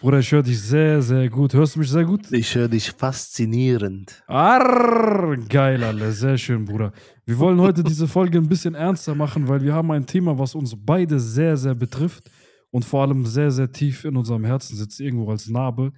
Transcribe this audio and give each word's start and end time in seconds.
Bruder, 0.00 0.18
ich 0.18 0.32
höre 0.32 0.42
dich 0.42 0.60
sehr, 0.60 1.00
sehr 1.02 1.28
gut. 1.28 1.54
Hörst 1.54 1.76
du 1.76 1.78
mich 1.78 1.90
sehr 1.90 2.04
gut? 2.04 2.32
Ich 2.32 2.54
höre 2.54 2.68
dich 2.68 2.90
faszinierend. 2.90 4.24
Arr, 4.26 5.36
geil, 5.48 5.84
alle. 5.84 6.10
Sehr 6.12 6.36
schön, 6.36 6.64
Bruder. 6.64 6.92
Wir 7.24 7.38
wollen 7.38 7.60
heute 7.60 7.84
diese 7.84 8.08
Folge 8.08 8.38
ein 8.38 8.48
bisschen 8.48 8.74
ernster 8.74 9.14
machen, 9.14 9.46
weil 9.48 9.62
wir 9.62 9.72
haben 9.72 9.90
ein 9.92 10.06
Thema, 10.06 10.38
was 10.38 10.54
uns 10.54 10.74
beide 10.76 11.20
sehr, 11.20 11.56
sehr 11.56 11.74
betrifft 11.74 12.28
und 12.70 12.84
vor 12.84 13.02
allem 13.02 13.24
sehr, 13.24 13.50
sehr 13.52 13.70
tief 13.70 14.04
in 14.04 14.16
unserem 14.16 14.44
Herzen 14.44 14.76
sitzt, 14.76 15.00
irgendwo 15.00 15.30
als 15.30 15.48
Narbe, 15.48 15.92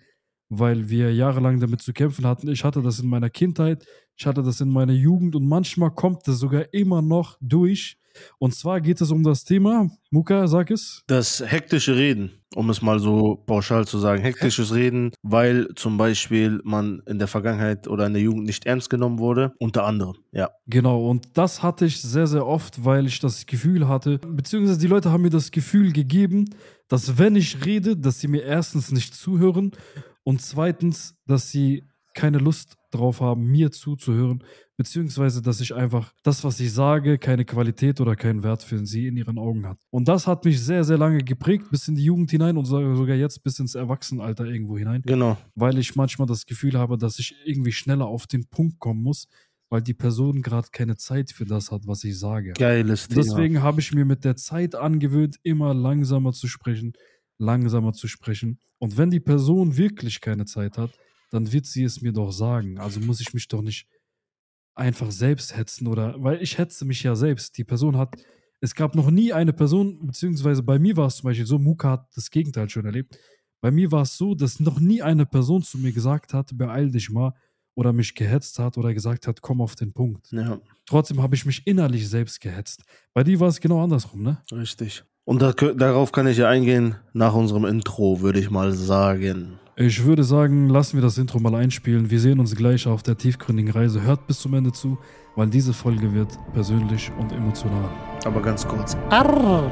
weil 0.50 0.90
wir 0.90 1.14
jahrelang 1.14 1.58
damit 1.58 1.80
zu 1.80 1.92
kämpfen 1.94 2.26
hatten. 2.26 2.48
Ich 2.48 2.64
hatte 2.64 2.82
das 2.82 3.00
in 3.00 3.08
meiner 3.08 3.30
Kindheit, 3.30 3.86
ich 4.16 4.26
hatte 4.26 4.42
das 4.42 4.60
in 4.60 4.68
meiner 4.68 4.92
Jugend 4.92 5.34
und 5.34 5.48
manchmal 5.48 5.90
kommt 5.90 6.28
das 6.28 6.38
sogar 6.38 6.72
immer 6.74 7.00
noch 7.00 7.38
durch. 7.40 7.96
Und 8.38 8.54
zwar 8.54 8.80
geht 8.80 9.00
es 9.00 9.10
um 9.10 9.22
das 9.22 9.44
Thema, 9.44 9.90
Muka, 10.10 10.46
sag 10.46 10.70
es. 10.70 11.02
Das 11.06 11.42
hektische 11.44 11.96
Reden, 11.96 12.32
um 12.54 12.70
es 12.70 12.80
mal 12.80 12.98
so 12.98 13.42
pauschal 13.46 13.86
zu 13.86 13.98
sagen. 13.98 14.22
Hektisches 14.22 14.74
Reden, 14.74 15.12
weil 15.22 15.68
zum 15.74 15.98
Beispiel 15.98 16.60
man 16.64 17.02
in 17.06 17.18
der 17.18 17.28
Vergangenheit 17.28 17.88
oder 17.88 18.06
in 18.06 18.14
der 18.14 18.22
Jugend 18.22 18.44
nicht 18.44 18.66
ernst 18.66 18.90
genommen 18.90 19.18
wurde. 19.18 19.52
Unter 19.58 19.84
anderem, 19.84 20.16
ja. 20.32 20.50
Genau, 20.66 21.08
und 21.08 21.36
das 21.36 21.62
hatte 21.62 21.84
ich 21.84 22.00
sehr, 22.00 22.26
sehr 22.26 22.46
oft, 22.46 22.84
weil 22.84 23.06
ich 23.06 23.20
das 23.20 23.46
Gefühl 23.46 23.88
hatte, 23.88 24.18
beziehungsweise 24.18 24.78
die 24.78 24.86
Leute 24.86 25.12
haben 25.12 25.22
mir 25.22 25.30
das 25.30 25.50
Gefühl 25.50 25.92
gegeben, 25.92 26.46
dass 26.88 27.18
wenn 27.18 27.36
ich 27.36 27.64
rede, 27.66 27.96
dass 27.96 28.20
sie 28.20 28.28
mir 28.28 28.42
erstens 28.42 28.90
nicht 28.90 29.14
zuhören 29.14 29.72
und 30.24 30.40
zweitens, 30.40 31.14
dass 31.26 31.50
sie 31.50 31.84
keine 32.18 32.38
Lust 32.38 32.74
drauf 32.90 33.20
haben, 33.20 33.46
mir 33.46 33.70
zuzuhören, 33.70 34.42
beziehungsweise 34.76 35.40
dass 35.40 35.60
ich 35.60 35.72
einfach 35.72 36.12
das, 36.24 36.42
was 36.42 36.58
ich 36.58 36.72
sage, 36.72 37.16
keine 37.16 37.44
Qualität 37.44 38.00
oder 38.00 38.16
keinen 38.16 38.42
Wert 38.42 38.64
für 38.64 38.84
sie 38.84 39.06
in 39.06 39.16
ihren 39.16 39.38
Augen 39.38 39.64
hat. 39.64 39.78
Und 39.90 40.08
das 40.08 40.26
hat 40.26 40.44
mich 40.44 40.60
sehr, 40.60 40.82
sehr 40.82 40.98
lange 40.98 41.18
geprägt, 41.18 41.70
bis 41.70 41.86
in 41.86 41.94
die 41.94 42.02
Jugend 42.02 42.32
hinein 42.32 42.56
und 42.56 42.64
sogar 42.64 43.14
jetzt 43.14 43.44
bis 43.44 43.60
ins 43.60 43.76
Erwachsenenalter 43.76 44.46
irgendwo 44.46 44.76
hinein. 44.76 45.02
Genau. 45.06 45.38
Weil 45.54 45.78
ich 45.78 45.94
manchmal 45.94 46.26
das 46.26 46.44
Gefühl 46.44 46.76
habe, 46.76 46.98
dass 46.98 47.20
ich 47.20 47.36
irgendwie 47.44 47.70
schneller 47.70 48.06
auf 48.06 48.26
den 48.26 48.48
Punkt 48.48 48.80
kommen 48.80 49.00
muss, 49.00 49.28
weil 49.70 49.82
die 49.82 49.94
Person 49.94 50.42
gerade 50.42 50.66
keine 50.72 50.96
Zeit 50.96 51.30
für 51.30 51.44
das 51.44 51.70
hat, 51.70 51.86
was 51.86 52.02
ich 52.02 52.18
sage. 52.18 52.52
Geiles 52.54 53.06
Thema. 53.06 53.22
Deswegen 53.22 53.62
habe 53.62 53.80
ich 53.80 53.94
mir 53.94 54.04
mit 54.04 54.24
der 54.24 54.34
Zeit 54.34 54.74
angewöhnt, 54.74 55.36
immer 55.44 55.72
langsamer 55.72 56.32
zu 56.32 56.48
sprechen, 56.48 56.94
langsamer 57.38 57.92
zu 57.92 58.08
sprechen. 58.08 58.58
Und 58.78 58.96
wenn 58.96 59.10
die 59.10 59.20
Person 59.20 59.76
wirklich 59.76 60.20
keine 60.20 60.46
Zeit 60.46 60.78
hat, 60.78 60.90
dann 61.30 61.52
wird 61.52 61.66
sie 61.66 61.84
es 61.84 62.00
mir 62.00 62.12
doch 62.12 62.30
sagen. 62.30 62.78
Also 62.78 63.00
muss 63.00 63.20
ich 63.20 63.34
mich 63.34 63.48
doch 63.48 63.62
nicht 63.62 63.86
einfach 64.74 65.10
selbst 65.10 65.56
hetzen 65.56 65.86
oder, 65.86 66.14
weil 66.22 66.40
ich 66.40 66.58
hetze 66.58 66.84
mich 66.84 67.02
ja 67.02 67.14
selbst. 67.14 67.58
Die 67.58 67.64
Person 67.64 67.96
hat, 67.96 68.14
es 68.60 68.74
gab 68.74 68.94
noch 68.94 69.10
nie 69.10 69.32
eine 69.32 69.52
Person, 69.52 70.06
beziehungsweise 70.06 70.62
bei 70.62 70.78
mir 70.78 70.96
war 70.96 71.06
es 71.06 71.16
zum 71.16 71.28
Beispiel 71.28 71.46
so, 71.46 71.58
Muka 71.58 71.90
hat 71.90 72.06
das 72.14 72.30
Gegenteil 72.30 72.68
schon 72.68 72.86
erlebt. 72.86 73.18
Bei 73.60 73.70
mir 73.70 73.90
war 73.90 74.02
es 74.02 74.16
so, 74.16 74.34
dass 74.34 74.60
noch 74.60 74.78
nie 74.78 75.02
eine 75.02 75.26
Person 75.26 75.62
zu 75.62 75.78
mir 75.78 75.92
gesagt 75.92 76.32
hat, 76.32 76.56
beeil 76.56 76.90
dich 76.90 77.10
mal 77.10 77.34
oder 77.74 77.92
mich 77.92 78.14
gehetzt 78.14 78.58
hat 78.58 78.78
oder 78.78 78.94
gesagt 78.94 79.26
hat, 79.26 79.40
komm 79.40 79.60
auf 79.60 79.74
den 79.74 79.92
Punkt. 79.92 80.30
Ja, 80.32 80.60
Trotzdem 80.86 81.22
habe 81.22 81.34
ich 81.34 81.44
mich 81.44 81.66
innerlich 81.66 82.08
selbst 82.08 82.40
gehetzt. 82.40 82.82
Bei 83.12 83.22
dir 83.22 83.38
war 83.40 83.48
es 83.48 83.60
genau 83.60 83.82
andersrum, 83.82 84.22
ne? 84.22 84.38
richtig. 84.52 85.04
Und 85.24 85.42
da, 85.42 85.52
darauf 85.52 86.10
kann 86.10 86.26
ich 86.26 86.38
ja 86.38 86.48
eingehen 86.48 86.96
nach 87.12 87.34
unserem 87.34 87.66
Intro, 87.66 88.22
würde 88.22 88.40
ich 88.40 88.50
mal 88.50 88.72
sagen. 88.72 89.60
Ich 89.80 90.04
würde 90.04 90.24
sagen, 90.24 90.68
lassen 90.68 90.96
wir 90.96 91.02
das 91.02 91.18
Intro 91.18 91.38
mal 91.38 91.54
einspielen. 91.54 92.10
Wir 92.10 92.18
sehen 92.18 92.40
uns 92.40 92.56
gleich 92.56 92.88
auf 92.88 93.04
der 93.04 93.16
tiefgründigen 93.16 93.70
Reise. 93.70 94.02
Hört 94.02 94.26
bis 94.26 94.40
zum 94.40 94.54
Ende 94.54 94.72
zu, 94.72 94.98
weil 95.36 95.46
diese 95.46 95.72
Folge 95.72 96.12
wird 96.12 96.36
persönlich 96.52 97.12
und 97.16 97.30
emotional. 97.30 97.88
Aber 98.24 98.42
ganz 98.42 98.66
kurz. 98.66 98.96
Arr! 99.08 99.70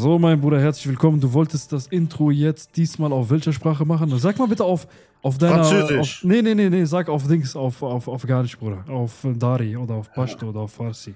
So, 0.00 0.18
mein 0.18 0.40
Bruder, 0.40 0.58
herzlich 0.58 0.88
willkommen. 0.88 1.20
Du 1.20 1.30
wolltest 1.34 1.74
das 1.74 1.86
Intro 1.88 2.30
jetzt 2.30 2.74
diesmal 2.78 3.12
auf 3.12 3.28
welcher 3.28 3.52
Sprache 3.52 3.84
machen? 3.84 4.10
Sag 4.18 4.38
mal 4.38 4.48
bitte 4.48 4.64
auf, 4.64 4.88
auf 5.20 5.36
deiner. 5.36 5.62
Französisch. 5.62 6.20
Auf, 6.20 6.24
nee, 6.24 6.40
nee, 6.40 6.54
nee, 6.54 6.70
nee, 6.70 6.86
sag 6.86 7.10
auf 7.10 7.26
Dings, 7.28 7.54
auf, 7.54 7.82
auf 7.82 8.08
Afghanisch, 8.08 8.58
Bruder. 8.58 8.82
Auf 8.88 9.26
Dari 9.36 9.76
oder 9.76 9.96
auf 9.96 10.10
Pashto 10.10 10.48
oder 10.48 10.60
auf 10.60 10.72
Farsi. 10.72 11.14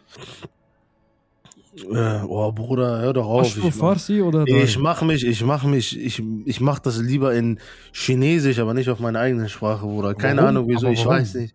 Äh, 1.95 2.25
oh, 2.29 2.53
Bruder, 2.53 3.01
hör 3.01 3.15
doch 3.15 3.25
auf. 3.27 3.45
Pashto, 3.45 3.69
Ich, 3.69 3.75
Farsi 3.75 4.21
oder 4.21 4.45
Dari? 4.45 4.65
ich 4.65 4.79
mach 4.79 5.01
mich, 5.01 5.27
ich 5.27 5.43
mach 5.43 5.65
mich, 5.65 5.99
ich, 5.99 6.23
ich 6.45 6.61
mach 6.61 6.79
das 6.79 6.99
lieber 6.99 7.33
in 7.33 7.59
Chinesisch, 7.91 8.59
aber 8.59 8.75
nicht 8.75 8.91
auf 8.91 9.01
meine 9.01 9.19
eigene 9.19 9.49
Sprache, 9.49 9.87
Bruder. 9.87 10.15
Keine 10.15 10.43
Warum? 10.43 10.49
Ahnung 10.51 10.69
wieso, 10.69 10.89
ich 10.89 11.07
weiß 11.07 11.37
nicht. 11.37 11.55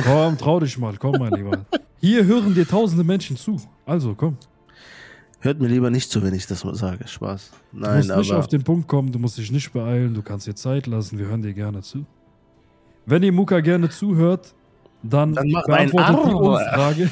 Komm, 0.00 0.38
trau 0.38 0.60
dich 0.60 0.78
mal, 0.78 0.94
komm, 0.96 1.16
mein 1.18 1.32
Lieber. 1.32 1.66
Hier 2.00 2.24
hören 2.24 2.54
dir 2.54 2.68
tausende 2.68 3.02
Menschen 3.02 3.36
zu. 3.36 3.60
Also, 3.84 4.14
komm. 4.14 4.36
Hört 5.40 5.60
mir 5.60 5.68
lieber 5.68 5.90
nicht 5.90 6.10
zu, 6.10 6.22
wenn 6.22 6.34
ich 6.34 6.46
das 6.46 6.64
mal 6.64 6.74
sage. 6.74 7.06
Spaß. 7.06 7.50
Du 7.72 7.78
Nein, 7.78 7.98
musst 7.98 8.16
nicht 8.16 8.30
aber. 8.30 8.40
auf 8.40 8.46
den 8.48 8.64
Punkt 8.64 8.88
kommen, 8.88 9.12
du 9.12 9.18
musst 9.20 9.38
dich 9.38 9.52
nicht 9.52 9.72
beeilen, 9.72 10.14
du 10.14 10.22
kannst 10.22 10.46
dir 10.46 10.54
Zeit 10.54 10.86
lassen, 10.86 11.18
wir 11.18 11.26
hören 11.26 11.42
dir 11.42 11.54
gerne 11.54 11.80
zu. 11.82 12.04
Wenn 13.06 13.22
ihr 13.22 13.32
Muka 13.32 13.60
gerne 13.60 13.88
zuhört, 13.88 14.54
dann, 15.02 15.34
Dann 15.34 15.48
beantwortet 15.48 16.26
die. 16.26 16.34
Umfrage. 16.34 17.10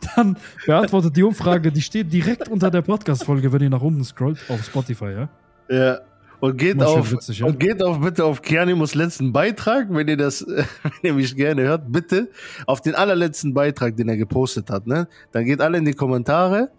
dann 0.16 0.36
beantwortet 0.66 1.16
die 1.16 1.22
Umfrage, 1.24 1.72
die 1.72 1.82
steht 1.82 2.12
direkt 2.12 2.48
unter 2.48 2.70
der 2.70 2.82
Podcast-Folge, 2.82 3.52
wenn 3.52 3.62
ihr 3.62 3.70
nach 3.70 3.82
unten 3.82 4.04
scrollt, 4.04 4.38
auf 4.48 4.64
Spotify, 4.64 5.12
ja? 5.12 5.28
Ja. 5.68 5.98
Und 6.42 6.56
geht 6.56 6.82
auf, 6.82 7.12
witzig, 7.12 7.38
ja? 7.38 7.46
und 7.46 7.60
geht 7.60 7.80
auf 7.84 8.00
bitte 8.00 8.24
auf 8.24 8.42
Kianimus 8.42 8.96
letzten 8.96 9.32
Beitrag, 9.32 9.86
wenn 9.90 10.08
ihr 10.08 10.16
das, 10.16 10.44
wenn 10.82 10.92
ihr 11.00 11.14
mich 11.14 11.36
gerne 11.36 11.62
hört, 11.62 11.92
bitte 11.92 12.30
auf 12.66 12.80
den 12.80 12.96
allerletzten 12.96 13.54
Beitrag, 13.54 13.96
den 13.96 14.08
er 14.08 14.16
gepostet 14.16 14.68
hat, 14.68 14.88
ne? 14.88 15.06
Dann 15.30 15.44
geht 15.44 15.60
alle 15.60 15.78
in 15.78 15.84
die 15.84 15.92
Kommentare, 15.92 16.72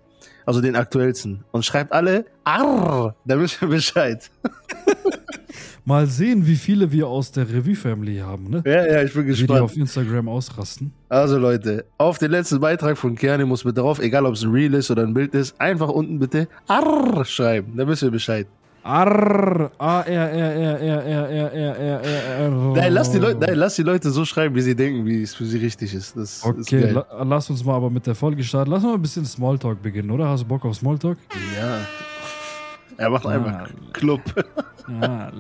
also 0.45 0.59
den 0.59 0.75
aktuellsten, 0.75 1.45
und 1.53 1.63
schreibt 1.63 1.93
alle 1.93 2.25
Arr, 2.43 3.15
dann 3.23 3.39
wisst 3.39 3.61
ihr 3.61 3.69
Bescheid. 3.69 4.29
Mal 5.85 6.07
sehen, 6.07 6.45
wie 6.45 6.57
viele 6.57 6.91
wir 6.91 7.07
aus 7.07 7.31
der 7.31 7.47
Revue-Family 7.47 8.17
haben, 8.17 8.49
ne? 8.49 8.63
Ja, 8.65 8.85
ja, 8.85 9.01
ich 9.01 9.13
bin 9.13 9.21
Wie 9.23 9.31
die 9.31 9.39
gespannt. 9.43 9.61
auf 9.61 9.77
Instagram 9.77 10.27
ausrasten. 10.27 10.91
Also 11.07 11.37
Leute, 11.37 11.85
auf 11.97 12.17
den 12.17 12.31
letzten 12.31 12.59
Beitrag 12.59 12.97
von 12.97 13.15
Kianimus 13.15 13.63
bitte 13.63 13.79
drauf, 13.79 13.99
egal 13.99 14.25
ob 14.25 14.33
es 14.33 14.43
ein 14.43 14.51
Reel 14.51 14.73
ist 14.73 14.91
oder 14.91 15.03
ein 15.03 15.13
Bild 15.13 15.33
ist, 15.33 15.57
einfach 15.61 15.87
unten 15.87 16.19
bitte 16.19 16.49
Arr 16.67 17.23
schreiben, 17.23 17.77
dann 17.77 17.87
wisst 17.87 18.03
ihr 18.03 18.11
Bescheid. 18.11 18.45
Arr, 18.83 19.71
A, 19.77 20.01
R, 20.01 20.31
R, 20.31 20.55
R, 20.55 20.79
R, 20.81 21.03
R, 21.05 21.29
R, 21.29 21.53
R, 21.53 21.75
R, 21.77 22.01
R, 22.03 22.39
R. 22.39 22.49
Nein, 22.75 22.93
lass 22.93 23.11
die 23.11 23.17
Leute, 23.17 23.39
nein, 23.39 23.55
lass 23.55 23.75
die 23.75 23.83
Leute 23.83 24.09
so 24.11 24.25
schreiben, 24.25 24.53
wie 24.55 24.61
sie 24.61 24.75
denken, 24.75 25.05
wie 25.05 25.21
es 25.23 25.33
für 25.33 25.45
sie 25.45 25.57
richtig 25.57 25.93
ist. 25.93 26.17
Das 26.17 26.37
ist 26.37 26.45
Okay, 26.45 26.81
geil. 26.81 26.93
la 26.93 27.23
lass 27.23 27.49
uns 27.49 27.63
mal 27.63 27.75
aber 27.75 27.89
mit 27.89 28.05
der 28.05 28.15
Folge 28.15 28.43
starten. 28.43 28.71
Lass 28.71 28.83
mal 28.83 28.95
ein 28.95 29.01
bisschen 29.01 29.25
Smalltalk 29.25 29.81
beginnen, 29.81 30.11
oder? 30.11 30.27
Hast 30.27 30.43
du 30.43 30.47
Bock 30.47 30.65
auf 30.65 30.75
Smalltalk? 30.75 31.17
Ja. 31.57 31.79
Er 32.97 33.09
macht 33.09 33.25
einfach 33.25 33.69
Club. 33.93 34.21
Ja. 35.01 35.31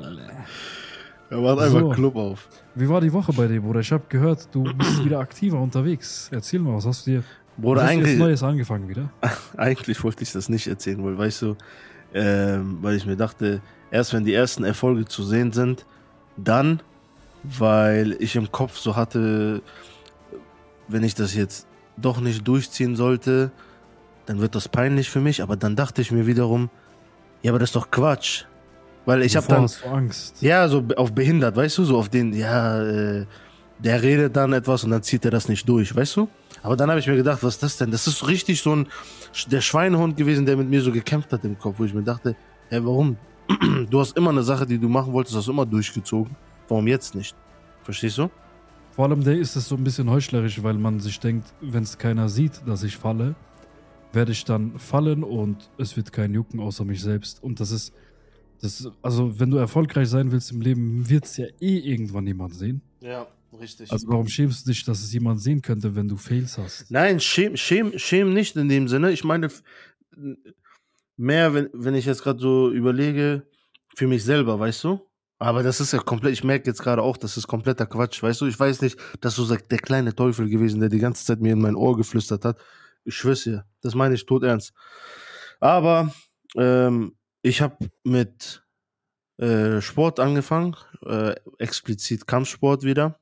Er 1.29 1.37
macht 1.41 1.59
einfach 1.59 1.79
So. 1.81 1.89
Club 1.89 2.15
auf. 2.15 2.47
Wie 2.75 2.87
war 2.87 3.01
die 3.01 3.11
Woche 3.11 3.33
bei 3.33 3.47
dir, 3.47 3.59
Bruder? 3.61 3.81
Ich 3.81 3.91
habe 3.91 4.03
gehört, 4.07 4.47
du 4.53 4.63
bist 4.63 5.03
wieder 5.03 5.19
aktiver 5.19 5.59
unterwegs. 5.59 6.29
Erzähl 6.31 6.59
mal, 6.59 6.75
was 6.75 6.85
hast 6.85 7.05
du 7.05 7.11
dir 7.11 7.23
Bruder, 7.57 7.81
was 7.81 7.87
hast 7.89 7.93
du 7.95 7.97
jetzt 7.99 8.07
eigentlich, 8.07 8.19
Neues 8.19 8.43
angefangen 8.43 8.87
wieder? 8.87 9.09
eigentlich 9.57 10.01
wollte 10.03 10.23
ich 10.23 10.31
das 10.31 10.47
nicht 10.49 10.67
erzählen, 10.67 11.03
weil, 11.03 11.17
weißt 11.17 11.41
du, 11.43 11.55
ähm, 12.13 12.79
weil 12.81 12.95
ich 12.95 13.05
mir 13.05 13.15
dachte, 13.15 13.61
erst 13.91 14.13
wenn 14.13 14.25
die 14.25 14.33
ersten 14.33 14.63
Erfolge 14.63 15.05
zu 15.05 15.23
sehen 15.23 15.51
sind, 15.51 15.85
dann, 16.37 16.81
weil 17.43 18.15
ich 18.19 18.35
im 18.35 18.51
Kopf 18.51 18.77
so 18.77 18.95
hatte, 18.95 19.61
wenn 20.87 21.03
ich 21.03 21.15
das 21.15 21.35
jetzt 21.35 21.67
doch 21.97 22.19
nicht 22.19 22.47
durchziehen 22.47 22.95
sollte, 22.95 23.51
dann 24.25 24.39
wird 24.39 24.55
das 24.55 24.67
peinlich 24.67 25.09
für 25.09 25.19
mich. 25.19 25.41
Aber 25.41 25.55
dann 25.55 25.75
dachte 25.75 26.01
ich 26.01 26.11
mir 26.11 26.25
wiederum, 26.25 26.69
ja, 27.41 27.51
aber 27.51 27.59
das 27.59 27.69
ist 27.69 27.75
doch 27.75 27.91
Quatsch. 27.91 28.45
Weil 29.05 29.21
ich 29.23 29.35
habe 29.35 29.47
dann, 29.47 29.69
Angst? 29.91 30.41
Ja, 30.41 30.67
so 30.69 30.83
auf 30.95 31.11
behindert, 31.11 31.57
weißt 31.57 31.77
du, 31.77 31.83
so 31.83 31.97
auf 31.97 32.07
den, 32.07 32.31
ja, 32.31 32.81
äh, 32.81 33.25
der 33.79 34.01
redet 34.01 34.35
dann 34.35 34.53
etwas 34.53 34.85
und 34.85 34.91
dann 34.91 35.03
zieht 35.03 35.25
er 35.25 35.31
das 35.31 35.49
nicht 35.49 35.67
durch, 35.67 35.93
weißt 35.93 36.15
du? 36.15 36.29
Aber 36.63 36.77
dann 36.77 36.89
habe 36.89 36.99
ich 36.99 37.07
mir 37.07 37.17
gedacht, 37.17 37.43
was 37.43 37.55
ist 37.55 37.63
das 37.63 37.77
denn? 37.77 37.91
Das 37.91 38.07
ist 38.07 38.19
so 38.19 38.25
richtig 38.25 38.61
so 38.61 38.75
ein, 38.75 38.87
der 39.51 39.61
Schweinehund 39.61 40.15
gewesen, 40.15 40.45
der 40.45 40.55
mit 40.55 40.69
mir 40.69 40.81
so 40.81 40.91
gekämpft 40.91 41.31
hat 41.33 41.43
im 41.43 41.59
Kopf, 41.59 41.77
wo 41.77 41.83
ich 41.83 41.93
mir 41.93 42.03
dachte, 42.03 42.35
hä, 42.69 42.79
warum? 42.81 43.17
Du 43.89 43.99
hast 43.99 44.15
immer 44.17 44.29
eine 44.29 44.43
Sache, 44.43 44.65
die 44.65 44.79
du 44.79 44.87
machen 44.87 45.11
wolltest, 45.11 45.35
hast 45.35 45.47
du 45.47 45.51
immer 45.51 45.65
durchgezogen. 45.65 46.35
Warum 46.69 46.87
jetzt 46.87 47.13
nicht? 47.13 47.35
Verstehst 47.83 48.17
du? 48.17 48.29
Vor 48.91 49.05
allem 49.05 49.23
der 49.23 49.37
ist 49.37 49.55
es 49.57 49.67
so 49.67 49.75
ein 49.75 49.83
bisschen 49.83 50.09
heuchlerisch, 50.09 50.63
weil 50.63 50.75
man 50.75 50.99
sich 51.01 51.19
denkt, 51.19 51.53
wenn 51.59 51.83
es 51.83 51.97
keiner 51.97 52.29
sieht, 52.29 52.61
dass 52.65 52.83
ich 52.83 52.95
falle, 52.95 53.35
werde 54.13 54.31
ich 54.31 54.45
dann 54.45 54.79
fallen 54.79 55.23
und 55.23 55.69
es 55.77 55.97
wird 55.97 56.13
kein 56.13 56.33
Jucken 56.33 56.61
außer 56.61 56.85
mich 56.85 57.01
selbst. 57.01 57.43
Und 57.43 57.59
das 57.59 57.71
ist, 57.71 57.93
das 58.61 58.89
also 59.01 59.37
wenn 59.39 59.51
du 59.51 59.57
erfolgreich 59.57 60.07
sein 60.07 60.31
willst 60.31 60.51
im 60.51 60.61
Leben, 60.61 61.09
wird 61.09 61.25
es 61.25 61.37
ja 61.37 61.47
eh 61.59 61.77
irgendwann 61.79 62.25
jemand 62.25 62.55
sehen. 62.55 62.81
Ja. 63.01 63.27
Richtig. 63.59 63.91
Also 63.91 64.07
warum 64.07 64.27
schämst 64.27 64.65
du 64.65 64.71
dich, 64.71 64.83
dass 64.83 65.01
es 65.01 65.13
jemand 65.13 65.41
sehen 65.41 65.61
könnte, 65.61 65.95
wenn 65.95 66.07
du 66.07 66.17
Fails 66.17 66.57
hast? 66.57 66.89
Nein, 66.89 67.19
schäm, 67.19 67.55
schäm, 67.55 67.97
schäm 67.97 68.33
nicht 68.33 68.55
in 68.55 68.69
dem 68.69 68.87
Sinne. 68.87 69.11
Ich 69.11 69.23
meine, 69.23 69.49
mehr, 71.17 71.53
wenn, 71.53 71.69
wenn 71.73 71.95
ich 71.95 72.05
jetzt 72.05 72.23
gerade 72.23 72.39
so 72.39 72.71
überlege, 72.71 73.47
für 73.95 74.07
mich 74.07 74.23
selber, 74.23 74.59
weißt 74.59 74.83
du? 74.85 74.99
Aber 75.39 75.61
das 75.61 75.81
ist 75.81 75.91
ja 75.91 75.99
komplett, 75.99 76.33
ich 76.33 76.43
merke 76.43 76.69
jetzt 76.69 76.81
gerade 76.81 77.01
auch, 77.01 77.17
das 77.17 77.37
ist 77.37 77.47
kompletter 77.47 77.85
Quatsch, 77.85 78.23
weißt 78.23 78.41
du? 78.41 78.45
Ich 78.45 78.59
weiß 78.59 78.81
nicht, 78.81 78.97
dass 79.19 79.35
du 79.35 79.43
sagst, 79.43 79.71
der 79.71 79.79
kleine 79.79 80.15
Teufel 80.15 80.49
gewesen, 80.49 80.79
der 80.79 80.89
die 80.89 80.99
ganze 80.99 81.25
Zeit 81.25 81.41
mir 81.41 81.53
in 81.53 81.61
mein 81.61 81.75
Ohr 81.75 81.97
geflüstert 81.97 82.45
hat. 82.45 82.57
Ich 83.03 83.15
schwör's 83.15 83.43
dir, 83.43 83.65
das 83.81 83.93
meine 83.93 84.15
ich 84.15 84.25
tot 84.25 84.43
ernst. 84.43 84.73
Aber 85.59 86.13
ähm, 86.55 87.15
ich 87.41 87.61
habe 87.61 87.77
mit 88.03 88.63
äh, 89.37 89.81
Sport 89.81 90.19
angefangen, 90.19 90.75
äh, 91.05 91.35
explizit 91.57 92.25
Kampfsport 92.25 92.83
wieder. 92.83 93.19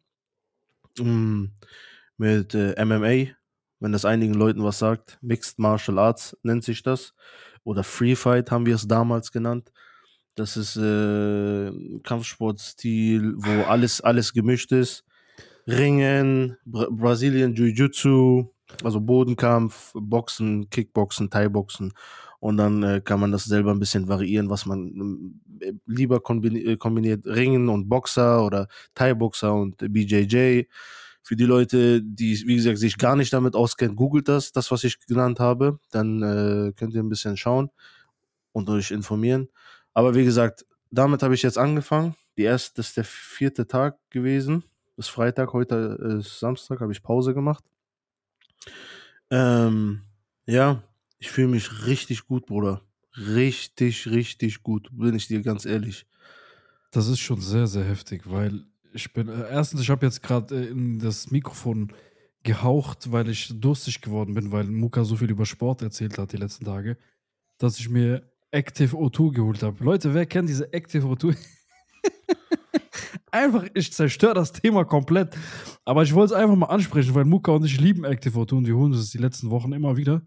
Mit 2.17 2.53
äh, 2.53 2.85
MMA, 2.85 3.31
wenn 3.79 3.91
das 3.91 4.05
einigen 4.05 4.33
Leuten 4.33 4.63
was 4.63 4.79
sagt. 4.79 5.17
Mixed 5.21 5.59
Martial 5.59 5.99
Arts 5.99 6.37
nennt 6.43 6.63
sich 6.63 6.83
das. 6.83 7.13
Oder 7.63 7.83
Free 7.83 8.15
Fight 8.15 8.51
haben 8.51 8.65
wir 8.65 8.75
es 8.75 8.87
damals 8.87 9.31
genannt. 9.31 9.71
Das 10.35 10.55
ist 10.57 10.77
äh, 10.77 11.71
Kampfsportstil, 12.03 13.33
wo 13.37 13.63
alles, 13.63 14.01
alles 14.01 14.33
gemischt 14.33 14.71
ist. 14.71 15.03
Ringen, 15.67 16.57
Bra 16.65 16.87
Brasilien 16.89 17.53
Jiu-Jitsu, 17.53 18.49
also 18.83 19.01
Bodenkampf, 19.01 19.91
Boxen, 19.93 20.69
Kickboxen, 20.69 21.29
Thai-Boxen. 21.29 21.93
Und 22.41 22.57
dann 22.57 22.81
äh, 22.81 23.01
kann 23.01 23.19
man 23.19 23.31
das 23.31 23.45
selber 23.45 23.69
ein 23.69 23.77
bisschen 23.77 24.07
variieren, 24.07 24.49
was 24.49 24.65
man 24.65 25.39
äh, 25.59 25.73
lieber 25.85 26.19
kombini 26.21 26.59
äh, 26.61 26.75
kombiniert. 26.75 27.27
Ringen 27.27 27.69
und 27.69 27.87
Boxer 27.87 28.43
oder 28.43 28.67
Thai-Boxer 28.95 29.53
und 29.53 29.77
BJJ. 29.77 30.63
Für 31.21 31.35
die 31.35 31.45
Leute, 31.45 32.01
die, 32.01 32.43
wie 32.47 32.55
gesagt, 32.55 32.79
sich 32.79 32.97
gar 32.97 33.15
nicht 33.15 33.31
damit 33.31 33.55
auskennen, 33.55 33.95
googelt 33.95 34.27
das, 34.27 34.51
das, 34.51 34.71
was 34.71 34.83
ich 34.83 34.99
genannt 35.05 35.39
habe. 35.39 35.79
Dann 35.91 36.23
äh, 36.23 36.73
könnt 36.73 36.95
ihr 36.95 37.03
ein 37.03 37.09
bisschen 37.09 37.37
schauen 37.37 37.69
und 38.53 38.67
euch 38.71 38.89
informieren. 38.89 39.47
Aber 39.93 40.15
wie 40.15 40.25
gesagt, 40.25 40.65
damit 40.89 41.21
habe 41.21 41.35
ich 41.35 41.43
jetzt 41.43 41.59
angefangen. 41.59 42.15
Die 42.37 42.43
erste, 42.43 42.77
das 42.77 42.87
ist 42.87 42.97
der 42.97 43.03
vierte 43.03 43.67
Tag 43.67 43.99
gewesen. 44.09 44.63
Das 44.97 45.05
ist 45.05 45.11
Freitag, 45.11 45.53
heute 45.53 46.17
ist 46.19 46.39
Samstag, 46.39 46.81
habe 46.81 46.91
ich 46.91 47.03
Pause 47.03 47.35
gemacht. 47.35 47.63
Ähm, 49.29 50.01
ja, 50.47 50.81
ich 51.21 51.29
fühle 51.29 51.49
mich 51.49 51.85
richtig 51.85 52.25
gut, 52.25 52.47
Bruder. 52.47 52.81
Richtig, 53.15 54.07
richtig 54.07 54.63
gut, 54.63 54.89
bin 54.91 55.15
ich 55.15 55.27
dir 55.27 55.41
ganz 55.43 55.65
ehrlich. 55.65 56.07
Das 56.89 57.07
ist 57.07 57.19
schon 57.19 57.39
sehr, 57.39 57.67
sehr 57.67 57.83
heftig, 57.83 58.23
weil 58.25 58.65
ich 58.91 59.13
bin, 59.13 59.29
äh, 59.29 59.49
erstens, 59.51 59.81
ich 59.81 59.89
habe 59.91 60.05
jetzt 60.05 60.23
gerade 60.23 60.55
äh, 60.55 60.69
in 60.69 60.97
das 60.97 61.29
Mikrofon 61.29 61.93
gehaucht, 62.41 63.11
weil 63.11 63.29
ich 63.29 63.53
durstig 63.53 64.01
geworden 64.01 64.33
bin, 64.33 64.51
weil 64.51 64.65
Muka 64.65 65.03
so 65.03 65.15
viel 65.15 65.29
über 65.29 65.45
Sport 65.45 65.83
erzählt 65.83 66.17
hat 66.17 66.33
die 66.33 66.37
letzten 66.37 66.65
Tage, 66.65 66.97
dass 67.59 67.79
ich 67.79 67.87
mir 67.87 68.27
Active 68.49 68.95
O2 68.95 69.31
geholt 69.31 69.61
habe. 69.61 69.83
Leute, 69.83 70.15
wer 70.15 70.25
kennt 70.25 70.49
diese 70.49 70.73
Active 70.73 71.05
O2? 71.05 71.37
einfach, 73.31 73.67
ich 73.75 73.93
zerstöre 73.93 74.33
das 74.33 74.51
Thema 74.53 74.85
komplett. 74.85 75.37
Aber 75.85 76.01
ich 76.01 76.15
wollte 76.15 76.33
es 76.33 76.39
einfach 76.39 76.55
mal 76.55 76.65
ansprechen, 76.65 77.13
weil 77.13 77.25
Muka 77.25 77.51
und 77.51 77.63
ich 77.63 77.79
lieben 77.79 78.05
Active 78.05 78.39
O2 78.39 78.53
und 78.55 78.65
wir 78.65 78.75
holen 78.75 78.93
es 78.93 79.11
die 79.11 79.19
letzten 79.19 79.51
Wochen 79.51 79.71
immer 79.71 79.95
wieder. 79.97 80.23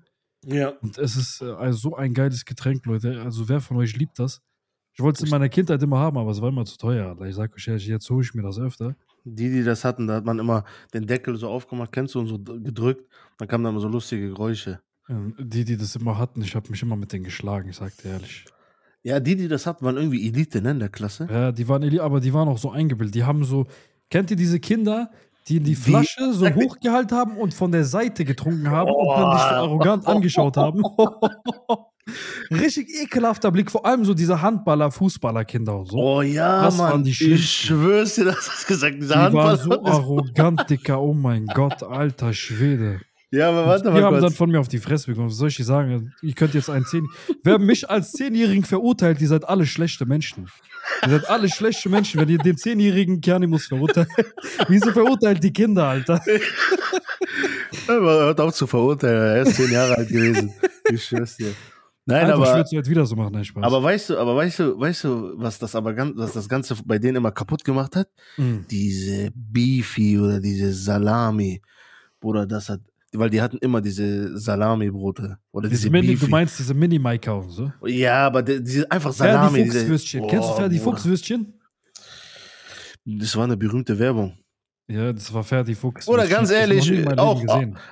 Ja. 0.46 0.70
Und 0.80 0.98
es 0.98 1.16
ist 1.16 1.40
äh, 1.40 1.46
also 1.46 1.90
so 1.90 1.96
ein 1.96 2.14
geiles 2.14 2.44
Getränk, 2.44 2.84
Leute. 2.86 3.20
Also 3.22 3.48
wer 3.48 3.60
von 3.60 3.76
euch 3.76 3.96
liebt 3.96 4.18
das? 4.18 4.42
Ich 4.92 5.00
wollte 5.00 5.18
es 5.18 5.24
in 5.24 5.30
meiner 5.30 5.48
Kindheit 5.48 5.82
immer 5.82 5.98
haben, 5.98 6.16
aber 6.18 6.30
es 6.30 6.40
war 6.40 6.50
immer 6.50 6.64
zu 6.64 6.78
teuer. 6.78 7.08
Alter. 7.08 7.26
Ich 7.26 7.34
sag 7.34 7.54
euch 7.54 7.66
ehrlich, 7.66 7.86
jetzt 7.86 8.08
hole 8.10 8.22
ich 8.22 8.32
mir 8.34 8.42
das 8.42 8.58
öfter. 8.58 8.94
Die, 9.24 9.50
die 9.50 9.64
das 9.64 9.84
hatten, 9.84 10.06
da 10.06 10.14
hat 10.14 10.24
man 10.24 10.38
immer 10.38 10.64
den 10.92 11.06
Deckel 11.06 11.36
so 11.36 11.48
aufgemacht, 11.48 11.90
kennst 11.90 12.14
du, 12.14 12.20
und 12.20 12.26
so 12.26 12.38
gedrückt. 12.38 13.10
Dann 13.38 13.48
kamen 13.48 13.64
da 13.64 13.70
immer 13.70 13.80
so 13.80 13.88
lustige 13.88 14.28
Geräusche. 14.28 14.80
Ähm, 15.08 15.34
Die, 15.38 15.64
die 15.64 15.76
das 15.76 15.96
immer 15.96 16.18
hatten, 16.18 16.42
ich 16.42 16.54
habe 16.54 16.70
mich 16.70 16.82
immer 16.82 16.96
mit 16.96 17.12
denen 17.12 17.24
geschlagen, 17.24 17.70
ich 17.70 17.76
sag 17.76 17.96
dir 17.96 18.10
ehrlich. 18.10 18.44
Ja, 19.02 19.20
die, 19.20 19.34
die 19.36 19.48
das 19.48 19.66
hatten, 19.66 19.84
waren 19.84 19.96
irgendwie 19.96 20.28
Elite, 20.28 20.62
ne, 20.62 20.70
in 20.70 20.78
der 20.78 20.88
Klasse. 20.90 21.26
Ja, 21.30 21.52
die 21.52 21.66
waren, 21.68 21.82
Eli- 21.82 22.00
aber 22.00 22.20
die 22.20 22.32
waren 22.32 22.48
auch 22.48 22.58
so 22.58 22.70
eingebildet. 22.70 23.14
Die 23.14 23.24
haben 23.24 23.44
so, 23.44 23.66
kennt 24.10 24.30
ihr 24.30 24.36
diese 24.36 24.60
Kinder, 24.60 25.10
die 25.48 25.60
die 25.60 25.72
Wie? 25.72 25.90
Flasche 25.90 26.32
so 26.32 26.40
Sag 26.44 26.56
mir- 26.56 26.64
hochgehalten 26.66 27.16
haben 27.16 27.36
und 27.36 27.52
von 27.54 27.70
der 27.72 27.84
Seite 27.84 28.24
getrunken 28.24 28.70
haben 28.70 28.90
und 28.90 29.08
dann 29.16 29.30
dich 29.32 29.40
so 29.42 29.48
Oh. 29.48 29.58
arrogant 29.58 30.06
angeschaut 30.06 30.56
haben? 30.56 30.82
Richtig 32.50 32.88
ekelhafter 33.02 33.50
Blick, 33.50 33.70
vor 33.70 33.86
allem 33.86 34.04
so 34.04 34.12
diese 34.12 34.42
Handballer, 34.42 34.90
Fußballerkinder 34.90 35.78
und 35.78 35.86
so. 35.90 35.96
Oh 35.96 36.22
ja, 36.22 36.64
Das 36.64 36.76
Mann. 36.76 37.02
die 37.02 37.10
ich 37.10 37.50
schwör's 37.50 38.14
dir, 38.16 38.26
das 38.26 38.48
hast 38.50 38.66
gesagt. 38.66 38.96
Dieser 39.00 39.30
Die 39.30 39.34
waren 39.36 39.58
Handball. 39.58 39.58
so 39.58 39.84
arrogant, 39.86 40.68
Dicker. 40.68 41.00
Oh 41.00 41.14
mein 41.14 41.46
Gott, 41.46 41.82
alter 41.82 42.34
Schwede. 42.34 43.00
Ja, 43.34 43.48
aber 43.48 43.66
warte 43.66 43.84
die 43.84 43.90
mal 43.90 44.02
haben 44.02 44.20
dann 44.20 44.32
von 44.32 44.50
mir 44.50 44.60
auf 44.60 44.68
die 44.68 44.78
Fresse 44.78 45.06
bekommen. 45.06 45.28
Was 45.28 45.36
soll 45.36 45.48
ich 45.48 45.56
dir 45.56 45.64
sagen? 45.64 46.14
Ihr 46.22 46.34
könnt 46.34 46.54
jetzt 46.54 46.70
einen 46.70 46.84
Zehn. 46.84 47.06
Wer 47.42 47.58
mich 47.58 47.88
als 47.90 48.12
Zehnjährigen 48.12 48.64
verurteilt, 48.64 49.20
ihr 49.20 49.28
seid 49.28 49.48
alle 49.48 49.66
schlechte 49.66 50.06
Menschen. 50.06 50.48
Ihr 51.02 51.10
seid 51.10 51.28
alle 51.28 51.48
schlechte 51.48 51.88
Menschen, 51.88 52.20
wenn 52.20 52.28
ihr 52.28 52.38
den 52.38 52.56
Zehnjährigen 52.56 53.20
Kianimus 53.20 53.66
verurteilt. 53.66 54.08
Wieso 54.68 54.92
verurteilt 54.92 55.42
die 55.42 55.52
Kinder, 55.52 55.88
Alter? 55.88 56.20
Hört 57.86 58.40
auf 58.40 58.54
zu 58.54 58.66
verurteilen. 58.66 59.36
Er 59.36 59.42
ist 59.42 59.56
zehn 59.56 59.70
Jahre 59.70 59.96
alt 59.96 60.08
gewesen. 60.08 60.52
Ich 60.90 61.04
schwör's 61.04 61.36
dir. 61.36 61.54
Nein, 62.06 62.26
Alter, 62.26 62.28
ich 62.28 62.34
aber, 62.34 62.46
würde 62.46 62.60
es 62.60 62.70
jetzt 62.70 62.90
wieder 62.90 63.06
so 63.06 63.16
machen, 63.16 63.32
nein, 63.32 63.44
Spaß. 63.44 63.64
aber 63.64 63.82
weißt 63.82 64.10
du, 64.10 64.18
aber 64.18 64.36
weißt 64.36 64.58
du, 64.58 64.78
weißt 64.78 65.04
du, 65.04 65.32
was 65.36 65.58
das 65.58 65.74
aber 65.74 65.94
ganz, 65.94 66.12
was 66.16 66.34
das 66.34 66.48
Ganze 66.50 66.76
bei 66.84 66.98
denen 66.98 67.16
immer 67.16 67.32
kaputt 67.32 67.64
gemacht 67.64 67.96
hat? 67.96 68.08
Mhm. 68.36 68.66
Diese 68.70 69.30
Beefy 69.34 70.18
oder 70.18 70.38
diese 70.38 70.72
Salami. 70.74 71.62
Bruder, 72.20 72.46
das 72.46 72.68
hat, 72.68 72.80
weil 73.14 73.30
die 73.30 73.40
hatten 73.40 73.58
immer 73.58 73.80
diese 73.80 74.36
Salami-Brote. 74.38 75.38
Oder 75.52 75.68
Diese 75.68 75.82
diese 75.82 75.90
Mini, 75.90 76.08
Beefy. 76.08 76.24
du 76.26 76.30
meinst 76.30 76.58
diese 76.58 76.74
Mini-Maika 76.74 77.32
und 77.32 77.50
so? 77.50 77.72
Ja, 77.86 78.26
aber 78.26 78.42
die, 78.42 78.62
diese 78.62 78.90
einfach 78.90 79.12
Salami. 79.12 79.50
Ferdi 79.58 79.64
diese- 79.64 79.78
Fuchswürstchen. 79.80 80.26
Kennst 80.28 80.48
du 80.48 80.54
Ferdi. 80.54 80.78
Fuchswürstchen? 80.78 81.60
Das 83.06 83.36
war 83.36 83.44
eine 83.44 83.56
berühmte 83.56 83.98
Werbung. 83.98 84.38
Ja, 84.88 85.12
das 85.12 85.32
war 85.32 85.42
Ferdi 85.44 85.74
Fuchs. 85.74 86.06
Oder 86.08 86.26
ganz 86.26 86.50
ehrlich, 86.50 86.90
auch-. 87.18 87.42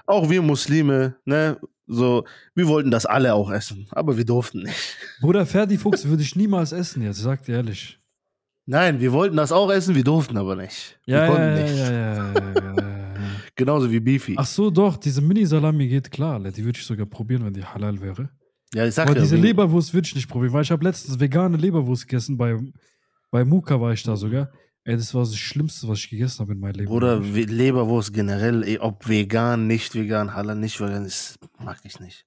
Auch 0.06 0.28
wir 0.30 0.42
Muslime, 0.42 1.16
ne, 1.24 1.58
so, 1.86 2.24
wir 2.54 2.66
wollten 2.66 2.90
das 2.90 3.06
alle 3.06 3.34
auch 3.34 3.50
essen, 3.50 3.86
aber 3.90 4.16
wir 4.16 4.24
durften 4.24 4.62
nicht. 4.62 4.96
Bruder, 5.20 5.44
Ferdi 5.46 5.78
Fuchs 5.78 6.06
würde 6.06 6.22
ich 6.22 6.36
niemals 6.36 6.72
essen 6.72 7.02
jetzt, 7.02 7.18
sag 7.18 7.44
dir 7.44 7.56
ehrlich. 7.56 7.98
Nein, 8.66 9.00
wir 9.00 9.12
wollten 9.12 9.36
das 9.36 9.52
auch 9.52 9.70
essen, 9.72 9.94
wir 9.94 10.04
durften 10.04 10.36
aber 10.36 10.54
nicht. 10.54 10.98
Wir 11.04 11.16
Ja, 11.16 11.26
konnten 11.26 11.42
ja, 11.42 11.56
ja, 11.56 11.62
nicht. 11.62 11.76
ja, 11.78 11.92
ja, 11.92 12.14
ja, 12.14 12.32
ja, 12.34 12.74
ja. 12.76 13.01
Genauso 13.54 13.90
wie 13.90 14.00
Beefy. 14.00 14.34
Ach 14.38 14.46
so, 14.46 14.70
doch, 14.70 14.96
diese 14.96 15.20
Mini-Salami 15.20 15.86
geht 15.88 16.10
klar. 16.10 16.40
Die 16.40 16.64
würde 16.64 16.78
ich 16.78 16.86
sogar 16.86 17.06
probieren, 17.06 17.44
wenn 17.44 17.52
die 17.52 17.64
halal 17.64 18.00
wäre. 18.00 18.30
ja, 18.74 18.86
ich 18.86 18.94
sag 18.94 19.06
Aber 19.08 19.16
ja, 19.16 19.22
diese 19.22 19.36
Leberwurst 19.36 19.92
würde 19.92 20.06
ich 20.06 20.14
nicht 20.14 20.28
probieren, 20.28 20.52
weil 20.54 20.62
ich 20.62 20.70
habe 20.70 20.82
letztens 20.84 21.20
vegane 21.20 21.56
Leberwurst 21.58 22.08
gegessen. 22.08 22.36
Bei, 22.38 22.58
bei 23.30 23.44
Muka 23.44 23.80
war 23.80 23.92
ich 23.92 24.02
da 24.02 24.16
sogar. 24.16 24.50
Ey, 24.84 24.96
das 24.96 25.14
war 25.14 25.20
das 25.22 25.36
Schlimmste, 25.36 25.86
was 25.86 25.98
ich 25.98 26.10
gegessen 26.10 26.40
habe 26.40 26.54
in 26.54 26.60
meinem 26.60 26.74
Leben. 26.74 26.90
We- 27.34 27.42
Leberwurst 27.44 28.12
generell, 28.12 28.64
eh, 28.66 28.78
ob 28.78 29.06
vegan, 29.08 29.66
nicht 29.66 29.94
vegan, 29.94 30.34
halal, 30.34 30.56
nicht 30.56 30.80
vegan, 30.80 31.04
das 31.04 31.38
mag 31.58 31.78
ich 31.84 32.00
nicht. 32.00 32.24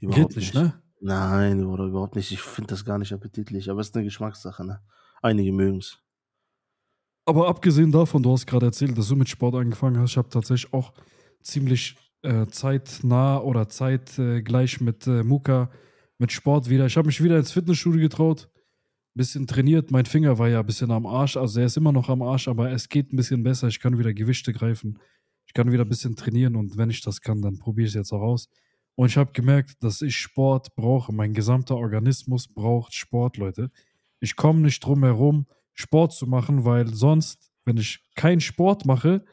Geht 0.00 0.34
nicht, 0.36 0.54
ne? 0.54 0.72
Nein, 1.02 1.62
Bruder, 1.62 1.84
überhaupt 1.84 2.16
nicht. 2.16 2.32
Ich 2.32 2.40
finde 2.40 2.68
das 2.68 2.84
gar 2.84 2.98
nicht 2.98 3.12
appetitlich, 3.12 3.70
aber 3.70 3.80
es 3.80 3.88
ist 3.88 3.94
eine 3.94 4.04
Geschmackssache, 4.04 4.64
ne? 4.66 4.80
Einige 5.22 5.52
mögen 5.52 5.78
es. 5.78 5.98
Aber 7.24 7.48
abgesehen 7.48 7.92
davon, 7.92 8.22
du 8.22 8.32
hast 8.32 8.46
gerade 8.46 8.66
erzählt, 8.66 8.96
dass 8.96 9.08
du 9.08 9.16
mit 9.16 9.28
Sport 9.28 9.54
angefangen 9.54 9.98
hast. 9.98 10.12
Ich 10.12 10.16
habe 10.16 10.28
tatsächlich 10.28 10.72
auch 10.72 10.92
ziemlich 11.42 11.96
äh, 12.22 12.46
zeitnah 12.46 13.38
oder 13.40 13.68
zeitgleich 13.68 14.80
mit 14.80 15.06
äh, 15.06 15.22
Muka 15.22 15.70
mit 16.18 16.32
Sport 16.32 16.68
wieder. 16.68 16.86
Ich 16.86 16.96
habe 16.96 17.06
mich 17.06 17.22
wieder 17.22 17.38
ins 17.38 17.52
Fitnessstudio 17.52 18.00
getraut, 18.00 18.48
bisschen 19.14 19.46
trainiert. 19.46 19.90
Mein 19.90 20.06
Finger 20.06 20.38
war 20.38 20.48
ja 20.48 20.60
ein 20.60 20.66
bisschen 20.66 20.90
am 20.90 21.06
Arsch, 21.06 21.36
also 21.36 21.60
er 21.60 21.66
ist 21.66 21.76
immer 21.76 21.92
noch 21.92 22.08
am 22.08 22.22
Arsch, 22.22 22.48
aber 22.48 22.70
es 22.70 22.88
geht 22.88 23.12
ein 23.12 23.16
bisschen 23.16 23.42
besser. 23.42 23.68
Ich 23.68 23.80
kann 23.80 23.98
wieder 23.98 24.12
Gewichte 24.12 24.52
greifen. 24.52 24.98
Ich 25.46 25.54
kann 25.54 25.72
wieder 25.72 25.84
ein 25.84 25.88
bisschen 25.88 26.16
trainieren 26.16 26.56
und 26.56 26.76
wenn 26.76 26.90
ich 26.90 27.00
das 27.00 27.20
kann, 27.20 27.42
dann 27.42 27.58
probiere 27.58 27.86
ich 27.86 27.92
es 27.92 27.96
jetzt 27.96 28.12
auch 28.12 28.22
aus. 28.22 28.48
Und 28.94 29.08
ich 29.08 29.16
habe 29.16 29.32
gemerkt, 29.32 29.82
dass 29.82 30.02
ich 30.02 30.16
Sport 30.16 30.74
brauche. 30.76 31.12
Mein 31.12 31.32
gesamter 31.32 31.76
Organismus 31.76 32.48
braucht 32.48 32.94
Sport, 32.94 33.36
Leute. 33.36 33.70
Ich 34.20 34.36
komme 34.36 34.60
nicht 34.60 34.84
drum 34.84 35.02
herum, 35.02 35.46
Sport 35.80 36.12
zu 36.12 36.26
machen, 36.26 36.64
weil 36.64 36.94
sonst, 36.94 37.50
wenn 37.64 37.76
ich 37.76 38.04
keinen 38.14 38.40
Sport 38.40 38.86
mache, 38.86 39.24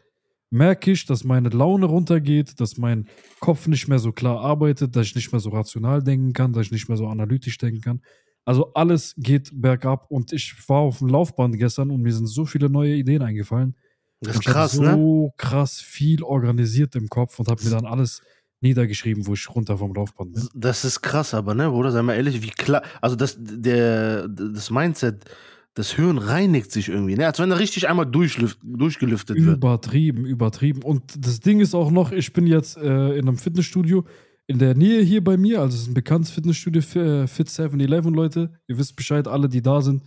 merke 0.50 0.92
ich, 0.92 1.06
dass 1.06 1.24
meine 1.24 1.50
Laune 1.50 1.86
runtergeht, 1.86 2.60
dass 2.60 2.78
mein 2.78 3.08
Kopf 3.40 3.68
nicht 3.68 3.88
mehr 3.88 4.00
so 4.00 4.12
klar 4.12 4.40
arbeitet, 4.40 4.96
dass 4.96 5.08
ich 5.08 5.16
nicht 5.16 5.32
mehr 5.32 5.40
so 5.40 5.50
rational 5.50 6.02
denken 6.02 6.34
kann, 6.34 6.54
dass 6.54 6.68
ich 6.68 6.72
nicht 6.72 6.88
mehr 6.88 6.98
so 6.98 7.08
analytisch 7.08 7.58
denken 7.58 7.82
kann. 7.82 8.02
Also 8.46 8.74
alles 8.74 9.14
geht 9.18 9.50
bergab 9.54 10.10
und 10.10 10.32
ich 10.32 10.56
war 10.70 10.80
auf 10.80 11.00
dem 11.00 11.10
Laufband 11.10 11.58
gestern 11.58 11.92
und 11.92 12.02
mir 12.02 12.14
sind 12.14 12.28
so 12.28 12.46
viele 12.46 12.70
neue 12.70 12.96
Ideen 12.96 13.22
eingefallen. 13.22 13.76
Das 14.22 14.36
ist 14.36 14.42
ich 14.42 14.48
krass, 14.48 14.80
ne? 14.80 14.94
so 14.94 15.34
krass 15.36 15.82
viel 15.82 16.24
organisiert 16.24 16.96
im 16.96 17.10
Kopf 17.10 17.38
und 17.40 17.50
habe 17.50 17.62
mir 17.64 17.70
dann 17.70 17.86
alles 17.86 18.22
niedergeschrieben, 18.62 19.28
wo 19.28 19.34
ich 19.34 19.54
runter 19.54 19.78
vom 19.78 19.94
Laufband 19.94 20.34
bin. 20.34 20.48
Das 20.56 20.86
ist 20.86 21.02
krass, 21.02 21.34
aber, 21.34 21.54
ne, 21.54 21.70
Bruder, 21.70 21.92
sei 21.92 22.02
mal 22.02 22.16
ehrlich, 22.16 22.42
wie 22.42 22.50
klar, 22.50 22.82
also 23.02 23.16
das, 23.16 23.38
der, 23.38 24.28
das 24.28 24.72
Mindset, 24.72 25.26
das 25.78 25.94
Hirn 25.94 26.18
reinigt 26.18 26.72
sich 26.72 26.90
irgendwie, 26.90 27.16
ne? 27.16 27.28
als 27.28 27.38
wenn 27.38 27.52
er 27.52 27.60
richtig 27.60 27.88
einmal 27.88 28.08
durchgelüftet 28.08 29.38
wird. 29.38 29.58
Übertrieben, 29.58 30.26
übertrieben. 30.26 30.82
Und 30.82 31.04
das 31.24 31.40
Ding 31.40 31.60
ist 31.60 31.76
auch 31.76 31.92
noch, 31.92 32.12
ich 32.12 32.34
bin 32.34 32.48
jetzt 32.48 32.78
äh, 32.78 33.12
in 33.12 33.28
einem 33.28 33.38
Fitnessstudio 33.38 34.04
in 34.48 34.58
der 34.58 34.74
Nähe 34.74 35.04
hier 35.04 35.24
bei 35.24 35.38
mir, 35.38 35.62
also 35.62 35.76
es 35.76 35.84
ist 35.84 35.90
ein 35.90 35.94
bekanntes 35.94 36.32
Fitnessstudio, 36.32 36.82
äh, 36.82 37.28
Fit 37.28 37.50
7-Eleven, 37.50 38.12
Leute. 38.12 38.54
Ihr 38.68 38.80
wisst 38.80 38.96
Bescheid, 38.96 39.28
alle, 39.28 39.50
die 39.50 39.62
da 39.62 39.82
sind. 39.82 40.02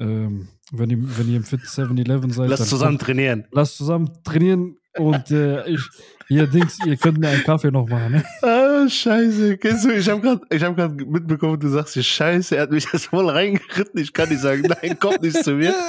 Ähm, 0.00 0.48
wenn, 0.70 0.90
ihr, 0.90 0.98
wenn 1.16 1.30
ihr 1.30 1.36
im 1.36 1.44
Fit 1.44 1.62
7-Eleven 1.62 2.30
seid. 2.30 2.50
Lass 2.50 2.68
zusammen 2.68 2.98
kommt, 2.98 3.02
trainieren. 3.02 3.46
Lasst 3.52 3.78
zusammen 3.78 4.10
trainieren 4.22 4.76
und 4.98 5.30
äh, 5.30 5.66
ich, 5.66 5.80
ihr 6.28 6.46
Dings, 6.46 6.78
ihr 6.84 6.98
könnt 6.98 7.18
mir 7.18 7.28
einen 7.28 7.44
Kaffee 7.44 7.70
noch 7.70 7.88
machen. 7.88 8.12
Ne? 8.12 8.24
Ah, 8.80 8.88
scheiße. 8.88 9.58
Kennst 9.58 9.84
du, 9.84 9.90
ich 9.90 10.08
habe 10.08 10.20
gerade 10.20 10.82
hab 10.82 10.94
mitbekommen, 10.94 11.58
du 11.58 11.68
sagst 11.68 11.96
dir, 11.96 12.02
scheiße, 12.02 12.56
er 12.56 12.62
hat 12.62 12.70
mich 12.70 12.86
jetzt 12.92 13.06
voll 13.06 13.28
reingeritten. 13.28 14.00
Ich 14.00 14.12
kann 14.12 14.28
nicht 14.28 14.40
sagen, 14.40 14.62
nein, 14.62 14.98
kommt 14.98 15.22
nicht 15.22 15.42
zu 15.42 15.54
mir. 15.54 15.74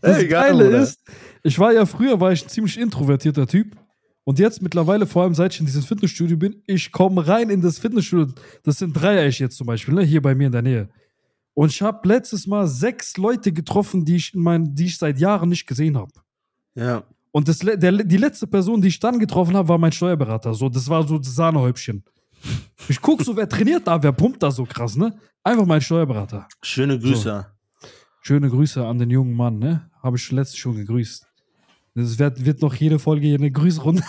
Das 0.00 0.18
Egal, 0.18 0.50
Geile 0.50 0.68
oder? 0.68 0.82
ist, 0.82 1.00
ich 1.42 1.58
war 1.58 1.72
ja 1.72 1.84
früher, 1.84 2.20
war 2.20 2.30
ich 2.30 2.44
ein 2.44 2.48
ziemlich 2.48 2.78
introvertierter 2.78 3.48
Typ. 3.48 3.76
Und 4.22 4.38
jetzt 4.38 4.62
mittlerweile, 4.62 5.08
vor 5.08 5.24
allem 5.24 5.34
seit 5.34 5.54
ich 5.54 5.58
in 5.58 5.66
dieses 5.66 5.86
Fitnessstudio 5.86 6.36
bin, 6.36 6.62
ich 6.68 6.92
komme 6.92 7.26
rein 7.26 7.50
in 7.50 7.62
das 7.62 7.80
Fitnessstudio. 7.80 8.32
Das 8.62 8.78
sind 8.78 8.92
Dreieich 8.92 9.40
jetzt 9.40 9.56
zum 9.56 9.66
Beispiel, 9.66 9.94
ne? 9.94 10.02
hier 10.02 10.22
bei 10.22 10.36
mir 10.36 10.46
in 10.46 10.52
der 10.52 10.62
Nähe. 10.62 10.88
Und 11.54 11.72
ich 11.72 11.82
habe 11.82 12.06
letztes 12.06 12.46
Mal 12.46 12.68
sechs 12.68 13.16
Leute 13.16 13.50
getroffen, 13.50 14.04
die 14.04 14.14
ich, 14.14 14.34
in 14.34 14.40
mein, 14.40 14.72
die 14.72 14.84
ich 14.84 14.98
seit 14.98 15.18
Jahren 15.18 15.48
nicht 15.48 15.66
gesehen 15.66 15.96
habe. 15.96 16.12
Ja. 16.76 17.02
Und 17.30 17.48
das, 17.48 17.58
der, 17.58 17.92
die 17.92 18.16
letzte 18.16 18.46
Person, 18.46 18.80
die 18.80 18.88
ich 18.88 18.98
dann 18.98 19.18
getroffen 19.18 19.56
habe, 19.56 19.68
war 19.68 19.78
mein 19.78 19.92
Steuerberater. 19.92 20.54
So, 20.54 20.68
das 20.68 20.88
war 20.88 21.06
so 21.06 21.18
das 21.18 21.34
Sahnehäubchen. 21.34 22.02
Ich 22.88 23.00
gucke 23.00 23.24
so, 23.24 23.36
wer 23.36 23.48
trainiert 23.48 23.86
da, 23.86 24.02
wer 24.02 24.12
pumpt 24.12 24.42
da 24.42 24.50
so 24.50 24.64
krass, 24.64 24.96
ne? 24.96 25.16
Einfach 25.42 25.66
mein 25.66 25.80
Steuerberater. 25.80 26.46
Schöne 26.62 26.98
Grüße. 26.98 27.46
So. 27.80 27.88
Schöne 28.22 28.48
Grüße 28.48 28.84
an 28.84 28.98
den 28.98 29.10
jungen 29.10 29.34
Mann, 29.34 29.58
ne? 29.58 29.90
Habe 30.02 30.16
ich 30.16 30.30
letztens 30.30 30.58
schon 30.58 30.76
gegrüßt. 30.76 31.26
Das 31.94 32.18
wird, 32.18 32.44
wird 32.44 32.62
noch 32.62 32.74
jede 32.74 32.98
Folge 32.98 33.26
hier 33.26 33.38
eine 33.38 33.50
Grüßrunde. 33.50 34.02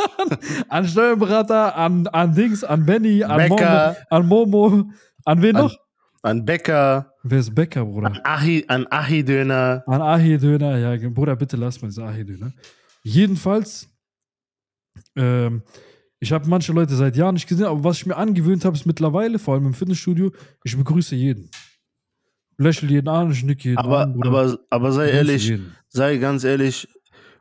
an 0.68 0.86
Steuerberater, 0.86 1.76
an, 1.76 2.06
an 2.08 2.34
Dings, 2.34 2.64
an 2.64 2.84
Benny, 2.84 3.22
an 3.22 3.48
Momo, 3.48 3.94
an 4.10 4.26
Momo, 4.26 4.90
an 5.24 5.42
wen 5.42 5.56
noch? 5.56 5.76
An 6.22 6.44
Bäcker. 6.44 7.09
Wer 7.22 7.38
ist 7.38 7.54
Bäcker, 7.54 7.84
Bruder? 7.84 8.06
An 8.06 8.20
Ahi, 8.24 8.64
an 8.68 8.86
Ahi-Döner. 8.86 9.84
An 9.86 10.00
Ahi-Döner, 10.00 10.78
ja. 10.78 11.10
Bruder, 11.10 11.36
bitte 11.36 11.56
lass 11.56 11.80
mal 11.82 11.88
diese 11.88 12.04
Ahi-Döner. 12.04 12.52
Jedenfalls, 13.02 13.88
ähm, 15.16 15.62
ich 16.18 16.32
habe 16.32 16.48
manche 16.48 16.72
Leute 16.72 16.94
seit 16.94 17.16
Jahren 17.16 17.34
nicht 17.34 17.48
gesehen, 17.48 17.66
aber 17.66 17.84
was 17.84 17.98
ich 17.98 18.06
mir 18.06 18.16
angewöhnt 18.16 18.64
habe, 18.64 18.76
ist 18.76 18.86
mittlerweile, 18.86 19.38
vor 19.38 19.54
allem 19.54 19.66
im 19.66 19.74
Fitnessstudio, 19.74 20.32
ich 20.64 20.76
begrüße 20.76 21.14
jeden. 21.14 21.50
Lächle 22.56 22.88
jeden 22.88 23.08
an, 23.08 23.30
ich 23.30 23.42
nicke 23.42 23.70
jeden 23.70 23.78
aber, 23.78 24.00
an. 24.00 24.12
Bruder. 24.14 24.28
Aber, 24.28 24.58
aber 24.70 24.92
sei 24.92 25.10
ehrlich, 25.10 25.48
jeden. 25.48 25.74
sei 25.88 26.16
ganz 26.18 26.44
ehrlich, 26.44 26.88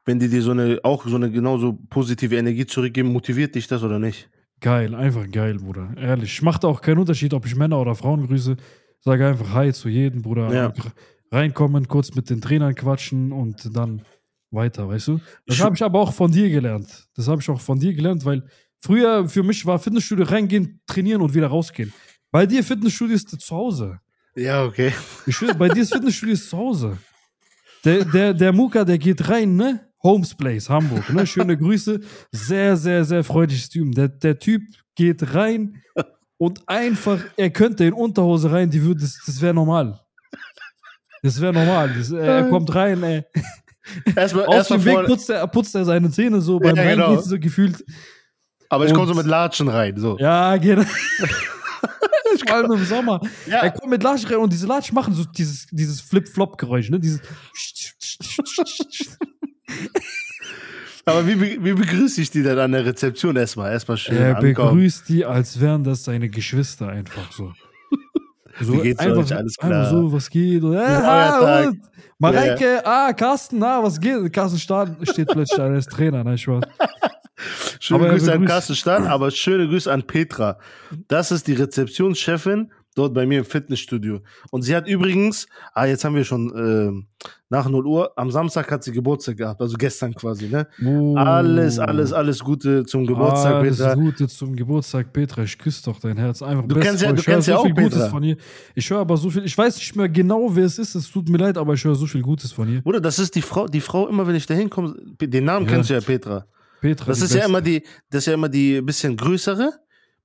wenn 0.05 0.19
die 0.19 0.29
dir 0.29 0.41
so 0.41 0.51
eine, 0.51 0.79
auch 0.83 1.05
so 1.05 1.15
eine 1.15 1.29
genauso 1.29 1.73
positive 1.89 2.35
Energie 2.35 2.65
zurückgeben, 2.65 3.11
motiviert 3.11 3.55
dich 3.55 3.67
das 3.67 3.83
oder 3.83 3.99
nicht? 3.99 4.29
Geil, 4.61 4.93
einfach 4.93 5.29
geil, 5.29 5.57
Bruder. 5.57 5.93
Ehrlich. 5.97 6.41
Macht 6.41 6.65
auch 6.65 6.81
keinen 6.81 6.99
Unterschied, 6.99 7.33
ob 7.33 7.45
ich 7.45 7.55
Männer 7.55 7.79
oder 7.79 7.95
Frauen 7.95 8.27
grüße. 8.27 8.57
Sage 9.01 9.27
einfach 9.27 9.53
Hi 9.53 9.73
zu 9.73 9.89
jedem, 9.89 10.21
Bruder. 10.21 10.53
Ja. 10.53 10.73
Reinkommen, 11.31 11.87
kurz 11.87 12.15
mit 12.15 12.29
den 12.29 12.41
Trainern 12.41 12.75
quatschen 12.75 13.31
und 13.31 13.75
dann 13.75 14.01
weiter, 14.51 14.87
weißt 14.87 15.09
du? 15.09 15.19
Das 15.45 15.59
habe 15.61 15.75
ich 15.75 15.83
aber 15.83 15.99
auch 15.99 16.13
von 16.13 16.31
dir 16.31 16.49
gelernt. 16.49 17.07
Das 17.15 17.27
habe 17.27 17.41
ich 17.41 17.49
auch 17.49 17.61
von 17.61 17.79
dir 17.79 17.93
gelernt, 17.93 18.25
weil 18.25 18.43
früher 18.79 19.29
für 19.29 19.43
mich 19.43 19.65
war 19.65 19.77
Fitnessstudio 19.79 20.25
reingehen, 20.25 20.81
trainieren 20.87 21.21
und 21.21 21.33
wieder 21.33 21.47
rausgehen. 21.47 21.93
Bei 22.31 22.45
dir 22.45 22.63
Fitnessstudio 22.63 23.15
ist 23.15 23.29
zu 23.29 23.55
Hause. 23.55 23.99
Ja, 24.35 24.63
okay. 24.63 24.93
Ich 25.25 25.37
bei 25.57 25.69
dir 25.69 25.83
ist 25.83 25.93
Fitnessstudio 25.93 26.33
ist 26.33 26.49
zu 26.49 26.57
Hause. 26.57 26.97
Der, 27.85 28.03
der, 28.05 28.33
der 28.33 28.51
Muka, 28.51 28.83
der 28.83 28.97
geht 28.97 29.29
rein, 29.29 29.55
ne? 29.55 29.89
Homes 30.01 30.33
Place, 30.33 30.69
Hamburg. 30.69 31.09
Ne? 31.09 31.27
Schöne 31.27 31.57
Grüße. 31.57 31.99
Sehr, 32.31 32.77
sehr, 32.77 33.03
sehr 33.03 33.23
freundliches 33.23 33.69
Typ. 33.69 33.93
Der, 33.95 34.07
der 34.07 34.39
Typ 34.39 34.61
geht 34.95 35.33
rein 35.33 35.81
und 36.39 36.67
einfach, 36.67 37.19
er 37.35 37.49
könnte 37.49 37.83
in 37.83 37.93
Unterhose 37.93 38.49
rein, 38.49 38.69
die 38.69 38.81
würde, 38.81 39.01
das, 39.01 39.19
das 39.25 39.41
wäre 39.41 39.53
normal. 39.53 39.99
Das 41.21 41.39
wäre 41.41 41.51
normal. 41.51 41.93
Das, 41.95 42.11
er 42.11 42.49
kommt 42.49 42.73
rein, 42.73 43.03
ey. 43.03 43.23
Erstmal, 44.15 44.45
Aus 44.45 44.55
erst 44.55 44.71
dem 44.71 44.85
Weg 44.85 45.05
putzt 45.05 45.29
er, 45.29 45.45
putzt 45.47 45.75
er 45.75 45.83
seine 45.83 46.09
Zähne 46.11 46.39
so 46.39 46.57
beim 46.57 46.77
ja, 46.77 46.83
Reingehen 46.83 47.09
genau. 47.09 47.21
so 47.21 47.37
gefühlt. 47.37 47.83
Aber 48.69 48.85
ich 48.85 48.93
komme 48.93 49.07
so 49.07 49.15
mit 49.15 49.25
Latschen 49.25 49.67
rein. 49.67 49.97
So. 49.97 50.17
Ja, 50.17 50.55
genau. 50.55 50.83
Vor 52.47 52.55
allem 52.55 52.71
im 52.71 52.85
Sommer. 52.85 53.19
Ja. 53.45 53.63
Er 53.63 53.71
kommt 53.71 53.89
mit 53.89 54.01
Latschen 54.01 54.29
rein 54.29 54.37
und 54.37 54.53
diese 54.53 54.65
Latschen 54.65 54.95
machen 54.95 55.13
so 55.13 55.25
dieses, 55.25 55.67
dieses 55.71 55.99
Flip-Flop-Geräusch, 55.99 56.89
ne? 56.89 56.99
Dieses. 57.01 57.19
Aber 61.09 61.27
wie, 61.27 61.39
wie 61.63 61.73
begrüße 61.73 62.21
ich 62.21 62.31
die 62.31 62.43
denn 62.43 62.57
an 62.59 62.71
der 62.71 62.85
Rezeption 62.85 63.35
erstmal? 63.35 63.71
Erstmal 63.71 63.97
schön 63.97 64.17
Er 64.17 64.37
ankommen. 64.37 64.53
begrüßt 64.53 65.09
die, 65.09 65.25
als 65.25 65.59
wären 65.59 65.83
das 65.83 66.03
seine 66.03 66.29
Geschwister 66.29 66.87
einfach 66.89 67.31
so. 67.31 67.53
so 68.61 68.73
Wie 68.73 68.81
geht's 68.81 68.99
einfach, 68.99 69.23
euch? 69.23 69.35
Alles 69.35 69.57
Einfach 69.59 69.67
klar? 69.69 69.89
so, 69.89 70.11
was 70.13 70.29
geht? 70.29 70.63
Und, 70.63 70.73
äh, 70.73 70.77
ah, 70.79 71.67
und, 71.67 71.81
Mareike, 72.17 72.85
ah, 72.85 73.13
Carsten, 73.13 73.59
na, 73.59 73.81
was 73.81 73.99
geht? 73.99 74.31
Carsten 74.33 74.59
Stahn 74.59 74.97
steht 75.03 75.29
plötzlich 75.29 75.59
ist 75.77 75.89
Trainer, 75.91 76.23
nein, 76.23 76.37
Spaß. 76.37 76.63
Schöne 77.79 77.99
Aber 77.99 78.09
er 78.09 78.17
Grüße 78.17 78.33
an 78.33 78.45
Carsten 78.45 78.75
Stahn, 78.75 79.07
aber 79.07 79.31
schöne 79.31 79.67
Grüße 79.67 79.91
an 79.91 80.03
Petra. 80.03 80.57
Das 81.07 81.31
ist 81.31 81.47
die 81.47 81.53
Rezeptionschefin 81.53 82.71
dort 82.95 83.13
bei 83.13 83.25
mir 83.25 83.39
im 83.39 83.45
Fitnessstudio. 83.45 84.19
Und 84.51 84.63
sie 84.63 84.75
hat 84.75 84.87
übrigens, 84.87 85.47
ah, 85.73 85.85
jetzt 85.85 86.03
haben 86.03 86.15
wir 86.15 86.23
schon 86.23 86.51
ähm, 86.55 87.07
nach 87.49 87.69
0 87.69 87.85
Uhr, 87.85 88.11
am 88.17 88.29
Samstag 88.31 88.69
hat 88.71 88.83
sie 88.83 88.91
Geburtstag 88.91 89.37
gehabt, 89.37 89.61
also 89.61 89.77
gestern 89.77 90.13
quasi, 90.13 90.47
ne? 90.49 90.67
Oh. 90.85 91.15
Alles, 91.15 91.79
alles, 91.79 92.11
alles 92.13 92.39
Gute 92.39 92.85
zum 92.85 93.05
Geburtstag, 93.05 93.55
Alles 93.55 93.77
Petra. 93.77 93.93
Gute 93.95 94.27
zum 94.27 94.55
Geburtstag, 94.55 95.13
Petra. 95.13 95.43
Ich 95.43 95.57
küsse 95.57 95.83
doch 95.85 95.99
dein 95.99 96.17
Herz. 96.17 96.41
Einfach 96.41 96.67
Du 96.67 96.79
kennst 96.79 97.01
ja- 97.03 97.11
du 97.13 97.21
kennst 97.23 97.47
ja 97.47 97.55
so 97.55 97.61
auch 97.61 97.73
Petra. 97.73 98.09
von 98.09 98.23
ihr. 98.23 98.37
Ich 98.75 98.89
höre 98.89 98.99
aber 98.99 99.17
so 99.17 99.29
viel. 99.29 99.45
Ich 99.45 99.57
weiß 99.57 99.77
nicht 99.77 99.95
mehr 99.95 100.09
genau, 100.09 100.55
wer 100.55 100.65
es 100.65 100.77
ist. 100.77 100.95
Es 100.95 101.09
tut 101.09 101.29
mir 101.29 101.37
leid, 101.37 101.57
aber 101.57 101.73
ich 101.73 101.83
höre 101.83 101.95
so 101.95 102.05
viel 102.05 102.21
Gutes 102.21 102.51
von 102.51 102.67
ihr. 102.69 102.81
Bruder, 102.81 102.99
das 103.01 103.17
ist 103.19 103.35
die 103.35 103.41
Frau, 103.41 103.67
die 103.67 103.81
Frau, 103.81 104.07
immer 104.07 104.27
wenn 104.27 104.35
ich 104.35 104.45
da 104.45 104.53
hinkomme, 104.53 104.95
den 105.21 105.45
Namen 105.45 105.65
Ja. 105.67 105.71
kennst 105.73 105.89
du 105.89 105.93
ja, 105.95 106.01
Petra. 106.01 106.45
Petra. 106.81 107.05
Das 107.07 107.21
ist 107.21 107.31
ja 107.31 107.37
Beste. 107.39 107.49
immer 107.49 107.61
die, 107.61 107.83
das 108.09 108.19
ist 108.19 108.25
ja 108.27 108.33
immer 108.35 108.47
die 108.49 108.81
bisschen 108.81 109.17
größere, 109.17 109.73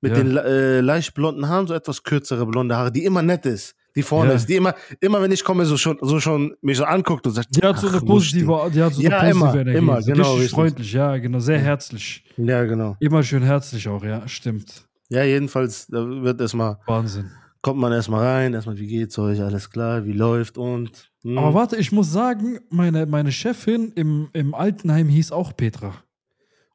mit 0.05 0.17
Ja. 0.17 0.23
den 0.23 0.37
äh, 0.37 0.81
leicht 0.81 1.15
blonden 1.15 1.49
Haaren, 1.49 1.67
so 1.67 1.75
etwas 1.75 2.03
kürzere 2.03 2.45
blonde 2.47 2.77
Haare, 2.77 2.93
die 2.93 3.05
immer 3.05 3.23
nett 3.23 3.47
ist, 3.47 3.75
die 3.97 4.03
vorne 4.03 4.31
Ja. 4.31 4.37
ist, 4.37 4.47
die 4.49 4.57
immer, 4.57 4.75
immer 5.01 5.21
wenn 5.23 5.33
ich 5.33 5.43
komme, 5.43 5.65
so 5.65 5.77
schon, 5.77 5.99
so 6.03 6.21
schon 6.21 6.55
mich 6.61 6.77
so 6.77 6.85
anguckt 6.85 7.27
und 7.27 7.33
sagt, 7.33 7.49
Die 7.57 7.61
hat 7.67 7.79
so 7.79 7.89
eine 7.89 8.01
positive, 8.01 8.71
die 8.75 8.83
hat 8.83 8.93
so 8.95 9.01
eine 9.01 9.11
Ja, 9.11 9.21
positive 9.21 9.31
immer, 9.31 9.55
Energie. 9.61 9.79
immer, 9.79 10.03
so 10.03 10.13
genau, 10.13 10.23
richtig 10.23 10.41
richtig. 10.43 10.51
freundlich, 10.55 10.93
ja, 10.93 11.17
genau, 11.17 11.39
sehr 11.41 11.59
herzlich. 11.59 12.25
Ja, 12.37 12.65
genau. 12.65 12.97
Immer 13.01 13.23
schön 13.23 13.43
herzlich 13.43 13.89
auch, 13.89 14.05
ja, 14.05 14.27
stimmt. 14.29 14.87
Ja, 15.09 15.23
jedenfalls, 15.25 15.87
da 15.87 16.07
wird 16.07 16.41
erstmal, 16.41 16.79
Wahnsinn. 16.87 17.31
kommt 17.63 17.79
man 17.81 17.93
erstmal 17.93 18.25
rein, 18.27 18.55
erstmal, 18.55 18.77
wie 18.79 18.87
geht's 18.87 19.19
euch, 19.19 19.41
alles 19.41 19.71
klar, 19.71 20.05
wie 20.07 20.13
läuft 20.13 20.59
und. 20.59 21.11
hm. 21.23 21.39
Aber 21.39 21.55
warte, 21.55 21.77
ich 21.77 21.93
muss 21.93 22.11
sagen, 22.13 22.59
meine, 22.71 23.07
meine 23.07 23.33
Chefin 23.33 23.93
im, 23.95 24.29
im 24.33 24.55
Altenheim 24.55 25.09
hieß 25.09 25.33
auch 25.33 25.57
Petra. 25.57 25.95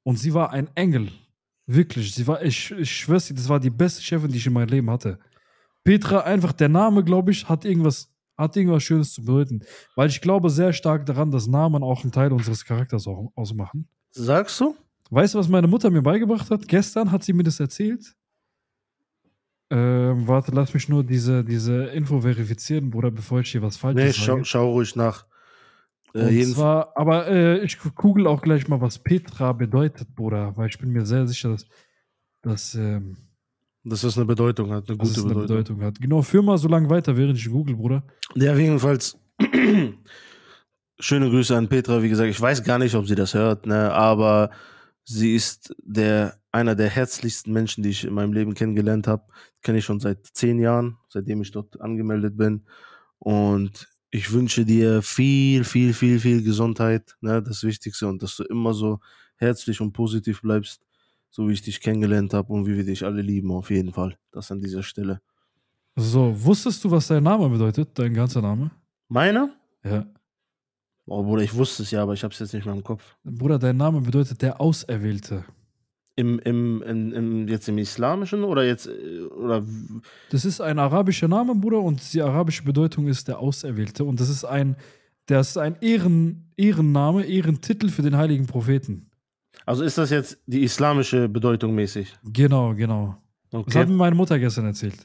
Und 0.03 0.17
sie 0.17 0.33
war 0.33 0.51
ein 0.51 0.69
Engel. 0.75 1.09
Wirklich. 1.71 2.15
Sie 2.15 2.25
war, 2.25 2.41
ich, 2.43 2.71
ich 2.71 2.91
schwör's 2.91 3.27
dir, 3.27 3.35
das 3.35 3.47
war 3.47 3.59
die 3.59 3.69
beste 3.69 4.01
Chefin, 4.01 4.31
die 4.31 4.37
ich 4.39 4.47
in 4.47 4.53
meinem 4.53 4.69
Leben 4.69 4.89
hatte. 4.89 5.19
Petra, 5.83 6.21
einfach 6.21 6.51
der 6.51 6.67
Name, 6.67 7.03
glaube 7.03 7.29
ich, 7.29 7.47
hat 7.47 7.63
irgendwas, 7.63 8.09
hat 8.37 8.55
irgendwas 8.57 8.81
Schönes 8.81 9.13
zu 9.13 9.21
bedeuten. 9.21 9.59
Weil 9.95 10.09
ich 10.09 10.19
glaube 10.19 10.49
sehr 10.49 10.73
stark 10.73 11.05
daran, 11.05 11.29
dass 11.29 11.45
Namen 11.45 11.83
auch 11.83 12.01
einen 12.01 12.11
Teil 12.11 12.33
unseres 12.33 12.65
Charakters 12.65 13.05
ausmachen. 13.35 13.87
Sagst 14.09 14.59
du? 14.59 14.75
Weißt 15.11 15.35
du, 15.35 15.37
was 15.39 15.47
meine 15.47 15.67
Mutter 15.67 15.91
mir 15.91 16.01
beigebracht 16.01 16.49
hat? 16.49 16.67
Gestern 16.67 17.11
hat 17.11 17.23
sie 17.23 17.33
mir 17.33 17.43
das 17.43 17.59
erzählt. 17.59 18.15
Ähm, 19.71 20.27
warte, 20.27 20.51
lass 20.51 20.73
mich 20.73 20.89
nur 20.89 21.03
diese, 21.03 21.43
diese 21.43 21.85
Info 21.85 22.21
verifizieren, 22.21 22.89
Bruder, 22.89 23.11
bevor 23.11 23.41
ich 23.41 23.51
hier 23.51 23.61
was 23.61 23.77
Falsches 23.77 24.03
Nee, 24.03 24.11
sage. 24.11 24.39
schau, 24.39 24.43
schau 24.43 24.71
ruhig 24.71 24.95
nach. 24.95 25.27
Äh, 26.13 26.43
zwar, 26.43 26.97
aber 26.97 27.27
äh, 27.27 27.63
ich 27.63 27.77
google 27.95 28.27
auch 28.27 28.41
gleich 28.41 28.67
mal, 28.67 28.81
was 28.81 28.99
Petra 28.99 29.53
bedeutet, 29.53 30.15
Bruder, 30.15 30.55
weil 30.57 30.69
ich 30.69 30.79
bin 30.79 30.91
mir 30.91 31.05
sehr 31.05 31.27
sicher, 31.27 31.49
dass, 31.49 31.65
dass, 32.41 32.75
ähm, 32.75 33.17
dass 33.83 34.01
das 34.01 34.17
eine 34.17 34.25
Bedeutung 34.25 34.71
hat, 34.71 34.89
eine 34.89 34.97
gute 34.97 35.19
eine 35.21 35.29
Bedeutung. 35.29 35.47
Bedeutung 35.47 35.81
hat. 35.81 36.01
Genau, 36.01 36.21
führ 36.21 36.41
mal 36.41 36.57
so 36.57 36.67
lange 36.67 36.89
weiter, 36.89 37.15
während 37.15 37.37
ich 37.37 37.49
google, 37.49 37.75
Bruder. 37.75 38.03
Ja, 38.35 38.55
jedenfalls. 38.55 39.17
Schöne 40.99 41.29
Grüße 41.29 41.55
an 41.55 41.69
Petra. 41.69 42.01
Wie 42.03 42.09
gesagt, 42.09 42.29
ich 42.29 42.41
weiß 42.41 42.63
gar 42.63 42.77
nicht, 42.77 42.95
ob 42.95 43.07
sie 43.07 43.15
das 43.15 43.33
hört, 43.33 43.65
ne, 43.65 43.91
aber 43.93 44.49
sie 45.05 45.35
ist 45.35 45.73
der, 45.81 46.39
einer 46.51 46.75
der 46.75 46.89
herzlichsten 46.89 47.53
Menschen, 47.53 47.83
die 47.83 47.89
ich 47.89 48.03
in 48.03 48.13
meinem 48.13 48.33
Leben 48.33 48.53
kennengelernt 48.53 49.07
habe. 49.07 49.23
Kenne 49.61 49.77
ich 49.77 49.85
schon 49.85 49.99
seit 49.99 50.25
zehn 50.33 50.59
Jahren, 50.59 50.97
seitdem 51.07 51.41
ich 51.41 51.51
dort 51.51 51.79
angemeldet 51.79 52.35
bin. 52.35 52.65
Und 53.19 53.87
ich 54.11 54.31
wünsche 54.31 54.65
dir 54.65 55.01
viel, 55.01 55.63
viel, 55.63 55.93
viel, 55.93 56.19
viel 56.19 56.43
Gesundheit, 56.43 57.15
ne, 57.21 57.41
das 57.41 57.63
Wichtigste, 57.63 58.07
und 58.07 58.21
dass 58.23 58.35
du 58.35 58.43
immer 58.43 58.73
so 58.73 58.99
herzlich 59.35 59.81
und 59.81 59.93
positiv 59.93 60.41
bleibst, 60.41 60.81
so 61.29 61.47
wie 61.47 61.53
ich 61.53 61.61
dich 61.61 61.79
kennengelernt 61.79 62.33
habe 62.33 62.51
und 62.51 62.65
wie 62.65 62.75
wir 62.75 62.83
dich 62.83 63.05
alle 63.05 63.21
lieben, 63.21 63.51
auf 63.51 63.69
jeden 63.69 63.93
Fall. 63.93 64.17
Das 64.31 64.51
an 64.51 64.59
dieser 64.59 64.83
Stelle. 64.83 65.21
So, 65.95 66.33
wusstest 66.43 66.83
du, 66.83 66.91
was 66.91 67.07
dein 67.07 67.23
Name 67.23 67.49
bedeutet, 67.49 67.89
dein 67.93 68.13
ganzer 68.13 68.41
Name? 68.41 68.71
Meiner? 69.07 69.53
Ja. 69.83 70.05
Oh, 71.05 71.23
Bruder, 71.23 71.41
ich 71.41 71.53
wusste 71.53 71.83
es 71.83 71.91
ja, 71.91 72.03
aber 72.03 72.13
ich 72.13 72.23
habe 72.23 72.33
es 72.33 72.39
jetzt 72.39 72.53
nicht 72.53 72.65
mehr 72.65 72.75
im 72.75 72.83
Kopf. 72.83 73.15
Bruder, 73.23 73.57
dein 73.57 73.77
Name 73.77 74.01
bedeutet 74.01 74.41
der 74.41 74.61
Auserwählte. 74.61 75.43
Im, 76.19 76.39
im, 76.39 76.81
im, 76.83 77.13
im, 77.13 77.47
jetzt 77.47 77.69
im 77.69 77.77
Islamischen 77.77 78.43
oder 78.43 78.65
jetzt, 78.65 78.87
äh, 78.87 79.21
oder, 79.23 79.63
Das 80.31 80.43
ist 80.45 80.59
ein 80.61 80.77
arabischer 80.79 81.27
Name, 81.27 81.55
Bruder, 81.55 81.79
und 81.79 82.01
die 82.13 82.21
arabische 82.21 82.63
Bedeutung 82.63 83.07
ist 83.07 83.27
der 83.27 83.39
Auserwählte. 83.39 84.03
Und 84.03 84.19
das 84.19 84.29
ist 84.29 84.43
ein, 84.43 84.75
das 85.27 85.49
ist 85.51 85.57
ein 85.57 85.75
Ehren, 85.81 86.51
Ehrenname, 86.57 87.23
Ehrentitel 87.25 87.89
für 87.89 88.01
den 88.01 88.17
heiligen 88.17 88.47
Propheten. 88.47 89.09
also 89.65 89.83
ist 89.83 89.97
das 89.97 90.09
jetzt 90.09 90.37
die 90.45 90.61
islamische 90.63 91.29
Bedeutung 91.29 91.73
mäßig? 91.75 92.13
Genau, 92.23 92.73
genau. 92.75 93.15
Das 93.51 93.61
Okay. 93.61 93.79
hat 93.79 93.87
mir 93.87 93.95
meine 93.95 94.15
Mutter 94.15 94.37
gestern 94.39 94.65
erzählt. 94.65 94.97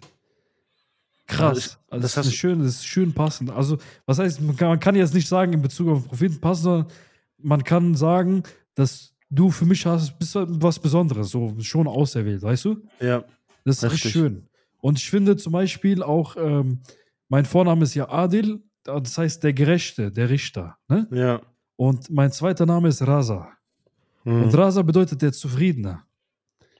Krass. 1.26 1.54
Das- 1.54 1.78
Also 1.90 2.02
das 2.02 2.14
das, 2.14 2.26
ist 2.26 2.34
schön, 2.34 2.58
das 2.58 2.68
ist 2.76 2.86
schön 2.86 3.12
passend. 3.12 3.50
Also, 3.50 3.78
was 4.04 4.18
heißt, 4.18 4.40
man 4.42 4.56
kann, 4.56 4.68
man 4.68 4.80
kann 4.80 4.94
jetzt 4.96 5.14
nicht 5.14 5.28
sagen 5.28 5.52
in 5.52 5.62
Bezug 5.62 5.88
auf 5.88 6.00
den 6.02 6.08
Propheten 6.08 6.40
passend, 6.40 6.64
sondern 6.64 6.86
man 7.38 7.64
kann 7.64 7.94
sagen, 7.94 8.42
dass 8.74 9.13
du 9.30 9.50
für 9.50 9.64
mich 9.66 9.84
hast, 9.86 10.18
bist 10.18 10.34
was 10.36 10.78
Besonderes, 10.78 11.30
so 11.30 11.54
schon 11.60 11.86
auserwählt, 11.86 12.42
weißt 12.42 12.64
du? 12.66 12.82
Ja. 13.00 13.24
Das 13.64 13.82
ist 13.82 13.90
richtig 13.92 14.12
schön. 14.12 14.46
Und 14.80 14.98
ich 14.98 15.08
finde 15.08 15.36
zum 15.36 15.52
Beispiel 15.52 16.02
auch, 16.02 16.36
ähm, 16.36 16.80
mein 17.28 17.44
Vorname 17.46 17.84
ist 17.84 17.94
ja 17.94 18.08
Adil, 18.10 18.62
das 18.84 19.16
heißt 19.16 19.42
der 19.42 19.52
Gerechte, 19.54 20.12
der 20.12 20.28
Richter. 20.28 20.76
Ne? 20.88 21.06
Ja. 21.10 21.40
Und 21.76 22.10
mein 22.10 22.30
zweiter 22.30 22.66
Name 22.66 22.88
ist 22.88 23.00
Raza. 23.06 23.48
Hm. 24.24 24.44
Und 24.44 24.56
Raza 24.56 24.82
bedeutet 24.82 25.22
der 25.22 25.32
Zufriedene. 25.32 26.02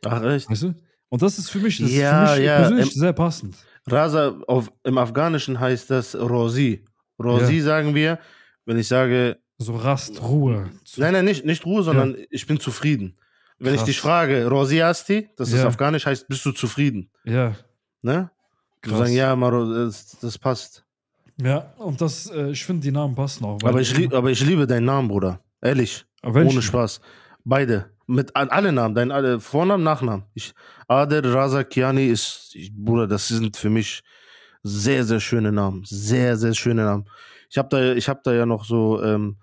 Ach, 0.05 0.23
echt? 0.23 0.51
Weißt 0.51 0.63
du? 0.65 0.75
Und 1.09 1.23
das 1.23 1.39
ist 1.39 1.49
für 1.51 1.59
mich, 1.61 1.79
das 1.79 1.91
Ja, 1.91 2.25
ist 2.25 2.31
für 2.33 2.37
mich 2.41 2.47
ja, 2.47 2.57
persönlich 2.59 2.95
im- 2.95 3.01
sehr 3.01 3.13
passend. 3.13 3.57
Raza, 3.87 4.39
auf, 4.47 4.71
im 4.85 4.99
Afghanischen 4.99 5.59
heißt 5.59 5.91
das 5.91 6.15
Rosi. 6.15 6.85
Rosi 7.23 7.61
sagen 7.61 7.95
wir, 7.95 8.19
wenn 8.67 8.79
ich 8.79 8.89
sage, 8.89 9.39
So 9.59 9.77
Rast, 9.77 10.21
Ruhe. 10.23 10.71
Nein, 10.97 11.13
nein, 11.13 11.25
nicht, 11.25 11.45
nicht 11.45 11.65
Ruhe, 11.65 11.83
sondern 11.83 12.17
ich 12.31 12.47
bin 12.47 12.59
zufrieden. 12.61 13.17
Wenn 13.59 13.73
Krass. 13.75 13.83
ich 13.83 13.95
dich 13.95 14.01
frage, 14.01 14.47
Rosi 14.49 14.83
Asti, 14.83 15.29
das 15.37 15.51
ist 15.53 15.61
Ja. 15.61 15.69
Afghanisch, 15.69 16.07
heißt, 16.07 16.27
bist 16.29 16.45
du 16.45 16.53
zufrieden? 16.53 17.11
Ja, 17.25 17.55
Ne? 18.03 18.31
Du 18.83 18.91
Krass. 18.91 18.99
sagen, 18.99 19.13
ja, 19.15 19.35
Maro, 19.35 19.65
das, 19.73 20.19
das 20.21 20.37
passt. 20.37 20.85
ja. 21.41 21.73
Und 21.79 22.01
das, 22.01 22.27
äh, 22.31 22.51
ich 22.51 22.65
finde, 22.65 22.83
die 22.83 22.91
Namen 22.93 23.15
passen 23.15 23.45
auch. 23.45 23.59
Aber 23.65 23.81
ich, 23.81 23.97
lieb, 23.97 24.13
aber 24.13 24.31
ich 24.31 24.45
liebe 24.45 24.67
deinen 24.67 24.85
Namen, 24.85 25.09
Bruder. 25.09 25.41
Ehrlich. 25.63 26.05
Ohne 26.23 26.61
Spaß. 26.61 27.01
Beide. 27.45 27.91
Mit 28.07 28.35
an- 28.37 28.51
alle 28.51 28.73
Namen, 28.73 28.95
dein 28.95 29.11
alle 29.11 29.41
Vornamen, 29.41 29.83
Nachnamen. 29.85 30.25
Ich, 30.35 30.53
Adel, 30.89 31.25
Raza, 31.33 31.65
Kiani 31.65 32.09
ist, 32.09 32.51
ich, 32.55 32.71
Bruder, 32.75 33.07
das 33.07 33.29
sind 33.29 33.57
für 33.57 33.71
mich 33.71 34.03
sehr, 34.63 35.05
sehr 35.05 35.21
schöne 35.21 35.51
Namen. 35.53 35.83
Sehr, 35.87 36.37
sehr 36.37 36.53
schöne 36.53 36.85
Namen. 36.85 37.07
Ich 37.49 37.57
habe 37.57 37.69
da, 37.71 37.93
ich 37.95 38.07
hab 38.09 38.23
da 38.25 38.35
ja 38.35 38.45
noch 38.45 38.65
so 38.67 39.03
ähm, 39.03 39.37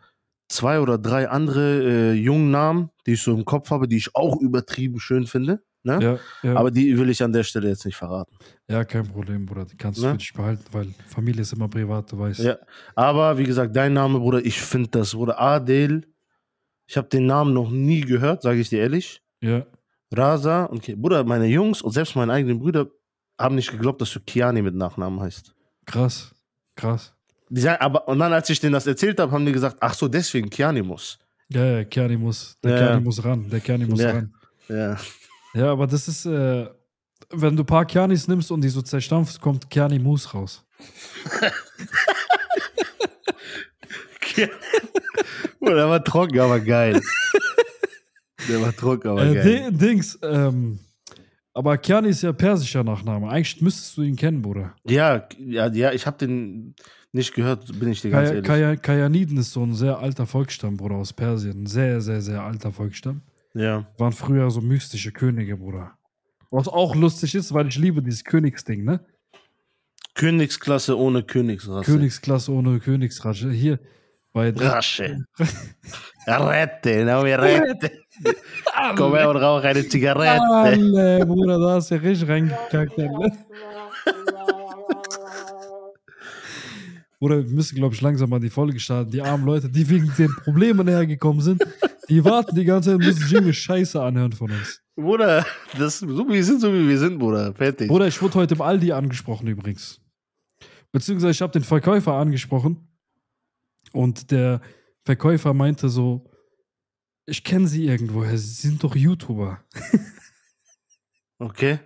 zwei 0.51 0.79
oder 0.79 0.97
drei 0.97 1.29
andere 1.29 1.83
äh, 1.83 2.13
jungen 2.13 2.51
Namen, 2.51 2.89
die 3.05 3.13
ich 3.13 3.21
so 3.21 3.33
im 3.33 3.45
Kopf 3.45 3.71
habe, 3.71 3.87
die 3.87 3.97
ich 3.97 4.15
auch 4.15 4.39
übertrieben 4.41 4.99
schön 4.99 5.25
finde. 5.27 5.61
Ne? 5.83 5.99
Ja, 6.01 6.19
ja. 6.47 6.55
Aber 6.57 6.69
die 6.69 6.95
will 6.97 7.09
ich 7.09 7.23
an 7.23 7.33
der 7.33 7.43
Stelle 7.43 7.67
jetzt 7.69 7.85
nicht 7.85 7.95
verraten. 7.95 8.35
ja, 8.67 8.83
kein 8.85 9.07
Problem, 9.07 9.45
Bruder. 9.47 9.65
Die 9.65 9.75
kannst 9.77 9.99
du 9.99 10.05
Ne? 10.05 10.11
für 10.11 10.17
dich 10.17 10.33
behalten, 10.33 10.63
weil 10.71 10.87
Familie 11.07 11.41
ist 11.41 11.53
immer 11.53 11.67
privat, 11.67 12.11
du 12.11 12.19
weißt. 12.19 12.41
Ja. 12.41 12.57
Aber 12.95 13.37
wie 13.39 13.45
gesagt, 13.45 13.75
dein 13.75 13.93
Name, 13.93 14.19
Bruder, 14.19 14.45
ich 14.45 14.61
finde 14.61 14.89
das, 14.89 15.13
Bruder, 15.13 15.39
Adel. 15.41 16.05
Ich 16.85 16.97
habe 16.97 17.07
den 17.07 17.25
Namen 17.25 17.53
noch 17.53 17.71
nie 17.71 18.01
gehört, 18.01 18.41
sage 18.43 18.59
ich 18.59 18.69
dir 18.69 18.79
ehrlich. 18.81 19.21
ja. 19.41 19.65
Und 20.65 20.81
Ki 20.83 20.95
Bruder, 20.95 21.23
meine 21.23 21.47
Jungs 21.47 21.81
und 21.81 21.93
selbst 21.93 22.15
meine 22.17 22.33
eigenen 22.33 22.59
Brüder 22.59 22.87
haben 23.39 23.55
nicht 23.55 23.71
geglaubt, 23.71 24.01
dass 24.01 24.11
du 24.11 24.19
Kiani 24.19 24.61
mit 24.61 24.75
Nachnamen 24.75 25.21
heißt. 25.21 25.55
Krass. 25.85 26.35
Krass. 26.75 27.15
Die 27.53 27.59
sagen, 27.61 27.81
aber, 27.81 28.07
und 28.07 28.17
dann, 28.19 28.31
als 28.31 28.49
ich 28.49 28.59
denen 28.61 28.71
das 28.73 28.87
erzählt 28.87 29.19
habe, 29.19 29.29
haben 29.31 29.45
die 29.45 29.51
gesagt, 29.51 29.75
ach 29.81 29.93
so, 29.93 30.07
deswegen 30.07 30.49
Kiani 30.49 30.81
muss. 30.81 31.19
Ja, 31.49 31.65
ja, 31.65 31.83
Kiani 31.83 32.15
muss, 32.15 32.57
der 32.63 32.71
Ja, 32.71 32.77
Kiani 32.77 32.93
ja. 32.93 32.99
muss 33.01 33.23
ran, 33.25 33.49
der 33.49 33.59
Kiani 33.59 33.85
muss 33.85 33.99
Ja. 33.99 34.11
ran. 34.11 34.33
Ja. 34.69 34.97
Ja, 35.53 35.71
aber 35.73 35.85
das 35.85 36.07
ist, 36.07 36.25
äh, 36.25 36.65
wenn 37.29 37.55
du 37.57 37.63
ein 37.63 37.65
paar 37.65 37.83
Kianis 37.85 38.25
nimmst 38.29 38.51
und 38.51 38.61
die 38.61 38.69
so 38.69 38.81
zerstampfst, 38.81 39.41
kommt 39.41 39.69
Kiani 39.69 39.99
Mus 39.99 40.33
raus. 40.33 40.63
Der 45.61 45.89
war 45.89 46.03
trocken, 46.03 46.39
aber 46.39 46.59
geil. 46.59 47.01
Der 48.49 48.61
war 48.61 48.75
trocken, 48.75 49.09
aber 49.09 49.25
Äh, 49.25 49.33
geil. 49.35 49.71
Di- 49.71 49.77
Dings, 49.77 50.17
ähm, 50.23 50.79
aber 51.53 51.77
Kiani 51.77 52.09
ist 52.09 52.23
ja 52.23 52.33
persischer 52.33 52.83
Nachname. 52.83 53.29
Eigentlich 53.29 53.61
müsstest 53.61 53.97
du 53.97 54.01
ihn 54.03 54.15
kennen, 54.15 54.41
Bruder. 54.41 54.73
Ja, 54.85 55.27
ja, 55.37 55.67
ja, 55.67 55.91
ich 55.91 56.05
habe 56.07 56.17
den 56.17 56.75
nicht 57.13 57.33
gehört, 57.33 57.67
bin 57.79 57.89
ich 57.89 58.01
dir 58.01 58.11
ganz 58.11 58.29
Kaya, 58.29 58.35
ehrlich. 58.35 58.47
Kaya, 58.47 58.75
Kayaniden 58.77 59.37
ist 59.37 59.51
so 59.51 59.63
ein 59.63 59.73
sehr 59.73 59.99
alter 59.99 60.25
Volksstamm, 60.25 60.77
Bruder, 60.77 60.95
aus 60.95 61.13
Persien. 61.13 61.63
Ein 61.63 61.67
sehr, 61.67 62.01
sehr, 62.01 62.21
sehr 62.21 62.41
alter 62.41 62.71
Volksstamm. 62.71 63.21
Ja. 63.53 63.85
Waren 63.97 64.13
früher 64.13 64.49
so 64.49 64.61
mystische 64.61 65.11
Könige, 65.11 65.57
Bruder. 65.57 65.91
Was 66.51 66.67
auch 66.67 66.95
lustig 66.95 67.35
ist, 67.35 67.53
weil 67.53 67.67
ich 67.67 67.77
liebe 67.77 68.01
dieses 68.01 68.23
Königsding, 68.23 68.83
ne? 68.83 69.01
Königsklasse 70.15 70.97
ohne 70.97 71.23
Königsrasse. 71.23 71.91
Königsklasse 71.91 72.51
ohne 72.51 72.79
Königsrasse. 72.79 73.51
Hier 73.51 73.79
bei 74.33 74.51
Rasche. 74.51 75.25
Rette, 76.27 77.05
no, 77.05 77.25
wir 77.25 77.39
rette. 77.39 77.91
Komm 78.95 79.15
her 79.15 79.29
und 79.29 79.37
rauch 79.37 79.63
eine 79.63 79.87
Zigarette. 79.87 80.41
Alle, 80.41 81.25
Bruder, 81.25 81.59
da 81.59 81.75
hast 81.75 81.91
du 81.91 81.95
ja 81.95 82.01
richtig 82.01 82.29
reingekackt. 82.29 82.93
Bruder, 87.21 87.45
wir 87.45 87.53
müssen, 87.53 87.75
glaube 87.75 87.93
ich, 87.93 88.01
langsam 88.01 88.31
mal 88.31 88.39
die 88.39 88.49
Folge 88.49 88.79
starten. 88.79 89.11
Die 89.11 89.21
armen 89.21 89.45
Leute, 89.45 89.69
die 89.69 89.87
wegen 89.87 90.11
den 90.17 90.35
Problemen 90.37 90.87
hergekommen 90.87 91.39
sind, 91.39 91.63
die 92.09 92.25
warten 92.25 92.55
die 92.55 92.65
ganze 92.65 92.89
Zeit 92.89 92.95
und 92.95 93.05
müssen 93.05 93.27
Jimmy 93.29 93.53
Scheiße 93.53 94.01
anhören 94.01 94.31
von 94.31 94.49
uns. 94.49 94.81
Bruder, 94.95 95.45
das, 95.77 95.99
so 95.99 96.27
wie 96.27 96.33
wir 96.33 96.43
sind, 96.43 96.61
so 96.61 96.73
wie 96.73 96.87
wir 96.87 96.97
sind, 96.97 97.19
Bruder. 97.19 97.53
Fertig. 97.53 97.89
Bruder, 97.89 98.07
ich 98.07 98.19
wurde 98.23 98.33
heute 98.33 98.55
im 98.55 98.61
Aldi 98.61 98.91
angesprochen 98.91 99.47
übrigens. 99.47 100.01
Beziehungsweise 100.91 101.29
ich 101.29 101.41
habe 101.43 101.53
den 101.53 101.63
Verkäufer 101.63 102.13
angesprochen 102.13 102.87
und 103.93 104.31
der 104.31 104.59
Verkäufer 105.05 105.53
meinte 105.53 105.89
so, 105.89 106.27
ich 107.27 107.43
kenne 107.43 107.67
Sie 107.67 107.85
irgendwoher, 107.85 108.35
Sie 108.35 108.67
sind 108.67 108.83
doch 108.83 108.95
YouTuber. 108.95 109.63
Okay. 111.37 111.79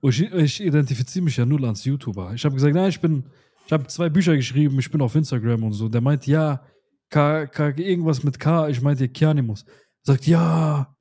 Und 0.00 0.10
ich, 0.10 0.22
ich 0.22 0.60
identifiziere 0.60 1.24
mich 1.24 1.36
ja 1.36 1.46
null 1.46 1.64
als 1.64 1.84
YouTuber. 1.84 2.34
Ich 2.34 2.44
habe 2.44 2.54
gesagt, 2.54 2.74
nein, 2.74 2.88
ich 2.88 3.00
bin, 3.00 3.24
ich 3.66 3.72
habe 3.72 3.86
zwei 3.88 4.08
Bücher 4.08 4.36
geschrieben, 4.36 4.78
ich 4.78 4.90
bin 4.90 5.00
auf 5.00 5.14
Instagram 5.14 5.64
und 5.64 5.72
so. 5.72 5.88
Der 5.88 6.00
meint, 6.00 6.26
ja, 6.26 6.64
K, 7.10 7.46
K, 7.46 7.68
irgendwas 7.76 8.22
mit 8.22 8.38
K. 8.38 8.68
Ich 8.68 8.80
meinte, 8.80 9.08
Kianimus. 9.08 9.64
Sagt, 10.02 10.26
ja, 10.26 10.94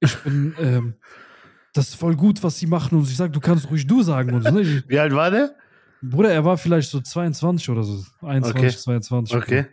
ich 0.00 0.16
bin, 0.18 0.54
ähm, 0.60 0.94
das 1.74 1.88
ist 1.88 1.94
voll 1.96 2.16
gut, 2.16 2.42
was 2.42 2.58
sie 2.58 2.66
machen. 2.66 2.98
Und 2.98 3.08
ich 3.08 3.16
sag, 3.16 3.32
du 3.32 3.40
kannst 3.40 3.70
ruhig 3.70 3.86
du 3.86 4.02
sagen 4.02 4.32
und 4.34 4.42
so. 4.42 4.50
Ne? 4.50 4.60
Ich, 4.62 4.88
Wie 4.88 4.98
alt 4.98 5.12
war 5.12 5.30
der? 5.30 5.54
Bruder, 6.02 6.32
er 6.32 6.44
war 6.44 6.58
vielleicht 6.58 6.90
so 6.90 7.00
22 7.00 7.70
oder 7.70 7.82
so. 7.82 8.04
21, 8.22 8.56
Okay. 8.56 8.70
22. 8.76 9.36
Okay. 9.36 9.66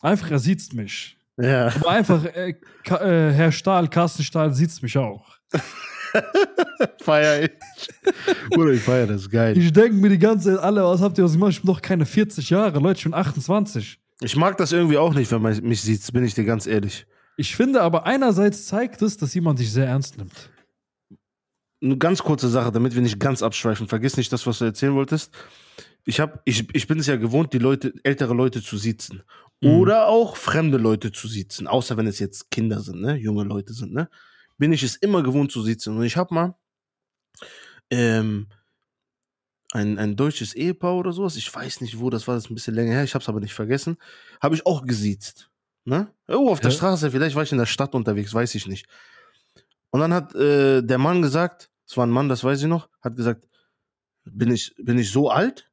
Einfach, 0.00 0.30
er 0.30 0.38
sieht's 0.38 0.72
mich. 0.72 1.18
Ja. 1.38 1.68
Aber 1.68 1.90
einfach, 1.90 2.24
äh, 2.24 2.50
äh, 2.50 3.32
Herr 3.32 3.52
Stahl, 3.52 3.88
Carsten 3.88 4.22
Stahl 4.22 4.52
sieht's 4.52 4.82
mich 4.82 4.96
auch. 4.98 5.36
Feier 7.00 7.44
ich. 7.44 7.50
Bruder, 8.50 8.72
ich 8.72 8.82
feier 8.82 9.06
das. 9.06 9.28
Geil. 9.28 9.56
Ich 9.56 9.72
denke 9.72 9.94
mir 9.94 10.10
die 10.10 10.18
ganze 10.18 10.54
Zeit, 10.54 10.62
alle, 10.62 10.82
was 10.84 11.00
habt 11.00 11.18
ihr 11.18 11.24
was 11.24 11.32
gemacht? 11.32 11.52
Ich 11.52 11.62
bin 11.62 11.70
noch 11.70 11.82
keine 11.82 12.06
40 12.06 12.50
Jahre, 12.50 12.78
Leute, 12.78 12.98
ich 12.98 13.04
bin 13.04 13.14
28. 13.14 13.98
Ich 14.20 14.36
mag 14.36 14.56
das 14.56 14.72
irgendwie 14.72 14.98
auch 14.98 15.14
nicht, 15.14 15.30
wenn 15.30 15.42
man 15.42 15.56
mich 15.62 15.80
sieht, 15.80 16.12
bin 16.12 16.24
ich 16.24 16.34
dir 16.34 16.44
ganz 16.44 16.66
ehrlich. 16.66 17.06
Ich 17.36 17.54
finde 17.54 17.82
aber 17.82 18.04
einerseits 18.04 18.66
zeigt 18.66 19.00
es, 19.02 19.16
dass 19.16 19.32
jemand 19.34 19.60
dich 19.60 19.72
sehr 19.72 19.86
ernst 19.86 20.18
nimmt. 20.18 20.50
Eine 21.80 21.96
ganz 21.96 22.22
kurze 22.22 22.48
Sache, 22.48 22.72
damit 22.72 22.96
wir 22.96 23.02
nicht 23.02 23.20
ganz 23.20 23.42
abschweifen. 23.42 23.86
Vergiss 23.86 24.16
nicht 24.16 24.32
das, 24.32 24.44
was 24.46 24.58
du 24.58 24.64
erzählen 24.64 24.94
wolltest. 24.94 25.32
Ich, 26.04 26.18
hab, 26.18 26.42
ich, 26.44 26.66
ich 26.74 26.88
bin 26.88 26.98
es 26.98 27.06
ja 27.06 27.14
gewohnt, 27.14 27.52
die 27.52 27.58
Leute, 27.58 27.94
ältere 28.02 28.34
Leute 28.34 28.60
zu 28.60 28.76
siezen. 28.76 29.22
Mhm. 29.60 29.70
Oder 29.70 30.08
auch 30.08 30.36
fremde 30.36 30.78
Leute 30.78 31.12
zu 31.12 31.28
siezen. 31.28 31.68
Außer 31.68 31.96
wenn 31.96 32.08
es 32.08 32.18
jetzt 32.18 32.50
Kinder 32.50 32.80
sind, 32.80 33.00
ne? 33.00 33.14
junge 33.14 33.44
Leute 33.44 33.72
sind. 33.72 33.92
Ne? 33.92 34.08
Bin 34.56 34.72
ich 34.72 34.82
es 34.82 34.96
immer 34.96 35.22
gewohnt 35.22 35.52
zu 35.52 35.62
siezen. 35.62 35.96
Und 35.96 36.02
ich 36.02 36.16
habe 36.16 36.34
mal 36.34 36.56
ähm, 37.90 38.48
ein, 39.72 39.98
ein 39.98 40.16
deutsches 40.16 40.54
Ehepaar 40.54 40.94
oder 40.96 41.12
sowas, 41.12 41.36
ich 41.36 41.52
weiß 41.54 41.80
nicht 41.82 41.98
wo, 41.98 42.10
das 42.10 42.26
war 42.26 42.34
das 42.34 42.48
ein 42.50 42.54
bisschen 42.54 42.74
länger 42.74 42.92
her, 42.92 43.04
ich 43.04 43.14
habe 43.14 43.22
es 43.22 43.28
aber 43.28 43.40
nicht 43.40 43.54
vergessen, 43.54 43.96
habe 44.40 44.54
ich 44.54 44.64
auch 44.66 44.84
gesiezt. 44.84 45.50
Ne? 45.84 46.12
Oh, 46.28 46.50
auf 46.50 46.60
der 46.60 46.70
Ja. 46.70 46.76
Straße, 46.76 47.10
vielleicht 47.10 47.36
war 47.36 47.42
ich 47.42 47.52
in 47.52 47.58
der 47.58 47.66
Stadt 47.66 47.94
unterwegs, 47.94 48.32
weiß 48.32 48.54
ich 48.54 48.66
nicht. 48.66 48.86
Und 49.90 50.00
dann 50.00 50.12
hat 50.12 50.34
äh, 50.34 50.82
der 50.82 50.98
Mann 50.98 51.22
gesagt, 51.22 51.70
es 51.86 51.96
war 51.96 52.06
ein 52.06 52.10
Mann, 52.10 52.28
das 52.28 52.44
weiß 52.44 52.60
ich 52.60 52.68
noch, 52.68 52.88
hat 53.00 53.16
gesagt, 53.16 53.48
bin 54.24 54.50
ich, 54.50 54.74
bin 54.78 54.98
ich 54.98 55.10
so 55.10 55.30
alt? 55.30 55.70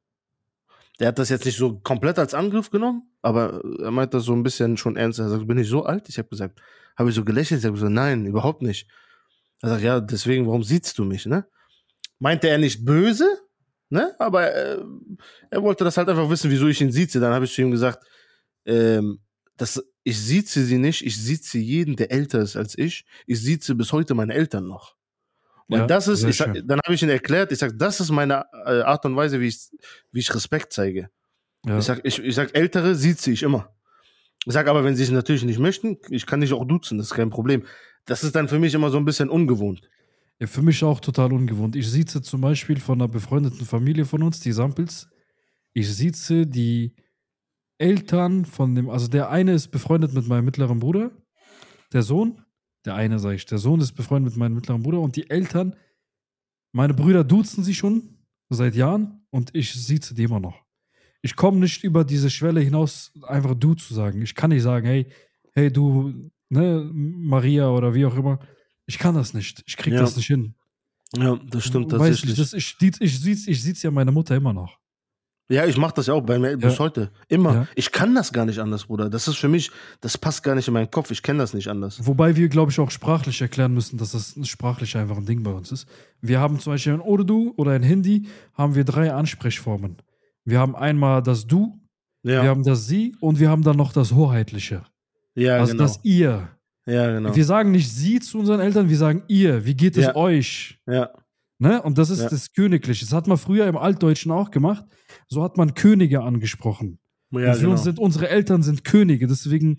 Der 0.98 1.08
hat 1.08 1.18
das 1.18 1.28
jetzt 1.28 1.44
nicht 1.44 1.58
so 1.58 1.78
komplett 1.80 2.18
als 2.18 2.32
Angriff 2.32 2.70
genommen, 2.70 3.10
aber 3.20 3.62
er 3.80 3.90
meint 3.90 4.14
das 4.14 4.24
so 4.24 4.32
ein 4.32 4.42
bisschen 4.42 4.78
schon 4.78 4.96
ernst. 4.96 5.18
Er 5.18 5.28
sagt, 5.28 5.46
bin 5.46 5.58
ich 5.58 5.68
so 5.68 5.84
alt? 5.84 6.08
Ich 6.08 6.16
habe 6.16 6.28
gesagt, 6.28 6.62
habe 6.96 7.10
ich 7.10 7.14
so 7.14 7.22
gelächelt, 7.24 7.60
ich 7.60 7.66
habe 7.66 7.74
gesagt, 7.74 7.92
nein, 7.92 8.24
überhaupt 8.24 8.62
nicht. 8.62 8.88
Er 9.60 9.68
sagt, 9.70 9.82
ja, 9.82 10.00
deswegen, 10.00 10.46
warum 10.46 10.62
siehst 10.62 10.96
du 10.98 11.04
mich, 11.04 11.26
ne? 11.26 11.46
Meinte 12.18 12.48
er 12.48 12.58
nicht 12.58 12.84
böse, 12.84 13.28
Ne? 13.88 14.14
Aber 14.18 14.52
äh, 14.52 14.78
er 15.50 15.62
wollte 15.62 15.84
das 15.84 15.96
halt 15.96 16.08
einfach 16.08 16.28
wissen, 16.28 16.50
wieso 16.50 16.66
ich 16.66 16.80
ihn 16.80 16.90
sieze. 16.90 17.20
Dann 17.20 17.32
habe 17.32 17.44
ich 17.44 17.54
zu 17.54 17.62
ihm 17.62 17.70
gesagt, 17.70 18.04
ähm, 18.64 19.20
das, 19.56 19.82
ich 20.02 20.18
sieze 20.18 20.64
sie 20.64 20.78
nicht, 20.78 21.06
ich 21.06 21.16
sieze 21.16 21.58
jeden, 21.58 21.96
der 21.96 22.10
älter 22.10 22.40
ist 22.40 22.56
als 22.56 22.76
ich. 22.76 23.04
Ich 23.26 23.40
sieze 23.40 23.74
bis 23.74 23.92
heute 23.92 24.14
meine 24.14 24.34
Eltern 24.34 24.66
noch. 24.66 24.96
Und 25.68 25.78
Ja, 25.78 25.86
das 25.86 26.08
ist, 26.08 26.24
ich 26.24 26.38
dann 26.38 26.80
habe 26.84 26.94
ich 26.94 27.02
ihn 27.02 27.08
erklärt, 27.08 27.52
ich 27.52 27.58
sage, 27.58 27.74
das 27.76 28.00
ist 28.00 28.10
meine 28.10 28.44
äh, 28.66 28.82
Art 28.82 29.04
und 29.04 29.16
Weise, 29.16 29.40
wie 29.40 29.48
ich, 29.48 29.68
wie 30.12 30.20
ich 30.20 30.34
Respekt 30.34 30.72
zeige. 30.72 31.10
Ja. 31.64 31.78
Ich 31.78 31.84
sag, 31.84 32.00
ich, 32.04 32.18
ich 32.18 32.34
sag, 32.34 32.56
Ältere 32.56 32.94
sieze 32.94 33.30
ich 33.30 33.42
immer. 33.42 33.72
Ich 34.44 34.52
sag 34.52 34.68
aber, 34.68 34.84
wenn 34.84 34.94
sie 34.94 35.02
es 35.02 35.10
natürlich 35.10 35.42
nicht 35.42 35.58
möchten, 35.58 35.98
ich 36.10 36.26
kann 36.26 36.40
dich 36.40 36.52
auch 36.52 36.64
duzen, 36.64 36.98
das 36.98 37.08
ist 37.08 37.14
kein 37.14 37.30
Problem. 37.30 37.64
Das 38.04 38.22
ist 38.22 38.36
dann 38.36 38.48
für 38.48 38.60
mich 38.60 38.74
immer 38.74 38.90
so 38.90 38.98
ein 38.98 39.04
bisschen 39.04 39.28
ungewohnt. 39.28 39.88
Ja, 40.38 40.46
für 40.46 40.62
mich 40.62 40.82
auch 40.84 41.00
total 41.00 41.32
ungewohnt. 41.32 41.76
Ich 41.76 41.90
sieze 41.90 42.20
zum 42.20 42.42
Beispiel 42.42 42.78
von 42.78 43.00
einer 43.00 43.08
befreundeten 43.08 43.64
Familie 43.64 44.04
von 44.04 44.22
uns, 44.22 44.40
die 44.40 44.52
Sampels. 44.52 45.08
Ich 45.72 45.94
sieze 45.94 46.46
die 46.46 46.94
Eltern 47.78 48.44
von 48.44 48.74
dem, 48.74 48.88
also 48.90 49.08
der 49.08 49.30
eine 49.30 49.52
ist 49.52 49.68
befreundet 49.68 50.12
mit 50.14 50.26
meinem 50.26 50.44
mittleren 50.44 50.78
Bruder, 50.78 51.10
der 51.92 52.02
Sohn, 52.02 52.42
der 52.84 52.94
eine 52.94 53.18
sage 53.18 53.36
ich, 53.36 53.46
der 53.46 53.58
Sohn 53.58 53.80
ist 53.80 53.92
befreundet 53.92 54.32
mit 54.32 54.38
meinem 54.38 54.54
mittleren 54.54 54.82
Bruder 54.82 55.00
und 55.00 55.16
die 55.16 55.28
Eltern, 55.28 55.76
meine 56.72 56.94
Brüder 56.94 57.24
duzen 57.24 57.64
sie 57.64 57.74
schon 57.74 58.18
seit 58.48 58.74
Jahren 58.74 59.26
und 59.30 59.54
ich 59.54 59.72
sieze 59.72 60.14
die 60.14 60.24
immer 60.24 60.40
noch. 60.40 60.62
Ich 61.22 61.36
komme 61.36 61.58
nicht 61.58 61.82
über 61.82 62.04
diese 62.04 62.30
Schwelle 62.30 62.60
hinaus, 62.60 63.12
einfach 63.22 63.54
du 63.54 63.74
zu 63.74 63.94
sagen. 63.94 64.22
Ich 64.22 64.34
kann 64.34 64.50
nicht 64.50 64.62
sagen, 64.62 64.86
hey, 64.86 65.06
hey 65.54 65.72
du, 65.72 66.30
ne, 66.48 66.88
Maria 66.92 67.68
oder 67.70 67.94
wie 67.94 68.06
auch 68.06 68.16
immer. 68.16 68.38
Ich 68.86 68.98
kann 68.98 69.14
das 69.14 69.34
nicht. 69.34 69.62
Ich 69.66 69.76
krieg 69.76 69.92
Ja. 69.94 70.00
das 70.00 70.16
nicht 70.16 70.26
hin. 70.26 70.54
Ja, 71.16 71.38
das 71.50 71.64
stimmt 71.64 71.90
tatsächlich. 71.90 72.30
nicht, 72.30 72.38
das, 72.40 72.52
ich 72.52 72.76
ich, 72.80 73.00
ich, 73.00 73.26
ich, 73.26 73.48
ich 73.48 73.62
sieht's 73.62 73.82
ja 73.82 73.90
meiner 73.90 74.12
Mutter 74.12 74.34
immer 74.36 74.52
noch. 74.52 74.78
Ja, 75.48 75.64
ich 75.64 75.76
mache 75.76 75.94
das 75.94 76.08
ja 76.08 76.14
auch 76.14 76.22
bei 76.22 76.40
mir 76.40 76.56
bis 76.56 76.72
Ja. 76.74 76.78
heute. 76.80 77.12
Immer. 77.28 77.54
Ja. 77.54 77.68
Ich 77.76 77.92
kann 77.92 78.12
das 78.16 78.32
gar 78.32 78.44
nicht 78.44 78.58
anders, 78.58 78.86
Bruder. 78.86 79.08
Das 79.08 79.28
ist 79.28 79.36
für 79.36 79.48
mich, 79.48 79.70
das 80.00 80.18
passt 80.18 80.42
gar 80.42 80.56
nicht 80.56 80.66
in 80.66 80.74
meinen 80.74 80.90
Kopf. 80.90 81.12
Ich 81.12 81.22
kenne 81.22 81.38
das 81.38 81.54
nicht 81.54 81.68
anders. 81.68 82.04
Wobei 82.04 82.34
wir, 82.34 82.48
glaube 82.48 82.72
ich, 82.72 82.80
auch 82.80 82.90
sprachlich 82.90 83.40
erklären 83.40 83.72
müssen, 83.72 83.96
dass 83.96 84.10
das 84.10 84.34
sprachlich 84.48 84.96
einfach 84.96 85.16
ein 85.16 85.24
Ding 85.26 85.44
bei 85.44 85.52
uns 85.52 85.70
ist. 85.70 85.86
Wir 86.20 86.40
haben 86.40 86.58
zum 86.58 86.72
Beispiel 86.72 86.94
in 86.94 87.00
Urdu 87.00 87.54
oder 87.56 87.76
in 87.76 87.84
Hindi 87.84 88.26
haben 88.54 88.74
wir 88.74 88.82
drei 88.84 89.12
Ansprechformen. 89.12 89.98
Wir 90.44 90.58
haben 90.58 90.74
einmal 90.74 91.22
das 91.22 91.46
Du, 91.46 91.78
Ja, 92.24 92.42
wir 92.42 92.50
haben 92.50 92.64
das 92.64 92.88
Sie 92.88 93.14
und 93.20 93.38
wir 93.38 93.48
haben 93.48 93.62
dann 93.62 93.76
noch 93.76 93.92
das 93.92 94.10
Hoheitliche. 94.12 94.82
ja 95.36 95.58
also 95.58 95.72
genau. 95.74 95.84
das 95.84 96.00
Ihr. 96.02 96.48
Ja, 96.86 97.12
genau. 97.12 97.34
Wir 97.34 97.44
sagen 97.44 97.70
nicht 97.72 97.90
Sie 97.90 98.20
zu 98.20 98.38
unseren 98.38 98.60
Eltern, 98.60 98.88
wir 98.88 98.96
sagen 98.96 99.22
Ihr. 99.28 99.64
Wie 99.66 99.74
geht 99.74 99.96
es 99.96 100.04
Ja. 100.06 100.16
euch? 100.16 100.78
Ja, 100.86 101.10
Ne? 101.58 101.80
Und 101.80 101.96
das 101.96 102.10
ist 102.10 102.20
Ja. 102.20 102.28
das 102.28 102.52
Königliche. 102.52 103.06
Das 103.06 103.14
hat 103.14 103.26
man 103.28 103.38
früher 103.38 103.66
im 103.66 103.78
Altdeutschen 103.78 104.30
auch 104.30 104.50
gemacht. 104.50 104.84
So 105.26 105.42
hat 105.42 105.56
man 105.56 105.72
Könige 105.74 106.22
angesprochen. 106.22 106.98
ja, 107.32 107.38
und 107.52 107.54
für 107.56 107.60
genau. 107.64 107.76
sind 107.76 107.98
unsere 107.98 108.28
Eltern 108.28 108.62
sind 108.62 108.84
Könige, 108.84 109.26
deswegen 109.26 109.78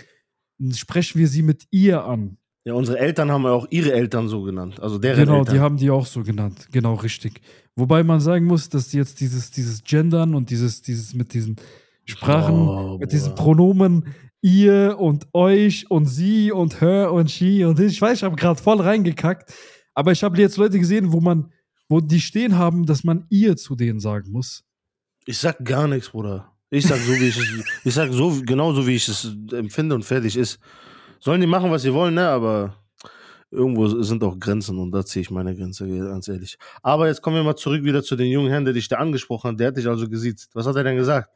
sprechen 0.74 1.20
wir 1.20 1.28
sie 1.28 1.43
mit 1.43 1.67
ihr 1.72 2.04
an. 2.04 2.38
ja, 2.65 2.74
unsere 2.74 2.98
Eltern 3.00 3.32
haben 3.32 3.43
ja 3.43 3.52
auch 3.52 3.67
ihre 3.70 3.93
Eltern 3.93 4.28
so 4.28 4.41
genannt. 4.41 4.80
Also 4.82 4.98
deren 4.98 5.20
genau, 5.20 5.39
Eltern. 5.39 5.54
die 5.56 5.60
haben 5.62 5.78
die 5.78 5.89
auch 5.91 6.06
so 6.08 6.24
genannt. 6.24 6.67
Genau, 6.72 6.96
richtig. 6.96 7.41
Wobei 7.76 8.04
man 8.04 8.20
sagen 8.22 8.46
muss, 8.46 8.70
dass 8.70 8.91
jetzt 8.91 9.22
dieses, 9.22 9.52
dieses 9.52 9.84
Gendern 9.84 10.34
und 10.36 10.50
dieses, 10.50 10.82
dieses 10.82 11.13
mit 11.13 11.32
diesen 11.34 11.58
Sprachen, 12.06 12.56
Oh, 12.56 12.98
mit 12.98 13.12
diesen. 13.12 13.36
Pronomen 13.36 14.06
ihr 14.41 14.97
und 15.00 15.28
euch 15.34 15.89
und 15.89 16.06
sie 16.06 16.52
und 16.52 16.82
her 16.82 17.12
und 17.12 17.32
she 17.32 17.65
und 17.65 17.80
ich 17.80 18.02
weiß, 18.02 18.19
ich 18.19 18.23
habe 18.23 18.36
gerade 18.36 18.62
voll 18.62 18.82
reingekackt, 18.82 19.54
aber 19.93 20.12
ich 20.12 20.23
habe 20.23 20.39
jetzt 20.39 20.58
Leute 20.58 20.80
gesehen, 20.80 21.12
wo 21.12 21.19
man, 21.19 21.52
wo 21.89 22.02
die 22.02 22.19
stehen 22.19 22.58
haben, 22.58 22.86
dass 22.86 23.04
man 23.04 23.26
ihr 23.30 23.58
zu 23.58 23.76
denen 23.76 24.00
sagen 24.00 24.32
muss. 24.32 24.63
Ich 25.26 25.38
sag 25.38 25.63
gar 25.65 25.88
nichts, 25.88 26.10
Bruder. 26.10 26.54
Ich 26.69 26.86
sag 26.86 27.00
so, 27.00 27.13
wie 27.13 27.28
ich 27.28 27.38
es, 27.38 27.45
ich 27.84 27.93
sag 27.93 28.12
so, 28.12 28.41
genau 28.45 28.73
so, 28.73 28.86
wie 28.86 28.95
ich 28.95 29.08
es 29.08 29.36
empfinde 29.54 29.95
und 29.95 30.04
fertig 30.04 30.36
ist. 30.38 30.60
Sollen 31.19 31.41
die 31.41 31.47
machen, 31.47 31.71
was 31.71 31.82
sie 31.82 31.93
wollen, 31.93 32.13
ne, 32.13 32.28
aber 32.28 32.76
irgendwo 33.50 33.88
sind 33.88 34.23
auch 34.23 34.38
Grenzen 34.38 34.78
und 34.78 34.91
da 34.91 35.06
ziehe 35.06 35.21
ich 35.21 35.32
meine 35.32 35.56
Grenze, 35.56 35.88
ganz 35.88 36.28
ehrlich. 36.28 36.58
Aber 36.82 37.08
jetzt 37.08 37.21
kommen 37.21 37.38
wir 37.38 37.43
mal 37.43 37.56
zurück 37.56 37.84
wieder 37.84 38.04
zu 38.04 38.15
den 38.15 38.28
jungen 38.28 38.50
Herrn, 38.50 38.65
der 38.65 38.73
dich 38.73 38.88
da 38.88 38.97
angesprochen 38.97 39.52
hat. 39.52 39.60
Der 39.60 39.67
hat 39.67 39.78
dich 39.78 39.88
also 39.88 40.10
gesiezt. 40.10 40.52
Was 40.54 40.67
hat 40.67 40.76
er 40.76 40.84
denn 40.84 40.97
gesagt? 40.97 41.30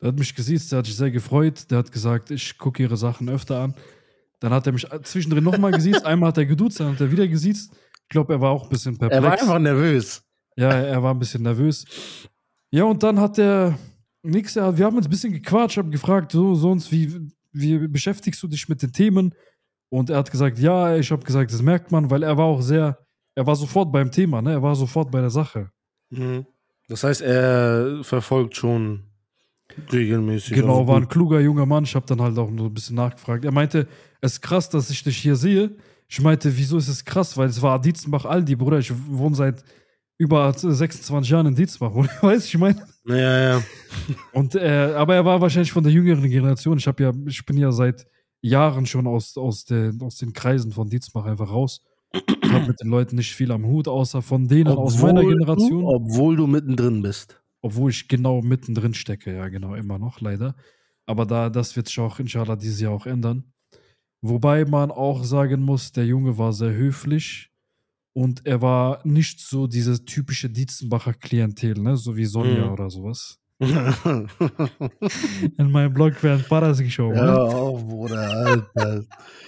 Der 0.00 0.08
hat 0.08 0.18
mich 0.18 0.34
gesiezt, 0.34 0.72
der 0.72 0.80
hat 0.80 0.86
sich 0.86 0.96
sehr 0.96 1.10
gefreut, 1.10 1.70
der 1.70 1.78
hat 1.78 1.90
gesagt, 1.90 2.30
ich 2.30 2.58
gucke 2.58 2.82
ihre 2.82 2.96
Sachen 2.96 3.28
öfter 3.28 3.60
an. 3.60 3.74
Dann 4.40 4.52
hat 4.52 4.66
er 4.66 4.72
mich 4.72 4.86
zwischendrin 5.04 5.44
nochmal 5.44 5.72
gesiezt, 5.72 6.04
einmal 6.04 6.28
hat 6.28 6.38
er 6.38 6.46
geduzt, 6.46 6.80
dann 6.80 6.92
hat 6.92 7.00
er 7.00 7.10
wieder 7.10 7.26
gesiezt. 7.26 7.72
Ich 8.02 8.08
glaube, 8.10 8.34
er 8.34 8.40
war 8.40 8.50
auch 8.50 8.64
ein 8.64 8.68
bisschen 8.68 8.96
perplex. 8.96 9.16
Er 9.16 9.22
war 9.22 9.32
einfach 9.32 9.58
nervös. 9.58 10.22
Ja, 10.56 10.70
er 10.70 11.02
war 11.02 11.14
ein 11.14 11.18
bisschen 11.18 11.42
nervös. 11.42 11.84
Ja, 12.70 12.84
und 12.84 13.02
dann 13.02 13.18
hat 13.18 13.38
er 13.38 13.78
nix, 14.22 14.56
wir 14.56 14.84
haben 14.84 14.96
uns 14.96 15.06
ein 15.06 15.10
bisschen 15.10 15.32
gequatscht, 15.32 15.78
habe 15.78 15.90
gefragt, 15.90 16.32
so, 16.32 16.54
sonst, 16.54 16.92
wie, 16.92 17.30
wie 17.52 17.88
beschäftigst 17.88 18.42
du 18.42 18.48
dich 18.48 18.68
mit 18.68 18.82
den 18.82 18.92
Themen? 18.92 19.34
Und 19.88 20.10
er 20.10 20.18
hat 20.18 20.30
gesagt, 20.30 20.58
ja, 20.58 20.96
ich 20.96 21.10
habe 21.10 21.24
gesagt, 21.24 21.52
das 21.52 21.62
merkt 21.62 21.92
man, 21.92 22.10
weil 22.10 22.22
er 22.22 22.36
war 22.36 22.46
auch 22.46 22.60
sehr, 22.60 22.98
er 23.34 23.46
war 23.46 23.56
sofort 23.56 23.92
beim 23.92 24.10
Thema, 24.10 24.42
ne? 24.42 24.52
Er 24.52 24.62
war 24.62 24.74
sofort 24.74 25.10
bei 25.10 25.20
der 25.20 25.30
Sache. 25.30 25.70
Mhm. 26.10 26.46
Das 26.88 27.04
heißt, 27.04 27.22
er 27.22 28.02
verfolgt 28.02 28.56
schon 28.56 29.05
regelmäßig. 29.92 30.54
Genau, 30.54 30.78
also 30.80 30.88
war 30.88 30.96
ein 30.96 31.08
kluger 31.08 31.40
junger 31.40 31.66
Mann. 31.66 31.84
Ich 31.84 31.94
habe 31.94 32.06
dann 32.06 32.20
halt 32.20 32.38
auch 32.38 32.50
nur 32.50 32.66
ein 32.66 32.74
bisschen 32.74 32.96
nachgefragt. 32.96 33.44
Er 33.44 33.52
meinte, 33.52 33.86
es 34.20 34.34
ist 34.34 34.40
krass, 34.42 34.68
dass 34.68 34.90
ich 34.90 35.02
dich 35.02 35.16
hier 35.16 35.36
sehe. 35.36 35.76
Ich 36.08 36.20
meinte, 36.20 36.56
wieso 36.56 36.78
ist 36.78 36.88
es 36.88 37.04
krass? 37.04 37.36
Weil 37.36 37.48
es 37.48 37.60
war 37.62 37.80
Dietzenbach 37.80 38.24
Aldi, 38.24 38.56
Bruder. 38.56 38.78
Ich 38.78 38.92
wohne 39.08 39.34
seit 39.34 39.64
über 40.18 40.52
26 40.52 41.30
Jahren 41.30 41.46
in 41.46 41.54
Dietzenbach. 41.54 41.94
Weißt 42.22 42.44
du, 42.44 42.48
ich 42.48 42.58
meine? 42.58 42.86
Ja, 43.06 43.56
ja. 43.56 43.62
Und 44.32 44.54
äh, 44.54 44.94
aber 44.96 45.14
er 45.14 45.24
war 45.24 45.40
wahrscheinlich 45.40 45.72
von 45.72 45.84
der 45.84 45.92
jüngeren 45.92 46.28
Generation. 46.28 46.78
Ich 46.78 46.86
ja, 46.86 47.12
ich 47.26 47.44
bin 47.44 47.56
ja 47.56 47.72
seit 47.72 48.06
Jahren 48.40 48.86
schon 48.86 49.06
aus, 49.06 49.36
aus, 49.36 49.64
den, 49.64 50.00
aus 50.02 50.16
den 50.16 50.32
Kreisen 50.32 50.72
von 50.72 50.88
Dietzenbach 50.88 51.24
einfach 51.24 51.50
raus. 51.50 51.82
Ich 52.12 52.52
habe 52.52 52.66
mit 52.66 52.80
den 52.80 52.88
Leuten 52.88 53.16
nicht 53.16 53.34
viel 53.34 53.50
am 53.52 53.66
Hut, 53.66 53.88
außer 53.88 54.22
von 54.22 54.48
denen 54.48 54.68
aus 54.68 55.02
meiner 55.02 55.22
Generation. 55.22 55.82
Du, 55.82 55.88
obwohl 55.88 56.36
du 56.36 56.46
mittendrin 56.46 57.02
bist. 57.02 57.40
Obwohl 57.66 57.90
ich 57.90 58.06
genau 58.08 58.42
mittendrin 58.42 58.94
stecke, 58.94 59.34
ja, 59.34 59.48
genau, 59.48 59.74
immer 59.74 59.98
noch, 59.98 60.20
leider. 60.20 60.54
Aber 61.06 61.26
da, 61.26 61.50
das 61.50 61.74
wird 61.76 61.88
sich 61.88 61.98
auch, 62.00 62.18
inshallah, 62.20 62.54
dieses 62.56 62.80
Jahr 62.80 62.92
auch 62.92 63.06
ändern. 63.06 63.52
Wobei 64.22 64.64
man 64.64 64.90
auch 64.90 65.24
sagen 65.24 65.62
muss, 65.62 65.90
der 65.92 66.06
Junge 66.06 66.38
war 66.38 66.52
sehr 66.52 66.72
höflich 66.72 67.50
und 68.14 68.46
er 68.46 68.62
war 68.62 69.00
nicht 69.04 69.40
so 69.40 69.66
diese 69.66 70.04
typische 70.04 70.48
Dietzenbacher 70.48 71.12
Klientel, 71.14 71.74
ne, 71.74 71.96
so 71.96 72.16
wie 72.16 72.24
Sonja 72.24 72.66
Mhm. 72.66 72.72
oder 72.72 72.88
sowas. 72.90 73.38
ja, 73.60 73.94
In 75.58 75.70
meinem 75.70 75.92
Blog 75.92 76.22
werden 76.22 76.44
Paras 76.48 76.78
geschoben. 76.78 77.16
ne? 77.16 77.34
auf, 77.40 77.84
Bruder, 77.86 78.20
Alter. 78.30 79.04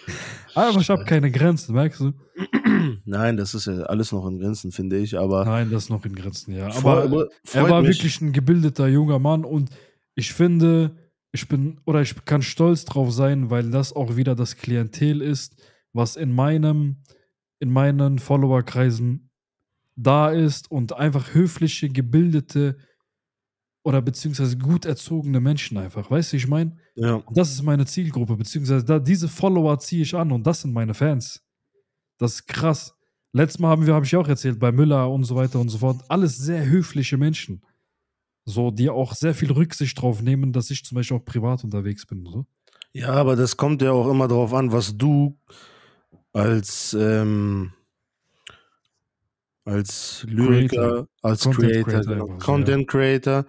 Aber 0.54 0.80
ich 0.80 0.90
habe 0.90 1.04
keine 1.04 1.30
Grenzen, 1.30 1.74
merkst 1.74 2.00
du? 2.00 2.12
Nein, 3.08 3.38
das 3.38 3.54
ist 3.54 3.66
ja 3.66 3.84
alles 3.84 4.12
noch 4.12 4.26
in 4.26 4.38
Grenzen, 4.38 4.70
finde 4.70 4.98
ich, 4.98 5.18
aber. 5.18 5.44
Nein, 5.46 5.70
das 5.70 5.84
ist 5.84 5.90
noch 5.90 6.04
in 6.04 6.14
Grenzen, 6.14 6.52
ja. 6.54 6.66
Aber 6.76 7.08
freut 7.08 7.30
er 7.54 7.70
war 7.70 7.80
mich. 7.80 7.96
wirklich 7.96 8.20
ein 8.20 8.32
gebildeter 8.32 8.86
junger 8.86 9.18
Mann 9.18 9.44
und 9.46 9.70
ich 10.14 10.34
finde, 10.34 10.94
ich 11.32 11.48
bin 11.48 11.80
oder 11.86 12.02
ich 12.02 12.22
kann 12.26 12.42
stolz 12.42 12.84
drauf 12.84 13.10
sein, 13.12 13.48
weil 13.48 13.70
das 13.70 13.94
auch 13.94 14.16
wieder 14.16 14.34
das 14.34 14.56
Klientel 14.56 15.22
ist, 15.22 15.56
was 15.94 16.16
in 16.16 16.32
meinem 16.34 17.02
in 17.60 17.70
meinen 17.70 18.18
Followerkreisen 18.18 19.30
da 19.96 20.30
ist 20.30 20.70
und 20.70 20.92
einfach 20.92 21.32
höfliche, 21.32 21.88
gebildete 21.88 22.76
oder 23.84 24.02
beziehungsweise 24.02 24.58
gut 24.58 24.84
erzogene 24.84 25.40
Menschen 25.40 25.78
einfach. 25.78 26.10
Weißt 26.10 26.32
du, 26.32 26.36
ich 26.36 26.46
meine? 26.46 26.76
Ja. 26.94 27.22
Das 27.32 27.50
ist 27.50 27.62
meine 27.62 27.86
Zielgruppe, 27.86 28.36
beziehungsweise 28.36 28.84
da, 28.84 28.98
diese 28.98 29.28
Follower 29.28 29.78
ziehe 29.78 30.02
ich 30.02 30.14
an 30.14 30.30
und 30.30 30.46
das 30.46 30.60
sind 30.60 30.74
meine 30.74 30.92
Fans. 30.92 31.42
Das 32.18 32.34
ist 32.34 32.46
krass. 32.46 32.94
Letztes 33.32 33.58
Mal 33.58 33.68
haben 33.68 33.86
wir, 33.86 33.94
habe 33.94 34.06
ich 34.06 34.16
auch 34.16 34.28
erzählt, 34.28 34.58
bei 34.58 34.72
Müller 34.72 35.10
und 35.10 35.24
so 35.24 35.36
weiter 35.36 35.60
und 35.60 35.68
so 35.68 35.78
fort, 35.78 36.00
alles 36.08 36.38
sehr 36.38 36.66
höfliche 36.66 37.16
Menschen. 37.16 37.62
So, 38.44 38.70
die 38.70 38.88
auch 38.88 39.14
sehr 39.14 39.34
viel 39.34 39.52
Rücksicht 39.52 40.00
drauf 40.00 40.22
nehmen, 40.22 40.52
dass 40.52 40.70
ich 40.70 40.82
zum 40.84 40.96
Beispiel 40.96 41.18
auch 41.18 41.24
privat 41.24 41.64
unterwegs 41.64 42.06
bin. 42.06 42.24
So. 42.24 42.46
ja, 42.94 43.10
aber 43.10 43.36
das 43.36 43.56
kommt 43.58 43.82
ja 43.82 43.92
auch 43.92 44.10
immer 44.10 44.26
darauf 44.26 44.54
an, 44.54 44.72
was 44.72 44.96
du 44.96 45.38
als, 46.32 46.96
ähm, 46.98 47.72
als 49.64 50.24
Lyriker, 50.26 50.76
Creator. 50.76 51.08
als 51.22 51.42
Content 51.42 51.62
Creator, 51.62 51.84
Creator 51.84 52.14
genau, 52.14 52.38
Content 52.38 52.88
Creator, 52.88 53.46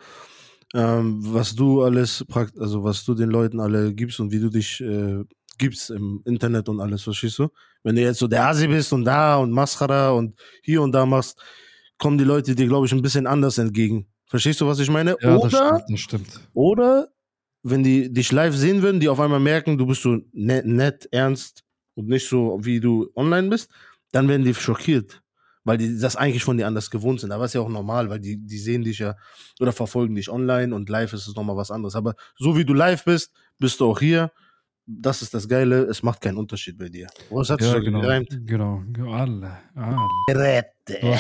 ähm, 0.73 1.19
was 1.21 1.55
du 1.55 1.81
alles, 1.83 2.25
also 2.57 2.83
was 2.83 3.05
du 3.05 3.13
den 3.13 3.29
Leuten 3.29 3.61
alle 3.61 3.93
gibst 3.93 4.19
und 4.19 4.31
wie 4.31 4.39
du 4.39 4.49
dich 4.49 4.81
äh, 4.81 5.23
gibst 5.57 5.91
im 5.91 6.21
Internet 6.25 6.67
und 6.67 6.81
alles, 6.81 7.03
verstehst 7.03 7.39
du? 7.39 7.47
Wenn 7.83 7.95
du 7.95 8.01
jetzt 8.01 8.19
so 8.19 8.27
der 8.27 8.47
Asi 8.47 8.67
bist 8.67 8.91
und 8.93 9.05
da 9.05 9.37
und 9.37 9.51
Mascara 9.51 10.11
und 10.11 10.39
hier 10.63 10.81
und 10.81 10.91
da 10.91 11.05
machst, 11.05 11.39
kommen 11.97 12.17
die 12.17 12.23
Leute 12.23 12.55
dir, 12.55 12.67
glaube 12.67 12.85
ich, 12.85 12.91
ein 12.93 13.01
bisschen 13.01 13.27
anders 13.27 13.57
entgegen. 13.57 14.07
Verstehst 14.27 14.61
du, 14.61 14.67
was 14.67 14.79
ich 14.79 14.89
meine? 14.89 15.15
Ja, 15.21 15.37
das 15.39 15.53
Oder 15.53 15.79
stimmt, 15.79 15.83
das 15.89 15.99
stimmt. 15.99 16.39
oder 16.53 17.09
wenn 17.63 17.83
die 17.83 18.11
dich 18.13 18.31
live 18.31 18.55
sehen 18.55 18.81
würden, 18.81 18.99
die 18.99 19.09
auf 19.09 19.19
einmal 19.19 19.39
merken, 19.39 19.77
du 19.77 19.85
bist 19.85 20.01
so 20.03 20.17
nett, 20.31 20.65
nett, 20.65 21.07
ernst 21.11 21.63
und 21.95 22.07
nicht 22.07 22.27
so, 22.29 22.57
wie 22.61 22.79
du 22.79 23.09
online 23.15 23.49
bist, 23.49 23.69
dann 24.11 24.27
werden 24.29 24.45
die 24.45 24.53
schockiert. 24.53 25.21
weil 25.65 25.77
die 25.77 25.99
das 25.99 26.15
eigentlich 26.15 26.43
von 26.43 26.57
dir 26.57 26.67
anders 26.67 26.89
gewohnt 26.89 27.19
sind. 27.19 27.31
Aber 27.31 27.45
ist 27.45 27.53
ja 27.53 27.61
auch 27.61 27.69
normal, 27.69 28.09
weil 28.09 28.19
die, 28.19 28.37
die 28.37 28.57
sehen 28.57 28.83
dich 28.83 28.99
ja 28.99 29.15
oder 29.59 29.71
verfolgen 29.73 30.15
dich 30.15 30.29
online 30.29 30.73
und 30.73 30.89
live 30.89 31.13
ist 31.13 31.27
es 31.27 31.35
nochmal 31.35 31.57
was 31.57 31.69
anderes. 31.71 31.95
Aber 31.95 32.15
so 32.37 32.55
wie 32.57 32.65
du 32.65 32.73
live 32.73 33.03
bist, 33.03 33.31
bist 33.59 33.79
du 33.79 33.89
auch 33.91 33.99
hier. 33.99 34.31
Das 34.91 35.21
ist 35.21 35.36
das 35.36 35.47
Geile, 35.47 35.84
es 35.84 36.02
macht 36.02 36.19
keinen 36.19 36.38
Unterschied 36.38 36.75
bei 36.78 36.89
dir. 36.89 37.08
Was 37.30 37.52
hat 37.52 37.62
Ja, 37.62 37.73
schon 37.73 37.84
genau. 37.84 38.02
gereimt? 38.02 38.30
Genau. 38.45 38.82
Alle. 39.12 39.60
Rette. 40.28 41.19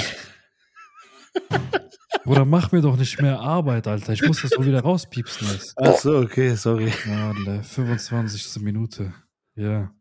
Bruder, 2.23 2.45
mach 2.45 2.71
mir 2.71 2.81
doch 2.81 2.97
nicht 2.97 3.21
mehr 3.21 3.39
Arbeit, 3.39 3.85
Alter. 3.85 4.13
Ich 4.13 4.23
muss 4.25 4.41
das 4.41 4.49
so 4.51 4.65
wieder 4.65 4.81
rauspiepsen. 4.81 5.47
Jetzt. 5.49 5.73
Ach 5.77 5.95
so, 5.95 6.17
okay, 6.17 6.55
sorry. 6.55 6.91
Alle, 7.07 7.61
25. 7.61 8.59
Minute. 8.63 9.13
Ja. 9.55 9.93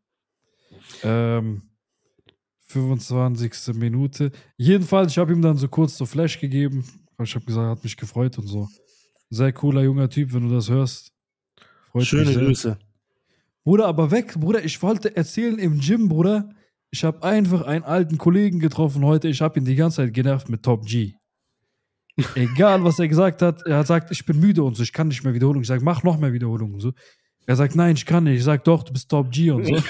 Ähm, 1.02 1.62
25. 2.68 3.74
Minute. 3.74 4.32
Jedenfalls, 4.56 5.12
ich 5.12 5.18
habe 5.18 5.32
ihm 5.32 5.42
dann 5.42 5.58
so 5.58 5.68
kurz 5.68 5.98
so 5.98 6.06
Flash 6.06 6.40
gegeben. 6.40 6.84
Ich 7.22 7.34
habe 7.34 7.44
gesagt, 7.44 7.68
hat 7.78 7.84
mich 7.84 7.98
gefreut 7.98 8.38
und 8.38 8.46
so. 8.46 8.68
Sehr 9.28 9.52
cooler 9.52 9.82
junger 9.82 10.08
Typ, 10.08 10.32
wenn 10.32 10.48
du 10.48 10.54
das 10.54 10.70
hörst. 10.70 11.12
Freut 11.92 12.06
Schöne. 12.06 12.32
Grüße. 12.32 12.78
Bruder, 13.68 13.86
aber 13.86 14.10
weg, 14.10 14.40
Bruder. 14.40 14.64
Ich 14.64 14.82
wollte 14.82 15.14
erzählen 15.14 15.58
im 15.58 15.78
Gym, 15.78 16.08
Bruder. 16.08 16.48
Ich 16.90 17.04
habe 17.04 17.22
einfach 17.22 17.66
einen 17.66 17.84
alten 17.84 18.16
Kollegen 18.16 18.60
getroffen 18.60 19.04
heute. 19.04 19.28
Ich 19.28 19.42
habe 19.42 19.58
ihn 19.58 19.66
die 19.66 19.74
ganze 19.74 19.98
Zeit 19.98 20.14
genervt 20.14 20.48
mit 20.48 20.62
Top 20.62 20.86
G. 20.86 21.12
Egal, 22.34 22.82
was 22.82 22.98
er 22.98 23.08
gesagt 23.08 23.42
hat. 23.42 23.60
Er 23.66 23.76
hat 23.76 23.82
gesagt, 23.82 24.10
ich 24.10 24.24
bin 24.24 24.40
müde 24.40 24.62
und 24.62 24.74
so. 24.74 24.82
Ich 24.82 24.94
kann 24.94 25.08
nicht 25.08 25.22
mehr 25.22 25.34
Wiederholung. 25.34 25.60
Ich 25.60 25.68
sage, 25.68 25.84
mach 25.84 26.02
noch 26.02 26.18
mehr 26.18 26.32
Wiederholung 26.32 26.72
und 26.72 26.80
so. 26.80 26.92
Er 27.46 27.56
sagt, 27.56 27.76
nein, 27.76 27.94
ich 27.94 28.06
kann 28.06 28.24
nicht. 28.24 28.38
Ich 28.38 28.44
sage, 28.44 28.62
doch, 28.64 28.84
du 28.84 28.92
bist 28.94 29.10
Top 29.10 29.30
G 29.30 29.50
und 29.50 29.66
so. 29.66 29.74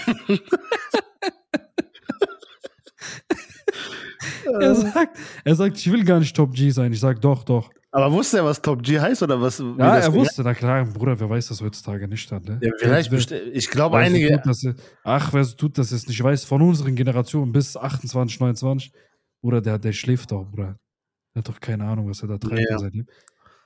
er, 4.60 4.74
sagt, 4.74 5.16
er 5.44 5.54
sagt, 5.54 5.76
ich 5.76 5.92
will 5.92 6.02
gar 6.02 6.18
nicht 6.18 6.34
Top 6.34 6.52
G 6.52 6.70
sein. 6.70 6.92
Ich 6.92 6.98
sage, 6.98 7.20
doch, 7.20 7.44
doch. 7.44 7.70
Aber 7.90 8.12
wusste 8.12 8.38
er, 8.38 8.44
was 8.44 8.60
Top 8.60 8.82
G 8.82 9.00
heißt 9.00 9.22
oder 9.22 9.40
was? 9.40 9.58
Ja, 9.58 9.96
er 9.96 10.12
wusste. 10.12 10.42
Na 10.42 10.52
klar, 10.52 10.84
Bruder, 10.84 11.18
wer 11.18 11.30
weiß 11.30 11.48
das 11.48 11.62
heutzutage 11.62 12.06
nicht 12.06 12.30
dann, 12.30 12.42
ne? 12.42 12.60
Ja, 12.62 12.70
vielleicht, 12.78 13.10
ich 13.32 13.70
glaube, 13.70 13.96
einige. 13.96 14.28
Tut, 14.42 14.46
dass 14.46 14.66
ach, 15.04 15.32
wer 15.32 15.44
so 15.44 15.56
tut, 15.56 15.78
das 15.78 15.90
jetzt 15.90 16.08
nicht 16.08 16.22
weiß, 16.22 16.44
von 16.44 16.60
unseren 16.60 16.94
Generationen 16.94 17.52
bis 17.52 17.76
28, 17.76 18.40
29, 18.40 18.92
Bruder, 19.40 19.60
der, 19.62 19.78
der 19.78 19.92
schläft 19.92 20.32
doch, 20.32 20.44
Bruder. 20.44 20.78
Der 21.34 21.40
hat 21.40 21.48
doch 21.48 21.60
keine 21.60 21.84
Ahnung, 21.84 22.08
was 22.10 22.20
er 22.22 22.28
da 22.28 22.38
treibt 22.38 22.60
Ja. 22.68 22.90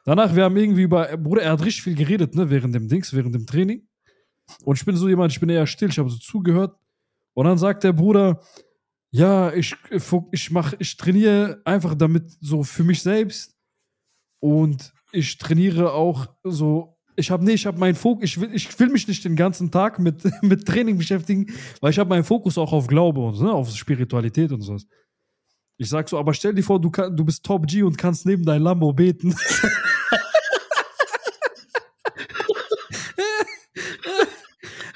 Danach, 0.04 0.34
wir 0.34 0.44
haben 0.44 0.56
irgendwie 0.56 0.82
über, 0.82 1.16
Bruder, 1.16 1.42
er 1.42 1.52
hat 1.52 1.64
richtig 1.64 1.82
viel 1.82 1.94
geredet, 1.94 2.34
ne, 2.34 2.50
während 2.50 2.74
dem 2.74 2.88
Dings, 2.88 3.14
während 3.14 3.34
dem 3.34 3.46
Training. 3.46 3.86
Und 4.64 4.78
ich 4.78 4.84
bin 4.84 4.96
so 4.96 5.08
jemand, 5.08 5.32
ich 5.32 5.40
bin 5.40 5.48
eher 5.48 5.66
still, 5.66 5.88
ich 5.90 5.98
habe 5.98 6.10
so 6.10 6.18
zugehört. 6.18 6.76
Und 7.34 7.46
dann 7.46 7.58
sagt 7.58 7.84
der 7.84 7.92
Bruder, 7.92 8.40
ja, 9.10 9.52
ich, 9.52 9.74
ich 10.32 10.50
mach, 10.50 10.74
ich 10.78 10.96
trainiere 10.96 11.60
einfach 11.64 11.94
damit 11.94 12.30
so 12.40 12.62
für 12.62 12.82
mich 12.82 13.02
selbst. 13.02 13.54
Und 14.42 14.92
ich 15.12 15.38
trainiere 15.38 15.92
auch 15.92 16.26
so. 16.42 16.98
Ich 17.14 17.30
habe 17.30 17.44
nee, 17.44 17.52
ich 17.52 17.64
habe 17.64 17.78
meinen 17.78 17.94
Fokus. 17.94 18.24
Ich 18.24 18.40
will, 18.40 18.52
ich 18.52 18.80
will 18.80 18.88
mich 18.88 19.06
nicht 19.06 19.24
den 19.24 19.36
ganzen 19.36 19.70
Tag 19.70 20.00
mit, 20.00 20.24
mit 20.42 20.66
Training 20.66 20.98
beschäftigen, 20.98 21.46
weil 21.80 21.92
ich 21.92 21.98
habe 22.00 22.10
meinen 22.10 22.24
Fokus 22.24 22.58
auch 22.58 22.72
auf 22.72 22.88
Glaube 22.88 23.20
und 23.20 23.40
ne, 23.40 23.52
auf 23.52 23.70
Spiritualität 23.70 24.50
und 24.50 24.62
sowas. 24.62 24.84
Ich 25.76 25.88
sag 25.88 26.08
so, 26.08 26.18
aber 26.18 26.34
stell 26.34 26.54
dir 26.54 26.64
vor, 26.64 26.80
du, 26.80 26.90
kann, 26.90 27.16
du 27.16 27.24
bist 27.24 27.44
Top 27.44 27.68
G 27.68 27.84
und 27.84 27.96
kannst 27.96 28.26
neben 28.26 28.44
dein 28.44 28.62
Lambo 28.62 28.92
beten. 28.92 29.32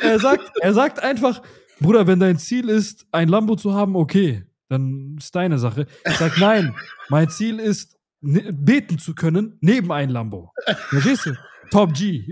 er, 0.00 0.18
sagt, 0.18 0.50
er 0.61 0.74
sagt 0.74 1.00
einfach, 1.00 1.40
Bruder, 1.78 2.09
wenn 2.09 2.18
dein 2.18 2.38
Ziel 2.38 2.68
ist, 2.68 3.06
ein 3.12 3.28
Lambo 3.28 3.54
zu 3.54 3.74
haben, 3.74 3.94
okay, 3.94 4.44
dann 4.68 5.16
ist 5.18 5.35
deine 5.37 5.61
Sache. 5.61 5.87
Ich 6.04 6.16
sag, 6.16 6.37
nein, 6.38 6.74
mein 7.11 7.30
Ziel 7.30 7.61
ist, 7.61 7.95
beten 8.26 8.98
zu 8.98 9.14
können 9.14 9.58
neben 9.60 9.92
ein 9.92 10.10
Lambo. 10.10 10.52
Verstehst 10.88 11.26
du? 11.26 11.36
Top 11.70 11.92
G. 11.94 12.26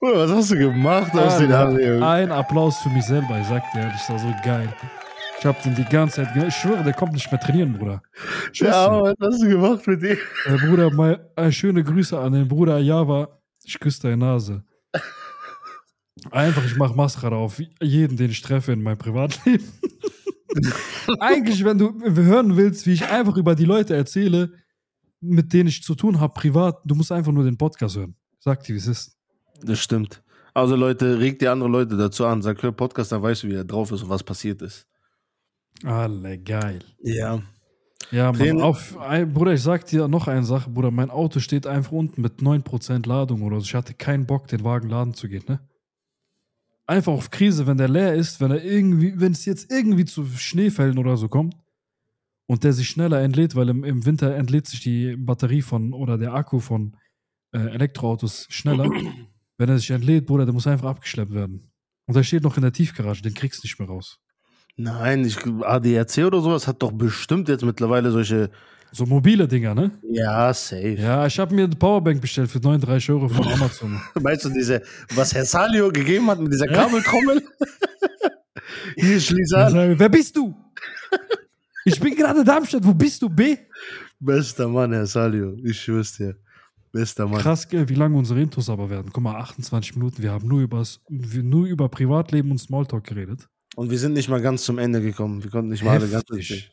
Was 0.00 0.30
hast 0.30 0.50
du 0.50 0.58
gemacht 0.58 1.14
aus 1.14 1.38
den 1.38 1.52
Haaren, 1.52 2.02
ein 2.02 2.32
Applaus 2.32 2.78
für 2.78 2.88
mich 2.88 3.04
selber, 3.04 3.38
ich 3.38 3.46
sag 3.46 3.62
dir, 3.72 3.82
das 3.82 4.08
war 4.08 4.18
so 4.18 4.34
geil. 4.44 4.74
Ich 5.38 5.46
hab 5.46 5.62
den 5.62 5.74
die 5.74 5.84
ganze 5.84 6.16
Zeit, 6.16 6.36
ich 6.36 6.54
schwöre, 6.54 6.84
der 6.84 6.92
kommt 6.92 7.12
nicht 7.12 7.30
mehr 7.30 7.40
trainieren, 7.40 7.72
Bruder. 7.72 8.02
Schwör's 8.52 8.74
Ja, 8.74 9.00
was 9.00 9.14
hast 9.20 9.42
du 9.42 9.48
gemacht 9.48 9.86
mit 9.86 10.02
dir? 10.02 10.18
Äh, 10.46 10.56
Bruder, 10.58 10.90
mal, 10.90 11.30
äh, 11.36 11.50
schöne 11.50 11.82
Grüße 11.82 12.18
an 12.18 12.32
den 12.32 12.48
Bruder 12.48 12.78
Java. 12.78 13.40
Ich 13.64 13.78
küsse 13.78 14.02
deine 14.02 14.18
Nase. 14.18 14.64
Einfach, 16.30 16.64
ich 16.64 16.76
mache 16.76 16.94
Mascara 16.94 17.36
auf 17.36 17.58
jeden, 17.80 18.16
den 18.16 18.30
ich 18.30 18.42
treffe 18.42 18.72
in 18.72 18.82
meinem 18.82 18.98
Privatleben. 18.98 19.64
Eigentlich, 21.20 21.64
wenn 21.64 21.78
du 21.78 22.00
hören 22.02 22.56
willst, 22.56 22.86
wie 22.86 22.92
ich 22.92 23.06
einfach 23.06 23.36
über 23.36 23.54
die 23.54 23.64
Leute 23.64 23.94
erzähle, 23.94 24.52
mit 25.20 25.52
denen 25.52 25.68
ich 25.68 25.82
zu 25.82 25.94
tun 25.94 26.20
habe, 26.20 26.32
privat, 26.34 26.80
du 26.84 26.94
musst 26.94 27.12
einfach 27.12 27.32
nur 27.32 27.44
den 27.44 27.56
Podcast 27.58 27.96
hören. 27.96 28.14
Sag 28.38 28.64
dir, 28.64 28.74
wie 28.74 28.78
es 28.78 28.86
ist. 28.86 29.16
Das 29.62 29.78
stimmt. 29.78 30.22
Also 30.54 30.76
Leute, 30.76 31.18
regt 31.18 31.42
die 31.42 31.48
andere 31.48 31.68
Leute 31.68 31.96
dazu 31.96 32.26
an, 32.26 32.42
sag, 32.42 32.62
hör 32.62 32.72
Podcast, 32.72 33.12
dann 33.12 33.22
weißt 33.22 33.44
du, 33.44 33.48
wie 33.48 33.54
er 33.54 33.64
drauf 33.64 33.92
ist 33.92 34.02
und 34.02 34.08
was 34.08 34.24
passiert 34.24 34.62
ist. 34.62 34.86
Alle 35.84 36.38
geil. 36.38 36.80
Ja. 37.02 37.42
Ja, 38.10 38.32
Mann, 38.32 38.60
auf, 38.60 38.96
Bruder, 39.32 39.52
ich 39.52 39.62
sag 39.62 39.86
dir 39.86 40.08
noch 40.08 40.26
eine 40.26 40.44
Sache, 40.44 40.68
Bruder. 40.68 40.90
Mein 40.90 41.10
Auto 41.10 41.38
steht 41.38 41.66
einfach 41.66 41.92
unten 41.92 42.20
mit 42.20 42.40
9% 42.40 43.06
Ladung 43.06 43.42
oder 43.42 43.60
so. 43.60 43.64
Ich 43.64 43.74
hatte 43.74 43.94
keinen 43.94 44.26
Bock, 44.26 44.48
den 44.48 44.64
Wagen 44.64 44.88
laden 44.88 45.14
zu 45.14 45.28
gehen, 45.28 45.44
ne? 45.46 45.60
Einfach 46.90 47.12
auf 47.12 47.30
Krise, 47.30 47.68
wenn 47.68 47.78
der 47.78 47.88
leer 47.88 48.14
ist, 48.14 48.40
wenn 48.40 48.50
er 48.50 48.64
irgendwie, 48.64 49.18
wenn 49.20 49.30
es 49.30 49.44
jetzt 49.44 49.70
irgendwie 49.70 50.04
zu 50.04 50.26
Schneefällen 50.26 50.98
oder 50.98 51.16
so 51.16 51.28
kommt 51.28 51.54
und 52.46 52.64
der 52.64 52.72
sich 52.72 52.88
schneller 52.88 53.20
entlädt, 53.20 53.54
weil 53.54 53.68
im, 53.68 53.84
im 53.84 54.04
Winter 54.04 54.34
entlädt 54.34 54.66
sich 54.66 54.80
die 54.80 55.14
Batterie 55.16 55.62
von 55.62 55.92
oder 55.92 56.18
der 56.18 56.34
Akku 56.34 56.58
von 56.58 56.96
äh, 57.52 57.58
Elektroautos 57.58 58.46
schneller. 58.50 58.90
wenn 59.56 59.68
er 59.68 59.78
sich 59.78 59.90
entlädt, 59.90 60.26
Bruder, 60.26 60.46
der 60.46 60.54
muss 60.54 60.66
einfach 60.66 60.88
abgeschleppt 60.88 61.32
werden. 61.32 61.70
Und 62.06 62.16
der 62.16 62.22
steht 62.22 62.42
noch 62.42 62.56
in 62.56 62.62
der 62.62 62.72
Tiefgarage, 62.72 63.22
den 63.22 63.34
kriegst 63.34 63.62
du 63.62 63.66
nicht 63.66 63.78
mehr 63.78 63.88
raus. 63.88 64.18
Nein, 64.76 65.24
ich, 65.24 65.36
ADAC 65.46 66.24
oder 66.24 66.40
sowas 66.40 66.66
hat 66.66 66.82
doch 66.82 66.92
bestimmt 66.92 67.48
jetzt 67.48 67.62
mittlerweile 67.62 68.10
solche. 68.10 68.50
So 68.92 69.06
mobile 69.06 69.46
Dinger, 69.46 69.74
ne? 69.74 69.90
Ja, 70.02 70.52
safe. 70.52 70.96
Ja, 70.98 71.26
ich 71.26 71.38
habe 71.38 71.54
mir 71.54 71.64
eine 71.64 71.76
Powerbank 71.76 72.20
bestellt 72.20 72.50
für 72.50 72.58
39 72.58 73.10
Euro 73.10 73.28
von 73.28 73.46
Amazon. 73.46 74.00
Meinst 74.20 74.44
du 74.44 74.50
diese, 74.50 74.82
was 75.14 75.34
Herr 75.34 75.44
Salio 75.44 75.90
gegeben 75.90 76.28
hat 76.28 76.40
mit 76.40 76.52
dieser 76.52 76.66
Kabeltrommel? 76.66 77.42
Hier, 78.96 79.20
schließ 79.20 79.52
an. 79.54 79.98
Wer 79.98 80.08
bist 80.08 80.36
du? 80.36 80.54
Ich 81.84 81.98
bin 82.00 82.14
gerade 82.14 82.40
in 82.40 82.44
Darmstadt. 82.44 82.84
Wo 82.84 82.92
bist 82.92 83.22
du, 83.22 83.28
B? 83.28 83.56
Bester 84.18 84.68
Mann, 84.68 84.92
Herr 84.92 85.06
Salio. 85.06 85.56
Ich 85.64 85.80
schwör's 85.80 86.16
dir. 86.16 86.36
Bester 86.92 87.26
Mann. 87.26 87.40
Krass, 87.40 87.68
gell, 87.68 87.88
wie 87.88 87.94
lange 87.94 88.16
unsere 88.18 88.40
Intos 88.40 88.68
aber 88.68 88.90
werden. 88.90 89.10
Guck 89.12 89.22
mal, 89.22 89.36
28 89.36 89.96
Minuten. 89.96 90.22
Wir 90.22 90.32
haben 90.32 90.48
nur, 90.48 90.60
übers, 90.60 91.00
nur 91.08 91.66
über 91.66 91.88
Privatleben 91.88 92.50
und 92.50 92.58
Smalltalk 92.58 93.04
geredet. 93.04 93.48
Und 93.76 93.90
wir 93.90 93.98
sind 93.98 94.14
nicht 94.14 94.28
mal 94.28 94.40
ganz 94.40 94.64
zum 94.64 94.78
Ende 94.78 95.00
gekommen. 95.00 95.44
Wir 95.44 95.50
konnten 95.50 95.70
nicht 95.70 95.84
mal 95.84 95.92
alle 95.92 96.08
ganz 96.08 96.24
Heftig. 96.28 96.70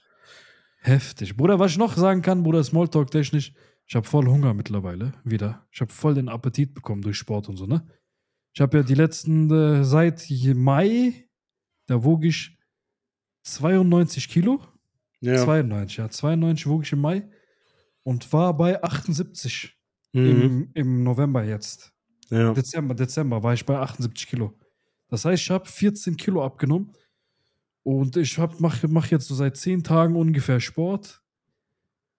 Heftig. 0.80 1.36
Bruder, 1.36 1.60
was 1.60 1.72
ich 1.72 1.78
noch 1.78 1.96
sagen 1.98 2.22
kann, 2.22 2.44
Bruder, 2.44 2.64
Smalltalk 2.64 3.12
technisch, 3.12 3.54
ich 3.86 3.96
habe 3.96 4.08
voll 4.08 4.28
Hunger 4.28 4.54
mittlerweile 4.54 5.14
wieder. 5.24 5.66
Ich 5.72 5.82
habe 5.82 5.92
voll 5.92 6.14
den 6.16 6.30
Appetit 6.30 6.74
bekommen 6.74 7.02
durch 7.02 7.18
Sport 7.18 7.50
und 7.50 7.58
so, 7.58 7.66
ne? 7.66 7.88
Ich 8.54 8.62
habe 8.62 8.78
ja 8.78 8.84
die 8.84 8.96
letzten, 8.96 9.52
äh, 9.52 9.84
seit 9.84 10.26
Mai, 10.56 11.28
da 11.86 12.04
wog 12.04 12.24
ich 12.26 12.58
92 13.44 14.30
Kilo. 14.30 14.62
Ja. 15.22 15.44
92, 15.44 15.98
ja. 15.98 16.10
92 16.10 16.68
wog 16.68 16.84
ich 16.84 16.92
im 16.94 17.02
Mai 17.02 17.28
und 18.04 18.32
war 18.34 18.56
bei 18.56 18.82
78 18.84 19.74
Mhm. 20.14 20.42
im, 20.42 20.72
im 20.74 21.04
November 21.04 21.44
jetzt. 21.44 21.94
ja. 22.30 22.54
Dezember, 22.54 22.96
Dezember 22.96 23.44
war 23.44 23.54
ich 23.54 23.66
bei 23.66 23.78
78 23.78 24.28
Kilo. 24.28 24.58
Das 25.10 25.26
heißt, 25.26 25.44
ich 25.44 25.50
habe 25.50 25.66
14 25.68 26.16
Kilo 26.18 26.44
abgenommen 26.44 26.94
und 27.88 28.18
ich 28.18 28.38
mache 28.60 28.86
mach 28.90 29.08
jetzt 29.08 29.30
so 29.30 29.34
seit 29.34 29.56
10 29.56 29.82
Tagen 29.82 30.18
ungefähr 30.18 30.60
Sport 30.60 31.22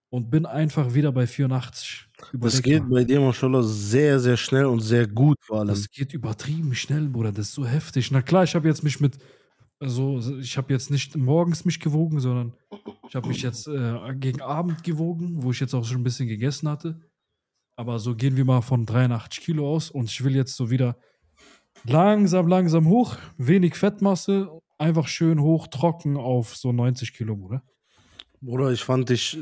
und 0.08 0.30
bin 0.30 0.46
einfach 0.46 0.94
wieder 0.94 1.12
bei 1.12 1.26
84. 1.26 2.08
Das 2.32 2.62
geht 2.62 2.88
bei 2.88 3.04
dir, 3.04 3.20
Mashallah, 3.20 3.62
sehr, 3.62 4.18
sehr 4.18 4.38
schnell 4.38 4.64
und 4.64 4.80
sehr 4.80 5.06
gut 5.06 5.36
vor 5.42 5.58
allem. 5.58 5.68
Das 5.68 5.90
geht 5.90 6.14
übertrieben 6.14 6.74
schnell, 6.74 7.10
Bruder. 7.10 7.32
Das 7.32 7.48
ist 7.48 7.54
so 7.54 7.66
heftig. 7.66 8.10
Na 8.10 8.22
klar, 8.22 8.44
ich 8.44 8.54
habe 8.54 8.66
jetzt 8.66 8.82
mich 8.82 8.98
mit, 8.98 9.18
also 9.78 10.18
ich 10.40 10.56
habe 10.56 10.72
jetzt 10.72 10.90
nicht 10.90 11.14
morgens 11.18 11.66
mich 11.66 11.80
gewogen, 11.80 12.18
sondern 12.18 12.54
ich 13.06 13.14
habe 13.14 13.28
mich 13.28 13.42
jetzt 13.42 13.68
äh, 13.68 14.14
gegen 14.14 14.40
Abend 14.40 14.82
gewogen, 14.82 15.42
wo 15.42 15.50
ich 15.50 15.60
jetzt 15.60 15.74
auch 15.74 15.84
schon 15.84 15.98
ein 15.98 16.04
bisschen 16.04 16.28
gegessen 16.28 16.66
hatte. 16.70 16.98
Aber 17.76 17.98
so 17.98 18.16
gehen 18.16 18.38
wir 18.38 18.46
mal 18.46 18.62
von 18.62 18.86
83 18.86 19.44
Kilo 19.44 19.70
aus 19.70 19.90
und 19.90 20.08
ich 20.08 20.24
will 20.24 20.34
jetzt 20.34 20.56
so 20.56 20.70
wieder 20.70 20.96
langsam, 21.84 22.48
langsam 22.48 22.88
hoch, 22.88 23.18
wenig 23.36 23.74
Fettmasse, 23.74 24.48
einfach 24.78 25.08
schön 25.08 25.40
hoch, 25.40 25.66
trocken 25.66 26.16
auf 26.16 26.56
so 26.56 26.72
90 26.72 27.12
Kilo, 27.12 27.36
Bruder. 27.36 27.62
Bruder, 28.40 28.70
ich 28.70 28.82
fand 28.84 29.08
dich 29.08 29.38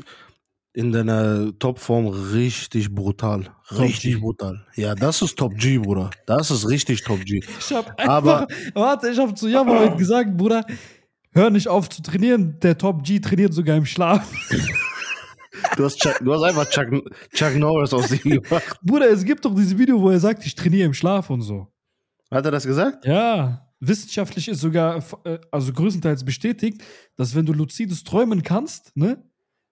in 0.73 0.91
deiner 0.91 1.57
Topform 1.57 2.07
richtig 2.07 2.93
brutal. 2.93 3.45
Top 3.67 3.79
Richtig 3.79 4.15
G. 4.15 4.19
brutal. 4.19 4.65
Ja, 4.75 4.93
das 4.95 5.21
ist 5.21 5.37
Top 5.37 5.55
G, 5.55 5.77
Bruder. 5.79 6.09
Das 6.25 6.51
ist 6.51 6.67
richtig 6.69 7.03
Top 7.03 7.19
G. 7.25 7.39
Ich 7.59 7.71
hab 7.73 7.97
einfach, 7.99 8.07
Aber- 8.07 8.47
warte, 8.73 9.09
ich 9.09 9.17
hab 9.17 9.35
zu 9.37 9.47
Jammer 9.47 9.79
heute 9.79 9.95
gesagt, 9.97 10.37
Bruder, 10.37 10.63
hör 11.31 11.49
nicht 11.49 11.67
auf 11.67 11.89
zu 11.89 12.01
trainieren. 12.01 12.59
Der 12.61 12.77
Top 12.77 13.03
G 13.03 13.19
trainiert 13.19 13.53
sogar 13.53 13.75
im 13.75 13.85
Schlaf. 13.85 14.31
Du 15.75 15.85
hast, 15.85 15.97
Chuck, 15.99 16.19
du 16.23 16.31
hast 16.33 16.43
einfach 16.43 16.69
Chuck, 16.69 16.87
Chuck 17.33 17.55
Norris 17.55 17.91
aus 17.93 18.11
ihm 18.11 18.41
gemacht. 18.43 18.79
Bruder, 18.83 19.09
es 19.09 19.23
gibt 19.25 19.43
doch 19.43 19.53
dieses 19.55 19.75
Video, 19.77 19.99
wo 19.99 20.09
er 20.11 20.19
sagt, 20.19 20.45
ich 20.45 20.53
trainiere 20.53 20.85
im 20.85 20.93
Schlaf 20.93 21.29
und 21.31 21.41
so. 21.41 21.67
Hat 22.29 22.45
er 22.45 22.51
das 22.51 22.65
gesagt? 22.65 23.03
Ja, 23.05 23.66
wissenschaftlich 23.79 24.47
ist 24.47 24.59
sogar, 24.61 25.03
äh, 25.25 25.39
also 25.51 25.71
größtenteils 25.73 26.25
bestätigt, 26.25 26.81
dass 27.15 27.35
wenn 27.35 27.45
du 27.45 27.53
luzides 27.53 28.03
Träumen 28.03 28.43
kannst, 28.43 28.95
ne, 28.95 29.23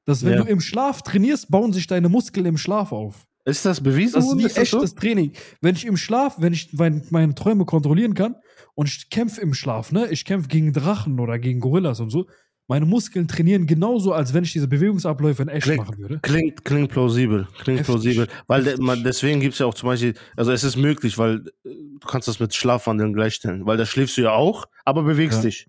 dass 0.05 0.23
wenn 0.23 0.33
Ja. 0.33 0.43
du 0.43 0.49
im 0.49 0.61
Schlaf 0.61 1.01
trainierst, 1.01 1.49
bauen 1.49 1.73
sich 1.73 1.87
deine 1.87 2.09
Muskeln 2.09 2.45
im 2.45 2.57
Schlaf 2.57 2.91
auf. 2.91 3.25
Ist 3.47 3.65
das 3.65 3.81
bewiesen 3.81 4.15
Das 4.15 4.25
ist 4.25 4.37
wie 4.37 4.43
das 4.43 4.53
so? 4.69 4.77
echtes 4.77 4.95
Training. 4.95 5.31
Wenn 5.61 5.75
ich 5.75 5.85
im 5.85 5.97
Schlaf, 5.97 6.35
wenn 6.39 6.53
ich 6.53 6.73
mein, 6.73 7.03
meine 7.11 7.35
Träume 7.35 7.65
kontrollieren 7.65 8.13
kann 8.15 8.35
und 8.73 8.89
ich 8.89 9.09
kämpfe 9.09 9.41
im 9.41 9.53
Schlaf, 9.53 9.91
ne, 9.91 10.07
ich 10.09 10.25
kämpfe 10.25 10.47
gegen 10.47 10.73
Drachen 10.73 11.19
oder 11.19 11.37
gegen 11.37 11.59
Gorillas 11.59 11.99
und 11.99 12.09
so, 12.09 12.27
meine 12.67 12.86
Muskeln 12.86 13.28
trainieren 13.28 13.67
genauso, 13.67 14.12
als 14.13 14.34
wenn 14.34 14.43
ich 14.43 14.54
diese 14.54 14.67
Bewegungsabläufe 14.67 15.43
in 15.43 15.49
echt 15.49 15.63
Klingt- 15.63 15.80
machen 15.86 15.97
würde. 15.99 16.19
Klingt, 16.21 16.65
klingt 16.65 16.89
plausibel. 16.91 17.47
Klingt 17.60 17.80
Heftig. 17.82 17.86
plausibel. 17.86 18.28
Weil 18.47 18.63
de, 18.63 18.78
man, 18.82 19.04
deswegen 19.04 19.39
gibt 19.39 19.54
es 19.54 19.60
ja 19.60 19.65
auch 19.67 19.73
zum 19.75 19.88
Beispiel, 19.88 20.15
also 20.36 20.51
es 20.51 20.63
ist 20.63 20.75
möglich, 20.75 21.17
weil 21.17 21.38
äh, 21.63 21.69
du 21.99 22.08
kannst 22.08 22.28
das 22.28 22.39
mit 22.39 22.54
Schlafwandeln 22.56 23.13
gleichstellen. 23.13 23.65
Weil 23.65 23.78
da 23.78 23.86
schläfst 23.86 24.17
du 24.17 24.21
ja 24.21 24.32
auch, 24.32 24.65
aber 24.84 25.04
bewegst 25.04 25.39
Ja. 25.39 25.43
dich. 25.49 25.67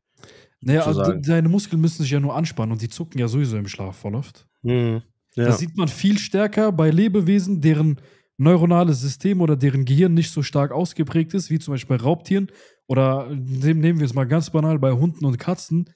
Naja, 0.63 0.83
also 0.87 1.13
deine 1.13 1.49
Muskeln 1.51 1.81
müssen 1.83 2.03
sich 2.03 2.11
ja 2.11 2.19
nur 2.19 2.35
anspannen 2.35 2.73
und 2.73 2.81
die 2.81 2.89
zucken 2.89 3.19
ja 3.21 3.29
sowieso 3.29 3.57
im 3.59 3.69
Schlaf 3.69 3.97
voll 3.99 4.15
oft. 4.15 4.47
Mhm. 4.63 5.03
Ja. 5.35 5.45
Das 5.45 5.59
sieht 5.59 5.77
man 5.77 5.87
viel 5.89 6.19
stärker 6.19 6.73
bei 6.73 6.89
Lebewesen, 6.91 7.61
deren 7.61 8.01
neuronales 8.39 9.01
System 9.03 9.43
oder 9.43 9.55
deren 9.55 9.85
Gehirn 9.85 10.15
nicht 10.15 10.31
so 10.33 10.43
stark 10.43 10.73
ausgeprägt 10.73 11.35
ist, 11.35 11.51
wie 11.51 11.59
zum 11.59 11.75
Beispiel 11.75 11.97
bei 11.99 12.03
Raubtieren 12.03 12.49
oder 12.87 13.29
nehmen 13.31 13.81
nehmen 13.81 13.99
wir 13.99 14.07
es 14.07 14.15
mal 14.15 14.25
ganz 14.27 14.49
banal 14.51 14.79
bei 14.79 14.93
Hunden 14.93 15.25
und 15.27 15.39
Katzen. 15.39 15.91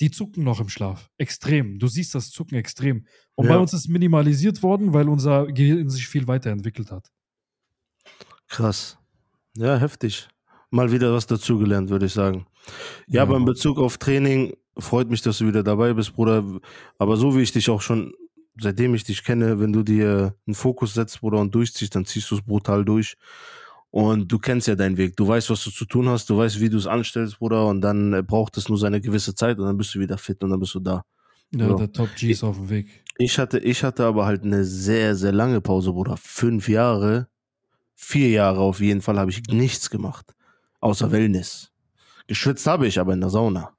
Die 0.00 0.10
zucken 0.10 0.42
noch 0.44 0.60
im 0.60 0.68
Schlaf. 0.68 1.08
Extrem. 1.18 1.78
Du 1.78 1.86
siehst 1.86 2.14
das 2.14 2.30
Zucken 2.30 2.56
extrem. 2.58 3.06
Und 3.36 3.46
bei 3.46 3.54
Ja. 3.54 3.60
uns 3.60 3.72
ist 3.72 3.88
minimalisiert 3.88 4.62
worden, 4.62 4.92
weil 4.92 5.08
unser 5.08 5.46
Gehirn 5.46 5.88
sich 5.88 6.08
viel 6.08 6.26
weiterentwickelt 6.26 6.90
hat. 6.90 7.08
Krass. 8.48 8.98
Ja, 9.56 9.76
heftig. 9.78 10.28
Mal 10.70 10.90
wieder 10.90 11.12
was 11.12 11.26
dazugelernt, 11.26 11.90
würde 11.90 12.06
ich 12.06 12.12
sagen. 12.12 12.46
Ja, 13.06 13.16
Ja. 13.16 13.22
aber 13.22 13.36
in 13.36 13.44
Bezug 13.44 13.78
auf 13.78 13.98
Training 13.98 14.54
freut 14.78 15.08
mich, 15.08 15.22
dass 15.22 15.38
du 15.38 15.46
wieder 15.46 15.62
dabei 15.62 15.92
bist, 15.92 16.14
Bruder. 16.14 16.44
Aber 16.98 17.16
so 17.16 17.36
wie 17.36 17.42
ich 17.42 17.52
dich 17.52 17.70
auch 17.70 17.80
schon, 17.80 18.12
seitdem 18.60 18.94
ich 18.94 19.04
dich 19.04 19.22
kenne, 19.24 19.60
wenn 19.60 19.72
du 19.72 19.82
dir 19.82 20.34
einen 20.46 20.54
Fokus 20.54 20.94
setzt, 20.94 21.20
Bruder, 21.20 21.38
und 21.38 21.54
durchziehst, 21.54 21.94
dann 21.94 22.04
ziehst 22.04 22.30
du 22.30 22.36
es 22.36 22.42
brutal 22.42 22.84
durch. 22.84 23.16
Und 23.96 24.26
du 24.26 24.40
kennst 24.40 24.66
ja 24.66 24.74
deinen 24.74 24.96
Weg. 24.96 25.14
Du 25.16 25.28
weißt, 25.28 25.50
was 25.50 25.62
du 25.62 25.70
zu 25.70 25.84
tun 25.84 26.08
hast. 26.08 26.28
Du 26.28 26.36
weißt, 26.36 26.58
wie 26.58 26.68
du 26.68 26.76
es 26.78 26.88
anstellst, 26.88 27.38
Bruder. 27.38 27.68
Und 27.68 27.80
dann 27.80 28.12
äh, 28.12 28.22
braucht 28.24 28.56
es 28.56 28.68
nur 28.68 28.76
seine 28.76 29.00
gewisse 29.00 29.36
Zeit 29.36 29.56
und 29.60 29.66
dann 29.66 29.76
bist 29.76 29.94
du 29.94 30.00
wieder 30.00 30.18
fit 30.18 30.42
und 30.42 30.50
dann 30.50 30.58
bist 30.58 30.74
du 30.74 30.80
da. 30.80 31.04
Ja, 31.54 31.68
Ja. 31.68 31.74
der 31.76 31.92
Top 31.92 32.08
G 32.16 32.32
ist 32.32 32.42
auf 32.42 32.56
dem 32.56 32.70
Weg. 32.70 33.04
Ich 33.18 33.38
hatte, 33.38 33.60
ich 33.60 33.84
hatte 33.84 34.04
aber 34.04 34.26
halt 34.26 34.42
eine 34.42 34.64
sehr, 34.64 35.14
sehr 35.14 35.30
lange 35.30 35.60
Pause, 35.60 35.92
Bruder. 35.92 36.16
Fünf 36.16 36.68
Jahre, 36.68 37.28
vier 37.94 38.30
Jahre 38.30 38.58
auf 38.62 38.80
jeden 38.80 39.00
Fall 39.00 39.16
habe 39.16 39.30
ich 39.30 39.44
nichts 39.46 39.88
gemacht. 39.88 40.34
Außer 40.80 41.12
Wellness. 41.12 41.70
Geschwitzt 42.26 42.66
habe 42.66 42.88
ich 42.88 42.98
aber 42.98 43.12
in 43.12 43.20
der 43.20 43.30
Sauna. 43.30 43.74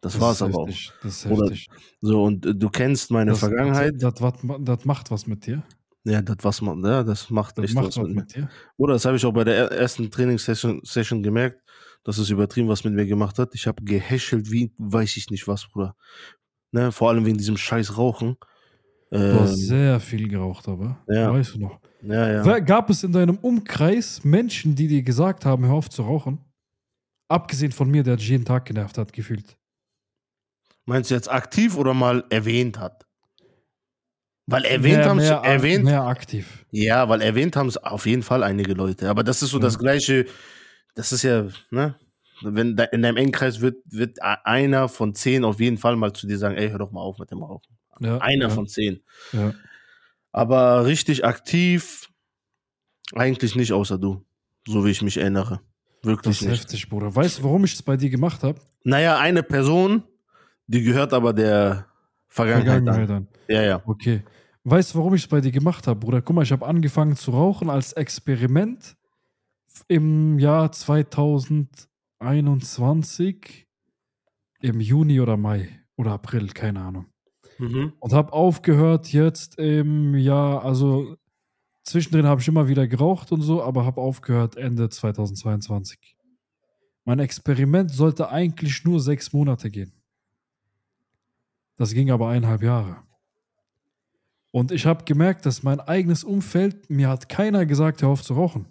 Das, 0.00 0.18
war's 0.18 0.36
ist 0.36 0.42
aber 0.42 0.60
auch. 0.60 0.70
Das 1.02 1.16
ist 1.16 1.26
Oder 1.26 1.50
heftig. 1.50 1.68
So, 2.00 2.22
und 2.24 2.46
äh, 2.46 2.54
du 2.54 2.70
kennst 2.70 3.10
meine 3.10 3.32
Das, 3.32 3.40
Vergangenheit. 3.40 3.92
Das, 3.98 4.14
das, 4.14 4.32
das 4.60 4.84
macht 4.86 5.10
was 5.10 5.26
mit 5.26 5.44
dir. 5.44 5.62
Ja, 6.04 6.22
das 6.22 6.36
was 6.42 6.60
man, 6.62 6.82
ja, 6.84 7.02
das 7.04 7.30
macht 7.30 7.58
Das 7.58 7.66
echt 7.66 7.74
macht 7.74 7.86
was 7.88 7.96
mit 7.98 8.08
mir. 8.08 8.14
mit 8.16 8.34
dir. 8.36 8.50
Oder 8.76 8.94
das 8.94 9.04
habe 9.04 9.16
ich 9.16 9.24
auch 9.26 9.32
bei 9.32 9.44
der 9.44 9.56
er- 9.56 9.70
ersten 9.72 10.10
Trainingssession 10.10 10.80
Session 10.84 11.22
gemerkt, 11.22 11.62
dass 12.04 12.18
es 12.18 12.30
übertrieben 12.30 12.68
was 12.68 12.84
mit 12.84 12.94
mir 12.94 13.06
gemacht 13.06 13.38
hat. 13.38 13.54
Ich 13.54 13.66
habe 13.66 13.82
gehäschelt 13.84 14.50
wie 14.50 14.72
weiß 14.78 15.16
ich 15.16 15.30
nicht 15.30 15.46
was, 15.46 15.66
Bruder. 15.68 15.94
Ne, 16.72 16.92
vor 16.92 17.08
allem 17.10 17.26
wegen 17.26 17.36
diesem 17.38 17.56
scheiß 17.56 17.96
Rauchen. 17.98 18.36
Du 19.10 19.18
hast 19.40 19.50
Ähm, 19.50 19.56
sehr 19.56 20.00
viel 20.00 20.28
geraucht, 20.28 20.68
aber. 20.68 20.98
ja. 21.08 21.32
Weißt 21.32 21.54
du 21.56 21.60
noch. 21.60 21.80
ja, 22.02 22.44
ja. 22.44 22.58
Gab 22.60 22.88
es 22.90 23.02
in 23.02 23.12
deinem 23.12 23.36
Umkreis 23.38 24.22
Menschen, 24.24 24.76
die 24.76 24.86
dir 24.86 25.02
gesagt 25.02 25.44
haben, 25.44 25.66
hör 25.66 25.74
auf 25.74 25.90
zu 25.90 26.02
rauchen? 26.02 26.38
Abgesehen 27.28 27.72
von 27.72 27.90
mir, 27.90 28.02
der 28.04 28.16
dich 28.16 28.28
jeden 28.28 28.44
Tag 28.44 28.64
genervt 28.66 28.98
hat, 28.98 29.12
gefühlt. 29.12 29.56
Meinst 30.86 31.10
du 31.10 31.14
jetzt 31.14 31.30
aktiv 31.30 31.76
oder 31.76 31.92
mal 31.92 32.24
erwähnt 32.30 32.78
hat? 32.78 33.06
Weil 34.50 34.64
erwähnt 34.64 34.96
mehr, 34.98 35.04
haben 35.08 35.16
mehr, 35.18 35.32
erwähnt. 35.44 35.84
mehr 35.84 36.02
aktiv. 36.02 36.64
Ja, 36.70 37.08
weil 37.08 37.20
erwähnt 37.22 37.56
haben 37.56 37.68
es 37.68 37.76
auf 37.76 38.06
jeden 38.06 38.22
Fall 38.22 38.42
einige 38.42 38.72
Leute. 38.74 39.08
Aber 39.08 39.22
das 39.24 39.42
ist 39.42 39.50
so 39.50 39.58
Ja. 39.58 39.62
das 39.62 39.78
gleiche. 39.78 40.26
Das 40.94 41.12
ist 41.12 41.22
ja, 41.22 41.46
ne? 41.70 41.94
Wenn 42.42 42.74
da, 42.76 42.84
in 42.84 43.02
deinem 43.02 43.16
Engenkreis 43.18 43.60
wird, 43.60 43.76
wird 43.86 44.18
einer 44.22 44.88
von 44.88 45.14
zehn 45.14 45.44
auf 45.44 45.60
jeden 45.60 45.76
Fall 45.78 45.96
mal 45.96 46.12
zu 46.12 46.26
dir 46.26 46.38
sagen, 46.38 46.56
ey, 46.56 46.70
hör 46.70 46.78
doch 46.78 46.90
mal 46.90 47.00
auf 47.00 47.18
mit 47.18 47.30
dem 47.30 47.42
Rauchen. 47.42 47.76
Ja, 48.00 48.16
Einer 48.18 48.48
ja, 48.48 48.50
von 48.50 48.66
zehn. 48.66 49.02
Aber 50.32 50.86
richtig 50.86 51.24
aktiv 51.24 52.08
eigentlich 53.14 53.56
nicht, 53.56 53.72
außer 53.72 53.98
du. 53.98 54.24
So 54.66 54.84
wie 54.84 54.90
ich 54.90 55.02
mich 55.02 55.16
erinnere. 55.18 55.60
Das 56.02 56.10
Wirklich 56.10 56.40
ist 56.40 56.48
nicht. 56.48 56.60
heftig, 56.60 56.88
Bruder. 56.88 57.14
Weißt 57.14 57.38
du, 57.38 57.44
warum 57.44 57.64
ich 57.64 57.74
es 57.74 57.82
bei 57.82 57.96
dir 57.96 58.08
gemacht 58.10 58.42
habe? 58.42 58.60
Naja, 58.84 59.18
eine 59.18 59.42
Person, 59.42 60.02
die 60.66 60.82
gehört 60.82 61.12
aber 61.12 61.32
der 61.32 61.86
Vergangenheit, 62.28 62.84
Vergangenheit 62.84 63.10
an. 63.10 63.16
an. 63.16 63.28
Ja, 63.48 63.62
ja. 63.62 63.82
Okay. 63.84 64.22
Weißt 64.64 64.92
du, 64.92 64.98
warum 64.98 65.14
ich 65.14 65.22
es 65.22 65.28
bei 65.28 65.40
dir 65.40 65.52
gemacht 65.52 65.86
habe, 65.86 66.00
Bruder? 66.00 66.20
Guck 66.20 66.36
mal, 66.36 66.42
ich 66.42 66.52
habe 66.52 66.66
angefangen 66.66 67.16
zu 67.16 67.30
rauchen 67.30 67.70
als 67.70 67.94
Experiment 67.94 68.94
im 69.88 70.38
Jahr 70.38 70.70
2021, 70.70 73.66
im 74.60 74.80
Juni 74.80 75.18
oder 75.20 75.38
Mai 75.38 75.80
oder 75.96 76.12
April, 76.12 76.48
keine 76.48 76.82
Ahnung. 76.82 77.06
Mhm. 77.58 77.94
Und 78.00 78.12
habe 78.12 78.34
aufgehört 78.34 79.10
jetzt 79.12 79.58
im 79.58 80.14
Jahr, 80.14 80.62
also 80.64 81.16
zwischendrin 81.84 82.26
habe 82.26 82.42
ich 82.42 82.48
immer 82.48 82.68
wieder 82.68 82.86
geraucht 82.86 83.32
und 83.32 83.40
so, 83.40 83.62
aber 83.62 83.86
habe 83.86 83.98
aufgehört 84.00 84.56
Ende 84.56 84.90
2022. 84.90 86.16
Mein 87.04 87.18
Experiment 87.18 87.90
sollte 87.90 88.28
eigentlich 88.28 88.84
nur 88.84 89.00
sechs 89.00 89.32
Monate 89.32 89.70
gehen. 89.70 89.92
Das 91.76 91.94
ging 91.94 92.10
aber 92.10 92.28
eineinhalb 92.28 92.62
Jahre. 92.62 93.09
Und 94.52 94.72
ich 94.72 94.86
habe 94.86 95.04
gemerkt, 95.04 95.46
dass 95.46 95.62
mein 95.62 95.80
eigenes 95.80 96.24
Umfeld, 96.24 96.90
mir 96.90 97.08
hat 97.08 97.28
keiner 97.28 97.66
gesagt, 97.66 98.02
hör 98.02 98.08
auf 98.10 98.22
zu 98.22 98.34
rauchen. 98.34 98.66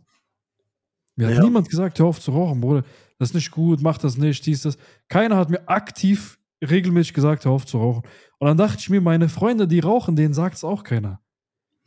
Mir 1.15 1.27
hat 1.27 1.35
Ja. 1.35 1.43
niemand 1.43 1.69
gesagt, 1.69 1.99
hör 1.99 2.07
auf 2.07 2.19
zu 2.19 2.31
rauchen, 2.31 2.61
Bruder. 2.61 2.83
Das 3.17 3.29
ist 3.29 3.35
nicht 3.35 3.51
gut, 3.51 3.81
mach 3.81 3.97
das 3.97 4.17
nicht, 4.17 4.45
dies, 4.45 4.61
das. 4.61 4.77
Keiner 5.09 5.35
hat 5.37 5.49
mir 5.49 5.67
aktiv 5.67 6.39
regelmäßig 6.63 7.13
gesagt, 7.13 7.45
hör 7.45 7.51
auf 7.53 7.65
zu 7.65 7.77
rauchen. 7.77 8.03
Und 8.39 8.47
dann 8.47 8.57
dachte 8.57 8.77
ich 8.79 8.89
mir, 8.89 9.01
meine 9.01 9.29
Freunde, 9.29 9.67
die 9.67 9.79
rauchen, 9.79 10.15
denen 10.15 10.33
sagt 10.33 10.55
es 10.55 10.63
auch 10.63 10.83
keiner. 10.83 11.21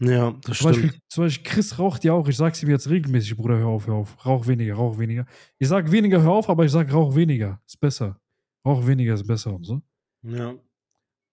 Ja, 0.00 0.32
das 0.42 0.58
Zum 0.58 0.72
stimmt. 0.72 0.82
Beispiel, 0.82 1.00
zum 1.08 1.24
Beispiel 1.24 1.44
Chris 1.52 1.78
raucht 1.78 2.04
ja 2.04 2.12
auch. 2.12 2.26
Ich 2.28 2.36
sag's 2.36 2.62
ihm 2.62 2.70
jetzt 2.70 2.88
regelmäßig, 2.90 3.36
Bruder, 3.36 3.58
hör 3.58 3.68
auf, 3.68 3.86
hör 3.86 3.94
auf. 3.94 4.26
Rauch 4.26 4.46
weniger, 4.46 4.74
rauch 4.74 4.98
weniger. 4.98 5.26
Ich 5.58 5.68
sag 5.68 5.90
weniger, 5.92 6.20
hör 6.22 6.32
auf, 6.32 6.48
aber 6.50 6.64
ich 6.64 6.72
sag 6.72 6.92
rauch 6.92 7.14
weniger. 7.14 7.60
Ist 7.66 7.78
besser. 7.78 8.18
Rauch 8.66 8.86
weniger 8.86 9.14
ist 9.14 9.26
besser 9.26 9.54
und 9.54 9.64
so. 9.64 9.80
Ja. 10.22 10.54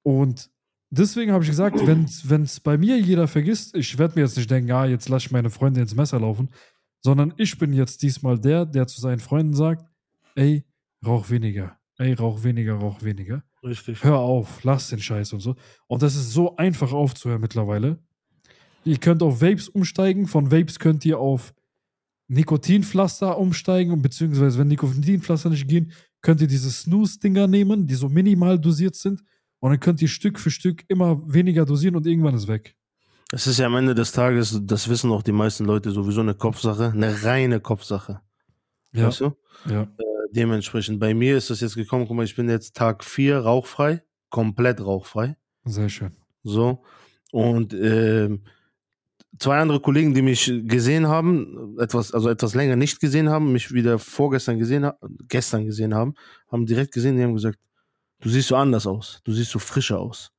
Und 0.03 0.49
deswegen 0.89 1.31
habe 1.31 1.43
ich 1.43 1.49
gesagt, 1.49 1.85
wenn 1.85 2.43
es 2.43 2.59
bei 2.59 2.77
mir 2.77 2.99
jeder 2.99 3.27
vergisst, 3.27 3.75
ich 3.75 3.97
werde 3.97 4.15
mir 4.15 4.21
jetzt 4.25 4.37
nicht 4.37 4.49
denken, 4.49 4.71
ah, 4.71 4.85
jetzt 4.85 5.09
lasse 5.09 5.27
ich 5.27 5.31
meine 5.31 5.49
Freunde 5.49 5.81
ins 5.81 5.95
Messer 5.95 6.19
laufen, 6.19 6.49
sondern 7.01 7.33
ich 7.37 7.57
bin 7.57 7.73
jetzt 7.73 8.01
diesmal 8.01 8.39
der, 8.39 8.65
der 8.65 8.87
zu 8.87 8.99
seinen 8.99 9.19
Freunden 9.19 9.53
sagt, 9.53 9.85
ey, 10.35 10.63
rauch 11.05 11.29
weniger. 11.29 11.77
Ey, 11.97 12.13
rauch 12.13 12.43
weniger, 12.43 12.75
rauch 12.75 13.03
weniger. 13.03 13.43
Richtig. 13.63 14.03
Hör 14.03 14.19
auf, 14.19 14.63
lass 14.63 14.89
den 14.89 14.99
Scheiß 14.99 15.33
und 15.33 15.41
so. 15.41 15.55
Und 15.87 16.01
das 16.01 16.15
ist 16.15 16.31
so 16.31 16.55
einfach 16.55 16.93
aufzuhören 16.93 17.41
mittlerweile. 17.41 17.99
Ihr 18.85 18.97
könnt 18.97 19.21
auf 19.21 19.41
Vapes 19.41 19.67
umsteigen. 19.67 20.27
Von 20.27 20.51
Vapes 20.51 20.79
könnt 20.79 21.03
ihr 21.05 21.19
auf 21.19 21.53
Nikotinpflaster 22.29 23.37
umsteigen. 23.37 23.91
Und 23.91 24.01
beziehungsweise, 24.01 24.57
wenn 24.57 24.69
Nikotinpflaster 24.69 25.49
nicht 25.49 25.67
gehen, 25.67 25.91
könnt 26.21 26.39
ihr 26.39 26.47
diese 26.47 26.71
Snooze-Dinger 26.71 27.47
nehmen, 27.47 27.85
die 27.85 27.95
so 27.95 28.07
minimal 28.07 28.57
dosiert 28.57 28.95
sind. 28.95 29.21
Und 29.59 29.71
dann 29.71 29.79
könnt 29.79 30.01
ihr 30.01 30.07
Stück 30.07 30.39
für 30.39 30.51
Stück 30.51 30.83
immer 30.87 31.21
weniger 31.31 31.65
dosieren 31.65 31.95
und 31.95 32.07
irgendwann 32.07 32.35
ist 32.35 32.47
weg. 32.47 32.75
Es 33.31 33.45
ist 33.45 33.59
ja 33.59 33.67
am 33.67 33.75
Ende 33.75 33.93
des 33.93 34.11
Tages, 34.11 34.59
das 34.63 34.89
wissen 34.89 35.11
auch 35.11 35.21
die 35.21 35.31
meisten 35.31 35.65
Leute, 35.65 35.91
sowieso 35.91 36.21
eine 36.21 36.33
Kopfsache, 36.33 36.91
eine 36.91 37.23
reine 37.23 37.59
Kopfsache. 37.59 38.21
Ja, 38.93 39.07
Weißt 39.07 39.21
du? 39.21 39.35
ja. 39.69 39.83
Äh, 39.83 39.87
dementsprechend, 40.31 40.99
bei 40.99 41.13
mir 41.13 41.37
ist 41.37 41.49
das 41.49 41.59
jetzt 41.59 41.75
gekommen, 41.75 42.07
guck 42.07 42.17
mal, 42.17 42.25
ich 42.25 42.35
bin 42.35 42.49
jetzt 42.49 42.75
Tag 42.75 43.03
4 43.03 43.37
rauchfrei, 43.39 44.01
komplett 44.29 44.81
rauchfrei. 44.81 45.35
sehr 45.65 45.89
schön. 45.89 46.11
So. 46.43 46.83
Und 47.31 47.73
ähm, 47.75 48.41
zwei 49.37 49.59
andere 49.59 49.79
Kollegen, 49.79 50.15
die 50.15 50.23
mich 50.23 50.51
gesehen 50.65 51.07
haben, 51.07 51.77
etwas, 51.79 52.11
also 52.11 52.29
etwas 52.29 52.55
länger 52.55 52.75
nicht 52.75 52.99
gesehen 52.99 53.29
haben, 53.29 53.51
mich 53.51 53.71
wieder 53.71 53.99
vorgestern 53.99 54.57
gesehen 54.57 54.85
haben, 54.85 55.17
gestern 55.27 55.65
gesehen 55.65 55.93
haben, 55.93 56.15
haben 56.51 56.65
direkt 56.65 56.93
gesehen, 56.93 57.17
die 57.17 57.23
haben 57.23 57.35
gesagt, 57.35 57.59
du 58.19 58.29
siehst 58.29 58.47
so 58.49 58.55
anders 58.55 58.85
aus, 58.87 59.21
du 59.23 59.31
siehst 59.33 59.51
so 59.51 59.59
frischer 59.59 59.99
aus. 59.99 60.31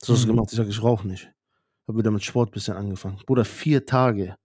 Was 0.00 0.08
hast 0.10 0.22
du 0.24 0.26
Mhm. 0.28 0.36
gemacht? 0.36 0.48
Ich 0.52 0.56
sage, 0.56 0.70
ich 0.70 0.82
rauche 0.82 1.06
nicht. 1.06 1.30
Habe 1.88 1.98
wieder 1.98 2.10
mit 2.10 2.24
Sport 2.24 2.50
ein 2.50 2.52
bisschen 2.52 2.76
angefangen. 2.76 3.20
Bruder, 3.26 3.44
vier 3.44 3.84
Tage. 3.86 4.36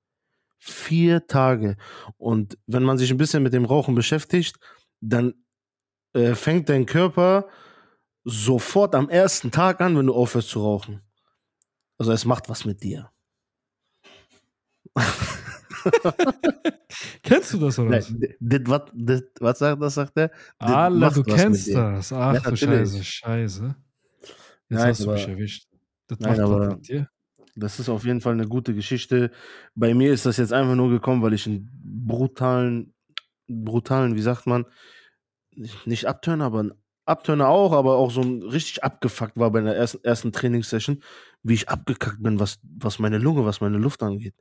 Vier 0.57 1.25
Tage. 1.27 1.77
Und 2.17 2.57
wenn 2.67 2.83
man 2.83 2.97
sich 2.97 3.11
ein 3.11 3.17
bisschen 3.17 3.43
mit 3.43 3.53
dem 3.53 3.65
Rauchen 3.65 3.95
beschäftigt, 3.95 4.57
dann 5.01 5.33
äh, 6.13 6.35
fängt 6.35 6.67
dein 6.69 6.85
Körper 6.85 7.47
sofort 8.25 8.93
am 8.95 9.09
ersten 9.09 9.51
Tag 9.51 9.79
an, 9.81 9.97
wenn 9.97 10.07
du 10.07 10.13
aufhörst 10.13 10.49
zu 10.49 10.61
rauchen. 10.61 11.01
Also 11.97 12.11
es 12.11 12.25
macht 12.25 12.49
was 12.49 12.65
mit 12.65 12.83
dir. 12.83 13.11
Kennst 17.23 17.53
du 17.53 17.57
das 17.59 17.79
oder 17.79 17.91
was? 17.97 18.09
Nein, 18.11 18.35
das, 18.39 18.61
was, 18.65 18.81
das, 18.93 19.23
was 19.39 19.59
sagt 19.59 19.81
das, 19.81 19.93
sagt 19.95 20.17
er? 20.17 20.31
Das 20.59 20.93
macht 20.93 21.15
du 21.17 21.23
kennst 21.23 21.73
das. 21.73 22.11
Ach 22.13 22.33
Ja, 22.33 22.39
du. 22.49 22.55
Scheiße, 22.55 23.03
Scheiße. 23.03 23.75
Jetzt 24.21 24.35
Nein, 24.69 24.87
hast 24.89 25.03
du 25.03 25.11
mich 25.11 25.23
aber- 25.23 25.31
erwischt. 25.31 25.67
Das 26.07 26.19
Nein, 26.19 26.37
macht 26.39 26.49
was 26.49 26.67
mit 26.75 26.87
dir. 26.87 27.09
Das 27.55 27.79
ist 27.79 27.89
auf 27.89 28.05
jeden 28.05 28.21
Fall 28.21 28.33
eine 28.33 28.47
gute 28.47 28.73
Geschichte. 28.73 29.31
Bei 29.75 29.93
mir 29.93 30.13
ist 30.13 30.25
das 30.25 30.37
jetzt 30.37 30.53
einfach 30.53 30.75
nur 30.75 30.89
gekommen, 30.89 31.21
weil 31.21 31.33
ich 31.33 31.45
einen 31.45 31.69
brutalen, 31.83 32.93
brutalen, 33.47 34.15
wie 34.15 34.21
sagt 34.21 34.47
man, 34.47 34.65
nicht- 35.85 36.05
Abturner, 36.05 36.45
aber 36.45 36.63
ein 36.63 36.71
Abturner 37.05 37.47
auch, 37.49 37.73
aber 37.73 37.95
auch 37.97 38.11
so 38.11 38.21
ein 38.21 38.43
richtig 38.43 38.83
abgefuckt 38.83 39.35
war 39.37 39.51
bei 39.51 39.61
der 39.61 39.75
ersten, 39.75 40.03
ersten 40.03 40.31
Trainingssession, 40.31 41.01
wie 41.43 41.55
ich 41.55 41.67
abgekackt 41.69 42.21
bin, 42.21 42.39
was, 42.39 42.59
was 42.63 42.99
meine 42.99 43.17
Lunge, 43.17 43.45
was 43.45 43.61
meine 43.61 43.77
Luft 43.79 44.03
angeht. 44.03 44.35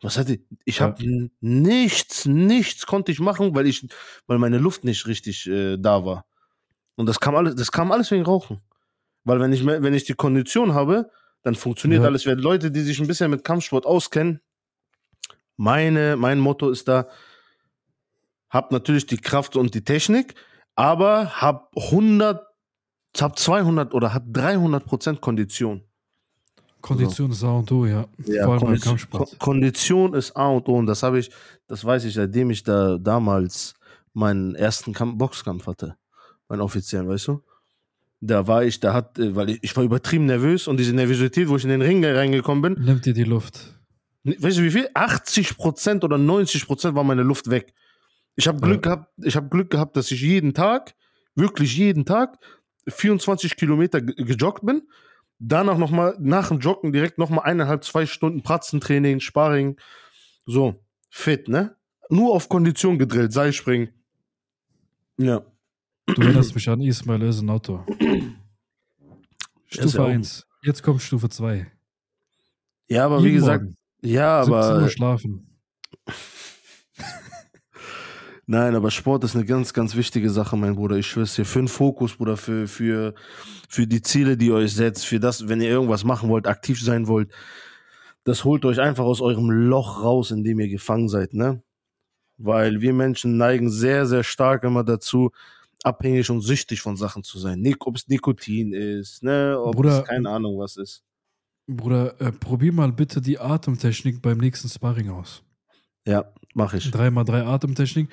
Was 0.00 0.16
hatte 0.16 0.38
ich? 0.64 0.78
Ja. 0.78 0.86
habe 0.86 1.30
nichts, 1.40 2.24
nichts 2.26 2.86
konnte 2.86 3.10
ich 3.10 3.18
machen, 3.18 3.54
weil 3.54 3.66
ich, 3.66 3.86
weil 4.26 4.38
meine 4.38 4.58
Luft 4.58 4.84
nicht 4.84 5.06
richtig 5.06 5.46
äh, 5.48 5.76
da 5.76 6.04
war. 6.04 6.24
Und 6.96 7.06
das 7.06 7.18
kam 7.20 7.34
alles, 7.34 7.56
das 7.56 7.72
kam 7.72 7.90
alles 7.92 8.10
wegen 8.10 8.24
Rauchen. 8.24 8.60
Weil 9.24 9.40
wenn 9.40 9.52
ich, 9.52 9.64
wenn 9.66 9.94
ich 9.94 10.04
die 10.04 10.14
Kondition 10.14 10.74
habe, 10.74 11.10
dann 11.42 11.54
funktioniert 11.54 12.02
Ja. 12.02 12.08
alles. 12.08 12.26
Wenn 12.26 12.38
Leute, 12.38 12.70
die 12.70 12.80
sich 12.80 13.00
ein 13.00 13.06
bisschen 13.06 13.30
mit 13.30 13.44
Kampfsport 13.44 13.86
auskennen, 13.86 14.40
meine, 15.56 16.16
mein 16.16 16.38
Motto 16.38 16.70
ist 16.70 16.86
da, 16.88 17.08
hab 18.50 18.72
natürlich 18.72 19.06
die 19.06 19.18
Kraft 19.18 19.56
und 19.56 19.74
die 19.74 19.82
Technik, 19.84 20.34
aber 20.76 21.40
hab 21.42 21.76
100, 21.76 22.46
hab 23.20 23.38
200 23.38 23.94
oder 23.94 24.14
hab 24.14 24.32
300 24.32 24.86
Prozent 24.86 25.20
Kondition. 25.20 25.82
Kondition 26.80 27.30
ist 27.32 27.42
A 27.44 27.50
und 27.52 27.70
O, 27.72 27.86
ja. 27.86 28.06
Ja, 28.26 28.44
Vor 28.44 28.52
allem 28.54 28.60
beim 28.60 28.68
Kondition, 28.68 28.90
Kampfsport. 28.96 29.30
Ko- 29.30 29.36
Kondition 29.38 30.14
ist 30.14 30.36
A 30.36 30.48
und 30.48 30.68
O 30.68 30.76
und 30.76 30.86
das 30.86 31.02
habe 31.02 31.18
ich, 31.18 31.30
das 31.66 31.84
weiß 31.84 32.04
ich, 32.04 32.14
seitdem 32.14 32.50
ich 32.50 32.62
da 32.62 32.98
damals 32.98 33.74
meinen 34.14 34.54
ersten 34.54 34.92
Kampf, 34.92 35.18
Boxkampf 35.18 35.66
hatte, 35.66 35.96
meinen 36.48 36.60
offiziellen, 36.60 37.08
weißt 37.08 37.28
du? 37.28 37.42
Da 38.20 38.46
war 38.48 38.64
ich, 38.64 38.80
da 38.80 38.94
hat, 38.94 39.16
weil 39.18 39.50
ich, 39.50 39.58
ich 39.62 39.76
war 39.76 39.84
übertrieben 39.84 40.26
nervös 40.26 40.66
und 40.66 40.76
diese 40.78 40.92
Nervosität, 40.92 41.48
wo 41.48 41.56
ich 41.56 41.62
in 41.64 41.70
den 41.70 41.82
Ring 41.82 42.04
reingekommen 42.04 42.62
bin, 42.74 42.84
Nimmt 42.84 43.06
dir 43.06 43.12
die 43.14 43.22
Luft. 43.24 43.74
weißt 44.24 44.58
du 44.58 44.62
wie 44.62 44.70
viel? 44.70 44.88
80% 44.94 46.02
oder 46.04 46.16
90% 46.16 46.94
war 46.94 47.04
meine 47.04 47.22
Luft 47.22 47.48
weg. 47.50 47.72
Ich 48.34 48.48
habe 48.48 48.60
Glück 48.60 48.82
gehabt, 48.82 49.10
ich 49.22 49.36
habe 49.36 49.48
Glück 49.48 49.70
gehabt, 49.70 49.96
dass 49.96 50.10
ich 50.10 50.20
jeden 50.22 50.52
Tag, 50.54 50.94
wirklich 51.36 51.76
jeden 51.76 52.04
Tag 52.04 52.38
24 52.88 53.56
Kilometer 53.56 54.00
ge- 54.00 54.14
gejoggt 54.24 54.64
bin. 54.64 54.82
Danach 55.40 55.78
nochmal, 55.78 56.16
nach 56.18 56.48
dem 56.48 56.58
Joggen 56.58 56.92
direkt 56.92 57.18
nochmal 57.18 57.44
eineinhalb, 57.44 57.84
zwei 57.84 58.06
Stunden 58.06 58.42
Pratzentraining, 58.42 59.20
Sparring. 59.20 59.78
So, 60.46 60.82
fit, 61.10 61.48
ne? 61.48 61.76
Nur 62.10 62.34
auf 62.34 62.48
Kondition 62.48 62.98
gedrillt, 62.98 63.32
Seilspringen. 63.32 63.90
Ja. 65.18 65.44
Du 66.06 66.22
erinnerst 66.22 66.54
mich 66.54 66.68
an 66.68 66.80
Ismail 66.80 67.22
ja 67.90 67.92
Stufe 69.66 70.02
auch- 70.02 70.08
1. 70.08 70.46
Jetzt 70.62 70.82
kommt 70.82 71.02
Stufe 71.02 71.28
2. 71.28 71.70
Ja, 72.88 73.04
aber 73.04 73.20
wie 73.22 73.26
Jeden 73.26 73.36
gesagt, 73.36 73.62
Morgen, 73.64 73.76
ja, 74.02 74.42
17 74.42 74.52
Uhr 74.54 74.64
aber 74.76 74.88
schlafen. 74.88 75.60
Nein, 78.50 78.74
aber 78.74 78.90
Sport 78.90 79.24
ist 79.24 79.36
eine 79.36 79.44
ganz, 79.44 79.74
ganz 79.74 79.94
wichtige 79.94 80.30
Sache, 80.30 80.56
mein 80.56 80.74
Bruder. 80.74 80.96
Ich 80.96 81.06
schwör's 81.06 81.34
dir. 81.34 81.44
Für 81.44 81.58
den 81.58 81.68
Fokus, 81.68 82.16
Bruder, 82.16 82.38
für, 82.38 82.66
für, 82.66 83.14
für 83.68 83.86
die 83.86 84.00
Ziele, 84.00 84.38
die 84.38 84.46
ihr 84.46 84.54
euch 84.54 84.74
setzt, 84.74 85.04
für 85.04 85.20
das, 85.20 85.48
wenn 85.48 85.60
ihr 85.60 85.68
irgendwas 85.68 86.02
machen 86.02 86.30
wollt, 86.30 86.46
aktiv 86.46 86.80
sein 86.82 87.08
wollt, 87.08 87.30
das 88.24 88.44
holt 88.44 88.64
euch 88.64 88.80
einfach 88.80 89.04
aus 89.04 89.20
eurem 89.20 89.50
Loch 89.50 90.02
raus, 90.02 90.30
in 90.30 90.44
dem 90.44 90.60
ihr 90.60 90.70
gefangen 90.70 91.10
seid, 91.10 91.34
ne? 91.34 91.62
Weil 92.38 92.80
wir 92.80 92.94
Menschen 92.94 93.36
neigen 93.36 93.68
sehr, 93.68 94.06
sehr 94.06 94.24
stark 94.24 94.64
immer 94.64 94.82
dazu, 94.82 95.30
abhängig 95.82 96.30
und 96.30 96.40
süchtig 96.40 96.80
von 96.80 96.96
Sachen 96.96 97.24
zu 97.24 97.38
sein. 97.38 97.60
Nik 97.60 97.86
ob 97.86 97.96
es 97.96 98.08
Nikotin 98.08 98.72
ist, 98.72 99.22
ne? 99.22 99.60
Ob 99.62 99.76
Bruder, 99.76 100.00
es 100.00 100.08
keine 100.08 100.30
Ahnung 100.30 100.58
was 100.58 100.78
ist. 100.78 101.04
Bruder, 101.66 102.18
äh, 102.18 102.32
probier 102.32 102.72
mal 102.72 102.92
bitte 102.92 103.20
die 103.20 103.38
Atemtechnik 103.38 104.22
beim 104.22 104.38
nächsten 104.38 104.70
Sparring 104.70 105.10
aus. 105.10 105.42
Ja, 106.06 106.32
mach 106.54 106.72
ich. 106.72 106.86
3x3 106.86 107.44
Atemtechnik. 107.44 108.08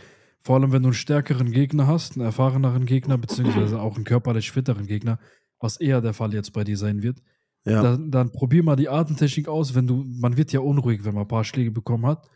Vor 0.46 0.56
allem, 0.56 0.72
wenn 0.72 0.84
du 0.84 0.90
einen 0.90 0.94
stärkeren 0.94 1.52
Gegner 1.52 1.88
hast, 1.88 2.14
einen 2.14 2.26
erfahreneren 2.26 2.86
Gegner, 2.86 3.18
beziehungsweise 3.18 3.82
auch 3.82 3.96
einen 3.96 4.06
körperlich 4.06 4.52
fitteren 4.52 4.86
Gegner, 4.86 5.18
was 5.60 5.78
eher 5.78 6.02
der 6.02 6.14
Fall 6.14 6.36
jetzt 6.36 6.54
bei 6.54 6.64
dir 6.64 6.78
sein 6.78 7.02
wird. 7.02 7.18
Ja. 7.66 7.82
Dann, 7.82 8.12
dann 8.12 8.32
probier 8.32 8.62
mal 8.62 8.76
die 8.76 8.88
Atemtechnik 8.88 9.48
aus, 9.48 9.74
wenn 9.74 9.88
du, 9.88 10.06
man 10.06 10.38
wird 10.38 10.52
ja 10.52 10.60
unruhig, 10.60 11.04
wenn 11.04 11.16
man 11.16 11.24
ein 11.24 11.28
paar 11.28 11.44
Schläge 11.44 11.72
bekommen 11.72 12.06
hat. 12.06 12.30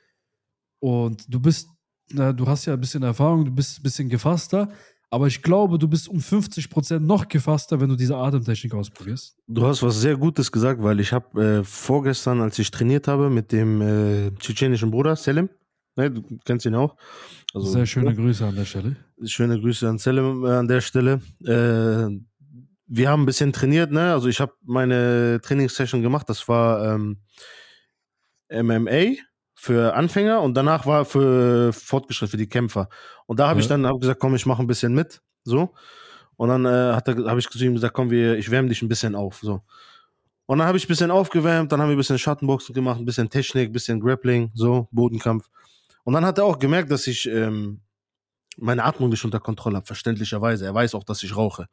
Und 0.80 1.24
du 1.32 1.40
bist, 1.40 1.70
na, 2.10 2.34
du 2.34 2.48
hast 2.48 2.66
ja 2.66 2.74
ein 2.74 2.80
bisschen 2.80 3.04
Erfahrung, 3.04 3.46
du 3.46 3.52
bist 3.52 3.80
ein 3.80 3.84
bisschen 3.84 4.10
gefasster, 4.10 4.70
aber 5.12 5.28
ich 5.28 5.44
glaube, 5.44 5.78
du 5.78 5.88
bist 5.88 6.10
um 6.10 6.18
50% 6.18 6.98
noch 6.98 7.28
gefasster, 7.28 7.80
wenn 7.80 7.90
du 7.90 7.96
diese 7.96 8.16
Atemtechnik 8.16 8.74
ausprobierst. 8.74 9.38
Du 9.48 9.68
hast 9.68 9.84
was 9.84 10.02
sehr 10.02 10.18
Gutes 10.18 10.52
gesagt, 10.52 10.82
weil 10.82 11.00
ich 11.00 11.14
habe 11.14 11.60
äh, 11.60 11.64
vorgestern, 11.64 12.42
als 12.42 12.58
ich 12.58 12.72
trainiert 12.72 13.08
habe 13.08 13.30
mit 13.30 13.52
dem 13.52 13.82
äh, 13.82 14.32
tschetschenischen 14.32 14.90
Bruder 14.90 15.16
Selim, 15.16 15.50
ne, 16.00 16.12
du 16.12 16.24
kennst 16.46 16.66
ihn 16.66 16.76
auch. 16.76 16.96
Also, 17.54 17.68
Sehr 17.68 17.86
schöne 17.86 18.16
Grüße 18.16 18.46
an 18.46 18.56
der 18.56 18.66
Stelle. 18.66 18.96
Schöne 19.26 19.60
Grüße 19.60 19.88
an 19.88 19.98
Selim 19.98 20.46
äh, 20.46 20.50
an 20.52 20.68
der 20.68 20.82
Stelle. 20.82 21.22
Äh, 21.44 22.20
wir 22.92 23.10
haben 23.10 23.24
ein 23.24 23.26
bisschen 23.26 23.54
trainiert, 23.54 23.92
ne? 23.92 24.14
Also 24.14 24.28
ich 24.30 24.40
habe 24.40 24.54
meine 24.64 25.40
Trainingssession 25.44 26.02
gemacht. 26.02 26.28
Das 26.30 26.48
war 26.48 26.96
ähm, 26.96 27.18
MMA 28.52 29.16
für 29.56 29.94
Anfänger 29.94 30.42
und 30.42 30.56
danach 30.56 30.86
war 30.86 31.06
für 31.06 31.72
Fortgeschritt 31.74 32.30
für 32.32 32.38
die 32.38 32.48
Kämpfer. 32.48 32.90
Und 33.28 33.40
da 33.40 33.48
habe 33.50 33.60
ich 33.60 33.66
Ja. 33.68 33.76
dann 33.78 33.86
hab 33.86 34.00
gesagt, 34.00 34.20
komm, 34.20 34.34
ich 34.36 34.46
mache 34.46 34.64
ein 34.64 34.68
bisschen 34.68 34.94
mit, 34.94 35.22
so. 35.44 35.74
Und 36.38 36.48
dann 36.50 36.66
äh, 36.66 36.94
habe 37.28 37.40
ich 37.40 37.50
zu 37.50 37.64
ihm 37.64 37.74
gesagt, 37.74 37.94
komm, 37.94 38.10
wir, 38.10 38.38
ich 38.38 38.50
wärme 38.50 38.70
dich 38.70 38.82
ein 38.82 38.88
bisschen 38.88 39.14
auf, 39.16 39.40
so. 39.42 39.62
Und 40.46 40.58
dann 40.60 40.68
habe 40.68 40.78
ich 40.78 40.86
ein 40.86 40.88
bisschen 40.88 41.12
aufgewärmt, 41.12 41.72
dann 41.72 41.80
haben 41.82 41.90
wir 41.90 41.96
ein 41.96 41.98
bisschen 41.98 42.18
Schattenboxen 42.18 42.74
gemacht, 42.74 43.00
ein 43.00 43.06
bisschen 43.06 43.30
Technik, 43.30 43.70
ein 43.70 43.74
bisschen 43.74 44.00
Grappling, 44.00 44.50
so, 44.56 44.88
Bodenkampf. 44.92 45.48
Und 46.04 46.14
dann 46.14 46.26
hat 46.26 46.38
er 46.38 46.46
auch 46.46 46.60
gemerkt, 46.60 46.92
dass 46.92 47.08
ich 47.08 47.28
ähm, 47.28 47.82
meine 48.58 48.84
Atmung 48.84 49.10
nicht 49.10 49.24
unter 49.26 49.40
Kontrolle 49.40 49.78
habe, 49.78 49.86
verständlicherweise. 49.86 50.66
Er 50.66 50.74
weiß 50.74 50.96
auch, 50.96 51.04
dass 51.04 51.24
ich 51.24 51.36
rauche. 51.36 51.68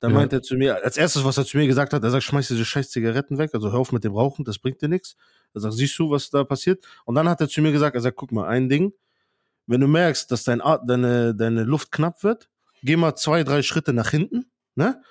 Dann 0.00 0.12
Ja. 0.12 0.18
meint 0.18 0.32
er 0.32 0.42
zu 0.42 0.56
mir, 0.56 0.82
als 0.84 0.96
erstes, 0.96 1.24
was 1.24 1.38
er 1.38 1.44
zu 1.44 1.56
mir 1.56 1.66
gesagt 1.66 1.92
hat, 1.92 2.02
er 2.04 2.10
sagt, 2.10 2.24
schmeiß 2.24 2.48
diese 2.48 2.64
scheiß 2.64 2.90
Zigaretten 2.90 3.38
weg, 3.38 3.50
also 3.54 3.72
hör 3.72 3.80
auf 3.80 3.92
mit 3.92 4.04
dem 4.04 4.14
Rauchen, 4.14 4.44
das 4.44 4.58
bringt 4.58 4.80
dir 4.80 4.88
nichts. 4.88 5.16
Er 5.54 5.60
sagt, 5.62 5.74
siehst 5.74 5.98
du, 5.98 6.10
was 6.10 6.30
da 6.30 6.44
passiert? 6.44 6.86
Und 7.04 7.14
dann 7.16 7.28
hat 7.28 7.40
er 7.40 7.48
zu 7.48 7.60
mir 7.62 7.72
gesagt, 7.72 7.96
er 7.96 8.00
sagt, 8.02 8.16
guck 8.16 8.30
mal, 8.32 8.46
ein 8.48 8.68
Ding, 8.68 8.92
wenn 9.66 9.80
du 9.80 9.88
merkst, 9.88 10.30
dass 10.30 10.44
dein 10.44 10.60
At 10.62 10.82
deine, 10.88 11.34
deine 11.34 11.64
Luft 11.64 11.90
knapp 11.92 12.22
wird, 12.22 12.48
geh 12.82 12.96
mal 12.96 13.16
zwei, 13.16 13.42
drei 13.44 13.62
Schritte 13.62 13.92
nach 13.92 14.10
hinten, 14.10 14.50
ne? 14.76 15.02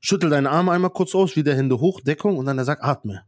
Schüttel 0.00 0.30
deine 0.30 0.50
Arme 0.50 0.72
einmal 0.72 0.90
kurz 0.90 1.14
aus, 1.14 1.36
wieder 1.36 1.54
Hände 1.54 1.80
hoch, 1.80 2.00
Deckung 2.00 2.38
und 2.38 2.46
dann 2.46 2.56
er 2.58 2.64
sagt, 2.64 2.82
atme. 2.82 3.24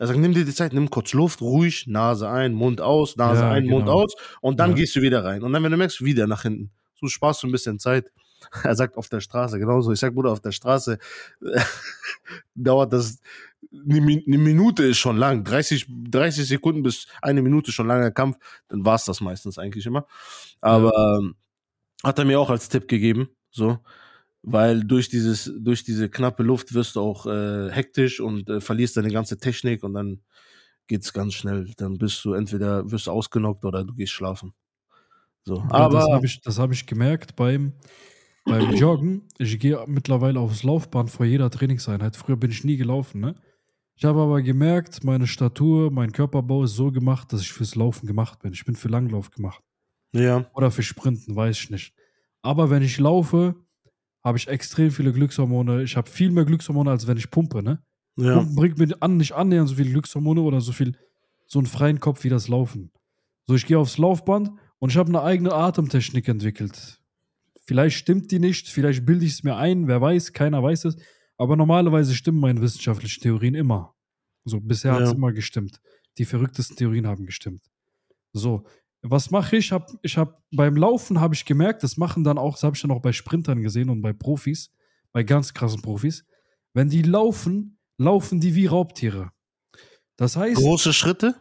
Er 0.00 0.06
sagt, 0.08 0.18
nimm 0.18 0.34
dir 0.34 0.44
die 0.44 0.54
Zeit, 0.54 0.72
nimm 0.72 0.90
kurz 0.90 1.12
Luft, 1.12 1.40
ruhig, 1.40 1.86
Nase 1.86 2.28
ein, 2.28 2.52
Mund 2.54 2.80
aus, 2.80 3.16
Nase 3.16 3.42
Ja, 3.42 3.50
ein, 3.50 3.66
Mund 3.66 3.86
genau. 3.86 4.02
aus 4.02 4.14
und 4.40 4.58
dann 4.60 4.70
Ja. 4.70 4.76
gehst 4.76 4.96
du 4.96 5.02
wieder 5.02 5.24
rein. 5.24 5.42
Und 5.42 5.52
dann, 5.52 5.62
wenn 5.62 5.70
du 5.70 5.76
merkst, 5.76 6.04
wieder 6.04 6.26
nach 6.26 6.42
hinten. 6.42 6.70
So 6.96 7.06
sparst 7.06 7.42
du 7.42 7.46
ein 7.46 7.52
bisschen 7.52 7.78
Zeit. 7.78 8.10
Er 8.62 8.74
sagt 8.76 8.96
auf 8.98 9.08
der 9.08 9.20
Straße, 9.20 9.58
genauso. 9.58 9.90
Ich 9.92 10.00
sag, 10.00 10.14
Bruder, 10.14 10.30
auf 10.32 10.40
der 10.40 10.52
Straße 10.52 10.98
dauert 12.54 12.92
das, 12.92 13.20
eine 13.72 14.00
Mi- 14.00 14.24
eine 14.26 14.38
Minute 14.38 14.84
ist 14.84 14.98
schon 14.98 15.16
lang. 15.16 15.44
30, 15.44 15.86
30 15.88 16.46
Sekunden 16.46 16.82
bis 16.82 17.06
eine 17.22 17.42
Minute 17.42 17.72
schon 17.72 17.86
langer 17.88 18.10
Kampf. 18.10 18.36
Dann 18.68 18.84
war's 18.84 19.04
das 19.04 19.20
meistens 19.20 19.58
eigentlich 19.58 19.86
immer. 19.86 20.06
Aber 20.60 21.18
ähm, 21.20 21.34
hat 22.02 22.18
er 22.18 22.24
mir 22.24 22.38
auch 22.38 22.50
als 22.50 22.68
Tipp 22.68 22.86
gegeben, 22.88 23.28
so. 23.50 23.78
Weil 24.46 24.84
durch 24.84 25.08
dieses, 25.08 25.50
durch 25.58 25.84
diese 25.84 26.10
knappe 26.10 26.42
Luft 26.42 26.74
wirst 26.74 26.96
du 26.96 27.00
auch 27.00 27.26
äh, 27.26 27.70
hektisch 27.70 28.20
und 28.20 28.48
äh, 28.50 28.60
verlierst 28.60 28.96
deine 28.96 29.10
ganze 29.10 29.38
Technik 29.38 29.82
und 29.82 29.94
dann 29.94 30.20
geht's 30.86 31.12
ganz 31.14 31.34
schnell. 31.34 31.70
Dann 31.78 31.96
bist 31.98 32.24
du 32.24 32.34
entweder 32.34 32.90
wirst 32.90 33.06
du 33.06 33.10
ausgenockt 33.10 33.64
oder 33.64 33.84
du 33.84 33.94
gehst 33.94 34.12
schlafen. 34.12 34.52
So. 35.44 35.56
Ja, 35.56 35.70
Aber 35.70 36.00
das 36.00 36.08
habe 36.10 36.26
ich, 36.26 36.40
das 36.42 36.58
hab 36.58 36.72
ich 36.72 36.86
gemerkt 36.86 37.36
beim, 37.36 37.72
beim 38.44 38.70
Joggen. 38.74 39.28
Ich 39.38 39.58
gehe 39.58 39.82
mittlerweile 39.86 40.40
aufs 40.40 40.62
Laufband 40.62 41.10
vor 41.10 41.26
jeder 41.26 41.50
Trainingseinheit. 41.50 42.16
Früher 42.16 42.36
bin 42.36 42.50
ich 42.50 42.64
nie 42.64 42.76
gelaufen, 42.76 43.20
ne? 43.20 43.34
Ich 43.96 44.04
habe 44.04 44.20
aber 44.20 44.42
gemerkt, 44.42 45.04
meine 45.04 45.26
Statur, 45.26 45.90
mein 45.90 46.12
Körperbau 46.12 46.64
ist 46.64 46.74
so 46.74 46.90
gemacht, 46.90 47.32
dass 47.32 47.42
ich 47.42 47.52
fürs 47.52 47.76
Laufen 47.76 48.06
gemacht 48.06 48.40
bin. 48.40 48.52
Ich 48.52 48.64
bin 48.64 48.74
für 48.74 48.88
Langlauf 48.88 49.30
gemacht. 49.30 49.62
ja, 50.12 50.50
Oder 50.54 50.70
für 50.70 50.82
Sprinten, 50.82 51.36
weiß 51.36 51.58
ich 51.58 51.70
nicht. 51.70 51.94
Aber 52.42 52.70
wenn 52.70 52.82
ich 52.82 52.98
laufe, 52.98 53.54
habe 54.24 54.38
ich 54.38 54.48
extrem 54.48 54.90
viele 54.90 55.12
Glückshormone. 55.12 55.82
Ich 55.82 55.96
habe 55.96 56.08
viel 56.10 56.30
mehr 56.30 56.44
Glückshormone, 56.44 56.90
als 56.90 57.06
wenn 57.06 57.18
ich 57.18 57.30
pumpe, 57.30 57.62
ne? 57.62 57.82
Ja. 58.16 58.36
Pumpen 58.36 58.54
bringt 58.56 58.78
mir 58.78 58.88
an, 59.00 59.16
nicht 59.18 59.32
annähernd 59.32 59.68
so 59.68 59.74
viel 59.74 59.90
Glückshormone 59.90 60.40
oder 60.40 60.60
so 60.60 60.72
viel, 60.72 60.96
so 61.46 61.58
einen 61.58 61.66
freien 61.66 62.00
Kopf 62.00 62.24
wie 62.24 62.28
das 62.30 62.48
Laufen. 62.48 62.90
So, 63.46 63.54
ich 63.54 63.66
gehe 63.66 63.78
aufs 63.78 63.98
Laufband 63.98 64.50
und 64.78 64.90
ich 64.90 64.96
habe 64.96 65.08
eine 65.10 65.22
eigene 65.22 65.52
Atemtechnik 65.52 66.26
entwickelt. 66.28 67.00
Vielleicht 67.66 67.96
stimmt 67.98 68.30
die 68.30 68.38
nicht, 68.38 68.68
vielleicht 68.68 69.04
bilde 69.04 69.24
ich 69.26 69.32
es 69.32 69.42
mir 69.42 69.56
ein, 69.56 69.86
wer 69.86 70.00
weiß, 70.00 70.32
keiner 70.32 70.62
weiß 70.62 70.86
es. 70.86 70.96
Aber 71.36 71.56
normalerweise 71.56 72.14
stimmen 72.14 72.40
meine 72.40 72.60
wissenschaftlichen 72.60 73.20
Theorien 73.22 73.54
immer. 73.54 73.94
So, 74.44 74.60
bisher 74.60 74.92
hat 74.92 75.02
es 75.02 75.10
Ja. 75.10 75.16
immer 75.16 75.32
gestimmt. 75.32 75.80
Die 76.18 76.24
verrücktesten 76.24 76.76
Theorien 76.76 77.06
haben 77.06 77.26
gestimmt. 77.26 77.62
So, 78.32 78.64
was 79.06 79.30
mache 79.30 79.56
ich? 79.56 79.70
Hab, 79.70 79.90
ich 80.02 80.16
habe 80.16 80.34
beim 80.50 80.76
Laufen 80.76 81.20
habe 81.20 81.34
ich 81.34 81.44
gemerkt, 81.44 81.82
das 81.82 81.96
machen 81.96 82.24
dann 82.24 82.38
auch, 82.38 82.54
das 82.54 82.62
habe 82.62 82.74
ich 82.74 82.82
dann 82.82 82.90
auch 82.90 83.02
bei 83.02 83.12
Sprintern 83.12 83.62
gesehen 83.62 83.90
und 83.90 84.00
bei 84.00 84.12
Profis, 84.12 84.72
bei 85.12 85.22
ganz 85.22 85.52
krassen 85.52 85.82
Profis. 85.82 86.24
Wenn 86.72 86.88
die 86.88 87.02
laufen, 87.02 87.78
laufen 87.98 88.40
die 88.40 88.54
wie 88.54 88.66
Raubtiere. 88.66 89.30
Das 90.16 90.36
heißt, 90.36 90.56
Große 90.56 90.92
Schritte? 90.92 91.34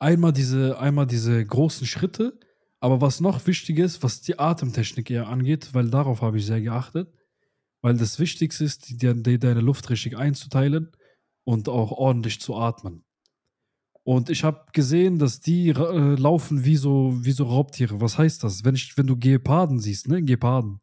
einmal 0.00 0.32
diese, 0.32 0.78
einmal 0.78 1.06
diese 1.06 1.44
großen 1.44 1.86
Schritte, 1.86 2.38
aber 2.80 3.00
was 3.00 3.20
noch 3.20 3.46
wichtig 3.46 3.78
ist, 3.78 4.02
was 4.02 4.22
die 4.22 4.38
Atemtechnik 4.38 5.10
eher 5.10 5.28
angeht, 5.28 5.74
weil 5.74 5.90
darauf 5.90 6.22
habe 6.22 6.38
ich 6.38 6.46
sehr 6.46 6.60
geachtet, 6.60 7.12
weil 7.82 7.96
das 7.96 8.18
Wichtigste 8.18 8.64
ist, 8.64 8.88
die, 8.88 9.22
die, 9.22 9.38
deine 9.38 9.60
Luft 9.60 9.90
richtig 9.90 10.16
einzuteilen 10.16 10.92
und 11.44 11.68
auch 11.68 11.92
ordentlich 11.92 12.40
zu 12.40 12.56
atmen. 12.56 13.04
Und 14.08 14.30
ich 14.30 14.42
habe 14.42 14.64
gesehen, 14.72 15.18
dass 15.18 15.40
die 15.40 15.68
äh, 15.68 16.14
laufen 16.14 16.64
wie 16.64 16.76
so, 16.76 17.12
wie 17.20 17.32
so 17.32 17.44
Raubtiere. 17.44 18.00
Was 18.00 18.16
heißt 18.16 18.42
das? 18.42 18.64
Wenn, 18.64 18.74
ich, 18.74 18.96
wenn 18.96 19.06
du 19.06 19.18
Geparden 19.18 19.80
siehst, 19.80 20.08
ne? 20.08 20.22
Geparden. 20.22 20.80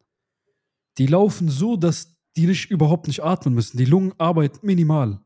Die 0.99 1.07
laufen 1.07 1.49
so, 1.49 1.75
dass 1.75 2.15
die 2.37 2.45
nicht, 2.45 2.69
überhaupt 2.69 3.07
nicht 3.07 3.23
atmen 3.23 3.55
müssen. 3.55 3.77
Die 3.77 3.85
Lungen 3.85 4.13
arbeiten 4.19 4.63
minimal. 4.63 5.25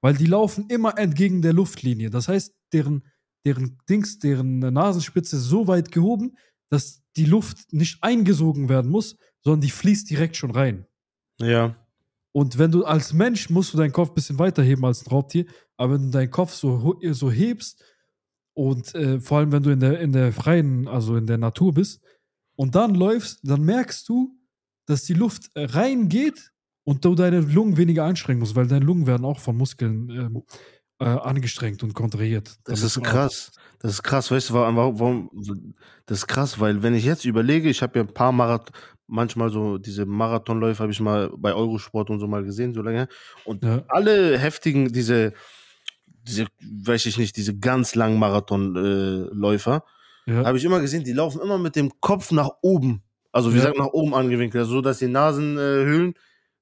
Weil 0.00 0.16
die 0.16 0.24
laufen 0.24 0.70
immer 0.70 0.96
entgegen 0.96 1.42
der 1.42 1.52
Luftlinie. 1.52 2.08
Das 2.08 2.28
heißt, 2.28 2.54
deren, 2.72 3.04
deren 3.44 3.76
Dings, 3.90 4.18
deren 4.20 4.60
Nasenspitze 4.60 5.36
ist 5.36 5.42
so 5.42 5.66
weit 5.66 5.92
gehoben, 5.92 6.34
dass 6.70 7.02
die 7.14 7.26
Luft 7.26 7.74
nicht 7.74 8.02
eingesogen 8.02 8.70
werden 8.70 8.90
muss, 8.90 9.18
sondern 9.44 9.60
die 9.60 9.70
fließt 9.70 10.08
direkt 10.08 10.38
schon 10.38 10.52
rein. 10.52 10.86
Ja. 11.38 11.76
Und 12.38 12.56
wenn 12.56 12.70
du 12.70 12.84
als 12.84 13.12
Mensch 13.12 13.50
musst 13.50 13.74
du 13.74 13.78
deinen 13.78 13.90
Kopf 13.90 14.10
ein 14.10 14.14
bisschen 14.14 14.38
weiter 14.38 14.62
heben 14.62 14.84
als 14.84 15.04
ein 15.04 15.10
Raubtier, 15.10 15.44
aber 15.76 15.94
wenn 15.94 16.04
du 16.04 16.10
deinen 16.10 16.30
Kopf 16.30 16.54
so, 16.54 16.96
so 17.10 17.32
hebst 17.32 17.82
und 18.54 18.94
äh, 18.94 19.18
vor 19.18 19.38
allem 19.38 19.50
wenn 19.50 19.64
du 19.64 19.70
in 19.70 19.80
der, 19.80 19.98
in 19.98 20.12
der 20.12 20.32
freien, 20.32 20.86
also 20.86 21.16
in 21.16 21.26
der 21.26 21.38
Natur 21.38 21.74
bist 21.74 22.00
und 22.54 22.76
dann 22.76 22.94
läufst, 22.94 23.40
dann 23.42 23.62
merkst 23.62 24.08
du, 24.08 24.38
dass 24.86 25.02
die 25.02 25.14
Luft 25.14 25.50
reingeht 25.56 26.52
und 26.84 27.04
du 27.04 27.16
deine 27.16 27.40
Lungen 27.40 27.76
weniger 27.76 28.04
anstrengen 28.04 28.38
musst, 28.38 28.54
weil 28.54 28.68
deine 28.68 28.84
Lungen 28.84 29.08
werden 29.08 29.24
auch 29.24 29.40
von 29.40 29.56
Muskeln 29.56 30.08
ähm, 30.08 30.44
äh, 31.00 31.06
angestrengt 31.06 31.82
und 31.82 31.92
kontrahiert. 31.92 32.56
Das 32.62 32.82
ist 32.82 33.02
krass. 33.02 33.50
Das 33.80 33.94
ist 33.94 34.04
krass, 34.04 34.30
weißt 34.30 34.50
du, 34.50 34.54
warum, 34.54 34.76
warum, 34.76 35.74
das 36.06 36.18
ist 36.18 36.28
krass, 36.28 36.60
weil 36.60 36.84
wenn 36.84 36.94
ich 36.94 37.04
jetzt 37.04 37.24
überlege, 37.24 37.68
ich 37.68 37.82
habe 37.82 37.98
ja 37.98 38.04
ein 38.04 38.14
paar 38.14 38.30
Marathon, 38.30 38.72
manchmal 39.08 39.50
so 39.50 39.78
diese 39.78 40.06
Marathonläufe 40.06 40.82
habe 40.82 40.92
ich 40.92 41.00
mal 41.00 41.30
bei 41.36 41.54
Eurosport 41.54 42.10
und 42.10 42.20
so 42.20 42.28
mal 42.28 42.44
gesehen, 42.44 42.74
so 42.74 42.82
lange. 42.82 43.08
Und 43.44 43.64
Ja. 43.64 43.84
alle 43.88 44.38
heftigen, 44.38 44.92
diese, 44.92 45.32
diese, 46.06 46.46
weiß 46.60 47.06
ich 47.06 47.18
nicht, 47.18 47.36
diese 47.36 47.58
ganz 47.58 47.94
langen 47.94 48.18
Marathonläufer, 48.18 49.84
äh, 50.26 50.32
Ja. 50.32 50.44
habe 50.44 50.58
ich 50.58 50.64
immer 50.64 50.80
gesehen, 50.80 51.04
die 51.04 51.12
laufen 51.14 51.40
immer 51.40 51.58
mit 51.58 51.76
dem 51.76 52.00
Kopf 52.00 52.30
nach 52.32 52.50
oben. 52.62 53.02
Also 53.32 53.50
wie 53.52 53.56
Ja. 53.56 53.62
gesagt, 53.62 53.78
nach 53.78 53.86
oben 53.88 54.14
angewinkelt, 54.14 54.60
also 54.62 54.74
so 54.74 54.80
dass 54.82 54.98
die 54.98 55.08
Nasenhöhlen, 55.08 56.14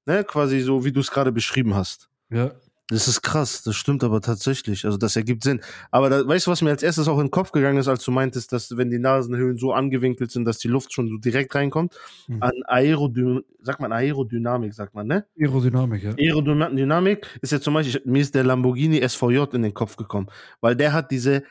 ne, 0.05 0.23
quasi 0.23 0.61
so, 0.61 0.85
wie 0.85 0.91
du 0.91 1.01
es 1.01 1.11
gerade 1.11 1.31
beschrieben 1.31 1.75
hast. 1.75 2.09
ja. 2.29 2.51
Das 2.89 3.09
ist 3.09 3.21
krass, 3.21 3.63
das 3.63 3.75
stimmt 3.75 4.01
aber 4.05 4.21
tatsächlich. 4.21 4.85
Also 4.85 4.97
das 4.97 5.17
ergibt 5.17 5.43
Sinn. 5.43 5.59
Aber 5.91 6.09
da, 6.09 6.25
weißt 6.25 6.47
du, 6.47 6.51
was 6.51 6.61
mir 6.61 6.69
als 6.69 6.83
erstes 6.83 7.09
auch 7.09 7.17
in 7.17 7.25
den 7.25 7.31
Kopf 7.31 7.51
gegangen 7.51 7.77
ist, 7.77 7.89
als 7.89 8.03
du 8.05 8.11
meintest, 8.11 8.53
dass 8.53 8.77
wenn 8.77 8.89
die 8.89 8.99
Nasenhöhlen 8.99 9.57
so 9.57 9.73
angewinkelt 9.73 10.31
sind, 10.31 10.45
dass 10.45 10.57
die 10.59 10.69
Luft 10.69 10.93
schon 10.93 11.09
so 11.09 11.17
direkt 11.17 11.53
reinkommt? 11.53 11.99
Mhm. 12.27 12.43
An 12.43 12.53
Aerodynamik, 12.65 13.45
sagt 13.61 13.81
man 13.81 13.91
Aerodynamik, 13.91 14.73
sagt 14.73 14.95
man, 14.95 15.07
ne? 15.07 15.25
Aerodynamik, 15.37 16.03
ja. 16.03 16.11
Aerodynamik 16.17 17.27
ist 17.41 17.51
jetzt 17.51 17.65
zum 17.65 17.73
Beispiel, 17.73 18.01
mir 18.05 18.21
ist 18.21 18.33
der 18.33 18.45
Lamborghini 18.45 19.05
SVJ 19.07 19.43
in 19.51 19.63
den 19.63 19.73
Kopf 19.73 19.97
gekommen, 19.97 20.27
weil 20.61 20.77
der 20.77 20.93
hat 20.93 21.11
diese 21.11 21.43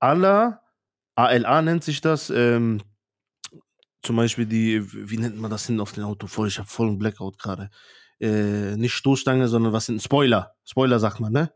ALA, 0.00 0.62
ALA 1.14 1.62
nennt 1.62 1.84
sich 1.84 2.00
das, 2.00 2.28
ähm, 2.28 2.82
zum 4.02 4.16
Beispiel 4.16 4.46
die, 4.46 4.82
wie 5.10 5.18
nennt 5.18 5.38
man 5.38 5.50
das 5.50 5.66
denn 5.66 5.78
auf 5.78 5.92
dem 5.92 6.04
Auto? 6.04 6.26
Voll, 6.26 6.48
ich 6.48 6.58
habe 6.58 6.68
voll 6.68 6.88
einen 6.88 6.98
Blackout 6.98 7.38
gerade. 7.38 7.70
Äh, 8.20 8.76
nicht 8.76 8.92
Stoßstange, 8.92 9.48
sondern 9.48 9.72
was 9.72 9.86
sind 9.86 10.02
Spoiler? 10.02 10.54
Spoiler 10.64 10.98
sagt 11.00 11.20
man, 11.20 11.32
ne? 11.32 11.52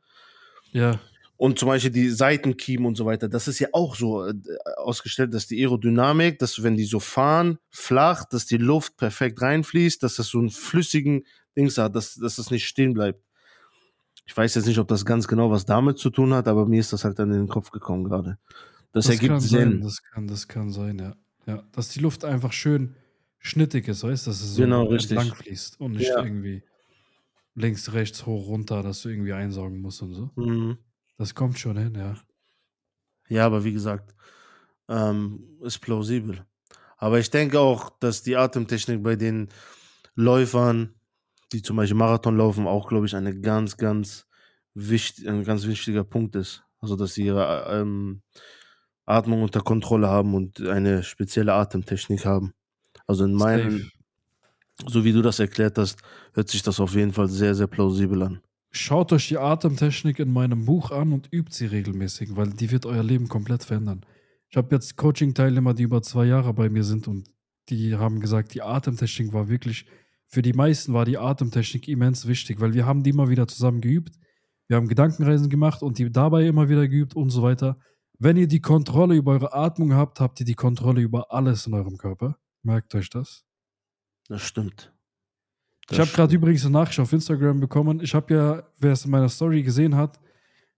Ja. 0.72 0.98
Und 1.36 1.58
zum 1.58 1.68
Beispiel 1.68 1.90
die 1.90 2.08
Seitenkiemen 2.08 2.86
und 2.86 2.94
so 2.94 3.06
weiter, 3.06 3.28
das 3.28 3.48
ist 3.48 3.58
ja 3.58 3.68
auch 3.72 3.96
so 3.96 4.24
äh, 4.24 4.34
ausgestellt, 4.76 5.34
dass 5.34 5.46
die 5.46 5.60
Aerodynamik, 5.60 6.38
dass 6.38 6.62
wenn 6.62 6.76
die 6.76 6.84
so 6.84 7.00
fahren, 7.00 7.58
flach, 7.70 8.24
dass 8.24 8.46
die 8.46 8.56
Luft 8.56 8.96
perfekt 8.96 9.42
reinfließt, 9.42 10.02
dass 10.02 10.14
das 10.16 10.28
so 10.28 10.38
einen 10.38 10.50
flüssigen 10.50 11.24
Dings 11.56 11.76
hat, 11.76 11.94
dass, 11.96 12.14
dass 12.14 12.36
das 12.36 12.50
nicht 12.50 12.66
stehen 12.66 12.94
bleibt. 12.94 13.22
Ich 14.26 14.36
weiß 14.36 14.54
jetzt 14.54 14.66
nicht, 14.66 14.78
ob 14.78 14.88
das 14.88 15.04
ganz 15.04 15.28
genau 15.28 15.50
was 15.50 15.66
damit 15.66 15.98
zu 15.98 16.08
tun 16.08 16.32
hat, 16.32 16.48
aber 16.48 16.66
mir 16.66 16.80
ist 16.80 16.92
das 16.92 17.04
halt 17.04 17.18
dann 17.18 17.30
in 17.30 17.40
den 17.40 17.48
Kopf 17.48 17.70
gekommen 17.70 18.04
gerade. 18.04 18.38
Das, 18.92 19.08
ergibt 19.08 19.32
kann 19.32 19.40
Sinn. 19.40 19.70
Sein, 19.72 19.80
das, 19.82 20.02
kann, 20.02 20.26
das 20.26 20.48
kann 20.48 20.70
sein, 20.70 20.98
ja. 20.98 21.14
ja. 21.46 21.62
Dass 21.72 21.88
die 21.88 22.00
Luft 22.00 22.24
einfach 22.24 22.52
schön 22.52 22.94
schnittig 23.44 23.86
ist, 23.88 24.02
weißt 24.02 24.26
du, 24.26 24.30
dass 24.30 24.40
es 24.42 24.54
so 24.54 24.62
Genau, 24.62 24.90
entlang 24.90 25.34
fließt 25.34 25.80
und 25.80 25.92
nicht 25.92 26.08
Ja. 26.08 26.24
irgendwie 26.24 26.62
links, 27.54 27.92
rechts, 27.92 28.26
hoch, 28.26 28.48
runter, 28.48 28.82
dass 28.82 29.02
du 29.02 29.10
irgendwie 29.10 29.32
einsaugen 29.32 29.80
musst 29.80 30.02
und 30.02 30.14
so. 30.14 30.30
Mhm. 30.36 30.78
Das 31.18 31.34
kommt 31.34 31.58
schon 31.58 31.76
hin, 31.76 31.94
ja. 31.94 32.16
Ja, 33.28 33.46
aber 33.46 33.64
wie 33.64 33.72
gesagt, 33.72 34.14
ähm, 34.88 35.58
ist 35.62 35.78
plausibel. 35.80 36.44
Aber 36.96 37.18
ich 37.18 37.30
denke 37.30 37.60
auch, 37.60 37.90
dass 38.00 38.22
die 38.22 38.36
Atemtechnik 38.36 39.02
bei 39.02 39.16
den 39.16 39.48
Läufern, 40.14 40.94
die 41.52 41.62
zum 41.62 41.76
Beispiel 41.76 41.96
Marathon 41.96 42.36
laufen, 42.36 42.66
auch, 42.66 42.88
glaube 42.88 43.06
ich, 43.06 43.14
eine 43.16 43.38
ganz, 43.40 43.76
ganz 43.76 44.26
wichtig, 44.74 45.28
ein 45.28 45.44
ganz 45.44 45.66
wichtiger 45.66 46.04
Punkt 46.04 46.36
ist. 46.36 46.64
Also, 46.80 46.96
dass 46.96 47.14
sie 47.14 47.26
ihre 47.26 47.66
ähm, 47.70 48.22
Atmung 49.06 49.42
unter 49.42 49.60
Kontrolle 49.60 50.08
haben 50.08 50.34
und 50.34 50.60
eine 50.62 51.02
spezielle 51.02 51.54
Atemtechnik 51.54 52.24
haben. 52.26 52.54
Also 53.06 53.24
in 53.24 53.34
meinen, 53.34 53.78
Safe. 53.78 53.90
so 54.86 55.04
wie 55.04 55.12
du 55.12 55.22
das 55.22 55.38
erklärt 55.38 55.78
hast, 55.78 56.00
hört 56.32 56.48
sich 56.48 56.62
das 56.62 56.80
auf 56.80 56.94
jeden 56.94 57.12
Fall 57.12 57.28
sehr, 57.28 57.54
sehr 57.54 57.66
plausibel 57.66 58.22
an. 58.22 58.40
Schaut 58.70 59.12
euch 59.12 59.28
die 59.28 59.38
Atemtechnik 59.38 60.18
in 60.18 60.32
meinem 60.32 60.64
Buch 60.64 60.90
an 60.90 61.12
und 61.12 61.28
übt 61.32 61.52
sie 61.54 61.66
regelmäßig, 61.66 62.34
weil 62.34 62.50
die 62.50 62.70
wird 62.72 62.86
euer 62.86 63.04
Leben 63.04 63.28
komplett 63.28 63.62
verändern. 63.62 64.04
Ich 64.50 64.56
habe 64.56 64.74
jetzt 64.74 64.96
Coaching-Teilnehmer, 64.96 65.74
die 65.74 65.84
über 65.84 66.02
zwei 66.02 66.24
Jahre 66.24 66.52
bei 66.54 66.68
mir 66.68 66.82
sind 66.82 67.06
und 67.06 67.28
die 67.68 67.96
haben 67.96 68.20
gesagt, 68.20 68.54
die 68.54 68.62
Atemtechnik 68.62 69.32
war 69.32 69.48
wirklich, 69.48 69.86
für 70.26 70.42
die 70.42 70.52
meisten 70.52 70.92
war 70.92 71.04
die 71.04 71.18
Atemtechnik 71.18 71.86
immens 71.88 72.26
wichtig, 72.26 72.60
weil 72.60 72.74
wir 72.74 72.84
haben 72.84 73.02
die 73.02 73.10
immer 73.10 73.28
wieder 73.28 73.46
zusammen 73.46 73.80
geübt. 73.80 74.18
Wir 74.66 74.76
haben 74.76 74.88
Gedankenreisen 74.88 75.50
gemacht 75.50 75.82
und 75.82 75.98
die 75.98 76.10
dabei 76.10 76.46
immer 76.46 76.68
wieder 76.68 76.88
geübt 76.88 77.14
und 77.14 77.30
so 77.30 77.42
weiter. 77.42 77.78
Wenn 78.18 78.36
ihr 78.36 78.48
die 78.48 78.60
Kontrolle 78.60 79.14
über 79.14 79.32
eure 79.32 79.52
Atmung 79.52 79.94
habt, 79.94 80.20
habt 80.20 80.40
ihr 80.40 80.46
die 80.46 80.54
Kontrolle 80.54 81.00
über 81.00 81.32
alles 81.32 81.66
in 81.66 81.74
eurem 81.74 81.96
Körper. 81.96 82.36
Merkt 82.64 82.94
euch 82.94 83.10
das. 83.10 83.44
Das 84.28 84.42
stimmt. 84.42 84.92
Ich 85.90 86.00
habe 86.00 86.10
gerade 86.10 86.34
übrigens 86.34 86.64
eine 86.64 86.72
Nachricht 86.72 86.98
auf 86.98 87.12
Instagram 87.12 87.60
bekommen. 87.60 88.00
Ich 88.00 88.14
habe 88.14 88.34
ja, 88.34 88.62
wer 88.78 88.92
es 88.92 89.04
in 89.04 89.10
meiner 89.10 89.28
Story 89.28 89.62
gesehen 89.62 89.94
hat, 89.94 90.18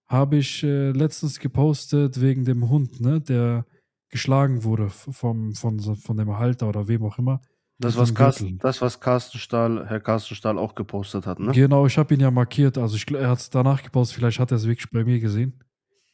habe 0.08 0.36
ich 0.36 0.62
äh, 0.64 0.90
letztens 0.90 1.38
gepostet 1.38 2.20
wegen 2.20 2.44
dem 2.44 2.68
Hund, 2.68 3.00
ne, 3.00 3.20
der 3.20 3.64
geschlagen 4.08 4.64
wurde 4.64 4.88
vom, 4.88 5.54
von, 5.54 5.80
von 5.80 6.16
dem 6.16 6.36
Halter 6.36 6.68
oder 6.68 6.88
wem 6.88 7.04
auch 7.04 7.18
immer. 7.18 7.40
Das, 7.78 7.96
was 7.96 8.14
Carsten, 8.14 8.58
das, 8.58 8.80
was 8.80 9.00
Carsten 9.00 9.38
Stahl, 9.38 9.86
Herr 9.86 10.00
Carsten 10.00 10.34
Stahl 10.34 10.58
auch 10.58 10.74
gepostet 10.74 11.26
hat, 11.26 11.38
ne? 11.38 11.52
Genau, 11.52 11.86
ich 11.86 11.98
habe 11.98 12.14
ihn 12.14 12.20
ja 12.20 12.30
markiert. 12.30 12.78
Also 12.78 12.96
ich, 12.96 13.08
er 13.10 13.28
hat 13.28 13.38
es 13.38 13.50
danach 13.50 13.82
gepostet. 13.82 14.16
Vielleicht 14.16 14.38
hat 14.38 14.50
er 14.50 14.56
es 14.56 14.66
wirklich 14.66 14.90
bei 14.90 15.04
mir 15.04 15.20
gesehen, 15.20 15.62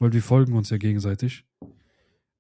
weil 0.01 0.13
wir 0.13 0.23
folgen 0.23 0.55
uns 0.55 0.71
ja 0.71 0.77
gegenseitig. 0.77 1.45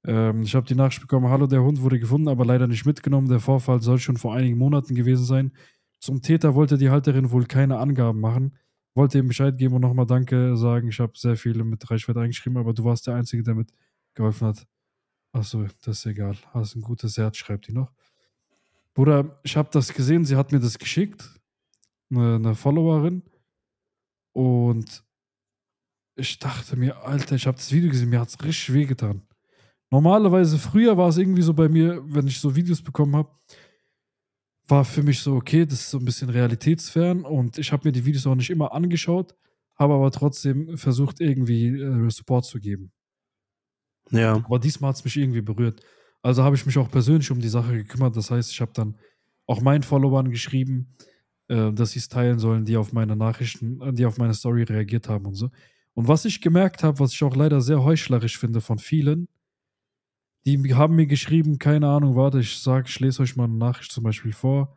Ähm, 0.05 0.43
ich 0.43 0.55
habe 0.55 0.67
die 0.67 0.75
Nachricht 0.75 1.01
bekommen, 1.01 1.29
hallo, 1.29 1.47
der 1.47 1.63
Hund 1.63 1.81
wurde 1.81 1.99
gefunden, 1.99 2.29
aber 2.29 2.45
leider 2.45 2.67
nicht 2.67 2.87
mitgenommen. 2.87 3.29
Der 3.29 3.41
Vorfall 3.41 3.81
soll 3.83 3.99
schon 3.99 4.17
vor 4.17 4.35
einigen 4.35 4.59
Monaten 4.59 4.95
gewesen 4.95 5.25
sein. 5.25 5.53
Zum 6.01 6.23
Täter 6.23 6.55
wollte 6.55 6.79
die 6.79 6.91
Halterin 6.91 7.31
wohl 7.31 7.47
keine 7.47 7.79
Angaben 7.79 8.21
machen. 8.21 8.57
Wollte 8.95 9.19
ihm 9.19 9.29
Bescheid 9.29 9.57
geben 9.57 9.77
und 9.77 9.83
nochmal 9.83 10.07
Danke 10.07 10.57
sagen. 10.57 10.89
Ich 10.89 11.01
habe 11.01 11.13
sehr 11.17 11.37
viele 11.37 11.65
mit 11.65 11.89
Reichweite 11.91 12.21
eingeschrieben, 12.21 12.59
aber 12.59 12.75
du 12.75 12.85
warst 12.85 13.07
der 13.07 13.15
Einzige, 13.15 13.43
der 13.43 13.55
mit 13.55 13.73
geholfen 14.15 14.49
hat. 14.49 14.67
Achso, 15.33 15.67
das 15.83 15.99
ist 15.99 16.07
egal. 16.07 16.37
Hast 16.53 16.75
ein 16.75 16.83
gutes 16.83 17.17
Herz, 17.17 17.37
schreibt 17.37 17.69
die 17.69 17.73
noch. 17.73 17.91
Bruder, 18.95 19.41
ich 19.43 19.57
habe 19.57 19.71
das 19.73 19.95
gesehen, 19.95 20.25
sie 20.25 20.37
hat 20.37 20.53
mir 20.53 20.61
das 20.61 20.79
geschickt. 20.79 21.41
Eine, 22.11 22.35
eine 22.35 22.55
Followerin. 22.55 23.23
Und 24.33 25.05
ich 26.17 26.39
dachte 26.39 26.77
mir, 26.77 27.03
Alter, 27.03 27.37
ich 27.37 27.47
habe 27.47 27.57
das 27.57 27.73
Video 27.73 27.91
gesehen, 27.91 28.11
mir 28.11 28.21
hat 28.21 28.29
es 28.29 28.43
richtig 28.45 28.75
wehgetan. 28.75 29.23
Normalerweise, 29.93 30.57
früher 30.57 30.97
war 30.97 31.11
es 31.11 31.19
irgendwie 31.19 31.43
so 31.43 31.53
bei 31.53 31.69
mir, 31.69 32.03
wenn 32.07 32.27
ich 32.27 32.41
so 32.41 32.57
Videos 32.57 32.81
bekommen 32.81 33.15
habe, 33.15 33.29
war 34.67 34.87
für 34.87 35.03
mich 35.03 35.21
so, 35.21 35.35
okay, 35.35 35.67
das 35.67 35.81
ist 35.81 35.91
so 35.91 35.99
ein 35.99 36.05
bisschen 36.07 36.31
realitätsfern 36.31 37.27
und 37.27 37.59
ich 37.59 37.73
habe 37.73 37.87
mir 37.87 37.93
die 37.93 38.07
Videos 38.07 38.27
auch 38.27 38.35
nicht 38.35 38.49
immer 38.49 38.73
angeschaut, 38.73 39.35
habe 39.79 39.93
aber 39.93 40.11
trotzdem 40.11 40.79
versucht, 40.79 41.21
irgendwie 41.21 41.67
äh, 41.67 42.11
Support 42.11 42.47
zu 42.47 42.59
geben. 42.59 42.91
Ja. 44.11 44.37
Aber 44.37 44.59
diesmal 44.59 44.89
hat 44.89 44.97
es 44.97 45.05
mich 45.05 45.19
irgendwie 45.19 45.43
berührt. 45.43 45.83
Also 46.23 46.43
habe 46.43 46.57
ich 46.57 46.65
mich 46.65 46.79
auch 46.79 46.91
persönlich 46.91 47.31
um 47.31 47.41
die 47.41 47.51
Sache 47.51 47.75
gekümmert. 47.75 48.17
Das 48.17 48.31
heißt, 48.31 48.51
ich 48.51 48.63
habe 48.63 48.73
dann 48.73 48.97
auch 49.47 49.61
meinen 49.61 49.83
Followern 49.83 50.31
geschrieben, 50.31 50.95
äh, 51.49 51.71
dass 51.71 51.91
sie 51.91 51.99
es 51.99 52.09
teilen 52.09 52.39
sollen, 52.39 52.65
die 52.65 52.79
auf 52.79 52.95
meine 52.95 53.15
Nachrichten, 53.15 53.83
äh, 53.83 53.93
die 53.93 54.07
auf 54.07 54.17
meine 54.17 54.33
Story 54.33 54.63
reagiert 54.63 55.11
haben 55.11 55.27
und 55.27 55.35
so. 55.35 55.51
Und 55.93 56.09
was 56.09 56.25
ich 56.25 56.41
gemerkt 56.41 56.83
habe, 56.83 56.99
was 56.99 57.13
ich 57.13 57.23
auch 57.23 57.37
leider 57.37 57.61
sehr 57.61 57.85
heuchlerisch 57.85 58.39
finde 58.39 58.63
von 58.63 58.79
vielen, 58.79 59.29
die 60.45 60.75
haben 60.75 60.97
mir 60.97 61.07
geschrieben, 61.07 61.59
keine 61.59 61.89
Ahnung, 61.89 62.17
warte, 62.17 62.41
ich 62.41 62.59
sag, 62.59 62.89
ich 62.89 62.99
lese 63.01 63.23
euch 63.23 63.37
mal 63.37 63.45
eine 63.45 63.55
Nachricht 63.55 63.93
zum 63.93 64.05
Beispiel 64.05 64.33
vor. 64.33 64.77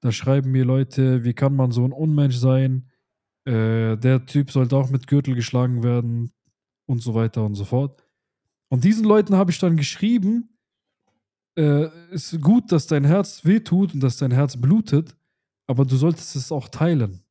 Da 0.00 0.12
schreiben 0.12 0.50
mir 0.50 0.64
Leute, 0.64 1.24
wie 1.24 1.34
kann 1.34 1.54
man 1.54 1.70
so 1.70 1.84
ein 1.84 1.92
Unmensch 1.92 2.36
sein? 2.36 2.90
Äh, 3.44 3.96
der 3.96 4.24
Typ 4.26 4.50
sollte 4.50 4.76
auch 4.76 4.90
mit 4.90 5.06
Gürtel 5.06 5.34
geschlagen 5.34 5.82
werden 5.82 6.32
und 6.86 7.02
so 7.02 7.14
weiter 7.14 7.44
und 7.44 7.54
so 7.54 7.64
fort. 7.64 8.04
Und 8.68 8.84
diesen 8.84 9.04
Leuten 9.04 9.36
habe 9.36 9.50
ich 9.50 9.58
dann 9.58 9.76
geschrieben, 9.76 10.56
äh, 11.56 11.88
ist 12.10 12.40
gut, 12.40 12.72
dass 12.72 12.86
dein 12.86 13.04
Herz 13.04 13.44
wehtut 13.44 13.94
und 13.94 14.00
dass 14.00 14.16
dein 14.16 14.30
Herz 14.30 14.56
blutet, 14.56 15.16
aber 15.66 15.84
du 15.84 15.96
solltest 15.96 16.36
es 16.36 16.50
auch 16.50 16.68
teilen. 16.68 17.22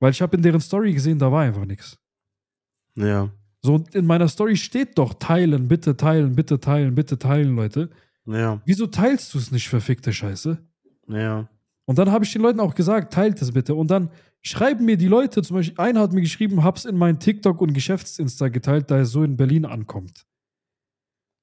Weil 0.00 0.10
ich 0.10 0.20
habe 0.20 0.36
in 0.36 0.42
deren 0.42 0.60
Story 0.60 0.92
gesehen, 0.92 1.18
da 1.18 1.30
war 1.30 1.42
einfach 1.42 1.64
nichts. 1.64 1.98
Ja. 2.96 3.30
So, 3.64 3.76
und 3.76 3.94
in 3.94 4.04
meiner 4.04 4.28
Story 4.28 4.56
steht 4.56 4.98
doch 4.98 5.14
teilen, 5.14 5.68
bitte 5.68 5.96
teilen, 5.96 6.34
bitte 6.34 6.60
teilen, 6.60 6.94
bitte 6.94 7.18
teilen, 7.18 7.56
Leute. 7.56 7.88
Ja. 8.26 8.60
Wieso 8.66 8.86
teilst 8.86 9.32
du 9.32 9.38
es 9.38 9.50
nicht, 9.50 9.70
verfickte 9.70 10.12
Scheiße? 10.12 10.58
Ja. 11.08 11.48
Und 11.86 11.98
dann 11.98 12.12
habe 12.12 12.26
ich 12.26 12.32
den 12.34 12.42
Leuten 12.42 12.60
auch 12.60 12.74
gesagt, 12.74 13.14
teilt 13.14 13.40
es 13.40 13.52
bitte. 13.52 13.74
Und 13.74 13.90
dann 13.90 14.10
schreiben 14.42 14.84
mir 14.84 14.98
die 14.98 15.08
Leute, 15.08 15.42
zum 15.42 15.56
Beispiel, 15.56 15.80
einer 15.80 16.00
hat 16.00 16.12
mir 16.12 16.20
geschrieben, 16.20 16.62
hab's 16.62 16.84
in 16.84 16.98
meinen 16.98 17.18
TikTok 17.18 17.62
und 17.62 17.72
Geschäftsinsta 17.72 18.48
geteilt, 18.48 18.90
da 18.90 19.00
es 19.00 19.12
so 19.12 19.24
in 19.24 19.38
Berlin 19.38 19.64
ankommt. 19.64 20.26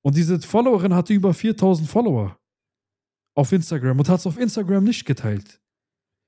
Und 0.04 0.16
diese 0.16 0.40
Followerin 0.40 0.94
hatte 0.94 1.14
über 1.14 1.34
4000 1.34 1.90
Follower 1.90 2.38
auf 3.34 3.52
Instagram 3.52 3.98
und 3.98 4.10
hat 4.10 4.20
es 4.20 4.28
auf 4.28 4.38
Instagram 4.38 4.84
nicht 4.84 5.06
geteilt. 5.06 5.60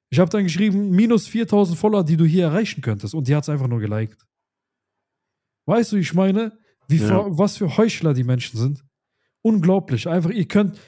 Ich 0.09 0.17
habe 0.17 0.31
dann 0.31 0.43
geschrieben, 0.43 0.89
minus 0.89 1.27
4000 1.27 1.77
Follower, 1.77 2.03
die 2.03 2.17
du 2.17 2.25
hier 2.25 2.45
erreichen 2.45 2.81
könntest. 2.81 3.13
Und 3.13 3.27
die 3.27 3.35
hat 3.35 3.43
es 3.43 3.49
einfach 3.49 3.67
nur 3.67 3.79
geliked. 3.79 4.25
Weißt 5.65 5.91
du, 5.91 5.97
ich 5.97 6.13
meine, 6.13 6.57
wie 6.87 6.97
Ja. 6.97 7.25
was 7.29 7.57
für 7.57 7.77
Heuchler 7.77 8.13
die 8.13 8.23
Menschen 8.23 8.59
sind? 8.59 8.83
Unglaublich. 9.41 10.07
Einfach, 10.07 10.29
ihr 10.29 10.47
könnt, 10.47 10.79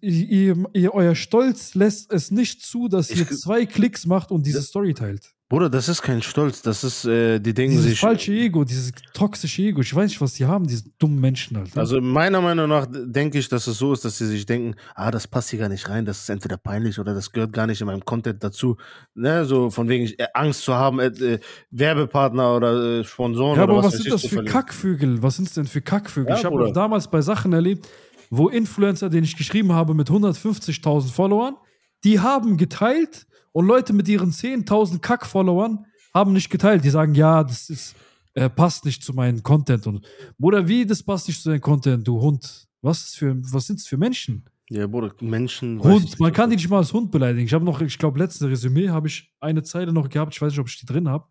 ihr, 0.00 0.56
ihr, 0.72 0.94
euer 0.94 1.14
Stolz 1.14 1.74
lässt 1.74 2.12
es 2.12 2.30
nicht 2.30 2.62
zu, 2.64 2.88
dass 2.88 3.10
Ich- 3.10 3.18
ihr 3.20 3.30
zwei 3.30 3.66
Klicks 3.66 4.06
macht 4.06 4.30
und 4.30 4.46
diese 4.46 4.62
Story 4.62 4.94
teilt. 4.94 5.32
Bruder, 5.48 5.70
das 5.70 5.88
ist 5.88 6.02
kein 6.02 6.22
Stolz, 6.22 6.60
das 6.60 6.82
ist, 6.82 7.04
äh, 7.04 7.38
die 7.38 7.54
denken 7.54 7.76
Dieses 7.76 7.90
sich. 7.90 8.00
falsche 8.00 8.32
Ego, 8.32 8.64
dieses 8.64 8.90
toxische 9.14 9.62
Ego. 9.62 9.80
Ich 9.80 9.94
weiß 9.94 10.08
nicht, 10.10 10.20
was 10.20 10.32
die 10.32 10.44
haben, 10.44 10.66
diese 10.66 10.90
dummen 10.98 11.20
Menschen 11.20 11.56
halt. 11.56 11.78
Also 11.78 12.00
meiner 12.00 12.40
Meinung 12.40 12.68
nach 12.68 12.88
denke 12.90 13.38
ich, 13.38 13.48
dass 13.48 13.68
es 13.68 13.78
so 13.78 13.92
ist, 13.92 14.04
dass 14.04 14.18
sie 14.18 14.26
sich 14.26 14.44
denken, 14.44 14.74
ah, 14.96 15.12
das 15.12 15.28
passt 15.28 15.50
hier 15.50 15.60
gar 15.60 15.68
nicht 15.68 15.88
rein, 15.88 16.04
das 16.04 16.18
ist 16.22 16.30
entweder 16.30 16.56
peinlich 16.56 16.98
oder 16.98 17.14
das 17.14 17.30
gehört 17.30 17.52
gar 17.52 17.68
nicht 17.68 17.80
in 17.80 17.86
meinem 17.86 18.04
Content 18.04 18.42
dazu. 18.42 18.76
Ne, 19.14 19.44
so 19.44 19.70
von 19.70 19.88
wegen 19.88 20.06
äh, 20.18 20.26
Angst 20.34 20.62
zu 20.62 20.74
haben, 20.74 20.98
äh, 20.98 21.06
äh, 21.06 21.38
Werbepartner 21.70 22.56
oder 22.56 22.98
äh, 23.00 23.04
Sponsoren 23.04 23.56
Ja, 23.56 23.62
oder 23.64 23.74
aber 23.74 23.84
was 23.84 23.94
weiß 23.94 24.02
sind 24.02 24.12
das 24.14 24.22
für 24.22 24.28
verlieren. 24.30 24.52
Kackvögel? 24.52 25.22
Was 25.22 25.36
sind 25.36 25.56
denn 25.56 25.66
für 25.66 25.80
Kackvögel? 25.80 26.30
Ja, 26.32 26.38
ich 26.40 26.44
habe 26.44 26.72
damals 26.72 27.08
bei 27.08 27.20
Sachen 27.20 27.52
erlebt, 27.52 27.86
wo 28.30 28.48
Influencer, 28.48 29.08
den 29.08 29.24
ich 29.24 29.36
geschrieben 29.36 29.72
habe, 29.72 29.94
mit 29.94 30.10
150.000 30.10 31.10
Followern, 31.12 31.56
die 32.04 32.20
haben 32.20 32.56
geteilt 32.56 33.26
und 33.52 33.66
Leute 33.66 33.92
mit 33.92 34.08
ihren 34.08 34.30
10.000 34.30 35.00
Kack-Followern 35.00 35.86
haben 36.12 36.32
nicht 36.32 36.50
geteilt. 36.50 36.84
Die 36.84 36.90
sagen, 36.90 37.14
ja, 37.14 37.42
das 37.42 37.70
ist, 37.70 37.94
äh, 38.34 38.50
passt 38.50 38.84
nicht 38.84 39.02
zu 39.02 39.14
meinem 39.14 39.42
Content. 39.42 39.86
Und, 39.86 40.06
oder 40.40 40.68
wie, 40.68 40.84
das 40.84 41.02
passt 41.02 41.28
nicht 41.28 41.42
zu 41.42 41.50
deinem 41.50 41.60
Content, 41.60 42.06
du 42.06 42.20
Hund. 42.20 42.68
Was, 42.82 43.04
ist 43.04 43.16
für, 43.16 43.36
was 43.52 43.66
sind 43.66 43.80
es 43.80 43.86
für 43.86 43.96
Menschen? 43.96 44.44
Ja, 44.68 44.86
Bruder, 44.86 45.12
Menschen. 45.20 45.82
Hund, 45.82 46.18
man 46.18 46.32
kann 46.32 46.50
die 46.50 46.56
nicht 46.56 46.68
mal 46.68 46.78
als 46.78 46.92
Hund 46.92 47.10
beleidigen. 47.10 47.46
Ich 47.46 47.54
habe 47.54 47.64
noch, 47.64 47.80
ich 47.80 47.98
glaube, 47.98 48.18
letztes 48.18 48.48
Resümee 48.48 48.90
habe 48.90 49.06
ich 49.08 49.32
eine 49.40 49.62
Zeile 49.62 49.92
noch 49.92 50.08
gehabt, 50.08 50.34
ich 50.34 50.42
weiß 50.42 50.52
nicht, 50.52 50.60
ob 50.60 50.68
ich 50.68 50.78
die 50.78 50.86
drin 50.86 51.08
habe. 51.08 51.26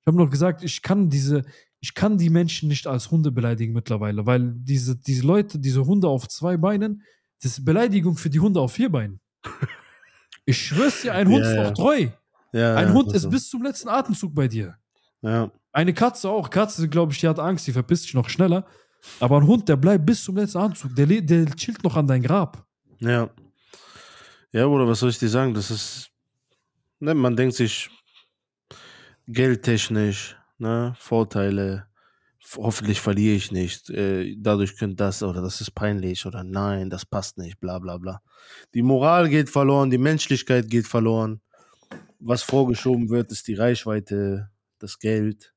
Ich 0.00 0.06
habe 0.06 0.16
noch 0.16 0.30
gesagt, 0.30 0.62
ich 0.62 0.80
kann 0.80 1.10
diese, 1.10 1.44
ich 1.80 1.94
kann 1.94 2.18
die 2.18 2.30
Menschen 2.30 2.68
nicht 2.68 2.86
als 2.86 3.10
Hunde 3.10 3.32
beleidigen 3.32 3.72
mittlerweile, 3.72 4.26
weil 4.26 4.52
diese, 4.54 4.96
diese 4.96 5.26
Leute, 5.26 5.58
diese 5.58 5.84
Hunde 5.86 6.08
auf 6.08 6.28
zwei 6.28 6.56
Beinen, 6.56 7.02
das 7.42 7.52
ist 7.58 7.64
Beleidigung 7.64 8.16
für 8.16 8.28
die 8.30 8.40
Hunde 8.40 8.60
auf 8.60 8.72
vier 8.72 8.90
Beinen. 8.90 9.20
Ich 10.44 10.58
schwör's 10.66 11.02
dir, 11.02 11.14
ein 11.14 11.28
Hund 11.28 11.44
Ja, 11.44 11.50
ist 11.50 11.56
ja. 11.56 11.64
doch 11.64 11.74
treu. 11.74 12.08
Ja, 12.52 12.74
Ein 12.76 12.88
ja, 12.88 12.94
Hund 12.94 13.12
ist 13.14 13.22
so. 13.22 13.30
bis 13.30 13.48
zum 13.48 13.62
letzten 13.62 13.88
Atemzug 13.88 14.34
bei 14.34 14.48
dir. 14.48 14.76
Eine 15.72 15.94
Katze 15.94 16.28
auch. 16.28 16.50
Katze, 16.50 16.88
glaube 16.88 17.12
ich, 17.12 17.20
die 17.20 17.28
hat 17.28 17.38
Angst, 17.38 17.66
die 17.66 17.72
verpisst 17.72 18.04
sich 18.04 18.14
noch 18.14 18.28
schneller. 18.28 18.66
Aber 19.20 19.36
ein 19.38 19.46
Hund, 19.46 19.68
der 19.68 19.76
bleibt 19.76 20.04
bis 20.04 20.24
zum 20.24 20.36
letzten 20.36 20.58
Atemzug. 20.58 20.94
Der, 20.96 21.06
der 21.06 21.46
chillt 21.54 21.82
noch 21.84 21.96
an 21.96 22.06
dein 22.06 22.22
Grab. 22.22 22.66
ja. 22.98 23.30
Ja, 24.52 24.66
Bruder, 24.66 24.88
was 24.88 24.98
soll 24.98 25.10
ich 25.10 25.18
dir 25.20 25.28
sagen? 25.28 25.54
Das 25.54 25.70
ist. 25.70 26.10
Ne, 26.98 27.14
man 27.14 27.36
denkt 27.36 27.54
sich, 27.54 27.88
geldtechnisch, 29.28 30.36
ne, 30.60 30.94
Vorteile, 30.98 31.86
hoffentlich 32.56 33.00
verliere 33.00 33.36
ich 33.36 33.52
nicht, 33.52 33.90
äh, 33.90 34.34
dadurch 34.38 34.76
könnte 34.76 34.96
das 34.96 35.22
oder 35.22 35.42
das 35.42 35.60
ist 35.60 35.72
peinlich 35.72 36.26
oder 36.26 36.42
nein, 36.44 36.90
das 36.90 37.04
passt 37.04 37.38
nicht, 37.38 37.60
bla 37.60 37.78
bla 37.78 37.98
bla. 37.98 38.22
Die 38.74 38.82
Moral 38.82 39.28
geht 39.28 39.50
verloren, 39.50 39.90
die 39.90 39.98
Menschlichkeit 39.98 40.68
geht 40.68 40.86
verloren. 40.86 41.40
Was 42.18 42.42
vorgeschoben 42.42 43.08
wird, 43.08 43.32
ist 43.32 43.48
die 43.48 43.54
Reichweite, 43.54 44.50
das 44.78 44.98
Geld. 44.98 45.54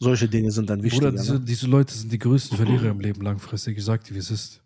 Solche 0.00 0.28
Dinge 0.28 0.50
sind 0.50 0.70
dann 0.70 0.82
wichtiger. 0.82 1.10
Bruder, 1.10 1.22
diese, 1.22 1.34
ne? 1.34 1.40
diese 1.40 1.66
Leute 1.66 1.94
sind 1.94 2.12
die 2.12 2.18
größten 2.18 2.56
Verlierer 2.56 2.90
im 2.90 3.00
Leben 3.00 3.20
langfristig. 3.22 3.78
Ich 3.78 3.84
sag 3.84 4.04
dir, 4.04 4.14
wie 4.14 4.18
es 4.18 4.30
ist. 4.30 4.62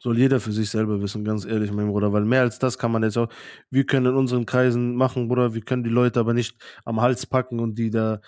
Soll 0.00 0.18
jeder 0.18 0.38
für 0.38 0.52
sich 0.52 0.68
selber 0.68 1.00
wissen, 1.00 1.24
ganz 1.24 1.44
ehrlich, 1.44 1.72
mein 1.72 1.88
Bruder, 1.88 2.12
weil 2.12 2.24
mehr 2.24 2.42
als 2.42 2.58
das 2.58 2.76
kann 2.76 2.92
man 2.92 3.02
jetzt 3.02 3.16
auch, 3.16 3.28
wir 3.70 3.86
können 3.86 4.06
in 4.06 4.14
unseren 4.14 4.44
Kreisen 4.44 4.94
machen, 4.96 5.28
Bruder, 5.28 5.54
wir 5.54 5.62
können 5.62 5.82
die 5.82 5.90
Leute 5.90 6.20
aber 6.20 6.34
nicht 6.34 6.56
am 6.84 7.00
Hals 7.00 7.24
packen 7.24 7.58
und 7.58 7.78
die 7.78 7.90
da, 7.90 8.20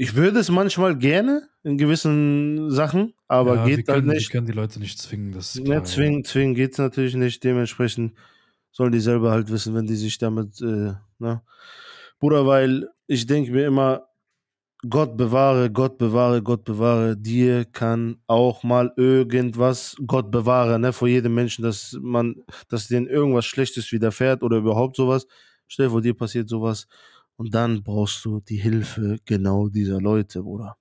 ich 0.00 0.14
würde 0.14 0.38
es 0.38 0.48
manchmal 0.48 0.96
gerne 0.96 1.48
in 1.64 1.76
gewissen 1.76 2.70
Sachen, 2.70 3.14
aber 3.26 3.56
ja, 3.56 3.64
geht 3.64 3.88
halt 3.88 4.02
können, 4.02 4.06
nicht. 4.06 4.28
Wir 4.28 4.32
können 4.32 4.46
die 4.46 4.52
Leute 4.52 4.78
nicht 4.78 4.98
zwingen. 4.98 5.32
Das 5.32 5.60
klar, 5.62 5.82
zwingen, 5.84 6.24
zwingen 6.24 6.54
geht's 6.54 6.78
natürlich 6.78 7.16
nicht, 7.16 7.42
dementsprechend 7.42 8.14
sollen 8.70 8.92
die 8.92 9.00
selber 9.00 9.32
halt 9.32 9.50
wissen, 9.50 9.74
wenn 9.74 9.88
die 9.88 9.96
sich 9.96 10.16
damit, 10.16 10.60
äh, 10.62 10.92
ne, 11.18 11.42
Bruder, 12.20 12.46
weil 12.46 12.88
ich 13.08 13.26
denke 13.26 13.50
mir 13.50 13.66
immer, 13.66 14.06
Gott 14.88 15.16
bewahre, 15.16 15.68
Gott 15.68 15.98
bewahre, 15.98 16.42
Gott 16.42 16.62
bewahre, 16.62 17.16
dir 17.16 17.64
kann 17.64 18.18
auch 18.28 18.62
mal 18.62 18.92
irgendwas, 18.96 19.96
Gott 20.06 20.30
bewahre, 20.30 20.78
ne, 20.78 20.92
vor 20.92 21.08
jedem 21.08 21.34
Menschen, 21.34 21.64
dass 21.64 21.98
man, 22.00 22.36
dass 22.68 22.86
denen 22.86 23.08
irgendwas 23.08 23.46
Schlechtes 23.46 23.90
widerfährt 23.90 24.44
oder 24.44 24.58
überhaupt 24.58 24.94
sowas. 24.94 25.26
Stell 25.66 25.86
dir 25.86 25.90
vor, 25.90 26.02
dir 26.02 26.14
passiert 26.14 26.48
sowas 26.48 26.86
und 27.38 27.54
dann 27.54 27.82
brauchst 27.82 28.24
du 28.24 28.40
die 28.40 28.56
Hilfe 28.56 29.18
genau 29.24 29.68
dieser 29.68 30.00
Leute, 30.00 30.42
Bruder. 30.42 30.76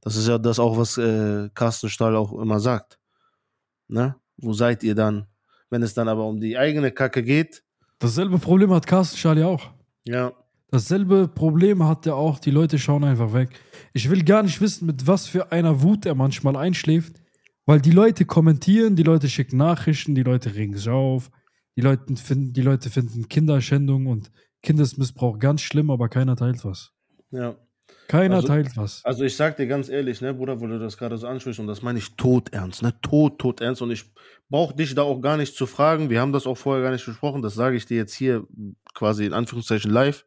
Das 0.00 0.16
ist 0.16 0.28
ja 0.28 0.38
das 0.38 0.58
auch, 0.58 0.78
was 0.78 0.96
äh, 0.98 1.50
Carsten 1.52 1.90
Stahl 1.90 2.16
auch 2.16 2.32
immer 2.40 2.60
sagt. 2.60 2.98
Ne? 3.88 4.14
Wo 4.36 4.52
seid 4.52 4.82
ihr 4.82 4.94
dann? 4.94 5.26
Wenn 5.68 5.82
es 5.82 5.94
dann 5.94 6.08
aber 6.08 6.24
um 6.24 6.40
die 6.40 6.56
eigene 6.56 6.92
Kacke 6.92 7.22
geht. 7.22 7.62
Dasselbe 7.98 8.38
Problem 8.38 8.72
hat 8.72 8.86
Carsten 8.86 9.16
Stahl 9.16 9.38
ja 9.38 9.46
auch. 9.46 9.72
ja, 10.04 10.32
Dasselbe 10.70 11.28
Problem 11.28 11.84
hat 11.84 12.06
er 12.06 12.16
auch. 12.16 12.38
Die 12.38 12.50
Leute 12.50 12.78
schauen 12.78 13.04
einfach 13.04 13.32
weg. 13.32 13.60
Ich 13.92 14.08
will 14.08 14.22
gar 14.24 14.42
nicht 14.42 14.60
wissen, 14.60 14.86
mit 14.86 15.06
was 15.06 15.26
für 15.26 15.50
einer 15.50 15.82
Wut 15.82 16.06
er 16.06 16.14
manchmal 16.14 16.56
einschläft, 16.56 17.20
weil 17.66 17.80
die 17.80 17.92
Leute 17.92 18.24
kommentieren, 18.24 18.94
die 18.96 19.02
Leute 19.02 19.28
schicken 19.28 19.56
Nachrichten, 19.56 20.14
die 20.14 20.22
Leute 20.22 20.54
regen 20.54 20.76
sich 20.76 20.88
auf, 20.88 21.30
die 21.76 21.82
Leute 21.82 22.16
finden, 22.16 22.52
die 22.52 22.62
Leute 22.62 22.90
finden 22.90 23.28
Kinderschändung 23.28 24.06
und 24.06 24.30
Kindesmissbrauch 24.62 25.38
ganz 25.38 25.60
schlimm, 25.62 25.90
aber 25.90 26.08
keiner 26.08 26.36
teilt 26.36 26.64
was. 26.64 26.92
ja. 27.30 27.56
Keiner 28.08 28.36
Also- 28.36 28.46
teilt 28.48 28.76
was. 28.76 29.04
Also 29.04 29.24
ich 29.24 29.34
sag 29.34 29.56
dir 29.56 29.66
ganz 29.66 29.88
ehrlich, 29.88 30.20
ne, 30.20 30.32
Bruder, 30.32 30.60
wo 30.60 30.66
du 30.68 30.78
das 30.78 30.96
gerade 30.96 31.18
so 31.18 31.26
ansprichst, 31.26 31.58
und 31.58 31.66
das 31.66 31.82
meine 31.82 31.98
ich 31.98 32.14
tot 32.14 32.52
ernst, 32.52 32.82
ne, 32.82 32.94
tot, 33.00 33.40
tot 33.40 33.60
ernst. 33.60 33.82
Und 33.82 33.90
ich 33.90 34.04
brauche 34.48 34.76
dich 34.76 34.94
da 34.94 35.02
auch 35.02 35.20
gar 35.20 35.36
nicht 35.36 35.56
zu 35.56 35.66
fragen. 35.66 36.08
Wir 36.08 36.20
haben 36.20 36.32
das 36.32 36.46
auch 36.46 36.56
vorher 36.56 36.84
gar 36.84 36.92
nicht 36.92 37.04
besprochen. 37.04 37.42
Das 37.42 37.54
sage 37.54 37.76
ich 37.76 37.84
dir 37.86 37.96
jetzt 37.96 38.14
hier 38.14 38.46
quasi 38.94 39.26
in 39.26 39.32
Anführungszeichen 39.32 39.90
live. 39.90 40.24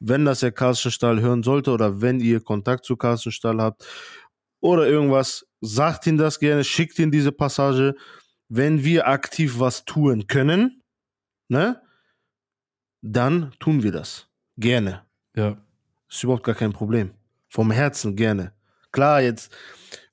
Wenn 0.00 0.26
das 0.26 0.40
der 0.40 0.52
Carsten 0.52 0.90
Stahl 0.90 1.20
hören 1.22 1.42
sollte 1.42 1.70
oder 1.70 2.02
wenn 2.02 2.20
ihr 2.20 2.40
Kontakt 2.42 2.84
zu 2.84 2.96
Carsten 2.96 3.32
Stahl 3.32 3.58
habt 3.60 3.86
oder 4.60 4.86
irgendwas, 4.86 5.46
sagt 5.62 6.06
ihn 6.06 6.18
das 6.18 6.38
gerne, 6.38 6.62
schickt 6.62 6.98
ihn 6.98 7.10
diese 7.10 7.32
Passage. 7.32 7.94
Wenn 8.50 8.84
wir 8.84 9.08
aktiv 9.08 9.58
was 9.58 9.86
tun 9.86 10.26
können, 10.26 10.82
ne, 11.48 11.80
dann 13.02 13.52
tun 13.60 13.82
wir 13.82 13.92
das. 13.92 14.26
Gerne. 14.56 15.02
Ja. 15.36 15.56
Ist 16.08 16.22
überhaupt 16.24 16.44
gar 16.44 16.54
kein 16.54 16.72
Problem. 16.72 17.12
Vom 17.48 17.70
Herzen 17.70 18.16
gerne. 18.16 18.52
Klar, 18.92 19.22
jetzt, 19.22 19.54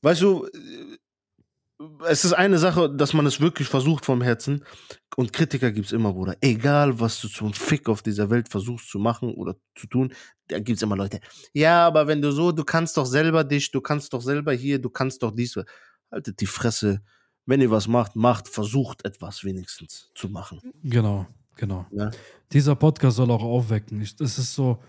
weißt 0.02 0.22
du, 0.22 0.46
äh, 0.46 0.98
es 2.08 2.24
ist 2.26 2.34
eine 2.34 2.58
Sache, 2.58 2.90
dass 2.90 3.14
man 3.14 3.26
es 3.26 3.42
wirklich 3.42 3.68
versucht 3.68 4.06
vom 4.06 4.22
Herzen. 4.22 4.64
Und 5.16 5.34
Kritiker 5.34 5.72
gibt 5.72 5.88
es 5.88 5.92
immer, 5.94 6.14
Bruder. 6.14 6.36
Egal, 6.42 7.00
was 7.00 7.20
du 7.22 7.28
zum 7.28 7.54
Fick 7.54 7.90
auf 7.90 8.02
dieser 8.02 8.30
Welt 8.30 8.50
versuchst 8.50 8.90
zu 8.90 9.00
machen 9.00 9.34
oder 9.34 9.56
zu 9.76 9.88
tun, 9.88 10.14
da 10.48 10.60
gibt 10.60 10.78
es 10.78 10.84
immer 10.84 10.96
Leute. 10.96 11.20
Ja, 11.54 11.86
aber 11.86 12.08
wenn 12.08 12.22
du 12.22 12.32
so, 12.32 12.52
du 12.52 12.64
kannst 12.64 12.98
doch 12.98 13.06
selber 13.06 13.44
dich, 13.44 13.72
du 13.72 13.82
kannst 13.82 14.14
doch 14.14 14.22
selber 14.22 14.54
hier, 14.54 14.80
du 14.80 14.90
kannst 14.90 15.24
doch 15.24 15.32
dies. 15.32 15.60
Haltet 16.12 16.40
die 16.40 16.46
Fresse. 16.46 17.02
Wenn 17.46 17.62
ihr 17.62 17.72
was 17.72 17.88
macht, 17.88 18.16
macht, 18.16 18.48
versucht 18.48 19.06
etwas 19.06 19.44
wenigstens 19.44 20.12
zu 20.16 20.30
machen. 20.30 20.62
Genau, 20.84 21.28
genau. 21.56 21.86
Ja? 21.92 22.12
Dieser 22.52 22.76
Podcast 22.76 23.18
soll 23.18 23.32
auch 23.32 23.44
aufwecken. 23.44 24.02
Ich, 24.02 24.16
das 24.16 24.38
ist 24.38 24.54
so. 24.56 24.80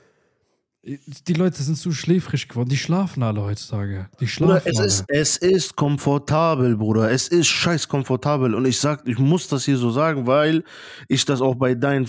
Die 0.82 1.32
Leute 1.32 1.60
sind 1.64 1.76
zu 1.76 1.90
schläfrig 1.90 2.48
geworden. 2.48 2.68
Die 2.68 2.76
schlafen 2.76 3.24
alle 3.24 3.42
heutzutage. 3.42 4.08
Die 4.20 4.28
schlafen 4.28 4.70
Bruder, 4.72 4.86
es, 4.86 5.00
alle. 5.00 5.20
ist, 5.20 5.38
es 5.42 5.52
ist 5.54 5.74
komfortabel, 5.74 6.76
Bruder. 6.76 7.10
Es 7.10 7.26
ist 7.26 7.48
scheiß 7.48 7.88
komfortabel. 7.88 8.54
Und 8.54 8.66
ich 8.66 8.78
sag, 8.78 9.02
ich 9.08 9.18
muss 9.18 9.48
das 9.48 9.64
hier 9.64 9.78
so 9.78 9.90
sagen, 9.90 10.28
weil 10.28 10.62
ich 11.08 11.24
das 11.24 11.40
auch 11.40 11.56
bei 11.56 11.74
deinen, 11.74 12.08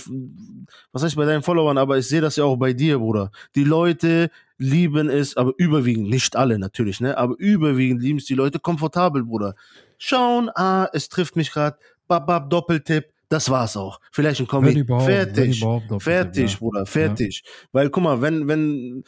was 0.91 1.01
heißt 1.01 1.15
bei 1.15 1.25
deinen 1.25 1.41
Followern, 1.41 1.79
aber 1.79 1.97
ich 1.97 2.07
sehe 2.07 2.21
das 2.21 2.35
ja 2.35 2.43
auch 2.43 2.57
bei 2.57 2.73
dir, 2.73 2.99
Bruder. 2.99 3.31
Die 3.55 3.63
Leute 3.63 4.29
lieben 4.59 5.09
es, 5.09 5.35
aber 5.37 5.53
überwiegend, 5.57 6.09
nicht 6.09 6.35
alle 6.35 6.59
natürlich, 6.59 6.99
ne? 6.99 7.17
Aber 7.17 7.35
überwiegend 7.39 8.01
lieben 8.01 8.19
es 8.19 8.25
die 8.25 8.35
Leute 8.35 8.59
komfortabel, 8.59 9.23
Bruder. 9.23 9.55
Schauen, 9.97 10.51
ah, 10.53 10.87
es 10.93 11.09
trifft 11.09 11.35
mich 11.35 11.51
gerade, 11.51 11.77
bab, 12.07 12.27
bab, 12.27 12.49
Doppeltipp, 12.51 13.05
das 13.29 13.49
war's 13.49 13.75
auch. 13.77 13.99
Vielleicht 14.11 14.39
ein 14.39 14.47
wenn 14.47 14.85
Fertig. 15.01 15.59
Fertig, 15.99 16.51
ja. 16.53 16.57
Bruder, 16.59 16.85
fertig. 16.85 17.43
Weil, 17.71 17.89
guck 17.89 18.03
mal, 18.03 18.21
wenn, 18.21 18.47
wenn 18.47 19.03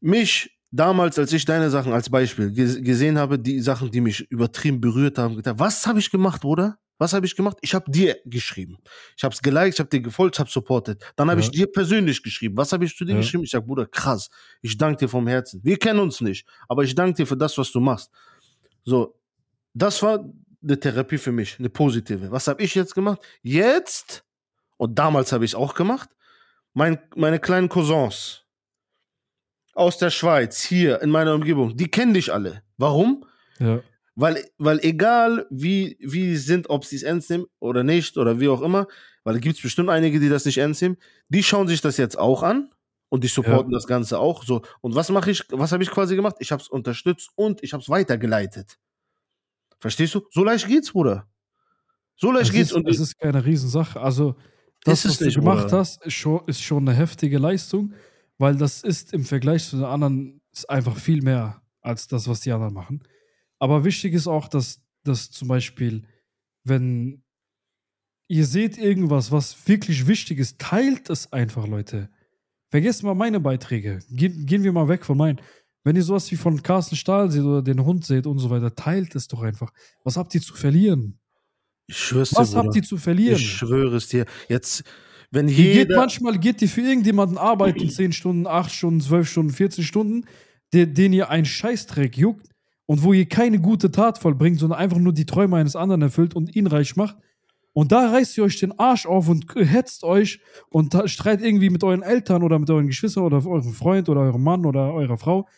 mich 0.00 0.50
damals, 0.70 1.18
als 1.18 1.32
ich 1.32 1.44
deine 1.44 1.70
Sachen 1.70 1.92
als 1.92 2.08
Beispiel 2.10 2.48
ges- 2.48 2.80
gesehen 2.80 3.18
habe, 3.18 3.38
die 3.38 3.60
Sachen, 3.60 3.90
die 3.90 4.00
mich 4.00 4.20
übertrieben 4.30 4.80
berührt 4.80 5.18
haben, 5.18 5.36
gedacht, 5.36 5.58
was 5.58 5.86
habe 5.86 5.98
ich 5.98 6.10
gemacht, 6.10 6.40
Bruder? 6.42 6.78
Was 6.98 7.14
habe 7.14 7.24
ich 7.24 7.34
gemacht? 7.34 7.56
Ich 7.62 7.72
habe 7.74 7.90
dir 7.90 8.18
geschrieben. 8.26 8.76
Ich 9.16 9.24
habe 9.24 9.34
es 9.34 9.40
geliked, 9.40 9.72
ich 9.74 9.78
habe 9.80 9.88
dir 9.88 10.00
gefolgt, 10.02 10.36
ich 10.36 10.40
habe 10.40 10.50
supportet. 10.50 11.02
Dann 11.16 11.30
habe 11.30 11.40
Ja. 11.40 11.46
ich 11.46 11.50
dir 11.50 11.66
persönlich 11.66 12.22
geschrieben. 12.22 12.56
Was 12.58 12.72
habe 12.72 12.84
ich 12.84 12.94
zu 12.94 13.06
dir 13.06 13.12
Ja. 13.12 13.18
geschrieben? 13.20 13.42
Ich 13.44 13.50
sage, 13.50 13.64
Bruder, 13.64 13.86
krass. 13.86 14.28
Ich 14.60 14.76
danke 14.76 14.98
dir 15.04 15.08
vom 15.08 15.26
Herzen. 15.26 15.60
Wir 15.64 15.78
kennen 15.78 15.98
uns 15.98 16.20
nicht, 16.20 16.46
aber 16.68 16.84
ich 16.84 16.94
danke 16.94 17.16
dir 17.16 17.26
für 17.26 17.38
das, 17.38 17.56
was 17.56 17.72
du 17.72 17.80
machst. 17.80 18.10
So, 18.84 19.18
das 19.72 20.02
war 20.02 20.24
eine 20.62 20.78
Therapie 20.78 21.18
für 21.18 21.32
mich, 21.32 21.58
eine 21.58 21.70
positive. 21.70 22.30
Was 22.30 22.46
habe 22.48 22.62
ich 22.62 22.74
jetzt 22.74 22.94
gemacht? 22.94 23.20
Jetzt, 23.42 24.24
und 24.76 24.98
damals 24.98 25.32
habe 25.32 25.44
ich 25.44 25.52
es 25.52 25.54
auch 25.54 25.74
gemacht, 25.74 26.10
mein, 26.74 26.98
meine 27.16 27.38
kleinen 27.40 27.68
Cousins 27.68 28.44
aus 29.74 29.98
der 29.98 30.10
Schweiz, 30.10 30.62
hier 30.62 31.00
in 31.02 31.10
meiner 31.10 31.34
Umgebung, 31.34 31.76
die 31.76 31.88
kennen 31.90 32.14
dich 32.14 32.32
alle. 32.32 32.62
Warum? 32.76 33.24
Ja, 33.58 33.82
Weil, 34.14 34.44
weil 34.58 34.80
egal 34.82 35.46
wie, 35.50 35.96
wie 36.00 36.36
sie 36.36 36.42
sind, 36.42 36.68
ob 36.68 36.84
sie 36.84 36.96
es 36.96 37.02
ernst 37.02 37.30
nehmen 37.30 37.46
oder 37.58 37.82
nicht 37.84 38.16
oder 38.18 38.40
wie 38.40 38.48
auch 38.48 38.60
immer, 38.62 38.86
weil 39.24 39.34
da 39.34 39.40
gibt 39.40 39.56
es 39.56 39.62
bestimmt 39.62 39.88
einige, 39.90 40.20
die 40.20 40.28
das 40.28 40.44
nicht 40.44 40.58
ernst 40.58 40.82
nehmen, 40.82 40.96
die 41.28 41.42
schauen 41.42 41.68
sich 41.68 41.80
das 41.80 41.96
jetzt 41.96 42.18
auch 42.18 42.42
an 42.42 42.70
und 43.08 43.24
die 43.24 43.28
supporten 43.28 43.72
das 43.72 43.86
Ganze 43.86 44.18
auch 44.18 44.44
so. 44.44 44.62
Und 44.80 44.94
was 44.94 45.08
mache 45.10 45.30
ich, 45.30 45.44
was 45.50 45.72
habe 45.72 45.82
ich 45.82 45.90
quasi 45.90 46.16
gemacht? 46.16 46.36
Ich 46.40 46.52
habe 46.52 46.62
es 46.62 46.68
unterstützt 46.68 47.30
und 47.34 47.62
ich 47.62 47.72
habe 47.72 47.82
es 47.82 47.88
weitergeleitet. 47.88 48.78
Verstehst 49.80 50.14
du? 50.14 50.22
So 50.30 50.44
leicht 50.44 50.66
geht's, 50.68 50.92
Bruder. 50.92 51.26
So 52.16 52.30
leicht 52.30 52.48
es 52.48 52.52
geht's. 52.52 52.70
ist, 52.70 52.76
Und 52.76 52.88
es 52.88 53.00
ist 53.00 53.18
keine 53.18 53.44
Riesensache. 53.44 54.00
Also, 54.00 54.36
das, 54.84 55.04
was 55.06 55.18
du 55.18 55.24
nicht, 55.24 55.36
gemacht 55.36 55.64
Bruder. 55.68 55.78
hast, 55.78 56.04
ist 56.04 56.14
schon, 56.14 56.42
ist 56.46 56.62
schon 56.62 56.88
eine 56.88 56.96
heftige 56.96 57.38
Leistung, 57.38 57.94
weil 58.38 58.56
das 58.56 58.82
ist 58.82 59.12
im 59.12 59.24
Vergleich 59.24 59.66
zu 59.66 59.76
den 59.76 59.84
anderen 59.86 60.40
ist 60.52 60.68
einfach 60.68 60.96
viel 60.96 61.22
mehr 61.22 61.62
als 61.80 62.08
das, 62.08 62.28
was 62.28 62.40
die 62.40 62.52
anderen 62.52 62.74
machen. 62.74 63.02
Aber 63.58 63.84
wichtig 63.84 64.14
ist 64.14 64.26
auch, 64.26 64.48
dass, 64.48 64.82
dass 65.04 65.30
zum 65.30 65.48
Beispiel, 65.48 66.04
wenn 66.64 67.22
ihr 68.28 68.46
seht 68.46 68.78
irgendwas, 68.78 69.32
was 69.32 69.66
wirklich 69.68 70.06
wichtig 70.06 70.38
ist, 70.38 70.58
teilt 70.58 71.10
es 71.10 71.32
einfach, 71.32 71.66
Leute. 71.66 72.10
Vergesst 72.70 73.02
mal 73.02 73.14
meine 73.14 73.40
Beiträge. 73.40 73.98
Gehen, 74.10 74.46
gehen 74.46 74.62
wir 74.62 74.72
mal 74.72 74.88
weg 74.88 75.04
von 75.04 75.18
meinen. 75.18 75.40
Wenn 75.84 75.96
ihr 75.96 76.02
sowas 76.02 76.30
wie 76.30 76.36
von 76.36 76.62
Carsten 76.62 76.96
Stahl 76.96 77.30
seht 77.30 77.42
oder 77.42 77.62
den 77.62 77.84
Hund 77.84 78.04
seht 78.04 78.26
und 78.26 78.38
so 78.38 78.50
weiter, 78.50 78.74
teilt 78.74 79.14
es 79.14 79.28
doch 79.28 79.42
einfach. 79.42 79.72
Was 80.04 80.16
habt 80.16 80.34
ihr 80.34 80.42
zu 80.42 80.54
verlieren? 80.54 81.18
ich 81.86 81.96
schwör's 81.98 82.30
dir, 82.30 82.36
Was 82.36 82.54
habt 82.54 82.76
ihr 82.76 82.82
zu 82.82 82.96
verlieren? 82.98 83.36
Ich 83.36 83.50
schwöre 83.50 83.96
es 83.96 84.08
dir. 84.08 84.24
Jetzt, 84.48 84.84
wenn 85.30 85.48
Ihr 85.48 85.54
geht 85.56 85.74
jeder. 85.74 85.96
manchmal 85.96 86.38
geht 86.38 86.60
ihr 86.62 86.68
für 86.68 86.82
irgendjemanden 86.82 87.36
arbeiten, 87.38 87.88
10 87.90 88.12
Stunden, 88.12 88.46
8 88.46 88.70
Stunden, 88.70 89.00
12 89.00 89.28
Stunden, 89.28 89.52
14 89.52 89.84
Stunden, 89.84 90.24
der, 90.72 90.86
den 90.86 91.12
ihr 91.12 91.30
einen 91.30 91.44
Scheißdreck 91.46 92.16
juckt 92.16 92.46
und 92.86 93.02
wo 93.02 93.12
ihr 93.12 93.26
keine 93.28 93.58
gute 93.60 93.90
Tat 93.90 94.18
vollbringt, 94.18 94.60
sondern 94.60 94.78
einfach 94.78 94.98
nur 94.98 95.12
die 95.12 95.26
Träume 95.26 95.56
eines 95.56 95.74
anderen 95.76 96.02
erfüllt 96.02 96.34
und 96.36 96.54
ihn 96.54 96.66
reich 96.68 96.94
macht. 96.94 97.16
Und 97.72 97.90
da 97.92 98.10
reißt 98.10 98.36
ihr 98.38 98.44
euch 98.44 98.58
den 98.60 98.76
Arsch 98.78 99.06
auf 99.06 99.28
und 99.28 99.46
hetzt 99.56 100.04
euch 100.04 100.40
und 100.68 100.92
da- 100.94 101.08
streit 101.08 101.40
irgendwie 101.40 101.70
mit 101.70 101.82
euren 101.84 102.02
Eltern 102.02 102.42
oder 102.42 102.58
mit 102.58 102.68
euren 102.70 102.86
Geschwistern 102.88 103.24
oder 103.24 103.44
eurem 103.46 103.72
Freund 103.72 104.08
oder 104.08 104.20
eurem 104.22 104.42
Mann 104.42 104.66
oder 104.66 104.92
eurer 104.92 105.16
Frau, 105.18 105.48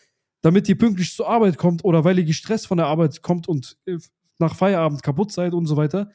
damit 0.43 0.69
ihr 0.69 0.77
pünktlich 0.77 1.15
zur 1.15 1.27
Arbeit 1.27 1.57
kommt 1.57 1.83
oder 1.83 2.03
weil 2.03 2.19
ihr 2.19 2.25
gestresst 2.25 2.67
von 2.67 2.77
der 2.77 2.87
Arbeit 2.87 3.23
kommt 3.23 3.47
und 3.47 3.77
äh, 3.85 3.97
nach 4.37 4.55
Feierabend 4.55 5.01
kaputt 5.01 5.31
seid 5.31 5.53
und 5.53 5.65
so 5.65 5.77
weiter. 5.77 6.11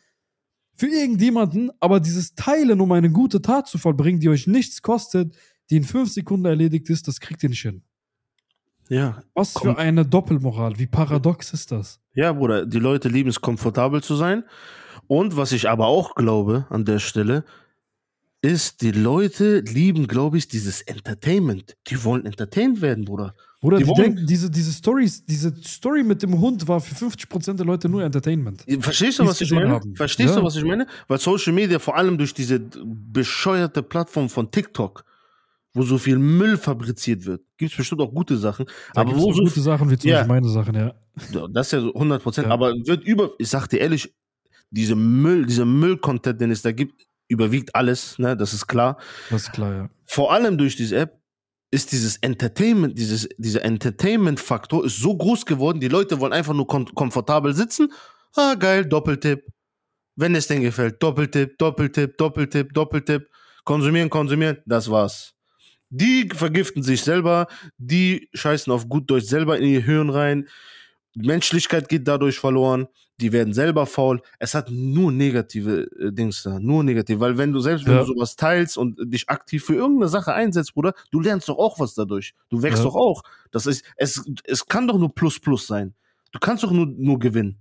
Für 0.75 0.87
irgendjemanden, 0.87 1.73
aber 1.81 1.99
dieses 1.99 2.35
Teilen, 2.37 2.81
um 2.81 2.93
eine 2.93 3.11
gute 3.11 3.43
Tat 3.43 3.67
zu 3.67 3.79
vollbringen, 3.79 4.21
die 4.21 4.29
euch 4.29 4.47
nichts 4.47 4.83
kostet, 4.83 5.35
die 5.71 5.79
in 5.79 5.85
fünf 5.85 6.13
Sekunden 6.13 6.45
erledigt 6.47 6.89
ist, 6.91 7.09
das 7.09 7.19
kriegt 7.19 7.43
ihr 7.43 7.49
nicht 7.49 7.63
hin. 7.63 7.83
Ja, 8.89 9.23
Was 9.35 9.53
für 9.53 9.77
eine 9.77 10.07
Doppelmoral. 10.07 10.79
Wie 10.79 10.87
paradox 10.87 11.53
ist 11.53 11.73
das? 11.73 12.01
Ja, 12.15 12.33
Bruder, 12.33 12.65
die 12.65 12.79
Leute 12.79 13.09
lieben 13.09 13.29
es, 13.29 13.41
komfortabel 13.41 14.03
zu 14.03 14.15
sein. 14.15 14.45
Und 15.07 15.37
was 15.37 15.53
ich 15.53 15.69
aber 15.69 15.87
auch 15.87 16.15
glaube 16.15 16.67
an 16.71 16.85
der 16.85 16.99
Stelle, 16.99 17.45
ist, 18.41 18.83
die 18.83 18.93
Leute 18.93 19.61
lieben, 19.61 20.07
glaube 20.07 20.39
ich, 20.39 20.49
dieses 20.49 20.81
Entertainment. 20.83 21.77
Die 21.89 22.03
wollen 22.05 22.25
entertained 22.25 22.81
werden, 22.81 23.05
Bruder. 23.05 23.35
Oder 23.61 23.79
Die 23.79 23.85
die, 23.85 23.93
denken, 23.95 24.27
diese, 24.27 24.49
diese 24.49 24.71
Stories, 24.73 25.25
diese 25.25 25.53
Story 25.65 26.05
mit 26.05 26.23
dem 26.23 26.39
Hund 26.41 26.69
war 26.69 26.81
für 26.81 26.95
50% 26.95 27.55
der 27.55 27.67
Leute 27.67 27.89
nur 27.89 28.05
Entertainment. 28.05 28.65
Verstehst 28.81 29.19
du, 29.19 29.27
was 29.27 29.41
ich 29.41 29.51
meine? 29.51 29.71
haben. 29.71 29.97
Verstehst 29.97 30.31
Ja. 30.35 30.37
du, 30.41 30.45
was 30.47 30.55
ich 30.55 30.63
meine? 30.65 30.87
Weil 31.09 31.19
Social 31.19 31.53
Media, 31.53 31.81
vor 31.81 31.97
allem 31.97 32.17
durch 32.17 32.33
diese 32.33 32.61
bescheuerte 32.61 33.83
Plattform 33.83 34.29
von 34.29 34.49
TikTok, 34.51 35.05
wo 35.75 35.83
so 35.83 35.99
viel 35.99 36.19
Müll 36.19 36.57
fabriziert 36.57 37.25
wird, 37.27 37.43
gibt 37.57 37.73
es 37.73 37.77
bestimmt 37.77 38.01
auch 38.01 38.13
gute 38.13 38.37
Sachen. 38.37 38.67
Da 38.95 39.01
aber 39.01 39.17
wo 39.17 39.33
so 39.33 39.43
gute 39.43 39.61
Sachen, 39.61 39.91
wie 39.91 39.99
zum 39.99 40.09
Ja. 40.11 40.19
Beispiel 40.19 40.35
meine 40.35 40.49
Sachen, 40.49 40.75
ja. 40.77 40.95
Ja, 41.33 41.49
Das 41.49 41.67
ist 41.67 41.73
ja 41.73 41.81
so 41.81 41.93
100 41.95 42.23
Prozent. 42.23 42.47
Ja. 42.47 42.53
Aber 42.55 42.73
wird 42.87 43.03
über, 43.05 43.33
ich 43.39 43.49
sag 43.49 43.67
dir 43.67 43.79
ehrlich, 43.81 44.15
diese 44.71 44.95
Müll, 44.95 45.47
dieser 45.47 45.65
Müll-Content, 45.65 46.41
den 46.41 46.53
es 46.53 46.63
da 46.63 46.71
gibt, 46.71 47.07
überwiegt 47.27 47.75
alles, 47.75 48.19
ne? 48.19 48.37
Das 48.37 48.55
ist 48.55 48.67
klar. 48.69 48.99
Das 49.31 49.43
ist 49.43 49.53
klar, 49.53 49.75
ja. 49.75 49.91
Vor 50.07 50.33
allem 50.33 50.57
durch 50.59 50.77
diese 50.77 50.97
App 50.97 51.18
ist 51.71 51.93
dieses 51.93 52.17
Entertainment, 52.19 52.99
dieses, 52.99 53.29
dieser 53.37 53.65
Entertainment-Faktor 53.65 54.85
ist 54.85 54.99
so 54.99 55.17
groß 55.17 55.45
geworden, 55.45 55.81
die 55.81 55.89
Leute 55.89 56.19
wollen 56.21 56.33
einfach 56.33 56.55
nur 56.55 56.67
kom 56.67 56.87
komfortabel 56.95 57.55
sitzen. 57.55 57.93
Ah, 58.35 58.55
geil, 58.55 58.87
Doppeltipp. 58.87 59.45
Wenn 60.17 60.35
es 60.35 60.47
denen 60.47 60.63
gefällt, 60.63 61.03
Doppeltipp, 61.03 61.59
Doppeltipp, 61.59 62.17
Doppeltipp, 62.17 62.73
Doppeltipp. 62.73 63.29
Konsumieren, 63.65 64.09
konsumieren, 64.09 64.59
das 64.65 64.91
war's. 64.91 65.35
Die 65.91 66.29
vergiften 66.35 66.83
sich 66.83 67.03
selber, 67.03 67.49
die 67.77 68.29
scheißen 68.35 68.73
auf 68.73 68.89
gut 68.89 69.11
Deutsch 69.11 69.27
selber 69.27 69.59
in 69.59 69.65
ihr 69.65 69.83
Hirn 69.83 70.11
rein. 70.11 70.49
Menschlichkeit 71.27 71.89
geht 71.89 72.07
dadurch 72.09 72.39
verloren. 72.39 72.89
Die 73.21 73.33
werden 73.33 73.53
selber 73.53 73.87
faul. 73.87 74.21
Es 74.39 74.55
hat 74.55 74.71
nur 74.71 75.11
negative 75.11 75.89
äh, 75.99 76.13
Dings 76.13 76.45
da, 76.45 76.61
nur 76.61 76.85
negativ. 76.85 77.19
Weil 77.19 77.37
wenn 77.37 77.53
du 77.53 77.59
selbst, 77.61 77.85
wenn 77.87 77.95
Ja. 77.95 78.01
du 78.01 78.07
sowas 78.07 78.37
teilst 78.37 78.79
und 78.79 78.97
dich 79.13 79.29
aktiv 79.29 79.65
für 79.65 79.75
irgendeine 79.75 80.09
Sache 80.09 80.33
einsetzt, 80.35 80.75
Bruder, 80.75 80.95
du 81.11 81.21
lernst 81.21 81.49
doch 81.49 81.59
auch 81.59 81.81
was 81.81 81.95
dadurch. 81.95 82.35
Du 82.49 82.63
wächst 82.63 82.79
Ja. 82.79 82.85
doch 82.85 82.95
auch. 82.95 83.23
Das 83.51 83.67
ist, 83.67 83.85
es, 83.97 84.25
es 84.45 84.67
kann 84.67 84.87
doch 84.87 84.99
nur 84.99 85.13
Plus 85.15 85.41
Plus 85.41 85.67
sein. 85.67 85.95
Du 86.31 86.39
kannst 86.39 86.63
doch 86.63 86.71
nur, 86.71 86.87
nur 86.87 87.19
gewinnen. 87.19 87.57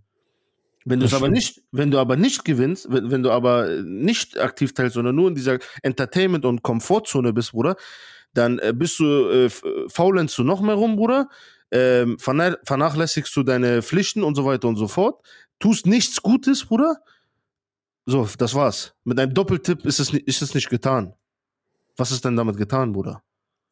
Wenn 0.86 1.00
du 1.00 1.06
es 1.06 1.14
aber 1.14 1.28
nicht, 1.28 1.64
wenn 1.72 1.92
du 1.92 1.98
aber 2.00 2.16
nicht 2.16 2.46
gewinnst, 2.46 2.88
wenn, 2.90 3.12
wenn 3.12 3.24
du 3.24 3.32
aber 3.32 3.70
äh, 3.70 3.82
nicht 3.82 4.40
aktiv 4.40 4.74
teilst, 4.74 4.94
sondern 4.94 5.16
nur 5.16 5.28
in 5.28 5.36
dieser 5.36 5.58
Entertainment- 5.82 6.46
und 6.46 6.62
Komfortzone 6.64 7.34
bist, 7.34 7.52
Bruder, 7.52 7.76
dann 8.34 8.60
äh, 8.60 8.74
bist 8.76 9.00
du, 9.00 9.04
äh, 9.30 9.46
f- 9.46 9.64
faulenzt 9.90 10.38
du 10.38 10.44
noch 10.44 10.62
mehr 10.62 10.76
rum, 10.76 10.96
Bruder, 10.96 11.28
ähm, 11.72 12.18
verna- 12.18 12.58
vernachlässigst 12.64 13.36
du 13.36 13.44
deine 13.44 13.82
Pflichten 13.82 14.24
und 14.24 14.36
so 14.36 14.46
weiter 14.46 14.68
und 14.68 14.76
so 14.76 14.88
fort, 14.88 15.26
tust 15.60 15.86
nichts 15.86 16.22
Gutes, 16.22 16.66
Bruder. 16.66 16.98
So, 18.06 18.28
das 18.38 18.54
war's. 18.56 18.94
Mit 19.04 19.20
einem 19.20 19.34
Doppeltipp 19.34 19.86
ist 19.86 20.00
es, 20.00 20.14
ist 20.14 20.42
es 20.42 20.54
nicht 20.54 20.70
getan. 20.70 21.14
Was 21.98 22.12
ist 22.12 22.24
denn 22.24 22.36
damit 22.36 22.58
getan, 22.58 22.94
Bruder? 22.94 23.22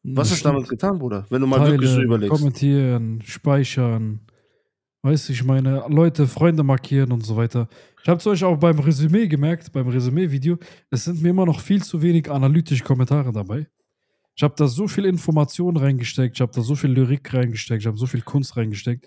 Was 0.02 0.30
ist 0.30 0.44
damit 0.44 0.68
getan, 0.68 0.98
Bruder? 0.98 1.26
Wenn 1.30 1.40
du 1.40 1.46
mal 1.46 1.66
wirklich 1.66 1.90
so 1.90 2.00
überlegst. 2.00 2.36
kommentieren, 2.36 3.22
speichern. 3.24 4.20
Weißt 5.02 5.28
du, 5.28 5.32
ich 5.32 5.42
meine, 5.42 5.84
Leute, 5.88 6.26
Freunde 6.26 6.62
markieren 6.62 7.12
und 7.12 7.24
so 7.24 7.36
weiter. 7.36 7.68
Ich 8.02 8.08
habe 8.08 8.18
es 8.18 8.26
euch 8.26 8.44
auch 8.44 8.56
beim 8.56 8.78
Resümee 8.78 9.26
gemerkt, 9.26 9.72
beim 9.72 9.88
Resümee-Video, 9.88 10.58
es 10.90 11.04
sind 11.04 11.22
mir 11.22 11.30
immer 11.30 11.46
noch 11.46 11.60
viel 11.60 11.82
zu 11.82 12.02
wenig 12.02 12.30
analytische 12.30 12.84
Kommentare 12.84 13.32
dabei. 13.32 13.66
Ich 14.36 14.42
habe 14.42 14.54
da 14.56 14.68
so 14.68 14.86
viel 14.86 15.06
Information 15.06 15.76
reingesteckt, 15.76 16.36
ich 16.36 16.40
habe 16.42 16.52
da 16.52 16.60
so 16.60 16.74
viel 16.74 16.90
Lyrik 16.90 17.32
reingesteckt, 17.32 17.80
ich 17.82 17.86
habe 17.86 17.96
so 17.96 18.06
viel 18.06 18.20
Kunst 18.22 18.56
reingesteckt. 18.56 19.06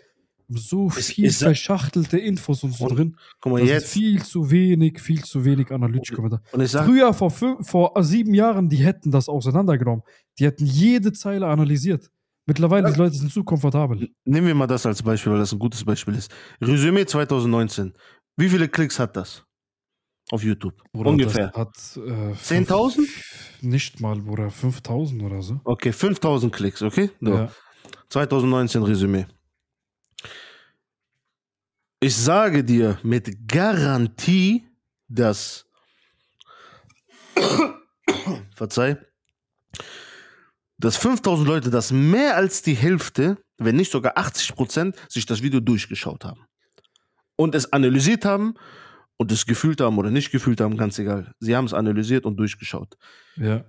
so 0.50 0.90
viel 0.90 1.26
ich 1.26 1.38
sag- 1.38 1.50
verschachtelte 1.50 2.18
Infos 2.18 2.64
und 2.64 2.74
so 2.74 2.86
Und 2.88 2.98
drin. 2.98 3.18
Guck 3.40 3.52
mal, 3.54 3.62
ist 3.62 3.70
jetzt. 3.70 3.94
viel 3.94 4.24
zu 4.24 4.50
wenig, 4.50 5.00
viel 5.00 5.24
zu 5.24 5.46
wenig 5.46 5.70
ich 6.64 6.72
sag, 6.72 6.86
Früher, 6.88 7.14
vor, 7.14 7.30
fünf, 7.30 7.70
vor 7.70 7.94
sieben 8.04 8.34
Jahren, 8.34 8.68
die 8.70 8.78
hätten 8.78 9.12
das 9.12 9.30
auseinandergenommen. 9.30 10.02
Die 10.40 10.46
hätten 10.46 10.66
jede 10.66 11.14
Zeile 11.14 11.46
analysiert. 11.46 12.10
Mittlerweile, 12.48 12.92
die 12.92 12.98
Leute 12.98 13.14
sind 13.16 13.32
zu 13.32 13.44
komfortabel. 13.44 14.10
nehmen 14.26 14.48
wir 14.48 14.56
mal 14.56 14.66
das 14.66 14.84
als 14.88 15.04
Beispiel, 15.04 15.32
weil 15.34 15.40
das 15.40 15.54
ein 15.54 15.60
gutes 15.60 15.86
Beispiel 15.86 16.16
ist. 16.16 16.32
Resümee 16.60 17.06
2019. 17.06 17.94
Wie 18.38 18.50
viele 18.50 18.68
Klicks 18.68 18.98
hat 18.98 19.16
das? 19.16 19.44
Auf 20.32 20.44
YouTube. 20.44 20.74
Bruder, 20.92 21.10
Ungefähr. 21.12 21.52
Äh, 21.56 22.34
10.000? 22.34 23.02
Nicht 23.62 24.00
mal, 24.00 24.16
Bruder. 24.18 24.50
5000 24.50 25.22
oder 25.24 25.42
so. 25.42 25.60
Okay, 25.64 25.92
5000 25.92 26.54
Klicks, 26.54 26.82
okay? 26.82 27.12
So. 27.22 27.34
Ja. 27.34 27.52
2019 28.10 28.84
Resümee. 28.84 29.26
Ich 32.00 32.16
sage 32.16 32.64
dir 32.64 32.98
mit 33.04 33.48
Garantie, 33.48 34.66
dass. 35.08 35.66
Verzeih. 38.56 38.98
Dass 40.78 40.96
5000 40.96 41.48
Leute, 41.48 41.70
dass 41.70 41.92
mehr 41.92 42.38
als 42.38 42.62
die 42.62 42.74
Hälfte, 42.74 43.38
wenn 43.58 43.76
nicht 43.76 43.92
sogar 43.92 44.18
80 44.18 44.56
Prozent, 44.56 44.96
sich 45.10 45.26
das 45.26 45.42
Video 45.42 45.60
durchgeschaut 45.60 46.24
haben. 46.24 46.46
Und 47.36 47.54
es 47.54 47.72
analysiert 47.74 48.24
haben 48.24 48.54
und 49.20 49.32
es 49.32 49.46
gefühlt 49.46 49.82
haben 49.82 49.98
oder 49.98 50.10
nicht 50.12 50.32
gefühlt 50.32 50.62
haben, 50.62 50.78
ganz 50.78 50.98
egal. 50.98 51.34
Sie 51.40 51.56
haben 51.56 51.66
es 51.66 51.74
analysiert 51.74 52.26
und 52.26 52.38
durchgeschaut. 52.38 52.98
ja. 53.36 53.64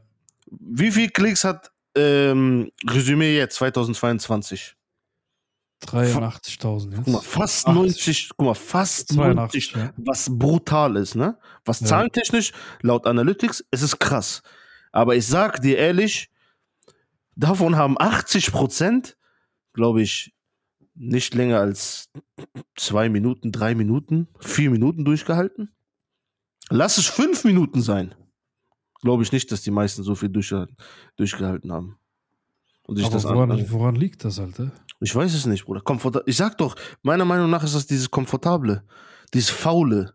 Wie 0.53 0.91
viel 0.91 1.11
Klicks 1.11 1.45
hat 1.45 1.71
ähm, 1.95 2.73
Resümee 2.89 3.37
jetzt 3.37 3.55
2022? 3.57 4.75
83.000 5.87 6.95
Guck 6.97 7.07
mal, 7.09 7.21
fast 7.21 7.67
80. 7.69 7.75
90, 7.75 8.29
guck 8.37 8.47
mal, 8.47 8.55
fast 8.55 9.09
82, 9.13 9.75
90, 9.77 9.77
ja. 9.77 9.93
was 9.97 10.29
brutal 10.31 10.97
ist, 10.97 11.15
ne? 11.15 11.39
Was 11.65 11.81
Ja. 11.81 11.87
zahlentechnisch, 11.87 12.53
laut 12.83 13.07
Analytics, 13.07 13.65
es 13.71 13.83
ist 13.83 13.99
krass. 14.01 14.43
Aber 14.93 15.15
ich 15.15 15.27
sag 15.27 15.61
dir 15.63 15.79
ehrlich, 15.79 16.31
davon 17.37 17.77
haben 17.77 17.97
80 17.99 18.51
Prozent, 18.53 19.17
glaube 19.73 20.03
ich, 20.03 20.35
nicht 20.95 21.35
länger 21.35 21.61
als 21.61 22.11
zwei 22.77 23.09
Minuten, 23.09 23.53
drei 23.53 23.75
Minuten, 23.75 24.29
vier 24.41 24.71
Minuten 24.71 25.05
durchgehalten. 25.05 25.75
Lass 26.69 26.99
es 26.99 27.07
fünf 27.07 27.45
Minuten 27.45 27.83
sein. 27.83 28.15
Glaube 29.01 29.23
ich 29.23 29.33
nicht, 29.33 29.51
dass 29.51 29.63
die 29.63 29.71
meisten 29.71 30.03
so 30.03 30.15
viel 30.15 30.29
durchgehalten, 30.29 30.77
durchgehalten 31.17 31.73
haben. 31.73 31.97
Aber 32.87 33.23
woran, 33.25 33.71
woran 33.71 33.95
liegt 33.95 34.25
das, 34.25 34.39
Alter? 34.39 34.73
Ich 35.01 35.15
weiß 35.15 35.33
es 35.33 35.47
nicht, 35.47 35.65
Bruder. 35.65 35.81
Komforta 35.81 36.23
ich 36.27 36.37
sag 36.37 36.59
doch, 36.59 36.77
meiner 37.03 37.25
Meinung 37.25 37.49
nach 37.49 37.63
ist 37.63 37.75
das 37.75 37.87
dieses 37.87 38.11
Komfortable, 38.11 38.85
dieses 39.33 39.51
Faule. 39.51 40.15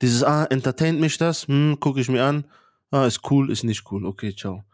Dieses, 0.00 0.24
ah, 0.24 0.44
entertaint 0.46 1.00
mich 1.00 1.16
das? 1.18 1.46
Hm, 1.46 1.78
gucke 1.78 2.00
ich 2.00 2.08
mir 2.08 2.24
an. 2.24 2.46
Ah, 2.90 3.06
ist 3.06 3.30
cool, 3.30 3.50
ist 3.50 3.62
nicht 3.62 3.90
cool. 3.92 4.04
Okay, 4.04 4.34
ciao. 4.34 4.64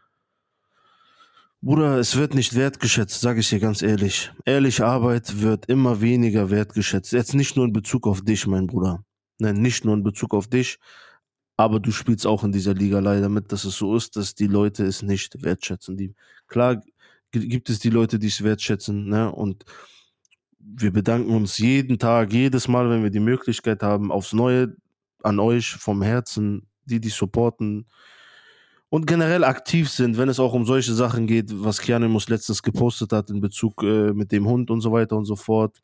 Bruder, 1.61 1.99
es 1.99 2.15
wird 2.15 2.35
nicht 2.35 2.55
wertgeschätzt, 2.55 3.21
sage 3.21 3.41
ich 3.41 3.49
dir 3.49 3.59
ganz 3.59 3.83
ehrlich. 3.83 4.31
Ehrliche 4.45 4.87
Arbeit 4.87 5.41
wird 5.41 5.67
immer 5.67 6.01
weniger 6.01 6.51
wertgeschätzt. 6.51 7.13
Jetzt 7.13 7.35
nicht 7.35 7.57
nur 7.57 7.65
in 7.65 7.73
Bezug 7.73 8.07
auf 8.07 8.23
dich, 8.23 8.47
mein 8.47 8.69
Bruder. 8.69 9.05
Nein, 9.41 9.57
nicht 9.57 9.85
nur 9.85 9.95
in 9.95 10.05
Bezug 10.05 10.35
auf 10.35 10.47
dich, 10.47 10.79
aber 11.57 11.81
du 11.81 11.91
spielst 11.91 12.29
auch 12.29 12.45
in 12.45 12.53
dieser 12.53 12.75
Liga 12.75 13.01
leider 13.01 13.29
mit, 13.29 13.51
dass 13.51 13.65
es 13.65 13.77
so 13.77 13.97
ist, 13.97 14.15
dass 14.15 14.37
die 14.37 14.47
Leute 14.47 14.85
es 14.85 15.03
nicht 15.03 15.43
wertschätzen. 15.43 15.97
Die, 15.97 16.15
klar 16.47 16.81
gibt 17.33 17.71
es 17.71 17.81
die 17.81 17.91
Leute, 17.91 18.21
die 18.21 18.29
es 18.29 18.45
wertschätzen, 18.45 19.09
ne? 19.09 19.33
Und 19.33 19.65
wir 20.61 20.93
bedanken 20.93 21.35
uns 21.35 21.59
jeden 21.59 21.99
Tag, 21.99 22.33
jedes 22.33 22.69
Mal, 22.69 22.89
wenn 22.89 23.03
wir 23.03 23.11
die 23.11 23.21
Möglichkeit 23.21 23.83
haben, 23.83 24.13
aufs 24.13 24.33
Neue 24.33 24.77
an 25.25 25.41
euch 25.41 25.71
vom 25.71 26.03
Herzen, 26.03 26.69
die, 26.85 27.01
die 27.01 27.09
supporten 27.09 27.87
und 28.91 29.07
generell 29.07 29.45
aktiv 29.45 29.91
sind, 29.91 30.17
wenn 30.17 30.29
es 30.29 30.41
auch 30.41 30.55
um 30.55 30.65
solche 30.65 30.95
Sachen 30.95 31.27
geht, 31.27 31.51
was 31.53 31.81
Kianimus 31.81 32.29
letztens 32.29 32.63
gepostet 32.63 33.13
hat 33.13 33.31
in 33.31 33.41
Bezug 33.41 33.83
äh, 33.83 34.13
mit 34.13 34.33
dem 34.33 34.47
Hund 34.47 34.71
und 34.71 34.81
so 34.81 34.93
weiter 34.93 35.17
und 35.17 35.27
so 35.27 35.37
fort. 35.37 35.79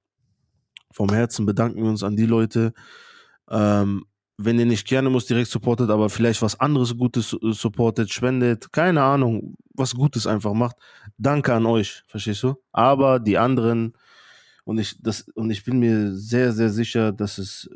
Vom 0.91 1.11
Herzen 1.11 1.45
bedanken 1.45 1.83
wir 1.83 1.91
uns 1.91 2.03
an 2.03 2.17
die 2.17 2.27
Leute. 2.27 2.73
Ähm, 3.51 4.05
wenn 4.37 4.59
ihr 4.59 4.67
nicht 4.67 4.87
Kianimus 4.87 5.27
direkt 5.27 5.49
supportet, 5.51 5.91
aber 5.91 6.09
vielleicht 6.09 6.43
was 6.43 6.59
anderes 6.59 6.97
Gutes 6.97 7.35
äh, 7.35 7.53
supportet, 7.53 8.11
spendet, 8.11 8.73
keine 8.73 9.03
Ahnung, 9.03 9.55
was 9.75 9.95
Gutes 9.95 10.27
einfach 10.27 10.55
macht, 10.55 10.77
danke 11.19 11.55
an 11.55 11.67
euch, 11.67 12.03
verstehst 12.07 12.43
du? 12.43 12.55
Aber 12.73 13.21
die 13.21 13.39
anderen, 13.39 13.93
und 14.65 14.79
ich, 14.79 14.97
das, 15.01 15.29
und 15.35 15.51
ich 15.51 15.65
bin 15.65 15.79
mir 15.79 16.15
sehr, 16.15 16.53
sehr 16.53 16.71
sicher, 16.71 17.13
dass 17.13 17.39
es 17.39 17.69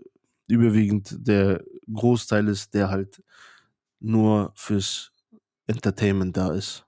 überwiegend 0.46 1.14
der 1.18 1.62
Großteil 1.92 2.48
ist, 2.48 2.72
der 2.74 2.88
halt 2.88 3.22
nur 4.00 4.52
fürs 4.54 5.12
Entertainment 5.68 6.36
da 6.36 6.52
ist 6.52 6.84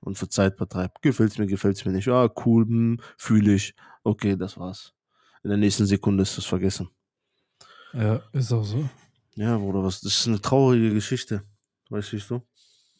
und- 0.00 0.18
für 0.18 0.28
Zeit 0.28 0.56
vertreibt. 0.56 1.00
Gefällt's 1.02 1.38
mir, 1.38 1.46
gefällt's 1.46 1.84
mir 1.84 1.92
nicht. 1.92 2.08
Ah, 2.08 2.28
cool, 2.44 2.66
hm, 2.66 3.00
fühle 3.16 3.54
ich. 3.54 3.74
Okay, 4.04 4.36
das 4.36 4.58
war's. 4.58 4.92
In 5.42 5.50
der 5.50 5.58
nächsten 5.58 5.86
Sekunde 5.86 6.22
ist 6.22 6.36
das 6.36 6.44
vergessen. 6.44 6.88
Ja, 7.92 8.20
ist 8.32 8.52
auch 8.52 8.64
so. 8.64 8.88
Ja, 9.36 9.56
Bruder, 9.56 9.82
was, 9.82 10.00
das 10.00 10.18
ist 10.18 10.26
eine 10.26 10.40
traurige 10.40 10.92
Geschichte. 10.92 11.42
Weißt 11.90 12.12
du? 12.28 12.42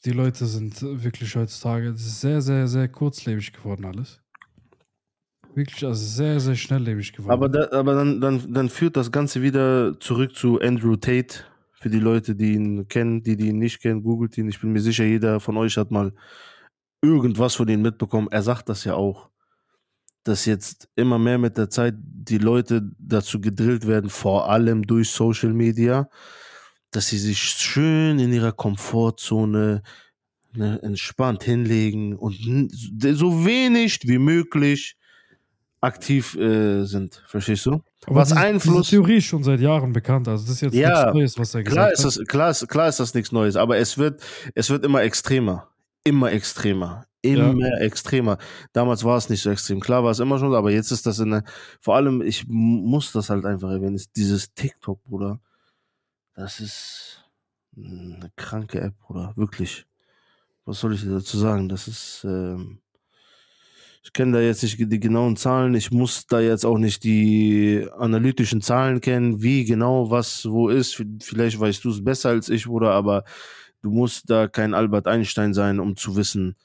Die 0.05 0.13
Leute 0.13 0.47
sind 0.47 0.81
wirklich 0.81 1.35
heutzutage 1.35 1.93
sehr, 1.97 2.41
sehr, 2.41 2.69
sehr 2.69 2.89
kurzlebig 2.89 3.53
geworden 3.53 3.85
alles. 3.85 4.21
Wirklich, 5.55 5.85
also 5.85 6.05
sehr, 6.05 6.39
sehr 6.39 6.55
schnelllebig 6.55 7.13
geworden. 7.13 7.33
Aber, 7.33 7.49
da, 7.49 7.69
aber 7.77 7.95
dann, 7.95 8.21
dann, 8.21 8.55
dann 8.55 8.69
führt 8.69 8.97
das 8.97 9.11
Ganze 9.11 9.43
wieder 9.43 9.99
zurück 9.99 10.37
zu 10.37 10.61
Andrew 10.61 10.95
Tate. 10.97 11.45
Für 11.81 11.91
die 11.91 12.01
Leute, 12.01 12.35
die 12.35 12.55
ihn 12.55 12.89
kennen, 12.89 13.23
die, 13.23 13.37
die 13.37 13.49
ihn 13.49 13.59
nicht 13.59 13.81
kennen, 13.81 14.03
googelt 14.03 14.37
ihn. 14.37 14.49
Ich 14.49 14.61
bin 14.61 14.73
mir 14.73 14.81
sicher, 14.81 15.05
jeder 15.05 15.39
von 15.41 15.57
euch 15.57 15.77
hat 15.77 15.91
mal 15.91 16.13
irgendwas 17.01 17.55
von 17.55 17.69
ihm 17.69 17.83
mitbekommen. 17.83 18.29
Er 18.31 18.43
sagt 18.43 18.69
das 18.69 18.85
ja 18.85 18.95
auch, 18.95 19.31
dass 20.25 20.45
jetzt 20.45 20.89
immer 20.97 21.19
mehr 21.19 21.39
mit 21.39 21.57
der 21.57 21.71
Zeit 21.71 21.95
die 21.99 22.39
Leute 22.39 22.91
dazu 22.99 23.41
gedrillt 23.41 23.87
werden, 23.87 24.11
vor 24.11 24.51
allem 24.51 24.83
durch 24.83 25.11
Social 25.11 25.53
Media, 25.53 26.11
dass 26.91 27.09
sie 27.09 27.19
sich 27.19 27.39
schön 27.39 28.19
in 28.19 28.33
ihrer 28.33 28.53
Komfortzone 28.53 29.83
ne, 30.53 30.81
entspannt 30.83 31.45
hinlegen 31.45 32.17
und 32.17 32.37
so 32.73 33.45
wenig 33.47 34.01
wie 34.05 34.19
möglich 34.19 34.97
aktiv 35.81 36.35
äh, 36.37 36.85
sind. 36.85 37.23
Verstehst 37.27 37.67
du? 37.67 37.81
Aber 38.07 38.17
was 38.17 38.29
diese, 38.29 38.41
Einfluss- 38.41 38.89
Diese 38.89 38.97
Theorie 38.97 39.17
ist 39.17 39.25
schon 39.25 39.43
seit 39.43 39.61
Jahren 39.61 39.93
bekannt. 39.93 40.29
Also 40.29 40.45
das 40.45 40.55
ist 40.55 40.61
jetzt 40.63 40.75
Ja, 40.75 41.13
nichts 41.13 41.15
Neues, 41.15 41.39
was 41.39 41.55
er 41.55 41.63
Klar 41.65 41.91
gesagt 41.91 42.09
ist, 42.09 42.19
das, 42.19 42.27
klar, 42.29 42.51
ist, 42.51 42.69
klar 42.69 42.89
ist 42.89 43.01
das 43.01 43.15
nichts 43.15 43.33
Neues, 43.33 43.57
aber 43.57 43.77
es 43.79 43.99
wird, 43.99 44.23
es 44.55 44.71
wird 44.71 44.85
immer 44.85 45.03
extremer. 45.03 45.69
Immer 46.05 46.33
extremer. 46.33 47.05
Immer 47.21 47.81
extremer. 47.81 48.39
Damals 48.73 49.03
war 49.05 49.17
es 49.19 49.29
nicht 49.29 49.43
so 49.43 49.51
extrem. 49.51 49.81
Klar 49.81 50.05
war 50.05 50.13
es 50.13 50.21
immer 50.21 50.39
schon, 50.39 50.55
aber 50.55 50.71
jetzt 50.71 50.93
ist 50.93 51.05
das 51.05 51.19
in 51.19 51.31
der, 51.33 51.43
vor 51.81 51.97
allem, 51.97 52.23
ich 52.23 52.47
muss 52.49 53.11
das 53.13 53.29
halt 53.29 53.45
einfach 53.45 53.71
erwähnen, 53.71 53.97
ist 53.97 54.15
dieses 54.17 54.55
TikTok, 54.55 55.03
Bruder. 55.05 55.41
Das 56.35 56.61
ist 56.61 57.25
eine 57.77 58.31
kranke 58.37 58.81
App, 58.81 58.97
Bruder. 59.01 59.33
Wirklich. 59.35 59.85
Was 60.65 60.79
soll 60.81 60.95
ich 60.95 61.05
dazu 61.05 61.37
sagen? 61.37 61.69
Das 61.69 61.89
ist, 61.89 62.23
ähm, 62.25 62.79
ich 64.09 64.15
kenne 64.15 64.33
da 64.33 64.41
jetzt 64.41 64.63
nicht 64.63 64.79
die 64.79 65.01
genauen 65.01 65.37
Zahlen. 65.37 65.75
Ich 65.75 65.91
muss 65.91 66.27
da 66.27 66.41
jetzt 66.41 66.65
auch 66.65 66.79
nicht 66.79 67.05
die 67.05 67.87
analytischen 67.99 68.63
Zahlen 68.63 69.03
kennen, 69.03 69.43
wie 69.43 69.67
genau 69.67 70.11
was 70.11 70.49
wo 70.49 70.71
ist. 70.71 71.05
Vielleicht 71.21 71.61
weißt 71.61 71.85
du 71.85 71.91
es 71.91 72.03
besser 72.03 72.31
als 72.31 72.49
ich, 72.49 72.65
Bruder, 72.65 72.93
aber 72.93 73.25
du 73.83 73.91
musst 73.91 74.31
da 74.31 74.49
kein 74.49 74.73
Albert 74.73 75.07
Einstein 75.07 75.53
sein, 75.53 75.79
um 75.79 75.95
zu 75.95 76.17
wissen, 76.17 76.57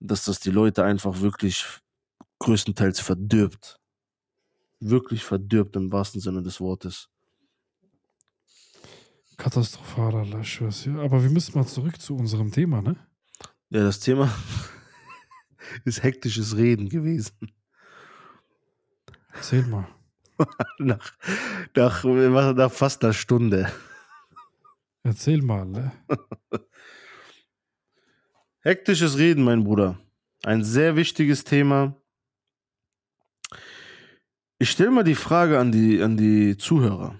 dass 0.00 0.24
das 0.24 0.40
die 0.40 0.50
Leute 0.50 0.82
einfach 0.82 1.20
wirklich 1.20 1.66
größtenteils 2.38 3.00
verdirbt. 3.00 3.78
Wirklich 4.80 5.24
verdirbt 5.24 5.76
im 5.76 5.92
wahrsten 5.92 6.22
Sinne 6.22 6.42
des 6.42 6.58
Wortes. 6.58 7.10
hat. 9.30 9.36
Katastrophal, 9.36 10.14
Alter, 10.14 10.40
ich 10.40 10.54
schwör's 10.54 10.84
dir. 10.84 11.00
Aber 11.00 11.22
wir 11.22 11.28
müssen 11.28 11.58
mal 11.58 11.66
zurück 11.66 12.00
zu 12.00 12.16
unserem 12.16 12.50
Thema, 12.50 12.80
ne? 12.80 12.96
Ja, 13.68 13.82
das 13.82 14.00
Thema 14.00 14.30
ist 15.84 16.02
hektisches 16.02 16.56
Reden 16.56 16.88
gewesen. 16.88 17.52
Erzähl 19.32 19.66
mal. 19.66 19.86
Nach, 20.78 21.14
nach, 21.74 22.04
nach 22.04 22.70
fast 22.70 23.02
einer 23.02 23.14
Stunde. 23.14 23.72
Erzähl 25.02 25.40
mal, 25.40 25.64
ne? 25.64 25.92
Hektisches 28.60 29.16
Reden, 29.16 29.44
mein 29.44 29.64
Bruder. 29.64 29.98
Ein 30.44 30.62
sehr 30.62 30.96
wichtiges 30.96 31.44
Thema. 31.44 31.96
Ich 34.58 34.70
stelle 34.70 34.90
mal 34.90 35.04
die 35.04 35.14
Frage 35.14 35.58
an 35.58 35.72
die, 35.72 36.02
an 36.02 36.16
die 36.16 36.58
Zuhörer, 36.58 37.18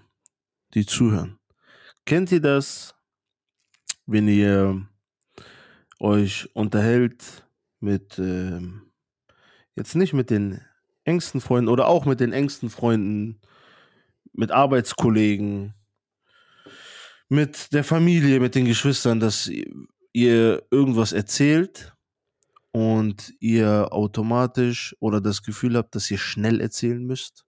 die 0.74 0.84
zuhören. 0.84 1.38
Kennt 2.04 2.32
ihr 2.32 2.40
das, 2.40 2.94
wenn 4.04 4.28
ihr 4.28 4.86
euch 6.00 6.50
unterhält 6.54 7.45
mit, 7.80 8.18
ähm, 8.18 8.90
jetzt 9.74 9.94
nicht 9.96 10.12
mit 10.12 10.30
den 10.30 10.60
engsten 11.04 11.40
Freunden 11.40 11.68
oder 11.68 11.86
auch 11.88 12.04
mit 12.04 12.20
den 12.20 12.32
engsten 12.32 12.70
Freunden, 12.70 13.40
mit 14.32 14.50
Arbeitskollegen, 14.50 15.74
mit 17.28 17.72
der 17.72 17.84
Familie, 17.84 18.40
mit 18.40 18.54
den 18.54 18.66
Geschwistern, 18.66 19.20
dass 19.20 19.50
ihr 20.12 20.62
irgendwas 20.70 21.12
erzählt 21.12 21.94
und 22.72 23.34
ihr 23.40 23.88
automatisch 23.92 24.94
oder 25.00 25.20
das 25.20 25.42
Gefühl 25.42 25.76
habt, 25.76 25.94
dass 25.94 26.10
ihr 26.10 26.18
schnell 26.18 26.60
erzählen 26.60 27.04
müsst. 27.04 27.44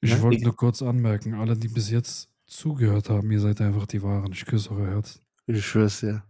Ich 0.00 0.10
Ja, 0.10 0.22
wollte 0.22 0.38
ich- 0.38 0.44
nur 0.44 0.56
kurz 0.56 0.82
anmerken, 0.82 1.34
alle, 1.34 1.56
die 1.56 1.68
bis 1.68 1.90
jetzt 1.90 2.28
zugehört 2.46 3.08
haben, 3.08 3.30
ihr 3.30 3.40
seid 3.40 3.60
einfach 3.60 3.86
die 3.86 4.02
Wahren. 4.02 4.32
Ich 4.32 4.44
küsse 4.44 4.70
euer 4.70 4.88
Herz. 4.88 5.20
Ich 5.46 5.64
schwör's 5.66 6.00
dir. 6.00 6.24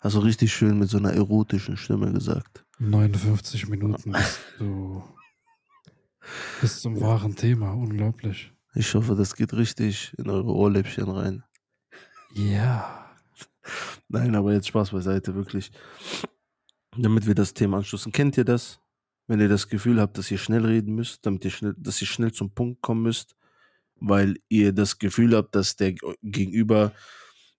Also 0.00 0.20
richtig 0.20 0.52
schön 0.52 0.78
mit 0.78 0.88
so 0.88 0.98
einer 0.98 1.12
erotischen 1.12 1.76
Stimme 1.76 2.12
gesagt. 2.12 2.64
59 2.78 3.68
Minuten 3.68 4.12
bis, 4.12 4.38
zu, 4.58 5.02
bis 6.60 6.80
zum 6.80 7.00
wahren 7.00 7.34
Thema. 7.34 7.72
Unglaublich. 7.72 8.52
Ich 8.74 8.94
hoffe, 8.94 9.16
das 9.16 9.34
geht 9.34 9.54
richtig 9.54 10.14
in 10.18 10.30
eure 10.30 10.54
Ohrläppchen 10.54 11.08
rein. 11.08 11.42
Ja. 12.32 13.10
Nein, 14.08 14.34
aber 14.34 14.52
jetzt 14.52 14.68
Spaß 14.68 14.90
beiseite, 14.90 15.34
wirklich. 15.34 15.70
Damit 16.96 17.26
wir 17.26 17.34
das 17.34 17.54
Thema 17.54 17.78
anschließen. 17.78 18.12
Kennt 18.12 18.36
ihr 18.36 18.44
das? 18.44 18.80
Wenn 19.26 19.40
ihr 19.40 19.48
das 19.48 19.68
Gefühl 19.68 20.00
habt, 20.00 20.16
dass 20.16 20.30
ihr 20.30 20.38
schnell 20.38 20.64
reden 20.64 20.94
müsst, 20.94 21.26
damit 21.26 21.44
ihr 21.44 21.50
schnell, 21.50 21.74
dass 21.76 22.00
ihr 22.00 22.06
schnell 22.06 22.32
zum 22.32 22.54
Punkt 22.54 22.80
kommen 22.80 23.02
müsst, 23.02 23.36
weil 23.96 24.36
ihr 24.48 24.72
das 24.72 24.98
Gefühl 24.98 25.36
habt, 25.36 25.54
dass 25.54 25.76
der 25.76 25.94
Gegenüber 26.22 26.92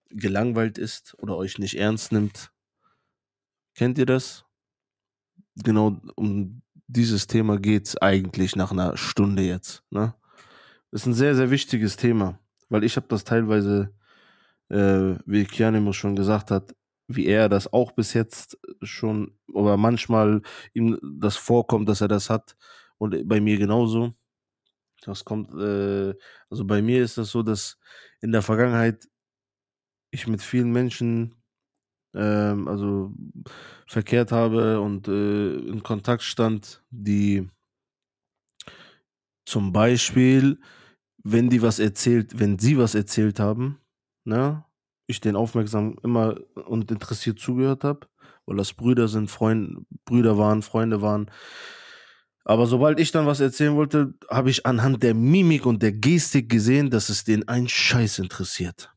gelangweilt 0.09 0.77
ist 0.77 1.15
oder 1.19 1.35
euch 1.37 1.59
nicht 1.59 1.75
ernst 1.75 2.11
nimmt. 2.11 2.51
Kennt 3.75 3.97
ihr 3.97 4.05
das? 4.05 4.45
Genau 5.63 5.99
um 6.15 6.61
dieses 6.87 7.27
Thema 7.27 7.59
geht's 7.59 7.97
eigentlich 7.97 8.55
nach 8.55 8.71
einer 8.71 8.97
Stunde 8.97 9.43
jetzt. 9.43 9.83
Ne? 9.91 10.13
Das 10.91 11.01
ist 11.01 11.07
ein 11.07 11.13
sehr, 11.13 11.35
sehr 11.35 11.51
wichtiges 11.51 11.97
Thema, 11.97 12.39
weil 12.69 12.83
ich 12.83 12.95
habe 12.95 13.07
das 13.09 13.23
teilweise, 13.23 13.93
äh, 14.69 15.15
wie 15.25 15.45
Kianimo 15.45 15.93
schon 15.93 16.15
gesagt 16.15 16.51
hat, 16.51 16.75
wie 17.07 17.25
er 17.25 17.49
das 17.49 17.71
auch 17.73 17.91
bis 17.91 18.13
jetzt 18.13 18.57
schon, 18.81 19.37
oder 19.53 19.77
manchmal 19.77 20.41
ihm 20.73 20.99
das 21.01 21.35
vorkommt, 21.35 21.89
dass 21.89 22.01
er 22.01 22.07
das 22.07 22.29
hat 22.29 22.55
und 22.97 23.27
bei 23.27 23.39
mir 23.41 23.57
genauso. 23.57 24.13
Das 25.01 25.23
kommt, 25.25 25.53
äh, 25.53 26.13
also 26.49 26.65
bei 26.65 26.81
mir 26.81 27.03
ist 27.03 27.17
das 27.17 27.31
so, 27.31 27.43
dass 27.43 27.77
in 28.21 28.31
der 28.31 28.41
Vergangenheit 28.41 29.07
ich 30.11 30.27
mit 30.27 30.41
vielen 30.41 30.71
Menschen 30.71 31.35
ähm, 32.13 32.67
also 32.67 33.13
verkehrt 33.87 34.31
habe 34.31 34.81
und 34.81 35.07
äh, 35.07 35.55
in 35.55 35.83
Kontakt 35.83 36.23
stand, 36.23 36.83
die 36.89 37.47
zum 39.45 39.73
Beispiel, 39.73 40.59
wenn 41.23 41.49
die 41.49 41.61
was 41.61 41.79
erzählt, 41.79 42.39
wenn 42.39 42.59
sie 42.59 42.77
was 42.77 42.95
erzählt 42.95 43.39
haben, 43.39 43.79
ne, 44.25 44.63
ich 45.07 45.21
den 45.21 45.35
aufmerksam 45.35 45.97
immer 46.03 46.35
und 46.67 46.91
interessiert 46.91 47.39
zugehört 47.39 47.83
habe, 47.83 48.07
weil 48.45 48.57
das 48.57 48.73
Brüder 48.73 49.07
sind, 49.07 49.29
Freunde, 49.31 49.81
Brüder 50.05 50.37
waren, 50.37 50.61
Freunde 50.61 51.01
waren. 51.01 51.31
Aber 52.45 52.67
sobald 52.67 52.99
ich 52.99 53.11
dann 53.11 53.25
was 53.25 53.39
erzählen 53.39 53.75
wollte, 53.75 54.13
habe 54.29 54.49
ich 54.49 54.65
anhand 54.65 55.03
der 55.03 55.13
Mimik 55.13 55.65
und 55.65 55.81
der 55.83 55.93
Gestik 55.93 56.49
gesehen, 56.49 56.89
dass 56.89 57.09
es 57.09 57.23
den 57.23 57.47
einen 57.47 57.67
Scheiß 57.67 58.19
interessiert 58.19 58.91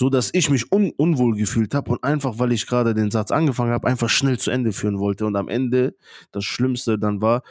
so 0.00 0.08
dass 0.08 0.30
ich 0.32 0.48
mich 0.48 0.72
un 0.72 0.92
unwohl 0.96 1.36
gefühlt 1.36 1.74
habe 1.74 1.90
und 1.90 2.02
einfach, 2.02 2.38
weil 2.38 2.52
ich 2.52 2.66
gerade 2.66 2.94
den 2.94 3.10
Satz 3.10 3.30
angefangen 3.30 3.72
habe, 3.72 3.86
einfach 3.86 4.08
schnell 4.08 4.38
zu 4.38 4.50
Ende 4.50 4.72
führen 4.72 4.98
wollte. 4.98 5.26
Und 5.26 5.36
am 5.36 5.46
Ende 5.46 5.94
das 6.32 6.44
Schlimmste 6.44 6.98
dann 6.98 7.20
war, 7.20 7.42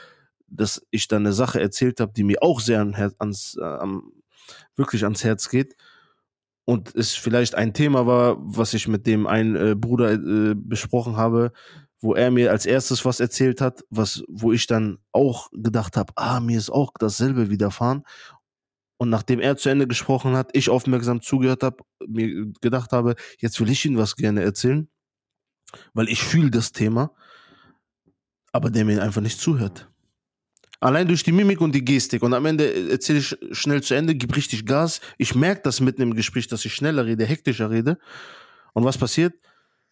dass 0.47 0.82
ich 0.89 1.08
dann 1.08 1.28
eine 1.28 1.34
Sache 1.34 1.62
erzählt 1.62 2.00
habe, 2.00 2.12
die 2.12 2.24
mir 2.24 2.41
auch 2.41 2.60
sehr 2.60 2.82
an 2.82 2.95
ans, 3.20 3.56
äh, 3.62 3.64
am, 3.64 4.12
wirklich 4.76 5.04
ans 5.04 5.24
Herz 5.24 5.47
geht. 5.50 5.76
Und 6.66 6.95
es 6.95 7.14
vielleicht 7.14 7.54
ein 7.54 7.76
Thema 7.76 8.08
war, 8.08 8.38
was 8.39 8.74
ich 8.74 8.88
mit 8.88 9.06
dem 9.06 9.28
einen 9.28 9.56
äh, 9.56 9.76
Bruder 9.76 10.14
äh, 10.14 10.56
besprochen 10.56 11.18
habe, 11.18 11.52
wo 12.02 12.16
er 12.16 12.32
mir 12.32 12.50
als 12.50 12.66
erstes 12.66 13.06
was 13.06 13.20
erzählt 13.20 13.62
hat, 13.62 13.84
was, 13.91 14.24
wo 14.28 14.54
ich 14.54 14.66
dann 14.66 14.97
auch 15.12 15.52
gedacht 15.52 15.97
habe, 15.97 16.14
ah, 16.16 16.39
mir 16.39 16.58
ist 16.58 16.72
auch 16.72 16.93
dasselbe 16.97 17.52
widerfahren. 17.52 18.06
Und 19.02 19.10
nachdem 19.10 19.39
er 19.39 19.56
zu 19.56 19.70
Ende 19.70 19.88
gesprochen 19.88 20.36
hat, 20.36 20.50
ich 20.52 20.70
aufmerksam 20.70 21.22
zugehört 21.22 21.64
habe, 21.64 21.78
mir 22.06 22.52
gedacht 22.60 22.91
habe, 22.91 23.16
jetzt 23.38 23.58
will 23.62 23.70
ich 23.70 23.86
ihm 23.86 23.95
was 23.95 24.18
gerne 24.18 24.43
erzählen, 24.43 24.89
weil 25.93 26.10
ich 26.10 26.22
fühle 26.22 26.52
das 26.52 26.74
Thema, 26.74 27.14
aber 28.52 28.70
der 28.70 28.84
mir 28.84 29.02
einfach 29.02 29.22
nicht 29.22 29.39
zuhört. 29.39 29.89
Allein 30.82 31.08
durch 31.08 31.24
die 31.24 31.32
Mimik 31.32 31.62
und 31.62 31.74
die 31.74 31.86
Gestik. 31.86 32.24
Und 32.24 32.34
am 32.34 32.45
Ende 32.45 32.89
erzähle 32.91 33.20
ich 33.20 33.38
schnell 33.52 33.82
zu 33.82 33.93
Ende, 33.93 34.16
gib 34.16 34.36
richtig 34.36 34.66
Gas. 34.66 35.00
Ich 35.18 35.34
merke 35.34 35.62
das 35.64 35.80
mitten 35.80 36.02
im 36.02 36.14
Gespräch, 36.14 36.47
dass 36.47 36.66
ich 36.66 36.74
schneller 36.74 37.06
rede, 37.06 37.26
hektischer 37.26 37.70
rede. 37.70 38.00
Und 38.74 38.84
was 38.84 38.97
passiert? 38.97 39.34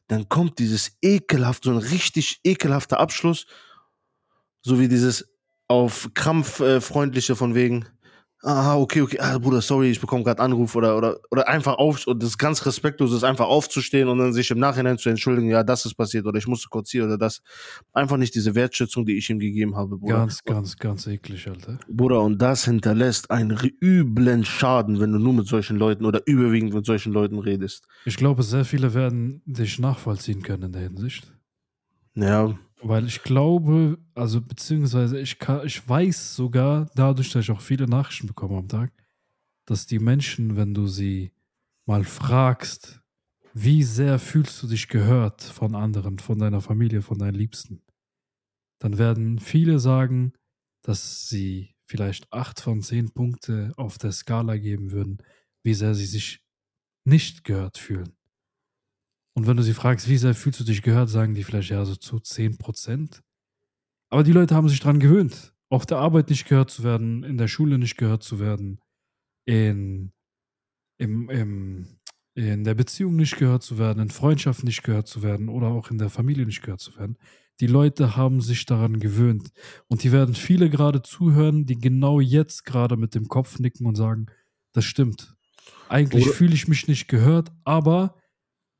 Dann 0.09 0.27
kommt 0.27 0.59
dieses 0.59 0.97
ekelhaft, 1.01 1.63
so 1.63 1.71
ein 1.71 1.77
richtig 1.77 2.41
ekelhafter 2.43 2.99
Abschluss, 2.99 3.47
so 4.61 4.81
wie 4.81 4.89
dieses 4.89 5.29
auf 5.69 6.09
Krampf 6.13 6.59
äh, 6.59 6.81
freundliche 6.81 7.37
von 7.37 7.55
wegen, 7.55 7.85
ah, 8.47 8.77
okay, 8.77 9.01
okay, 9.01 9.19
ah, 9.19 9.37
Bruder, 9.37 9.61
sorry, 9.61 9.91
ich 9.91 9.99
bekomme 9.99 10.23
gerade 10.23 10.41
Anruf 10.41 10.75
oder, 10.75 10.97
oder, 10.97 11.19
oder 11.31 11.47
einfach 11.49 11.75
auf, 11.75 12.07
und 12.07 12.23
das 12.23 12.29
ist 12.31 12.37
ganz 12.37 12.65
respektlos 12.65 13.11
ist, 13.11 13.23
einfach 13.23 13.47
aufzustehen 13.47 14.07
und 14.07 14.17
dann 14.19 14.31
sich 14.31 14.49
im 14.51 14.59
Nachhinein 14.59 14.97
zu 14.97 15.09
entschuldigen, 15.09 15.49
ja, 15.49 15.63
das 15.63 15.85
ist 15.85 15.95
passiert 15.95 16.25
oder 16.25 16.37
ich 16.37 16.47
musste 16.47 16.69
kurz 16.69 16.89
hier 16.89 17.05
oder 17.05 17.17
das. 17.17 17.41
Einfach 17.93 18.17
nicht 18.17 18.33
diese 18.35 18.55
Wertschätzung, 18.55 19.05
die 19.05 19.17
ich 19.17 19.29
ihm 19.29 19.39
gegeben 19.39 19.75
habe, 19.75 19.97
Bruder. 19.97 20.15
Ganz, 20.15 20.43
ganz, 20.43 20.77
ganz 20.77 21.07
eklig, 21.07 21.47
Alter. 21.47 21.77
Bruder, 21.89 22.21
und 22.21 22.41
das 22.41 22.63
hinterlässt 22.65 23.29
einen 23.31 23.57
üblen 23.81 24.45
Schaden, 24.45 24.99
wenn 24.99 25.11
du 25.11 25.19
nur 25.19 25.33
mit 25.33 25.47
solchen 25.47 25.77
Leuten 25.77 26.05
oder 26.05 26.21
überwiegend 26.25 26.73
mit 26.73 26.85
solchen 26.85 27.11
Leuten 27.11 27.39
redest. 27.39 27.85
Ich 28.05 28.15
glaube, 28.15 28.43
sehr 28.43 28.63
viele 28.63 28.93
werden 28.93 29.41
dich 29.45 29.77
nachvollziehen 29.77 30.41
können 30.41 30.63
in 30.63 30.71
der 30.71 30.83
Hinsicht. 30.83 31.33
Ja, 32.15 32.57
Weil 32.81 33.07
ich 33.07 33.23
glaube, 33.23 33.97
also 34.13 34.41
beziehungsweise 34.41 35.19
ich, 35.19 35.39
kann, 35.39 35.65
ich 35.65 35.87
weiß 35.87 36.35
sogar, 36.35 36.89
dadurch, 36.95 37.31
dass 37.31 37.43
ich 37.45 37.51
auch 37.51 37.61
viele 37.61 37.87
Nachrichten 37.87 38.27
bekomme 38.27 38.57
am 38.57 38.67
Tag, 38.67 38.91
dass 39.65 39.87
die 39.87 39.99
Menschen, 39.99 40.55
wenn 40.55 40.73
du 40.73 40.87
sie 40.87 41.31
mal 41.87 42.03
fragst, 42.03 43.01
wie 43.53 43.81
sehr 43.81 44.19
fühlst 44.19 44.61
du 44.61 44.67
dich 44.67 44.87
gehört 44.87 45.41
von 45.41 45.73
anderen, 45.73 46.19
von 46.19 46.37
deiner 46.37 46.61
Familie, 46.61 47.01
von 47.01 47.17
deinen 47.17 47.33
Liebsten, 47.33 47.81
dann 48.79 48.99
werden 48.99 49.39
viele 49.39 49.79
sagen, 49.79 50.33
dass 50.83 51.27
sie 51.27 51.75
vielleicht 51.87 52.31
acht 52.31 52.59
von 52.59 52.81
zehn 52.81 53.11
Punkte 53.11 53.73
auf 53.77 53.97
der 53.97 54.11
Skala 54.11 54.57
geben 54.57 54.91
würden, 54.91 55.17
wie 55.63 55.73
sehr 55.73 55.95
sie 55.95 56.05
sich 56.05 56.43
nicht 57.05 57.43
gehört 57.43 57.77
fühlen. 57.77 58.16
Und 59.37 59.45
wenn 59.45 59.55
du 59.55 59.61
sie 59.61 59.75
fragst, 59.75 60.09
wie 60.09 60.17
sehr 60.17 60.33
fühlst 60.33 60.59
du 60.59 60.63
dich 60.63 60.81
gehört, 60.81 61.11
sagen 61.11 61.35
die 61.35 61.43
vielleicht 61.43 61.69
ja 61.69 61.85
so 61.85 61.95
zu 61.95 62.19
10 62.19 62.57
Prozent. 62.57 63.21
Aber 64.09 64.23
die 64.23 64.31
Leute 64.31 64.55
haben 64.55 64.67
sich 64.67 64.79
dran 64.79 64.99
gewöhnt, 64.99 65.53
auf 65.69 65.85
der 65.85 65.99
Arbeit 65.99 66.31
nicht 66.31 66.47
gehört 66.47 66.71
zu 66.71 66.83
werden, 66.83 67.23
in 67.23 67.37
der 67.37 67.47
Schule 67.47 67.77
nicht 67.77 67.97
gehört 67.97 68.23
zu 68.23 68.39
werden, 68.39 68.81
in, 69.45 70.11
im, 70.97 71.29
im, 71.29 71.87
in 72.33 72.63
der 72.63 72.73
Beziehung 72.73 73.15
nicht 73.15 73.37
gehört 73.37 73.61
zu 73.61 73.77
werden, 73.77 73.99
in 73.99 74.09
Freundschaft 74.09 74.63
nicht 74.63 74.81
gehört 74.81 75.07
zu 75.07 75.21
werden 75.21 75.49
oder 75.49 75.67
auch 75.67 75.91
in 75.91 75.99
der 75.99 76.09
Familie 76.09 76.47
nicht 76.47 76.63
gehört 76.63 76.81
zu 76.81 76.97
werden. 76.97 77.19
Die 77.59 77.67
Leute 77.67 78.15
haben 78.15 78.41
sich 78.41 78.65
daran 78.65 78.99
gewöhnt. 78.99 79.51
Und 79.87 80.01
die 80.01 80.11
werden 80.11 80.33
viele 80.33 80.71
gerade 80.71 81.03
zuhören, 81.03 81.67
die 81.67 81.77
genau 81.77 82.19
jetzt 82.19 82.65
gerade 82.65 82.97
mit 82.97 83.13
dem 83.13 83.27
Kopf 83.27 83.59
nicken 83.59 83.85
und 83.85 83.93
sagen, 83.93 84.25
das 84.71 84.85
stimmt. 84.85 85.35
Eigentlich 85.89 86.27
fühle 86.27 86.55
ich 86.55 86.67
mich 86.67 86.87
nicht 86.87 87.07
gehört, 87.07 87.51
aber 87.65 88.15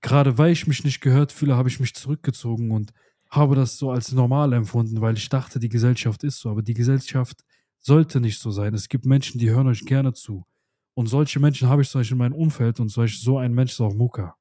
gerade 0.02 0.38
weil 0.38 0.52
ich 0.52 0.68
mich 0.68 0.84
nicht 0.84 1.02
gehört 1.02 1.32
fühle, 1.32 1.56
habe 1.58 1.70
ich 1.70 1.80
mich 1.80 1.94
zurückgezogen 1.96 2.72
und 2.72 2.94
habe 3.30 3.56
das 3.56 3.78
so 3.78 3.92
als 3.92 4.12
normal 4.12 4.54
empfunden, 4.54 5.02
weil 5.02 5.18
ich 5.18 5.30
dachte, 5.30 5.60
die 5.60 5.70
Gesellschaft 5.70 6.24
ist 6.24 6.40
so. 6.40 6.50
Aber 6.50 6.62
die 6.62 6.74
Gesellschaft 6.74 7.44
sollte 7.80 8.20
nicht 8.22 8.40
so 8.40 8.52
sein. 8.52 8.74
Es 8.74 8.90
gibt 8.90 9.06
Menschen, 9.06 9.40
die 9.40 9.50
hören 9.50 9.68
euch 9.68 9.86
gerne 9.86 10.14
zu. 10.14 10.46
Und 10.94 11.08
solche 11.08 11.40
Menschen 11.40 11.70
habe 11.70 11.82
ich 11.82 11.90
zum 11.90 12.02
Beispiel 12.02 12.16
in 12.16 12.20
meinem 12.20 12.34
Umfeld 12.36 12.80
und 12.80 12.90
solch, 12.90 13.20
so 13.22 13.38
ein 13.38 13.54
Mensch 13.54 13.74
ist 13.74 13.82
auch 13.82 13.94
Muka. 13.94 14.36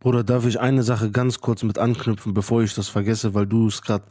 Bruder, 0.00 0.22
darf 0.22 0.44
ich 0.46 0.60
eine 0.60 0.82
Sache 0.82 1.10
ganz 1.10 1.40
kurz 1.40 1.62
mit 1.62 1.78
anknüpfen, 1.78 2.34
bevor 2.34 2.62
ich 2.62 2.74
das 2.74 2.88
vergesse, 2.88 3.32
weil 3.34 3.46
du 3.46 3.68
es 3.68 3.80
gerade 3.82 4.04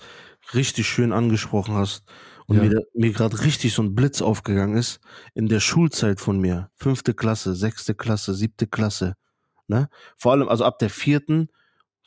richtig 0.54 0.88
schön 0.88 1.14
angesprochen 1.14 1.76
hast 1.76 2.04
und 2.48 2.58
Ja. 2.58 2.62
mir, 2.62 2.82
mir 2.96 3.12
gerade 3.12 3.44
richtig 3.44 3.74
so 3.74 3.84
ein 3.84 3.94
Blitz 3.94 4.22
aufgegangen 4.22 4.76
ist. 4.76 5.00
In 5.36 5.48
der 5.48 5.60
Schulzeit 5.60 6.20
von 6.20 6.40
mir, 6.40 6.70
fünfte 6.76 7.14
Klasse, 7.14 7.54
sechste 7.56 7.94
Klasse, 7.96 8.34
siebte 8.34 8.66
Klasse, 8.68 9.14
ne? 9.68 9.90
Vor 10.18 10.32
allem, 10.32 10.48
also 10.48 10.66
ab 10.66 10.80
der 10.80 10.90
vierten, 10.90 11.50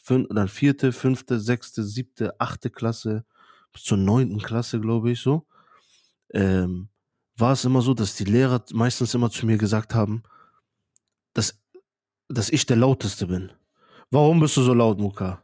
fün 0.03 0.27
dann 0.31 0.49
vierte, 0.49 0.93
fünfte, 0.93 1.41
sechste, 1.41 1.83
siebte, 1.83 2.41
achte 2.41 2.71
Klasse, 2.71 3.25
bis 3.73 3.83
zur 3.85 3.99
neunten 3.99 4.41
Klasse, 4.41 4.81
glaube 4.81 5.11
ich, 5.11 5.21
so, 5.21 5.47
ähm, 6.33 6.89
war 7.37 7.53
es 7.53 7.65
immer 7.65 7.83
so, 7.83 7.95
dass 7.95 8.17
die 8.17 8.25
Lehrer 8.25 8.65
meistens 8.73 9.15
immer 9.15 9.31
zu 9.31 9.47
mir 9.47 9.59
gesagt 9.59 9.95
haben, 9.95 10.23
dass, 11.35 11.61
dass 12.29 12.51
ich 12.51 12.67
der 12.67 12.77
Lauteste 12.77 13.27
bin. 13.27 13.53
Warum 14.11 14.41
bist 14.41 14.57
du 14.57 14.63
so 14.63 14.73
laut, 14.73 14.99
Muka? 14.99 15.43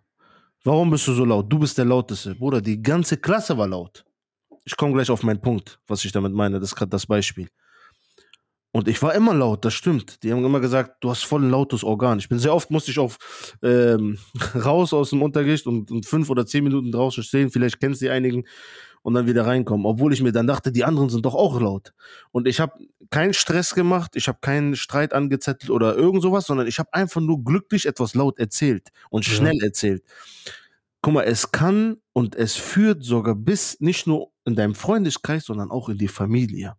Warum 0.65 0.91
bist 0.91 1.07
du 1.09 1.13
so 1.13 1.25
laut? 1.25 1.53
Du 1.53 1.59
bist 1.59 1.77
der 1.77 1.85
Lauteste. 1.85 2.35
Bruder, 2.35 2.61
die 2.61 2.81
ganze 2.81 3.17
Klasse 3.17 3.59
war 3.59 3.67
laut. 3.67 4.05
ich 4.65 4.77
komme 4.77 4.95
gleich 4.95 5.11
auf 5.11 5.23
meinen 5.25 5.41
Punkt, 5.41 5.81
was 5.89 6.05
ich 6.05 6.13
damit 6.13 6.33
meine. 6.33 6.61
Das 6.61 6.71
ist 6.71 6.77
gerade 6.77 6.91
das 6.91 7.07
Beispiel. 7.07 7.49
Und 8.75 8.89
ich 8.89 9.03
war 9.03 9.15
immer 9.15 9.35
laut, 9.35 9.65
das 9.67 9.75
stimmt. 9.75 10.23
Die 10.23 10.33
haben 10.33 10.45
immer 10.45 10.61
gesagt, 10.61 10.97
du 11.05 11.11
hast 11.11 11.25
voll 11.25 11.43
ein 11.43 11.51
lautes 11.51 11.85
Organ. 11.85 12.19
Ich 12.19 12.29
bin 12.31 12.39
sehr 12.39 12.55
oft, 12.55 12.71
musste 12.71 12.91
ich 12.91 12.99
auf 12.99 13.19
ähm, 13.63 14.19
raus 14.65 14.95
aus 14.95 15.11
dem 15.11 15.23
Unterricht 15.23 15.67
und, 15.67 15.91
und 15.91 16.07
fünf 16.07 16.31
oder 16.31 16.47
zehn 16.47 16.65
Minuten 16.65 16.91
draußen 16.91 17.23
stehen. 17.23 17.51
Vielleicht 17.51 17.81
kennst 17.81 18.01
du 18.01 18.07
die 18.07 18.11
einigen 18.11 18.45
und 19.03 19.15
dann 19.15 19.27
wieder 19.27 19.47
reinkommen. 19.47 19.85
Obwohl 19.85 20.13
ich 20.13 20.23
mir 20.23 20.33
dann 20.33 20.47
dachte, 20.47 20.73
die 20.73 20.85
anderen 20.85 21.11
sind 21.11 21.27
doch 21.27 21.35
auch 21.35 21.61
laut. 21.61 21.93
Und 22.31 22.49
ich 22.49 22.61
habe 22.61 22.73
keinen 23.11 23.35
Stress 23.35 23.75
gemacht, 23.75 24.13
ich 24.15 24.29
habe 24.29 24.39
keinen 24.41 24.75
Streit 24.77 25.13
angezettelt 25.13 25.71
oder 25.71 25.95
irgend 25.97 26.23
sowas, 26.23 26.47
sondern 26.47 26.67
ich 26.67 26.79
habe 26.79 26.95
einfach 26.95 27.21
nur 27.21 27.45
glücklich 27.45 27.85
etwas 27.87 28.15
laut 28.15 28.39
erzählt 28.39 28.89
und 29.11 29.27
Ja. 29.27 29.35
schnell 29.35 29.63
erzählt. 29.63 30.03
Guck 31.03 31.15
mal, 31.15 31.25
es 31.25 31.51
kann 31.51 31.97
und 32.13 32.37
es 32.37 32.55
führt 32.57 33.03
sogar 33.05 33.35
bis 33.35 33.81
nicht 33.81 34.07
nur 34.07 34.31
in 34.45 34.55
deinem 34.55 34.75
Freundeskreis, 34.75 35.45
sondern 35.45 35.71
auch 35.71 35.89
in 35.89 35.99
die 35.99 36.09
Familie. 36.09 36.77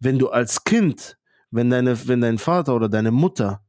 Wenn 0.00 0.18
du 0.18 0.28
als 0.30 0.64
Kind, 0.64 1.18
wenn 1.50 1.70
deine, 1.70 2.08
wenn 2.08 2.20
dein 2.20 2.38
Vater 2.38 2.74
oder 2.74 2.88
deine 2.88 3.10
Mutter 3.10 3.62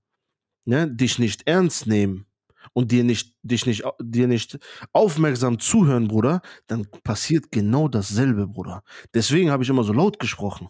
ne, 0.65 0.89
dich 0.89 1.19
nicht 1.19 1.47
ernst 1.47 1.87
nehmen 1.87 2.25
und 2.73 2.91
dir 2.91 3.03
nicht, 3.03 3.35
dich 3.41 3.65
nicht, 3.65 3.83
dir 4.01 4.27
nicht 4.27 4.59
aufmerksam 4.93 5.59
zuhören, 5.59 6.07
Bruder, 6.07 6.41
dann 6.67 6.87
passiert 7.03 7.51
genau 7.51 7.87
dasselbe, 7.87 8.47
Bruder. 8.47 8.83
Deswegen 9.13 9.51
habe 9.51 9.63
ich 9.63 9.69
immer 9.69 9.83
so 9.83 9.93
laut 9.93 10.19
gesprochen. 10.19 10.69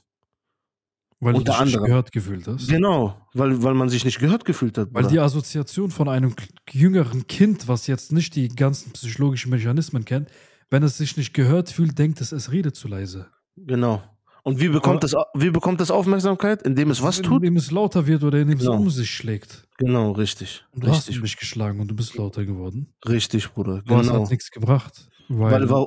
Weil 1.22 1.34
du 1.34 1.39
Unter 1.39 1.51
dich 1.51 1.60
nicht 1.60 1.76
anderem. 1.76 1.86
gehört 1.88 2.12
gefühlt 2.14 2.47
hast. 2.47 2.70
Genau, 2.70 3.28
weil, 3.34 3.62
weil 3.62 3.74
man 3.74 3.89
sich 3.89 4.05
nicht 4.05 4.20
gehört 4.20 4.45
gefühlt 4.45 4.78
hat. 4.78 4.88
Weil 4.93 5.03
Bruder. 5.03 5.14
die 5.14 5.20
Assoziation 5.20 5.91
von 5.91 6.07
einem 6.07 6.34
jüngeren 6.72 7.28
Kind, 7.28 7.68
was 7.68 7.88
jetzt 7.88 8.14
nicht 8.14 8.36
die 8.36 8.47
ganzen 8.47 8.93
psychologischen 8.93 9.49
Mechanismen 9.49 10.05
kennt, 10.05 10.30
wenn 10.70 10.84
es 10.84 10.97
sich 10.97 11.18
nicht 11.18 11.34
gehört 11.34 11.72
fühlt, 11.72 11.97
denkt 11.99 12.22
es, 12.22 12.32
es 12.32 12.51
redet 12.53 12.76
zu 12.76 12.88
leise. 12.88 13.28
Genau. 13.57 14.01
Und 14.43 14.59
wie 14.61 14.69
bekommt, 14.69 15.03
das, 15.03 15.13
wie 15.35 15.49
bekommt 15.49 15.79
das 15.81 15.91
Aufmerksamkeit? 15.91 16.61
Indem 16.63 16.91
es 16.91 17.01
was 17.03 17.21
tut? 17.21 17.37
Indem 17.43 17.57
es 17.57 17.71
lauter 17.71 18.07
wird 18.07 18.23
oder 18.23 18.39
indem 18.39 18.57
es 18.57 18.65
Genau. 18.65 18.77
um 18.77 18.89
sich 18.89 19.09
schlägt. 19.09 19.67
Genau, 19.77 20.11
richtig. 20.11 20.65
Und 20.71 20.83
du 20.83 20.89
hast 20.89 21.07
Richtig, 21.07 21.21
dich 21.21 21.37
geschlagen 21.37 21.79
und 21.79 21.89
du 21.89 21.95
bist 21.95 22.15
lauter 22.15 22.45
geworden. 22.45 22.93
richtig, 23.07 23.49
Bruder. 23.51 23.77
Es 23.79 23.83
Genau. 23.85 24.23
hat 24.23 24.29
nichts 24.31 24.49
gebracht. 24.51 25.07
Weil, 25.27 25.51
Weil, 25.51 25.69
weil, 25.69 25.85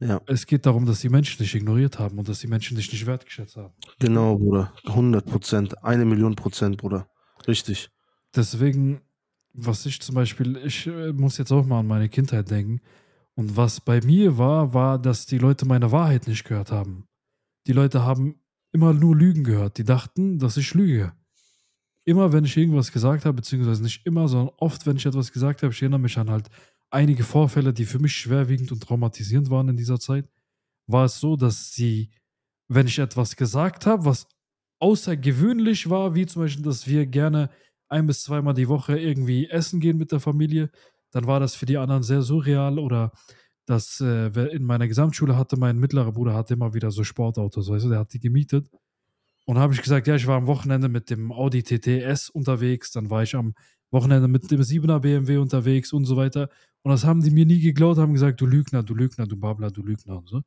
ja, 0.00 0.20
es 0.26 0.46
geht 0.46 0.66
darum, 0.66 0.84
dass 0.84 1.00
die 1.00 1.08
Menschen 1.08 1.38
dich 1.38 1.54
ignoriert 1.54 1.98
haben 1.98 2.18
und 2.18 2.28
dass 2.28 2.40
die 2.40 2.48
Menschen 2.48 2.76
dich 2.76 2.90
nicht 2.92 3.06
wertgeschätzt 3.06 3.56
haben. 3.56 3.72
genau, 3.98 4.36
Bruder. 4.36 4.72
100 4.86 5.24
Prozent. 5.24 5.84
Eine 5.84 6.04
Million 6.04 6.34
Prozent, 6.34 6.76
Bruder. 6.78 7.06
Richtig. 7.46 7.88
Deswegen, 8.34 9.00
was 9.52 9.86
ich 9.86 10.00
zum 10.00 10.14
Beispiel, 10.14 10.56
ich 10.64 10.86
äh, 10.86 11.12
muss 11.12 11.38
jetzt 11.38 11.52
auch 11.52 11.64
mal 11.64 11.80
an 11.80 11.86
meine 11.86 12.08
Kindheit 12.08 12.50
denken. 12.50 12.80
Und 13.34 13.56
was 13.56 13.80
bei 13.80 14.00
mir 14.02 14.36
war, 14.38 14.74
war, 14.74 14.98
dass 14.98 15.26
die 15.26 15.38
Leute 15.38 15.66
meine 15.66 15.90
Wahrheit 15.92 16.26
nicht 16.26 16.44
gehört 16.44 16.70
haben. 16.72 17.06
Die 17.66 17.72
Leute 17.72 18.04
haben 18.04 18.40
immer 18.72 18.92
nur 18.92 19.16
Lügen 19.16 19.44
gehört. 19.44 19.78
Die 19.78 19.84
dachten, 19.84 20.38
dass 20.38 20.56
ich 20.56 20.74
lüge. 20.74 21.12
Immer, 22.04 22.32
wenn 22.32 22.44
ich 22.44 22.56
irgendwas 22.56 22.90
gesagt 22.90 23.24
habe, 23.24 23.36
beziehungsweise 23.36 23.82
nicht 23.82 24.04
immer, 24.06 24.26
sondern 24.26 24.54
oft, 24.58 24.86
wenn 24.86 24.96
ich 24.96 25.06
etwas 25.06 25.32
gesagt 25.32 25.62
habe, 25.62 25.72
ich 25.72 25.82
erinnere 25.82 26.00
mich 26.00 26.18
an 26.18 26.30
halt 26.30 26.48
einige 26.90 27.22
Vorfälle, 27.22 27.72
die 27.72 27.84
für 27.84 27.98
mich 27.98 28.14
schwerwiegend 28.14 28.72
und 28.72 28.82
traumatisierend 28.82 29.50
waren 29.50 29.68
in 29.68 29.76
dieser 29.76 30.00
Zeit, 30.00 30.28
war 30.86 31.04
es 31.04 31.20
so, 31.20 31.36
dass 31.36 31.72
sie, 31.72 32.10
wenn 32.68 32.86
ich 32.86 32.98
etwas 32.98 33.36
gesagt 33.36 33.86
habe, 33.86 34.04
was 34.04 34.26
außergewöhnlich 34.80 35.88
war, 35.88 36.14
wie 36.16 36.26
zum 36.26 36.42
Beispiel, 36.42 36.64
dass 36.64 36.88
wir 36.88 37.06
gerne 37.06 37.50
ein 37.88 38.06
bis 38.06 38.24
zweimal 38.24 38.54
die 38.54 38.68
Woche 38.68 38.98
irgendwie 38.98 39.48
essen 39.48 39.78
gehen 39.78 39.96
mit 39.96 40.10
der 40.10 40.20
Familie, 40.20 40.70
dann 41.12 41.26
war 41.26 41.38
das 41.38 41.54
für 41.54 41.66
die 41.66 41.76
anderen 41.76 42.02
sehr 42.02 42.22
surreal 42.22 42.78
oder 42.78 43.12
dass 43.66 44.00
äh, 44.00 44.28
in 44.54 44.64
meiner 44.64 44.88
Gesamtschule 44.88 45.36
hatte 45.36 45.56
mein 45.56 45.78
mittlerer 45.78 46.12
Bruder 46.12 46.34
hatte 46.34 46.54
immer 46.54 46.74
wieder 46.74 46.90
so 46.90 47.04
Sportautos, 47.04 47.68
weißt 47.68 47.84
du, 47.84 47.88
der 47.90 48.00
hat 48.00 48.12
die 48.12 48.20
gemietet. 48.20 48.70
Und 49.44 49.58
habe 49.58 49.74
ich 49.74 49.82
gesagt, 49.82 50.06
ja, 50.06 50.14
ich 50.14 50.26
war 50.26 50.36
am 50.36 50.46
Wochenende 50.46 50.88
mit 50.88 51.10
dem 51.10 51.32
Audi 51.32 51.62
TTS 51.62 52.30
unterwegs, 52.30 52.92
dann 52.92 53.10
war 53.10 53.22
ich 53.24 53.34
am 53.34 53.54
Wochenende 53.90 54.28
mit 54.28 54.50
dem 54.50 54.60
7er 54.60 55.00
BMW 55.00 55.38
unterwegs 55.38 55.92
und 55.92 56.04
so 56.04 56.16
weiter. 56.16 56.48
Und 56.82 56.90
das 56.90 57.04
haben 57.04 57.22
die 57.22 57.30
mir 57.30 57.46
nie 57.46 57.60
geglaubt, 57.60 57.98
haben 57.98 58.12
gesagt, 58.12 58.40
du 58.40 58.46
Lügner, 58.46 58.82
du 58.82 58.94
Lügner, 58.94 59.26
du 59.26 59.36
Babbler, 59.36 59.70
du 59.70 59.82
Lügner 59.82 60.18
und 60.18 60.28
so. 60.28 60.42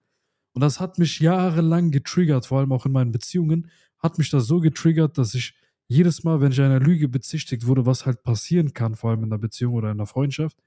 Und 0.54 0.62
das 0.62 0.80
hat 0.80 0.98
mich 1.00 1.20
jahrelang 1.20 1.92
getriggert, 1.92 2.46
vor 2.46 2.60
allem 2.60 2.72
auch 2.72 2.86
in 2.86 2.94
meinen 2.94 3.12
Beziehungen, 3.12 3.70
hat 4.00 4.18
mich 4.18 4.30
das 4.30 4.48
so 4.48 4.60
getriggert, 4.62 5.18
dass 5.18 5.34
ich 5.36 5.54
jedes 5.88 6.24
Mal, 6.24 6.42
wenn 6.42 6.52
ich 6.52 6.62
einer 6.62 6.80
Lüge 6.80 7.08
bezichtigt 7.08 7.68
wurde, 7.68 7.86
was 7.86 8.06
halt 8.06 8.24
passieren 8.24 8.74
kann, 8.74 8.96
vor 8.96 9.12
allem 9.12 9.24
in 9.24 9.32
einer 9.32 9.38
Beziehung 9.38 9.74
oder 9.74 9.92
in 9.92 9.98
einer 9.98 10.08
Freundschaft, 10.08 10.58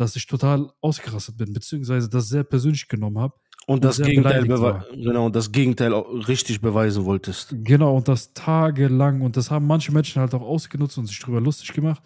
dass 0.00 0.16
ich 0.16 0.26
total 0.26 0.72
ausgerastet 0.80 1.36
bin, 1.36 1.52
beziehungsweise 1.52 2.08
das 2.08 2.28
sehr 2.28 2.42
persönlich 2.42 2.88
genommen 2.88 3.18
habe. 3.18 3.34
Und 3.66 3.84
das 3.84 3.96
sehr 3.96 4.06
Gegenteil, 4.06 4.44
genau, 4.44 5.26
und 5.26 5.36
das 5.36 5.52
Gegenteil 5.52 5.92
richtig 5.92 6.62
beweisen 6.62 7.04
wolltest. 7.04 7.54
Genau, 7.64 7.94
und 7.98 8.08
das 8.08 8.32
tagelang. 8.32 9.20
Und 9.20 9.36
das 9.36 9.50
haben 9.50 9.66
manche 9.66 9.92
Menschen 9.92 10.22
halt 10.22 10.32
auch 10.32 10.40
ausgenutzt 10.40 10.96
und 10.96 11.04
sich 11.04 11.18
drüber 11.18 11.42
lustig 11.42 11.74
gemacht. 11.74 12.02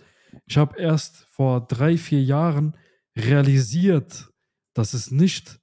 Ich 0.46 0.56
habe 0.56 0.76
erst 0.76 1.28
vor 1.30 1.68
drei, 1.68 1.96
vier 1.96 2.20
Jahren 2.20 2.76
realisiert, 3.16 4.28
dass 4.74 4.92
es 4.92 5.12
nicht 5.12 5.60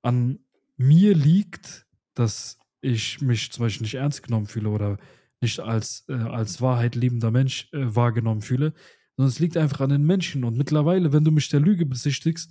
an 0.00 0.38
mir 0.78 1.14
liegt, 1.14 1.84
dass 2.14 2.58
ich 2.80 3.20
mich 3.20 3.52
zum 3.52 3.66
Beispiel 3.66 3.84
nicht 3.84 3.96
ernst 3.96 4.22
genommen 4.22 4.46
fühle 4.46 4.70
oder 4.70 4.96
nicht 5.42 5.60
als, 5.60 6.06
äh, 6.08 6.14
als 6.14 6.62
Wahrheit 6.62 6.94
liebender 6.94 7.30
Mensch 7.30 7.68
äh, 7.72 7.94
wahrgenommen 7.94 8.40
fühle, 8.40 8.72
sondern 9.16 9.28
es 9.28 9.38
liegt 9.38 9.56
einfach 9.56 9.80
an 9.80 9.90
den 9.90 10.04
Menschen. 10.04 10.44
Und 10.44 10.56
mittlerweile, 10.56 11.12
wenn 11.12 11.24
du 11.24 11.30
mich 11.30 11.48
der 11.48 11.60
Lüge 11.60 11.86
bezichtigst, 11.86 12.50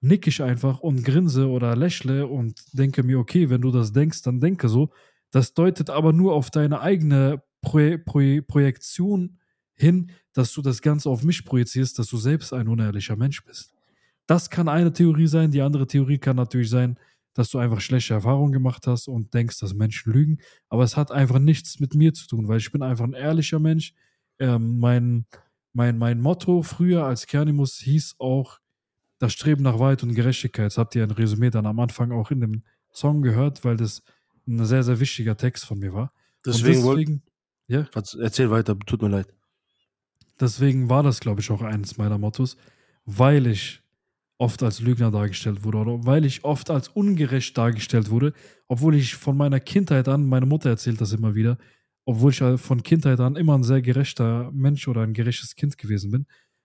nick 0.00 0.26
ich 0.26 0.42
einfach 0.42 0.80
und 0.80 1.04
grinse 1.04 1.48
oder 1.48 1.74
lächle 1.74 2.26
und 2.26 2.62
denke 2.72 3.02
mir, 3.02 3.18
okay, 3.18 3.50
wenn 3.50 3.60
du 3.60 3.70
das 3.70 3.92
denkst, 3.92 4.22
dann 4.22 4.40
denke 4.40 4.68
so. 4.68 4.90
Das 5.30 5.54
deutet 5.54 5.90
aber 5.90 6.12
nur 6.12 6.34
auf 6.34 6.50
deine 6.50 6.80
eigene 6.80 7.42
Pro 7.60 7.98
Pro 8.04 8.40
Projektion 8.46 9.38
hin, 9.74 10.10
dass 10.32 10.52
du 10.52 10.62
das 10.62 10.82
Ganze 10.82 11.10
auf 11.10 11.24
mich 11.24 11.44
projizierst, 11.44 11.98
dass 11.98 12.08
du 12.08 12.16
selbst 12.16 12.52
ein 12.52 12.68
unehrlicher 12.68 13.16
Mensch 13.16 13.44
bist. 13.44 13.74
Das 14.26 14.50
kann 14.50 14.68
eine 14.68 14.92
Theorie 14.92 15.26
sein. 15.26 15.50
Die 15.50 15.62
andere 15.62 15.86
Theorie 15.86 16.18
kann 16.18 16.36
natürlich 16.36 16.70
sein, 16.70 16.98
dass 17.34 17.50
du 17.50 17.58
einfach 17.58 17.80
schlechte 17.80 18.14
Erfahrungen 18.14 18.52
gemacht 18.52 18.86
hast 18.86 19.08
und 19.08 19.32
denkst, 19.34 19.58
dass 19.60 19.74
Menschen 19.74 20.12
lügen. 20.12 20.38
Aber 20.68 20.82
es 20.82 20.96
hat 20.96 21.12
einfach 21.12 21.38
nichts 21.38 21.80
mit 21.80 21.94
mir 21.94 22.12
zu 22.12 22.26
tun, 22.26 22.48
weil 22.48 22.58
ich 22.58 22.70
bin 22.70 22.82
einfach 22.82 23.04
ein 23.04 23.14
ehrlicher 23.14 23.58
Mensch. 23.58 23.94
Ähm, 24.38 24.78
mein, 24.78 25.26
mein, 25.72 25.98
mein 25.98 26.20
Motto 26.20 26.62
früher 26.62 27.04
als 27.04 27.26
Kernimus 27.26 27.76
hieß 27.78 28.16
auch 28.18 28.58
das 29.18 29.32
Streben 29.32 29.62
nach 29.62 29.78
Wahrheit 29.78 30.02
und 30.02 30.14
Gerechtigkeit. 30.14 30.66
Das 30.66 30.78
habt 30.78 30.94
ihr 30.94 31.02
ein 31.02 31.10
Resümee 31.10 31.50
dann 31.50 31.66
am 31.66 31.80
Anfang 31.80 32.12
auch 32.12 32.30
in 32.30 32.40
dem 32.40 32.62
Song 32.92 33.22
gehört, 33.22 33.64
weil 33.64 33.76
das 33.76 34.02
ein 34.46 34.64
sehr, 34.64 34.82
sehr 34.82 35.00
wichtiger 35.00 35.36
Text 35.36 35.64
von 35.66 35.78
mir 35.78 35.92
war. 35.92 36.12
Deswegen, 36.46 36.82
deswegen, 36.84 37.22
ja, 37.66 37.86
erzähl 38.20 38.50
weiter, 38.50 38.78
tut 38.78 39.02
mir 39.02 39.08
leid. 39.08 39.28
deswegen 40.40 40.88
war 40.88 41.02
das, 41.02 41.20
glaube 41.20 41.40
ich, 41.40 41.50
auch 41.50 41.62
eines 41.62 41.98
meiner 41.98 42.18
Mottos, 42.18 42.56
weil 43.04 43.46
ich 43.46 43.82
oft 44.38 44.62
als 44.62 44.80
Lügner 44.80 45.10
dargestellt 45.10 45.64
wurde 45.64 45.78
oder 45.78 46.06
weil 46.06 46.24
ich 46.24 46.44
oft 46.44 46.70
als 46.70 46.88
ungerecht 46.88 47.58
dargestellt 47.58 48.10
wurde, 48.10 48.32
obwohl 48.68 48.94
ich 48.94 49.16
von 49.16 49.36
meiner 49.36 49.58
Kindheit 49.60 50.06
an, 50.08 50.28
meine 50.28 50.46
Mutter 50.46 50.70
erzählt 50.70 51.00
das 51.00 51.12
immer 51.12 51.34
wieder, 51.34 51.58
obwohl 52.08 52.32
ich 52.32 52.40
halt 52.40 52.58
von 52.58 52.82
Kindheit 52.82 53.20
an 53.20 53.36
immer 53.36 53.54
ein 53.54 53.62
sehr 53.62 53.82
gerechter 53.82 54.50
Mensch 54.50 54.88
oder 54.88 55.02
ein 55.02 55.12
gerechtes 55.12 55.54
Kind 55.56 55.76
gewesen 55.76 56.10
bin, 56.10 56.24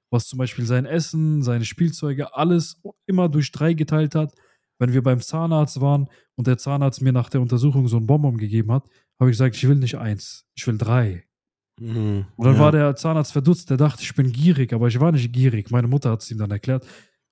was 0.09 0.25
zum 0.25 0.39
Beispiel 0.39 0.63
sein 0.65 0.85
Essen, 0.85 1.43
seine 1.43 1.65
Spielzeuge, 1.65 2.33
alles 2.33 2.81
immer 3.07 3.27
durch 3.27 3.51
drei 3.51 3.73
geteilt 3.73 4.15
hat. 4.15 4.33
Wenn 4.79 4.93
wir 4.93 5.03
beim 5.03 5.19
Zahnarzt 5.19 5.81
waren 5.81 6.07
und 6.35 6.47
der 6.47 6.57
Zahnarzt 6.57 7.01
mir 7.01 7.11
nach 7.11 7.29
der 7.29 7.41
Untersuchung 7.41 7.89
so 7.89 7.97
ein 7.97 8.07
Bonbon 8.07 8.37
gegeben 8.37 8.71
hat, 8.71 8.85
habe 9.19 9.29
ich 9.31 9.33
gesagt, 9.33 9.57
ich 9.57 9.67
will 9.67 9.75
nicht 9.75 9.97
eins, 9.97 10.45
ich 10.55 10.65
will 10.65 10.77
drei. 10.77 11.25
Mhm. 11.77 12.25
Und 12.37 12.45
dann 12.45 12.55
Ja. 12.55 12.59
war 12.61 12.71
der 12.71 12.95
Zahnarzt 12.95 13.33
verdutzt, 13.33 13.69
der 13.69 13.75
dachte, 13.75 14.01
ich 14.01 14.15
bin 14.15 14.31
gierig, 14.31 14.71
aber 14.71 14.87
ich 14.87 14.97
war 15.01 15.11
nicht 15.11 15.29
gierig. 15.33 15.71
Meine 15.71 15.89
Mutter 15.89 16.09
hat 16.11 16.21
es 16.21 16.31
ihm 16.31 16.37
dann 16.37 16.51
erklärt. 16.51 16.87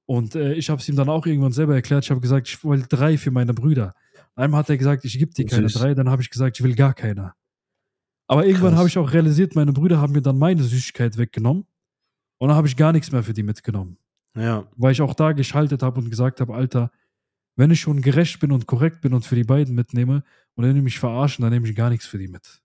Und 0.05 0.35
äh, 0.35 0.53
ich 0.55 0.69
habe 0.69 0.81
es 0.81 0.89
ihm 0.89 0.97
dann 0.97 1.07
auch 1.07 1.25
irgendwann 1.25 1.53
selber 1.53 1.75
erklärt. 1.75 2.03
Ich 2.03 2.11
habe 2.11 2.19
gesagt, 2.19 2.49
ich 2.49 2.61
will 2.65 2.83
drei 2.89 3.17
für 3.17 3.31
meine 3.31 3.53
Brüder. 3.53 3.95
Einmal 4.35 4.59
hat 4.59 4.69
er 4.69 4.77
gesagt, 4.77 5.05
ich 5.05 5.17
gebe 5.17 5.31
dir 5.33 5.45
keine 5.45 5.69
Süß. 5.69 5.79
drei, 5.79 5.93
dann 5.93 6.09
habe 6.09 6.21
ich 6.21 6.29
gesagt, 6.29 6.57
ich 6.59 6.63
will 6.65 6.75
gar 6.75 6.93
keine. 6.93 7.33
Aber 8.31 8.45
irgendwann 8.45 8.77
habe 8.77 8.87
ich 8.87 8.97
auch 8.97 9.11
realisiert, 9.11 9.55
meine 9.55 9.73
Brüder 9.73 9.99
haben 9.99 10.13
mir 10.13 10.21
dann 10.21 10.39
meine 10.39 10.63
Süßigkeit 10.63 11.17
weggenommen. 11.17 11.65
Und 12.37 12.47
dann 12.47 12.55
habe 12.55 12.65
ich 12.65 12.77
gar 12.77 12.93
nichts 12.93 13.11
mehr 13.11 13.23
für 13.23 13.33
die 13.33 13.43
mitgenommen. 13.43 13.97
ja, 14.37 14.65
Weil 14.77 14.93
ich 14.93 15.01
auch 15.01 15.13
da 15.13 15.33
geschaltet 15.33 15.83
habe 15.83 15.99
und 15.99 16.09
gesagt 16.09 16.39
habe, 16.39 16.55
Alter, 16.55 16.91
wenn 17.57 17.71
ich 17.71 17.81
schon 17.81 18.01
gerecht 18.01 18.39
bin 18.39 18.53
und 18.53 18.67
korrekt 18.67 19.01
bin 19.01 19.13
und 19.13 19.25
für 19.25 19.35
die 19.35 19.43
beiden 19.43 19.75
mitnehme 19.75 20.23
und 20.55 20.63
wenn 20.63 20.73
die 20.75 20.81
mich 20.81 20.97
verarschen, 20.97 21.43
dann 21.43 21.51
nehme 21.51 21.67
ich 21.67 21.75
gar 21.75 21.89
nichts 21.89 22.05
für 22.05 22.17
die 22.17 22.29
mit. 22.29 22.61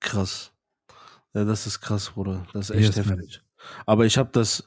krass. 0.00 0.52
Ja, 1.34 1.44
das 1.44 1.68
ist 1.68 1.80
krass, 1.80 2.10
Bruder. 2.10 2.44
Das 2.52 2.70
ist 2.70 2.76
echt 2.76 2.96
Yes, 2.96 3.06
man. 3.06 3.18
heftig. 3.20 3.40
Aber 3.86 4.06
ich 4.06 4.18
habe 4.18 4.30
das, 4.32 4.66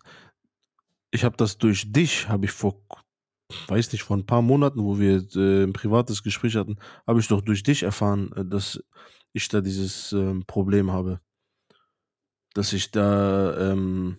ich 1.11 1.25
habe 1.25 1.35
das 1.35 1.57
durch 1.57 1.91
dich, 1.91 2.29
habe 2.29 2.45
ich 2.45 2.51
vor, 2.51 2.81
weiß 3.67 3.91
nicht, 3.91 4.03
vor 4.03 4.17
ein 4.17 4.25
paar 4.25 4.41
Monaten, 4.41 4.83
wo 4.83 4.99
wir 4.99 5.23
äh, 5.35 5.63
ein 5.63 5.73
privates 5.73 6.23
Gespräch 6.23 6.55
hatten, 6.55 6.77
habe 7.07 7.19
ich 7.19 7.27
doch 7.27 7.41
durch 7.41 7.63
dich 7.63 7.83
erfahren, 7.83 8.31
äh, 8.35 8.45
dass 8.45 8.83
ich 9.33 9.47
da 9.49 9.61
dieses 9.61 10.13
ähm, 10.13 10.43
Problem 10.47 10.91
habe. 10.91 11.19
Dass 12.53 12.71
ich 12.73 12.91
da, 12.91 13.71
ähm, 13.71 14.17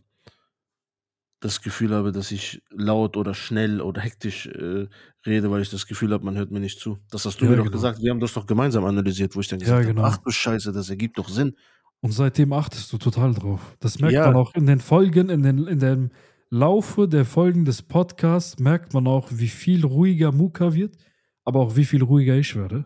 das 1.41 1.61
Gefühl 1.61 1.95
habe, 1.95 2.11
dass 2.11 2.33
ich 2.33 2.63
laut 2.71 3.17
oder 3.19 3.35
schnell 3.35 3.83
oder 3.83 4.01
hektisch 4.01 4.47
äh, 4.47 4.89
rede, 5.27 5.51
weil 5.51 5.61
ich 5.61 5.69
das 5.71 5.87
Gefühl 5.87 6.13
habe, 6.13 6.25
man 6.25 6.37
hört 6.37 6.51
mir 6.51 6.61
nicht 6.61 6.81
zu. 6.81 6.99
Das 7.11 7.27
hast 7.27 7.39
du 7.41 7.45
Ja, 7.45 7.51
mir 7.51 7.57
doch 7.57 7.65
genau. 7.65 7.77
gesagt. 7.77 8.01
Wir 8.01 8.11
haben 8.11 8.21
das 8.21 8.33
doch 8.33 8.47
gemeinsam 8.47 8.85
analysiert, 8.87 9.37
wo 9.37 9.41
ich 9.41 9.49
dann 9.49 9.61
Ja, 9.61 9.81
gesagt 9.81 9.87
genau. 9.89 10.03
habe, 10.05 10.15
ach 10.15 10.19
du 10.25 10.31
Scheiße, 10.31 10.73
das 10.73 10.89
ergibt 10.89 11.19
doch 11.19 11.29
Sinn. 11.29 11.55
Und 12.01 12.13
seitdem 12.13 12.53
achtest 12.55 12.91
du 12.93 12.99
total 12.99 13.35
drauf. 13.35 13.77
Das 13.81 13.99
merkt 13.99 14.15
Ja. 14.15 14.25
man 14.25 14.37
auch 14.37 14.55
in 14.55 14.67
den 14.67 14.81
Folgen, 14.81 15.29
in, 15.29 15.43
den, 15.43 15.67
in 15.67 15.79
dem 15.79 16.11
Laufe 16.55 17.09
der 17.09 17.25
Folgen 17.25 17.65
des 17.65 17.83
Podcasts, 17.83 18.61
merkt 18.61 18.95
man 18.95 19.09
auch, 19.09 19.27
wie 19.33 19.49
viel 19.49 19.85
ruhiger 19.85 20.31
Muka 20.31 20.73
wird, 20.73 20.97
aber 21.43 21.59
auch 21.59 21.75
wie 21.75 21.85
viel 21.85 22.05
ruhiger 22.05 22.37
ich 22.37 22.55
werde. 22.55 22.85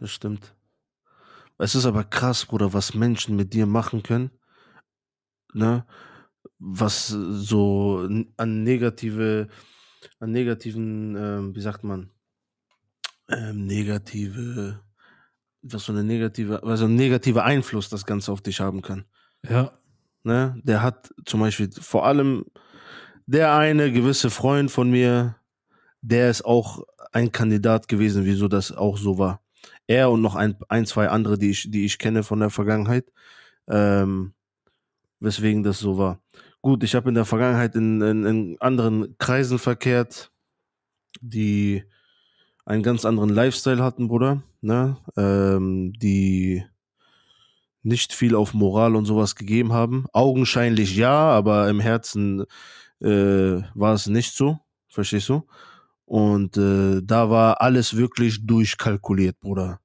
Das 0.00 0.10
stimmt. 0.10 0.52
Es 1.58 1.76
ist 1.76 1.86
aber 1.86 2.02
krass, 2.02 2.44
Bruder, 2.46 2.72
was 2.72 2.94
Menschen 2.94 3.36
mit 3.36 3.54
dir 3.54 3.66
machen 3.66 4.02
können, 4.02 4.32
ne? 5.54 5.86
Was 6.58 7.06
so 7.06 8.08
an 8.36 8.64
negative, 8.64 9.46
an 10.18 10.32
negativen, 10.32 11.14
ähm, 11.14 11.54
wie 11.54 11.60
sagt 11.60 11.84
man, 11.84 12.10
ähm, 13.28 13.66
negative, 13.66 14.80
was 15.62 15.84
so 15.84 15.92
eine 15.92 16.02
negative, 16.02 16.58
was 16.64 16.80
so 16.80 16.86
ein 16.86 16.96
negativer 16.96 17.44
Einfluss 17.44 17.88
das 17.88 18.04
Ganze 18.04 18.32
auf 18.32 18.40
dich 18.40 18.58
haben 18.58 18.82
kann. 18.82 19.04
Ja, 19.48 19.78
Ne? 20.24 20.60
Der 20.62 20.82
hat 20.82 21.12
zum 21.24 21.40
Beispiel 21.40 21.70
vor 21.72 22.06
allem 22.06 22.44
der 23.26 23.54
eine 23.54 23.92
gewisse 23.92 24.30
Freund 24.30 24.70
von 24.70 24.90
mir, 24.90 25.36
der 26.00 26.30
ist 26.30 26.44
auch 26.44 26.82
ein 27.12 27.32
Kandidat 27.32 27.88
gewesen, 27.88 28.24
wieso 28.24 28.48
das 28.48 28.72
auch 28.72 28.96
so 28.96 29.18
war. 29.18 29.40
Er 29.86 30.10
und 30.10 30.22
noch 30.22 30.34
ein, 30.34 30.56
ein 30.68 30.86
zwei 30.86 31.08
andere, 31.08 31.38
die 31.38 31.50
ich, 31.50 31.70
die 31.70 31.84
ich 31.84 31.98
kenne 31.98 32.22
von 32.22 32.40
der 32.40 32.50
Vergangenheit, 32.50 33.12
ähm, 33.68 34.32
weswegen 35.20 35.62
das 35.62 35.78
so 35.78 35.98
war. 35.98 36.20
Gut, 36.60 36.84
ich 36.84 36.94
habe 36.94 37.08
in 37.08 37.14
der 37.14 37.24
Vergangenheit 37.24 37.74
in, 37.74 38.00
in, 38.00 38.24
in 38.24 38.56
anderen 38.60 39.16
Kreisen 39.18 39.58
verkehrt, 39.58 40.30
die 41.20 41.84
einen 42.64 42.82
ganz 42.82 43.04
anderen 43.04 43.30
Lifestyle 43.30 43.82
hatten, 43.82 44.08
Bruder, 44.08 44.42
ne? 44.60 44.96
ähm, 45.16 45.92
die 45.94 46.64
nicht 47.82 48.12
viel 48.12 48.34
auf 48.34 48.54
Moral 48.54 48.96
und 48.96 49.06
sowas 49.06 49.34
gegeben 49.34 49.72
haben. 49.72 50.06
Augenscheinlich 50.12 50.96
ja, 50.96 51.12
aber 51.12 51.68
im 51.68 51.80
Herzen 51.80 52.44
äh, 53.00 53.62
war 53.74 53.94
es 53.94 54.06
nicht 54.06 54.34
so, 54.34 54.58
verstehst 54.88 55.28
du? 55.28 55.46
Und 56.04 56.56
äh, 56.56 57.00
da 57.02 57.30
war 57.30 57.60
alles 57.60 57.96
wirklich 57.96 58.46
durchkalkuliert, 58.46 59.40
Bruder. 59.40 59.80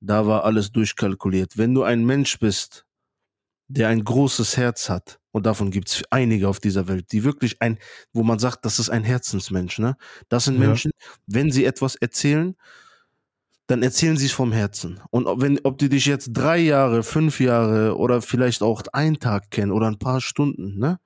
Da 0.00 0.26
war 0.26 0.44
alles 0.44 0.72
durchkalkuliert. 0.72 1.58
Wenn 1.58 1.74
du 1.74 1.82
ein 1.82 2.04
Mensch 2.04 2.38
bist, 2.38 2.86
der 3.68 3.88
ein 3.88 4.04
großes 4.04 4.56
Herz 4.56 4.88
hat, 4.88 5.18
und 5.32 5.46
davon 5.46 5.70
gibt's 5.70 6.02
einige 6.10 6.48
auf 6.48 6.58
dieser 6.58 6.88
Welt, 6.88 7.12
die 7.12 7.22
wirklich 7.24 7.62
ein, 7.62 7.78
wo 8.12 8.24
man 8.24 8.40
sagt, 8.40 8.64
das 8.64 8.80
ist 8.80 8.90
ein 8.90 9.04
Herzensmensch, 9.04 9.78
ne? 9.78 9.96
Das 10.28 10.44
sind 10.44 10.60
Ja. 10.60 10.66
Menschen, 10.66 10.90
wenn 11.26 11.52
sie 11.52 11.64
etwas 11.64 11.94
erzählen, 11.94 12.56
dann 13.70 13.82
erzählen 13.84 14.16
sie 14.16 14.26
es 14.26 14.32
vom 14.32 14.50
Herzen. 14.50 15.00
Und 15.10 15.26
ob, 15.26 15.42
wenn, 15.42 15.60
ob 15.62 15.78
die 15.78 15.88
dich 15.88 16.06
jetzt 16.06 16.30
drei 16.32 16.58
Jahre, 16.58 17.04
fünf 17.04 17.38
Jahre 17.38 17.96
oder 17.96 18.20
vielleicht 18.20 18.62
auch 18.62 18.82
einen 18.92 19.20
Tag 19.20 19.50
kennen 19.50 19.70
oder 19.70 19.86
ein 19.86 19.98
paar 19.98 20.20
Stunden, 20.20 20.78
ne? 20.78 20.98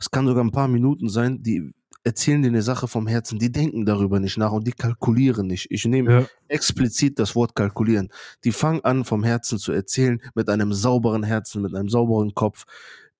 Es 0.00 0.10
kann 0.10 0.26
sogar 0.26 0.42
ein 0.42 0.50
paar 0.50 0.68
Minuten 0.68 1.08
sein, 1.08 1.42
die 1.42 1.72
erzählen 2.02 2.42
dir 2.42 2.48
eine 2.48 2.62
Sache 2.62 2.88
vom 2.88 3.06
Herzen, 3.06 3.38
die 3.38 3.52
denken 3.52 3.86
darüber 3.86 4.18
nicht 4.18 4.36
nach 4.36 4.52
und 4.52 4.66
die 4.66 4.72
kalkulieren 4.72 5.46
nicht. 5.46 5.66
Ich 5.70 5.84
nehme 5.84 6.12
ja, 6.12 6.26
explizit 6.48 7.18
das 7.18 7.34
Wort 7.34 7.54
kalkulieren. 7.54 8.10
Die 8.44 8.52
fangen 8.52 8.84
an, 8.84 9.04
vom 9.04 9.22
Herzen 9.22 9.58
zu 9.58 9.72
erzählen, 9.72 10.20
mit 10.34 10.48
einem 10.48 10.72
sauberen 10.72 11.22
Herzen, 11.22 11.62
mit 11.62 11.74
einem 11.74 11.88
sauberen 11.88 12.34
Kopf 12.34 12.64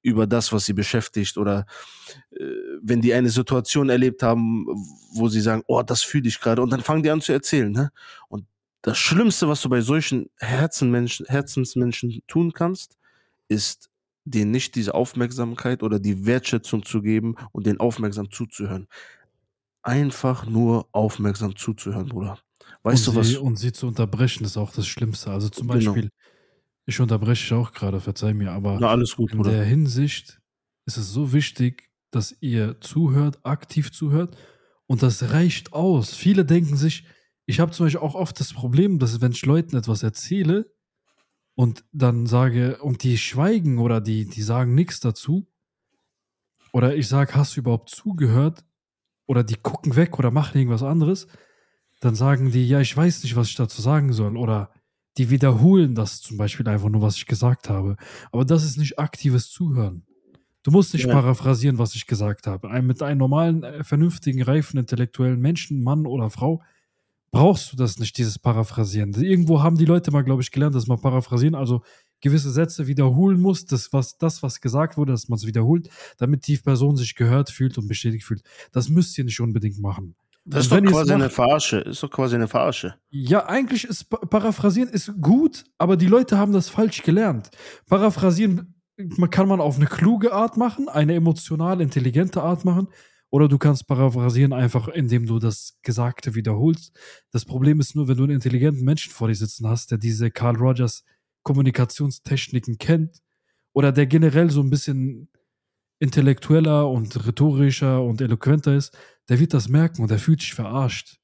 über 0.03 0.27
das, 0.27 0.53
was 0.53 0.67
sie 0.67 0.75
beschäftigt 0.75 1.39
oder 1.39 1.65
äh, 2.31 2.45
wenn 2.83 3.01
die 3.01 3.15
eine 3.15 3.31
Situation 3.31 3.89
erlebt 3.89 4.23
haben, 4.23 4.67
wo 5.15 5.29
sie 5.29 5.41
sagen, 5.41 5.63
oh, 5.67 5.83
das 5.83 6.03
fühle 6.03 6.29
ich 6.29 6.41
gerade 6.41 6.61
und 6.61 6.71
dann 6.71 6.83
fangen 6.83 7.03
die 7.03 7.11
an 7.11 7.23
zu 7.23 7.33
erzählen. 7.33 7.73
Ne? 7.73 7.91
Und 8.29 8.47
das 8.85 8.99
Schlimmste, 8.99 9.49
was 9.49 9.63
du 9.63 9.71
bei 9.71 9.81
solchen 9.81 10.29
Herzenmenschen, 10.39 11.25
Herzensmenschen 11.27 12.23
tun 12.29 12.53
kannst, 12.53 12.99
ist 13.49 13.89
denen 14.27 14.51
nicht 14.51 14.75
diese 14.75 14.95
Aufmerksamkeit 14.95 15.83
oder 15.83 15.99
die 15.99 16.27
Wertschätzung 16.27 16.85
zu 16.85 17.01
geben 17.01 17.35
und 17.53 17.67
denen 17.67 17.81
aufmerksam 17.81 18.31
zuzuhören. 18.31 18.87
Einfach 19.83 20.47
nur 20.47 20.89
aufmerksam 20.93 21.57
zuzuhören, 21.57 22.09
Bruder. 22.09 22.39
Weißt 22.83 23.09
und, 23.09 23.17
du 23.17 23.21
was? 23.21 23.29
sie, 23.29 23.37
und 23.39 23.57
sie 23.57 23.73
zu 23.73 23.87
unterbrechen 23.87 24.45
ist 24.45 24.59
auch 24.59 24.73
das 24.73 24.87
Schlimmste. 24.87 25.31
Also 25.31 25.49
zum 25.49 25.69
Genau. 25.69 25.93
Beispiel, 25.93 26.11
ich 26.87 27.01
unterbreche 27.01 27.57
auch 27.57 27.73
gerade, 27.73 28.01
verzeih 28.01 28.35
mir, 28.35 28.53
aber 28.53 28.79
Na, 28.81 28.89
alles 28.89 29.17
gut, 29.17 29.33
in 29.33 29.39
Bruder. 29.39 29.53
der 29.53 29.65
Hinsicht 29.65 30.41
ist 30.87 30.99
es 30.99 31.11
so 31.11 31.33
wichtig, 31.33 31.91
dass 32.11 32.37
ihr 32.41 32.81
zuhört, 32.83 33.41
aktiv 33.45 33.93
zuhört 33.93 34.37
und 34.87 35.03
das 35.03 35.31
reicht 35.33 35.73
aus. 35.73 36.15
Viele 36.15 36.45
denken 36.45 36.77
sich, 36.77 37.05
ich 37.47 37.61
habe 37.61 37.73
zum 37.73 37.87
Beispiel 37.87 38.01
auch 38.01 38.15
oft 38.15 38.39
das 38.41 38.53
Problem, 38.53 38.99
dass 38.99 39.21
wenn 39.21 39.33
ich 39.33 39.45
Leuten 39.47 39.77
etwas 39.77 40.03
erzähle 40.03 40.73
und 41.55 41.85
dann 41.93 42.27
sage, 42.27 42.79
und 42.83 43.03
die 43.03 43.19
schweigen 43.19 43.79
oder 43.79 44.01
die, 44.01 44.27
die 44.27 44.43
sagen 44.43 44.75
nichts 44.75 45.01
dazu, 45.01 45.47
oder 46.73 46.97
ich 46.97 47.09
sage, 47.09 47.35
hast 47.35 47.57
du 47.57 47.61
überhaupt 47.61 47.91
zugehört? 47.91 48.65
Oder 49.27 49.43
die 49.45 49.55
gucken 49.57 49.97
weg 49.97 50.19
oder 50.19 50.31
machen 50.31 50.59
irgendwas 50.59 50.83
anderes, 50.83 51.29
dann 52.01 52.15
sagen 52.15 52.51
die, 52.51 52.69
ja, 52.69 52.81
ich 52.81 52.95
weiß 52.95 53.23
nicht, 53.23 53.37
was 53.37 53.49
ich 53.49 53.55
dazu 53.55 53.81
sagen 53.81 54.13
soll. 54.13 54.37
Oder 54.37 54.71
die 55.17 55.31
wiederholen 55.31 55.95
das 55.95 56.21
zum 56.21 56.37
Beispiel 56.37 56.69
einfach 56.69 56.91
nur, 56.91 57.01
was 57.01 57.17
ich 57.17 57.27
gesagt 57.27 57.71
habe. 57.71 57.97
Aber 58.33 58.45
das 58.45 58.65
ist 58.65 58.77
nicht 58.77 58.99
aktives 58.99 59.51
Zuhören. 59.51 60.05
Du 60.63 60.71
musst 60.73 60.93
nicht 60.93 61.07
Ja. 61.07 61.13
paraphrasieren, 61.13 61.79
was 61.79 61.95
ich 61.95 62.07
gesagt 62.07 62.47
habe. 62.47 62.69
Ein, 62.71 62.87
mit 62.87 63.01
einem 63.03 63.19
normalen, 63.19 63.63
äh, 63.63 63.85
vernünftigen, 63.85 64.43
reifen, 64.43 64.79
intellektuellen 64.79 65.41
Menschen, 65.41 65.83
Mann 65.83 66.05
oder 66.07 66.29
Frau, 66.31 66.63
brauchst 67.35 67.73
du 67.73 67.77
das 67.77 67.99
nicht, 67.99 68.17
dieses 68.17 68.39
Paraphrasieren. 68.39 69.13
Irgendwo 69.15 69.63
haben 69.63 69.77
die 69.77 69.85
Leute 69.85 70.11
mal, 70.11 70.23
glaube 70.25 70.43
ich, 70.43 70.51
gelernt, 70.51 70.75
dass 70.75 70.87
man 70.87 71.01
paraphrasieren, 71.01 71.55
also 71.55 71.83
gewisse 72.21 72.51
Sätze 72.51 72.87
wiederholen 72.87 73.41
muss, 73.41 73.67
das, 73.67 73.93
was, 73.93 74.17
das, 74.17 74.43
was 74.43 74.61
gesagt 74.61 74.97
wurde, 74.97 75.13
dass 75.13 75.29
man 75.29 75.37
es 75.37 75.47
wiederholt, 75.47 75.89
damit 76.19 76.47
die 76.47 76.57
Person 76.57 76.97
sich 76.97 77.15
gehört 77.15 77.51
fühlt 77.51 77.77
und 77.77 77.87
bestätigt 77.89 78.25
fühlt. 78.25 78.43
Das 78.73 78.89
müsst 78.89 79.19
ihr 79.19 79.25
nicht 79.25 79.41
unbedingt 79.41 79.79
machen. 79.79 80.15
Das 80.47 80.67
ist 80.67 80.73
Und 80.73 80.85
doch 80.85 80.93
quasi 80.93 81.13
eine 81.13 81.25
macht- 81.25 81.35
Verarsche. 81.35 81.79
Ist 81.79 82.03
doch 82.03 82.11
quasi 82.11 82.35
eine 82.37 82.49
Verarsche. 82.49 82.95
Ja, 83.11 83.47
eigentlich 83.47 83.85
ist 83.85 84.05
Pa- 84.11 84.19
Paraphrasieren 84.19 84.89
ist 84.91 85.13
gut, 85.21 85.65
aber 85.79 85.97
die 85.97 86.07
Leute 86.07 86.37
haben 86.39 86.53
das 86.53 86.69
falsch 86.69 87.03
gelernt. 87.03 87.51
Paraphrasieren 87.89 88.75
kann 89.31 89.49
man 89.49 89.61
auf 89.61 89.77
eine 89.77 89.87
kluge 89.87 90.33
Art 90.33 90.57
machen, 90.57 90.89
eine 90.89 91.15
emotional 91.15 91.81
intelligente 91.81 92.43
Art 92.43 92.65
machen, 92.65 92.89
oder 93.35 93.49
du 93.49 93.59
kannst 93.59 93.89
paraphrasieren 93.89 94.53
einfach, 94.53 94.87
indem 94.87 95.27
du 95.27 95.41
das 95.41 95.77
Gesagte 95.83 96.37
wiederholst. 96.37 96.97
Das 97.33 97.45
Problem 97.45 97.81
ist 97.81 97.97
nur, 97.97 98.07
wenn 98.07 98.17
du 98.17 98.23
einen 98.23 98.35
intelligenten 98.35 98.85
Menschen 98.85 99.11
vor 99.11 99.27
dir 99.27 99.35
sitzen 99.35 99.67
hast, 99.67 99.91
der 99.91 99.99
diese 99.99 100.31
Carl 100.31 100.55
Rogers 100.55 101.03
Kommunikationstechniken 101.43 102.79
kennt 102.79 103.25
oder 103.73 103.91
der 103.91 104.07
generell 104.07 104.51
so 104.51 104.61
ein 104.61 104.71
bisschen 104.71 105.31
intellektueller 105.99 106.89
und 106.89 107.27
rhetorischer 107.27 108.05
und 108.05 108.21
eloquenter 108.21 108.77
ist, 108.77 108.97
der 109.29 109.41
wird 109.41 109.53
das 109.53 109.69
merken 109.69 110.03
und 110.03 110.13
der 110.13 110.21
fühlt 110.21 110.41
sich 110.41 110.55
verarscht. 110.55 111.19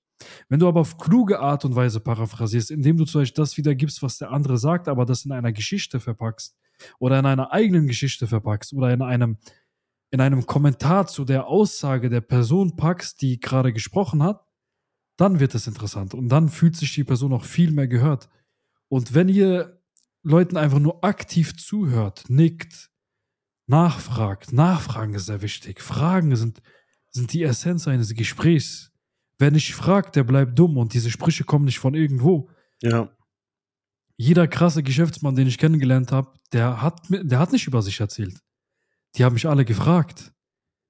Wenn 0.48 0.58
du 0.58 0.66
aber 0.66 0.80
auf 0.80 0.98
kluge 0.98 1.38
Art 1.38 1.64
und 1.64 1.76
Weise 1.76 2.00
paraphrasierst, 2.00 2.72
indem 2.72 2.96
du 2.96 3.04
zum 3.04 3.20
Beispiel 3.20 3.40
das 3.40 3.56
wiedergibst, 3.56 4.02
was 4.02 4.18
der 4.18 4.32
andere 4.32 4.58
sagt, 4.58 4.88
aber 4.88 5.04
das 5.06 5.24
in 5.24 5.30
einer 5.30 5.52
Geschichte 5.52 6.00
verpackst 6.00 6.56
oder 6.98 7.20
in 7.20 7.26
einer 7.26 7.52
eigenen 7.52 7.86
Geschichte 7.86 8.26
verpackst 8.26 8.72
oder 8.72 8.92
in 8.92 9.00
einem, 9.00 9.38
in 10.10 10.20
einem 10.20 10.46
Kommentar 10.46 11.06
zu 11.06 11.24
der 11.24 11.46
Aussage 11.46 12.10
der 12.10 12.20
Person 12.20 12.76
packst, 12.76 13.22
die 13.22 13.38
gerade 13.38 13.72
gesprochen 13.72 14.22
hat, 14.22 14.44
dann 15.16 15.38
wird 15.38 15.54
es 15.54 15.66
interessant 15.66 16.14
und 16.14 16.28
dann 16.28 16.48
fühlt 16.48 16.76
sich 16.76 16.94
die 16.94 17.04
Person 17.04 17.32
auch 17.32 17.44
viel 17.44 17.70
mehr 17.70 17.86
gehört. 17.86 18.28
Und 18.88 19.14
wenn 19.14 19.28
ihr 19.28 19.80
Leuten 20.22 20.56
einfach 20.56 20.78
nur 20.78 21.04
aktiv 21.04 21.56
zuhört, 21.56 22.24
nickt, 22.28 22.90
nachfragt, 23.66 24.52
Nachfragen 24.52 25.14
ist 25.14 25.26
sehr 25.26 25.42
wichtig. 25.42 25.80
Fragen 25.80 26.34
sind, 26.34 26.60
sind 27.10 27.32
die 27.32 27.42
Essenz 27.42 27.86
eines 27.86 28.14
Gesprächs. 28.14 28.92
Wer 29.38 29.50
nicht 29.50 29.74
fragt, 29.74 30.16
der 30.16 30.24
bleibt 30.24 30.58
dumm 30.58 30.76
und 30.76 30.92
diese 30.92 31.10
Sprüche 31.10 31.44
kommen 31.44 31.64
nicht 31.64 31.78
von 31.78 31.94
irgendwo. 31.94 32.50
Ja. 32.82 33.10
Jeder 34.16 34.48
krasse 34.48 34.82
Geschäftsmann, 34.82 35.36
den 35.36 35.46
ich 35.46 35.56
kennengelernt 35.56 36.12
habe, 36.12 36.34
der 36.52 36.82
hat, 36.82 37.00
der 37.08 37.38
hat 37.38 37.52
nicht 37.52 37.66
über 37.66 37.80
sich 37.80 38.00
erzählt. 38.00 38.42
Die 39.16 39.24
haben 39.24 39.34
mich 39.34 39.48
alle 39.48 39.64
gefragt. 39.64 40.32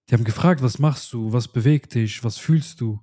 Die 0.08 0.14
haben 0.14 0.24
gefragt, 0.24 0.62
was 0.62 0.78
machst 0.78 1.12
du, 1.12 1.32
was 1.32 1.48
bewegt 1.48 1.94
dich, 1.94 2.22
was 2.24 2.36
fühlst 2.36 2.80
du? 2.80 3.00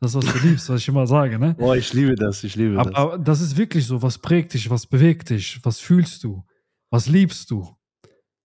Das, 0.00 0.14
was 0.14 0.24
du 0.26 0.38
liebst, 0.46 0.68
was 0.68 0.80
ich 0.82 0.88
immer 0.88 1.06
sage, 1.06 1.38
ne? 1.38 1.54
Boah, 1.54 1.74
ich 1.74 1.92
liebe 1.92 2.14
das, 2.14 2.44
ich 2.44 2.54
liebe 2.54 2.78
Aber, 2.78 2.90
das. 2.90 2.98
aber 2.98 3.18
das 3.18 3.40
ist 3.40 3.56
wirklich 3.56 3.86
so, 3.86 4.02
was 4.02 4.18
prägt 4.18 4.52
dich, 4.54 4.68
was 4.68 4.86
bewegt 4.86 5.30
dich, 5.30 5.58
was 5.64 5.80
fühlst 5.80 6.22
du, 6.22 6.44
was 6.90 7.06
liebst 7.08 7.50
du? 7.50 7.76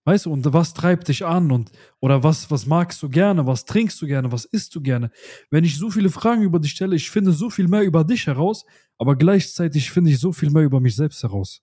Weißt 0.04 0.26
du, 0.26 0.32
und 0.32 0.52
was 0.52 0.74
treibt 0.74 1.06
dich 1.06 1.24
an 1.24 1.52
und 1.52 1.70
oder 2.00 2.24
was, 2.24 2.50
was 2.50 2.66
magst 2.66 3.00
du 3.02 3.08
gerne, 3.08 3.46
was 3.46 3.64
trinkst 3.66 4.02
du 4.02 4.06
gerne, 4.06 4.32
was 4.32 4.46
isst 4.46 4.74
du 4.74 4.80
gerne? 4.80 5.12
Wenn 5.50 5.62
ich 5.62 5.78
so 5.78 5.90
viele 5.90 6.10
Fragen 6.10 6.42
über 6.42 6.58
dich 6.58 6.72
stelle, 6.72 6.96
ich 6.96 7.08
finde 7.08 7.30
so 7.32 7.50
viel 7.50 7.68
mehr 7.68 7.82
über 7.82 8.02
dich 8.02 8.26
heraus, 8.26 8.64
aber 8.98 9.14
gleichzeitig 9.14 9.90
finde 9.92 10.10
ich 10.10 10.18
so 10.18 10.32
viel 10.32 10.50
mehr 10.50 10.64
über 10.64 10.80
mich 10.80 10.96
selbst 10.96 11.22
heraus. 11.22 11.62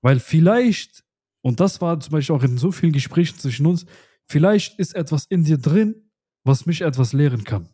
Weil 0.00 0.20
vielleicht, 0.20 1.04
und 1.46 1.60
das 1.60 1.80
war 1.80 2.00
zum 2.00 2.10
Beispiel 2.10 2.34
auch 2.34 2.42
in 2.42 2.58
so 2.58 2.72
vielen 2.72 2.90
Gesprächen 2.90 3.38
zwischen 3.38 3.66
uns, 3.66 3.86
vielleicht 4.28 4.80
ist 4.80 4.96
etwas 4.96 5.26
in 5.26 5.44
dir 5.44 5.58
drin, 5.58 6.10
was 6.42 6.66
mich 6.66 6.80
etwas 6.80 7.12
lehren 7.12 7.44
kann. 7.44 7.68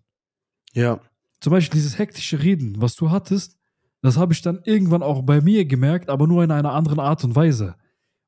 Ja. 0.74 1.00
Zum 1.40 1.52
Beispiel 1.52 1.78
dieses 1.78 1.96
hektische 1.96 2.42
Reden, 2.42 2.82
was 2.82 2.96
du 2.96 3.10
hattest, 3.10 3.56
das 4.02 4.18
habe 4.18 4.34
ich 4.34 4.42
dann 4.42 4.60
irgendwann 4.64 5.02
auch 5.02 5.22
bei 5.22 5.40
mir 5.40 5.64
gemerkt, 5.64 6.10
aber 6.10 6.26
nur 6.26 6.44
in 6.44 6.50
einer 6.50 6.74
anderen 6.74 7.00
Art 7.00 7.24
und 7.24 7.34
Weise. 7.34 7.76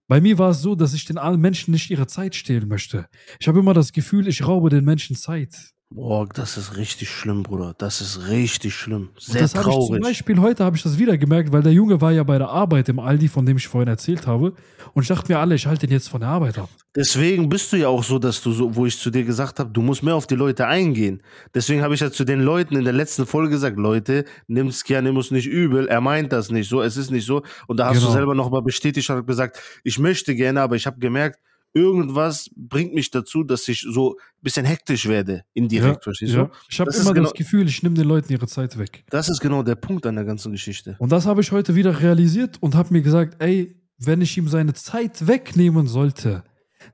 Bei 0.09 0.19
mir 0.19 0.39
war 0.39 0.49
es 0.49 0.62
so, 0.62 0.75
dass 0.77 0.95
ich 0.95 1.05
den 1.05 1.19
Menschen 1.39 1.73
nicht 1.73 1.91
ihre 1.91 2.07
Zeit 2.07 2.35
stehlen 2.35 2.66
möchte. 2.66 3.07
Ich 3.39 3.47
habe 3.47 3.59
immer 3.59 3.75
das 3.75 3.93
Gefühl, 3.93 4.29
ich 4.29 4.47
raube 4.47 4.71
den 4.71 4.87
Menschen 4.87 5.15
Zeit. 5.15 5.75
Boah, 5.97 6.27
das 6.35 6.57
ist 6.57 6.77
richtig 6.77 7.09
schlimm, 7.09 7.45
Bruder. 7.45 7.73
Das 7.79 8.01
ist 8.01 8.29
richtig 8.29 8.75
schlimm. 8.75 9.11
Und 9.15 9.21
Sehr 9.21 9.43
das 9.43 9.55
habe 9.55 9.69
ich 9.71 9.75
zum 9.77 9.87
traurig. 9.87 10.03
Beispiel 10.03 10.41
heute 10.41 10.65
habe 10.65 10.77
ich 10.77 10.83
das 10.83 10.99
wieder 10.99 11.16
gemerkt, 11.16 11.53
weil 11.53 11.62
der 11.62 11.73
Junge 11.73 12.01
war 12.01 12.11
ja 12.11 12.25
bei 12.25 12.37
der 12.37 12.49
Arbeit 12.49 12.89
im 12.89 12.99
Aldi, 12.99 13.29
von 13.29 13.47
dem 13.47 13.59
ich 13.59 13.69
vorhin 13.69 13.87
erzählt 13.87 14.27
habe. 14.27 14.55
Und 14.93 15.03
ich 15.03 15.09
dachte 15.09 15.33
mir 15.33 15.39
alle, 15.39 15.55
ich 15.55 15.69
halte 15.69 15.87
ihn 15.87 15.93
jetzt 15.93 16.09
von 16.09 16.21
der 16.21 16.31
Arbeit 16.31 16.59
ab. 16.59 16.69
Deswegen 16.97 17.49
bist 17.49 17.73
du 17.73 17.77
ja 17.77 17.87
auch 17.87 18.03
so, 18.03 18.19
dass 18.19 18.43
du 18.43 18.51
so, 18.51 18.75
wo 18.75 18.87
ich 18.87 18.99
zu 18.99 19.09
dir 19.11 19.23
gesagt 19.23 19.61
habe, 19.61 19.71
du 19.71 19.83
musst 19.83 20.03
mehr 20.03 20.16
auf 20.16 20.27
die 20.27 20.35
Leute 20.35 20.66
eingehen. 20.66 21.23
Deswegen 21.55 21.81
habe 21.83 21.95
ich 21.95 22.01
ja 22.01 22.11
zu 22.11 22.25
den 22.25 22.41
Leuten 22.41 22.75
in 22.75 22.83
der 22.83 22.93
letzten 22.93 23.25
Folge 23.25 23.51
gesagt, 23.51 23.77
Leute, 23.79 24.25
nimm's 24.49 24.83
gerne, 24.83 25.12
nimm's 25.12 25.31
nicht 25.31 25.47
übel. 25.47 25.87
Er 25.87 26.01
meint 26.01 26.33
das 26.33 26.51
nicht 26.51 26.69
so, 26.69 26.83
es 26.83 26.97
ist 26.97 27.12
nicht 27.12 27.25
so. 27.25 27.43
Und 27.69 27.77
da 27.79 27.87
hast 27.87 27.99
Genau. 27.99 28.09
du 28.09 28.12
selber 28.15 28.35
nochmal 28.35 28.62
bestätigt, 28.62 29.09
hat 29.11 29.25
gesagt, 29.29 29.61
ich 29.85 30.01
möchte 30.01 30.35
gerne, 30.35 30.61
aber 30.61 30.75
ich 30.75 30.87
habe 30.87 30.99
gemerkt, 30.99 31.39
irgendwas 31.75 32.49
bringt 32.57 32.95
mich 32.95 33.11
dazu, 33.11 33.43
dass 33.43 33.67
ich 33.69 33.81
so 33.81 34.13
ein 34.17 34.43
bisschen 34.43 34.65
hektisch 34.65 35.07
werde, 35.07 35.45
indirekt, 35.53 36.05
verstehst 36.05 36.33
Ja. 36.35 36.45
du? 36.45 36.51
Ich 36.71 36.81
habe 36.81 36.91
immer 36.95 37.13
genau- 37.13 37.25
das 37.31 37.35
Gefühl, 37.37 37.67
ich 37.69 37.83
nehme 37.83 37.97
den 37.97 38.07
Leuten 38.09 38.33
ihre 38.33 38.47
Zeit 38.47 38.79
weg. 38.79 39.05
Das 39.11 39.29
ist 39.29 39.41
genau 39.41 39.63
der 39.63 39.75
Punkt 39.75 40.07
an 40.07 40.15
der 40.15 40.25
ganzen 40.25 40.53
Geschichte. 40.53 40.97
Und 40.99 41.11
das 41.13 41.27
habe 41.27 41.41
ich 41.41 41.51
heute 41.53 41.75
wieder 41.75 42.01
realisiert 42.01 42.57
und 42.63 42.75
habe 42.75 42.93
mir 42.93 43.03
gesagt, 43.03 43.43
ey, 43.43 43.77
wenn 43.99 44.21
ich 44.21 44.37
ihm 44.39 44.49
seine 44.49 44.73
Zeit 44.75 45.27
wegnehmen 45.27 45.87
sollte, 45.87 46.45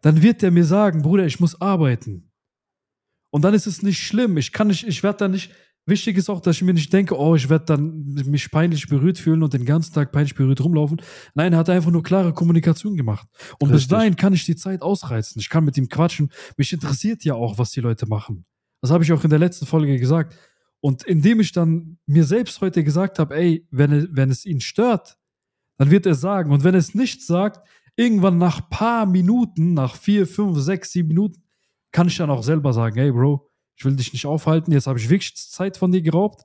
dann 0.01 0.23
wird 0.23 0.43
er 0.43 0.51
mir 0.51 0.65
sagen, 0.65 1.03
Bruder, 1.03 1.27
ich 1.27 1.41
muss 1.41 1.61
arbeiten. 1.61 2.31
Und 3.31 3.43
dann 3.43 3.55
ist 3.55 3.67
es 3.67 3.83
nicht 3.83 4.01
schlimm. 4.01 4.37
Ich 4.39 4.53
kann 4.53 4.69
nicht, 4.69 4.87
ich 4.87 5.03
werde 5.03 5.19
dann 5.19 5.31
nicht. 5.33 5.51
Wichtig 5.87 6.17
ist 6.19 6.29
auch, 6.31 6.41
dass 6.41 6.57
ich 6.57 6.63
mir 6.63 6.75
nicht 6.75 6.93
denke, 6.93 7.19
oh, 7.19 7.35
ich 7.35 7.49
werde 7.49 7.65
dann 7.65 8.05
mich 8.27 8.51
peinlich 8.51 8.87
berührt 8.89 9.19
fühlen 9.19 9.43
und 9.43 9.53
den 9.55 9.65
ganzen 9.65 9.93
Tag 9.93 10.13
peinlich 10.13 10.35
berührt 10.35 10.63
rumlaufen. 10.63 11.01
Nein, 11.35 11.53
er 11.53 11.59
hat 11.59 11.71
einfach 11.71 11.91
nur 11.91 12.03
klare 12.03 12.33
Kommunikation 12.33 12.97
gemacht. 12.97 13.27
Und 13.59 13.71
bis 13.71 13.83
Richtig. 13.83 13.89
dahin 13.91 14.17
kann 14.17 14.33
ich 14.33 14.45
die 14.45 14.55
Zeit 14.57 14.83
ausreizen. 14.83 15.41
Ich 15.41 15.49
kann 15.49 15.65
mit 15.65 15.77
ihm 15.79 15.89
quatschen. 15.89 16.31
Mich 16.57 16.73
interessiert 16.73 17.25
ja 17.25 17.35
auch, 17.35 17.59
was 17.59 17.71
die 17.71 17.81
Leute 17.81 18.07
machen. 18.07 18.45
Das 18.83 18.91
habe 18.91 19.03
ich 19.03 19.13
auch 19.13 19.25
in 19.25 19.31
der 19.31 19.39
letzten 19.39 19.67
Folge 19.67 19.99
gesagt. 19.99 20.37
Und 20.81 21.03
indem 21.05 21.41
ich 21.41 21.53
dann 21.53 21.99
mir 22.07 22.25
selbst 22.25 22.61
heute 22.61 22.85
gesagt 22.85 23.19
habe, 23.19 23.35
ey, 23.37 23.67
wenn, 23.71 23.93
es- 23.93 24.09
wenn 24.13 24.31
es 24.31 24.47
ihn 24.47 24.61
stört, 24.61 25.19
dann 25.77 25.91
wird 25.91 26.07
er 26.07 26.15
sagen. 26.15 26.53
Und 26.53 26.63
wenn 26.63 26.75
er 26.75 26.79
es 26.81 26.95
nicht 26.95 27.25
sagt, 27.27 27.67
irgendwann 27.97 28.39
nach 28.39 28.71
paar 28.71 29.07
Minuten, 29.07 29.75
nach 29.75 29.97
vier, 29.97 30.27
fünf, 30.27 30.59
sechs, 30.59 30.93
sieben 30.93 31.09
Minuten, 31.09 31.43
kann 31.91 32.07
ich 32.07 32.17
dann 32.17 32.31
auch 32.31 32.43
selber 32.45 32.73
sagen, 32.73 32.97
hey 32.97 33.11
Bro, 33.11 33.50
ich 33.81 33.85
will 33.87 33.97
dich 33.97 34.13
nicht 34.13 34.27
aufhalten, 34.27 34.73
jetzt 34.73 34.87
habe 34.87 34.99
ich 34.99 35.09
wirklich 35.09 35.35
Zeit 35.37 35.79
von 35.79 35.91
dir 35.91 36.03
geraubt 36.03 36.43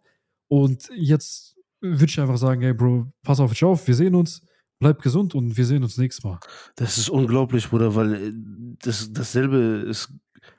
und 0.48 0.90
jetzt 0.96 1.58
würde 1.82 2.06
ich 2.06 2.18
einfach 2.20 2.38
sagen, 2.38 2.62
hey 2.62 2.74
Bro, 2.74 3.12
pass 3.24 3.42
auf 3.42 3.52
dich 3.52 3.62
auf, 3.66 3.86
wir 3.88 3.94
sehen 3.94 4.16
uns, 4.16 4.42
bleib 4.80 5.02
gesund 5.02 5.36
und 5.36 5.58
wir 5.58 5.66
sehen 5.66 5.84
uns 5.84 5.98
nächstes 5.98 6.24
Mal. 6.24 6.40
Das 6.78 6.98
ist 6.98 7.10
unglaublich, 7.10 7.70
Bruder, 7.70 7.94
weil 7.94 8.14
äh, 8.14 8.32
das, 8.80 9.12
dasselbe 9.12 9.86
ist, 9.86 10.14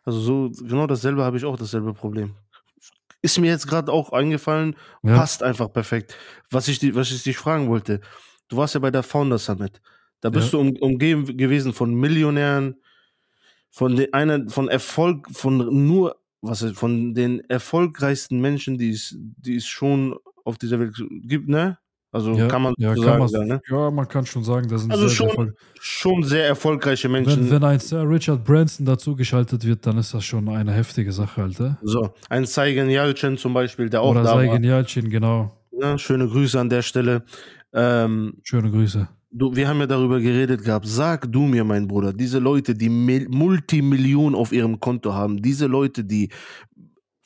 also 0.04 0.20
so, 0.20 0.50
genau 0.66 0.86
dasselbe 0.86 1.24
habe 1.24 1.38
ich 1.38 1.46
auch, 1.46 1.56
dasselbe 1.56 1.94
Problem. 1.94 2.34
Ist 3.22 3.38
mir 3.40 3.46
jetzt 3.50 3.66
gerade 3.66 3.90
auch 3.90 4.12
eingefallen, 4.12 4.76
Ja. 5.02 5.16
passt 5.16 5.42
einfach 5.42 5.72
perfekt. 5.72 6.14
Was 6.50 6.68
ich, 6.68 6.94
was 6.94 7.10
ich 7.10 7.22
dich 7.22 7.38
fragen 7.38 7.68
wollte, 7.68 8.02
du 8.48 8.58
warst 8.58 8.74
ja 8.74 8.80
bei 8.80 8.90
der 8.90 9.02
Founder 9.02 9.38
Summit. 9.38 9.80
Da 10.20 10.28
bist 10.28 10.52
Ja. 10.52 10.58
du 10.58 10.60
um, 10.60 10.76
umgeben 10.76 11.38
gewesen 11.38 11.72
von 11.72 11.94
Millionären, 11.94 12.76
von 13.70 13.98
einer, 14.12 14.46
von 14.50 14.68
Erfolg, 14.68 15.26
von 15.32 15.86
nur, 15.86 16.16
was 16.40 16.62
ist, 16.62 16.76
von 16.76 17.14
den 17.14 17.40
erfolgreichsten 17.48 18.40
Menschen, 18.40 18.78
die 18.78 18.90
es, 18.90 19.16
die 19.18 19.56
es 19.56 19.66
schon 19.66 20.16
auf 20.44 20.58
dieser 20.58 20.78
Welt 20.78 20.94
gibt, 21.22 21.48
ne? 21.48 21.78
Also 22.12 22.32
ja, 22.32 22.48
kann 22.48 22.62
man 22.62 22.74
ja, 22.78 22.94
so 22.94 23.02
kann 23.02 23.04
sagen, 23.04 23.18
man, 23.18 23.28
sagen, 23.28 23.48
ne? 23.48 23.60
ja, 23.68 23.90
man 23.90 24.08
kann 24.08 24.24
schon 24.24 24.42
sagen, 24.42 24.68
das 24.68 24.82
sind 24.82 24.90
Also 24.90 25.08
sehr, 25.08 25.28
schon, 25.28 25.52
schon 25.78 26.22
sehr 26.22 26.46
erfolgreiche 26.46 27.10
Menschen. 27.10 27.44
wenn, 27.44 27.50
wenn 27.50 27.64
ein 27.64 27.78
Sir 27.78 28.08
Richard 28.08 28.42
Branson 28.42 28.86
dazugeschaltet 28.86 29.66
wird, 29.66 29.86
dann 29.86 29.98
ist 29.98 30.14
das 30.14 30.24
schon 30.24 30.48
eine 30.48 30.72
heftige 30.72 31.12
Sache, 31.12 31.42
Alter. 31.42 31.78
So, 31.82 32.14
ein 32.30 32.46
Saigen 32.46 32.88
Yalcin 32.88 33.36
zum 33.36 33.52
Beispiel, 33.52 33.90
der 33.90 34.00
auch 34.00 34.12
Oder 34.12 34.22
da 34.22 34.34
sei 34.34 34.46
war. 34.46 34.54
Genialchen, 34.54 35.10
genau. 35.10 35.60
Ne? 35.72 35.98
Schöne 35.98 36.26
Grüße 36.26 36.58
an 36.58 36.70
der 36.70 36.82
Stelle. 36.82 37.22
Ähm, 37.74 38.38
Schöne 38.44 38.70
Grüße. 38.70 39.08
Du, 39.36 39.54
wir 39.54 39.68
haben 39.68 39.80
ja 39.80 39.86
darüber 39.86 40.20
geredet 40.20 40.64
gehabt. 40.64 40.86
Sag 40.86 41.30
du 41.30 41.42
mir, 41.42 41.64
mein 41.64 41.86
Bruder, 41.86 42.12
diese 42.12 42.38
Leute, 42.38 42.74
die 42.74 42.88
Mil 42.88 43.28
Multimillionen 43.28 44.34
auf 44.34 44.52
ihrem 44.52 44.80
Konto 44.80 45.12
haben, 45.12 45.42
diese 45.42 45.66
Leute, 45.66 46.04
die 46.04 46.30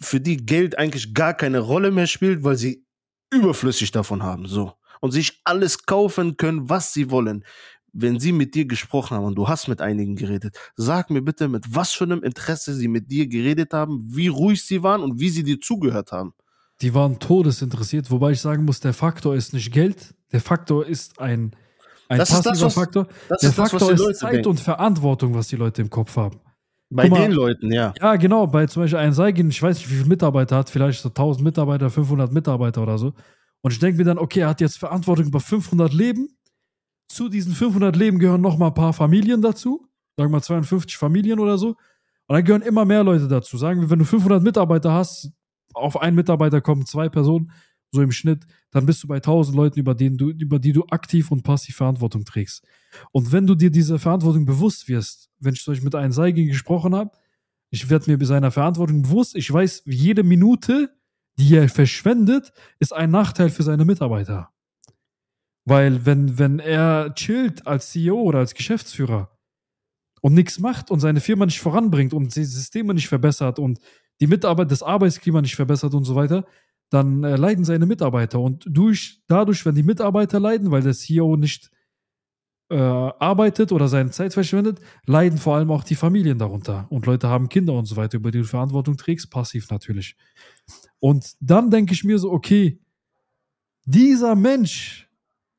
für 0.00 0.20
die 0.20 0.38
Geld 0.38 0.78
eigentlich 0.78 1.14
gar 1.14 1.34
keine 1.34 1.60
Rolle 1.60 1.90
mehr 1.90 2.06
spielt, 2.06 2.42
weil 2.42 2.56
sie 2.56 2.84
überflüssig 3.32 3.90
davon 3.92 4.22
haben, 4.22 4.46
so. 4.46 4.72
Und 5.00 5.12
sich 5.12 5.40
alles 5.44 5.86
kaufen 5.86 6.36
können, 6.36 6.68
was 6.68 6.92
sie 6.92 7.10
wollen. 7.10 7.44
Wenn 7.92 8.20
sie 8.20 8.32
mit 8.32 8.54
dir 8.54 8.66
gesprochen 8.66 9.16
haben 9.16 9.24
und 9.24 9.34
du 9.34 9.48
hast 9.48 9.66
mit 9.66 9.80
einigen 9.80 10.14
geredet, 10.14 10.56
sag 10.76 11.10
mir 11.10 11.22
bitte, 11.22 11.48
mit 11.48 11.74
was 11.74 11.92
für 11.92 12.04
einem 12.04 12.22
Interesse 12.22 12.74
sie 12.74 12.88
mit 12.88 13.10
dir 13.10 13.26
geredet 13.26 13.72
haben, 13.72 14.06
wie 14.08 14.28
ruhig 14.28 14.64
sie 14.64 14.82
waren 14.82 15.02
und 15.02 15.18
wie 15.18 15.30
sie 15.30 15.42
dir 15.42 15.60
zugehört 15.60 16.12
haben. 16.12 16.32
Die 16.82 16.94
waren 16.94 17.18
todesinteressiert, 17.18 18.10
wobei 18.10 18.32
ich 18.32 18.40
sagen 18.40 18.64
muss, 18.64 18.80
der 18.80 18.94
Faktor 18.94 19.34
ist 19.34 19.52
nicht 19.52 19.72
Geld, 19.72 20.14
der 20.32 20.40
Faktor 20.40 20.86
ist 20.86 21.18
ein, 21.18 21.54
ein 22.10 22.18
Das 22.18 22.28
ist 22.30 22.36
passiver 22.36 22.52
das, 22.52 22.62
was- 22.62 22.74
Faktor. 22.74 23.06
Das 23.28 23.40
Der 23.40 23.50
ist 23.50 23.58
das, 23.58 23.70
Faktor 23.70 23.94
die 23.94 24.10
ist 24.10 24.18
Zeit 24.18 24.32
denken. 24.34 24.48
und 24.48 24.60
Verantwortung, 24.60 25.34
was 25.34 25.48
die 25.48 25.56
Leute 25.56 25.82
im 25.82 25.90
Kopf 25.90 26.16
haben. 26.16 26.40
Bei 26.92 27.08
mal, 27.08 27.20
den 27.22 27.32
Leuten, 27.32 27.72
ja. 27.72 27.94
Ja, 28.00 28.16
genau, 28.16 28.46
bei 28.48 28.66
zum 28.66 28.82
Beispiel 28.82 28.98
ein 28.98 29.12
Seigin, 29.12 29.48
ich 29.48 29.62
weiß 29.62 29.76
nicht, 29.78 29.88
wie 29.90 29.94
viele 29.94 30.08
Mitarbeiter 30.08 30.56
er 30.56 30.58
hat, 30.60 30.70
vielleicht 30.70 31.00
so 31.02 31.08
1000 31.08 31.44
Mitarbeiter, 31.44 31.88
500 31.88 32.32
Mitarbeiter 32.32 32.82
oder 32.82 32.98
so. 32.98 33.12
Und 33.62 33.72
ich 33.72 33.78
denke 33.78 33.98
mir 33.98 34.04
dann, 34.04 34.18
okay, 34.18 34.40
er 34.40 34.48
hat 34.48 34.60
jetzt 34.60 34.78
Verantwortung 34.78 35.26
über 35.26 35.38
500 35.40 35.92
Leben. 35.92 36.28
Zu 37.08 37.28
diesen 37.28 37.52
500 37.52 37.94
Leben 37.96 38.18
gehören 38.18 38.40
noch 38.40 38.58
mal 38.58 38.68
ein 38.68 38.74
paar 38.74 38.92
Familien 38.92 39.40
dazu. 39.42 39.86
Sagen 40.16 40.30
wir 40.30 40.36
mal 40.38 40.42
52 40.42 40.96
Familien 40.96 41.38
oder 41.38 41.58
so. 41.58 41.68
Und 41.70 42.34
dann 42.36 42.44
gehören 42.44 42.62
immer 42.62 42.84
mehr 42.84 43.04
Leute 43.04 43.28
dazu. 43.28 43.56
Sagen 43.56 43.80
wir, 43.82 43.90
wenn 43.90 43.98
du 44.00 44.04
500 44.04 44.42
Mitarbeiter 44.42 44.92
hast, 44.92 45.30
auf 45.74 46.00
einen 46.00 46.16
Mitarbeiter 46.16 46.60
kommen 46.60 46.86
zwei 46.86 47.08
Personen, 47.08 47.52
so 47.92 48.02
im 48.02 48.12
Schnitt, 48.12 48.46
dann 48.70 48.86
bist 48.86 49.02
du 49.02 49.08
bei 49.08 49.16
1000 49.16 49.56
Leuten, 49.56 49.78
über, 49.78 49.94
denen 49.94 50.16
du, 50.16 50.30
über 50.30 50.58
die 50.58 50.72
du 50.72 50.84
aktiv 50.90 51.30
und 51.30 51.42
passiv 51.42 51.76
Verantwortung 51.76 52.24
trägst. 52.24 52.64
Und 53.12 53.32
wenn 53.32 53.46
du 53.46 53.54
dir 53.54 53.70
dieser 53.70 53.98
Verantwortung 53.98 54.44
bewusst 54.44 54.88
wirst, 54.88 55.30
wenn 55.38 55.54
ich 55.54 55.62
zum 55.62 55.74
mit 55.82 55.94
einem 55.94 56.12
Seigin 56.12 56.48
gesprochen 56.48 56.94
habe, 56.94 57.10
ich 57.70 57.88
werde 57.88 58.16
mir 58.16 58.26
seiner 58.26 58.50
Verantwortung 58.50 59.02
bewusst, 59.02 59.36
ich 59.36 59.52
weiß, 59.52 59.82
jede 59.86 60.22
Minute, 60.22 60.90
die 61.38 61.54
er 61.54 61.68
verschwendet, 61.68 62.52
ist 62.78 62.92
ein 62.92 63.10
Nachteil 63.10 63.50
für 63.50 63.62
seine 63.62 63.84
Mitarbeiter. 63.84 64.50
Weil 65.64 66.04
wenn, 66.04 66.38
wenn 66.38 66.58
er 66.58 67.14
chillt 67.14 67.66
als 67.66 67.90
CEO 67.90 68.20
oder 68.20 68.40
als 68.40 68.54
Geschäftsführer 68.54 69.30
und 70.20 70.34
nichts 70.34 70.58
macht 70.58 70.90
und 70.90 71.00
seine 71.00 71.20
Firma 71.20 71.46
nicht 71.46 71.60
voranbringt 71.60 72.12
und 72.12 72.34
die 72.34 72.44
Systeme 72.44 72.94
nicht 72.94 73.08
verbessert 73.08 73.58
und 73.58 73.78
die 74.20 74.26
Mitarbeit, 74.26 74.70
das 74.70 74.82
Arbeitsklima 74.82 75.40
nicht 75.40 75.56
verbessert 75.56 75.94
und 75.94 76.04
so 76.04 76.14
weiter, 76.14 76.44
dann 76.90 77.24
äh, 77.24 77.36
leiden 77.36 77.64
seine 77.64 77.86
Mitarbeiter. 77.86 78.40
Und 78.40 78.64
durch, 78.68 79.22
dadurch, 79.26 79.64
wenn 79.64 79.74
die 79.74 79.82
Mitarbeiter 79.82 80.38
leiden, 80.38 80.70
weil 80.70 80.82
der 80.82 80.92
CEO 80.92 81.36
nicht 81.36 81.70
äh, 82.70 82.76
arbeitet 82.76 83.72
oder 83.72 83.88
seine 83.88 84.10
Zeit 84.10 84.34
verschwendet, 84.34 84.80
leiden 85.06 85.38
vor 85.38 85.56
allem 85.56 85.70
auch 85.70 85.84
die 85.84 85.94
Familien 85.94 86.38
darunter. 86.38 86.86
Und 86.90 87.06
Leute 87.06 87.28
haben 87.28 87.48
Kinder 87.48 87.72
und 87.72 87.86
so 87.86 87.96
weiter, 87.96 88.18
über 88.18 88.30
die 88.30 88.38
du 88.38 88.44
Verantwortung 88.44 88.96
trägst, 88.96 89.30
passiv 89.30 89.70
natürlich. 89.70 90.16
Und 90.98 91.34
dann 91.40 91.70
denke 91.70 91.94
ich 91.94 92.04
mir 92.04 92.18
so, 92.18 92.30
okay, 92.30 92.80
dieser 93.84 94.34
Mensch, 94.34 95.08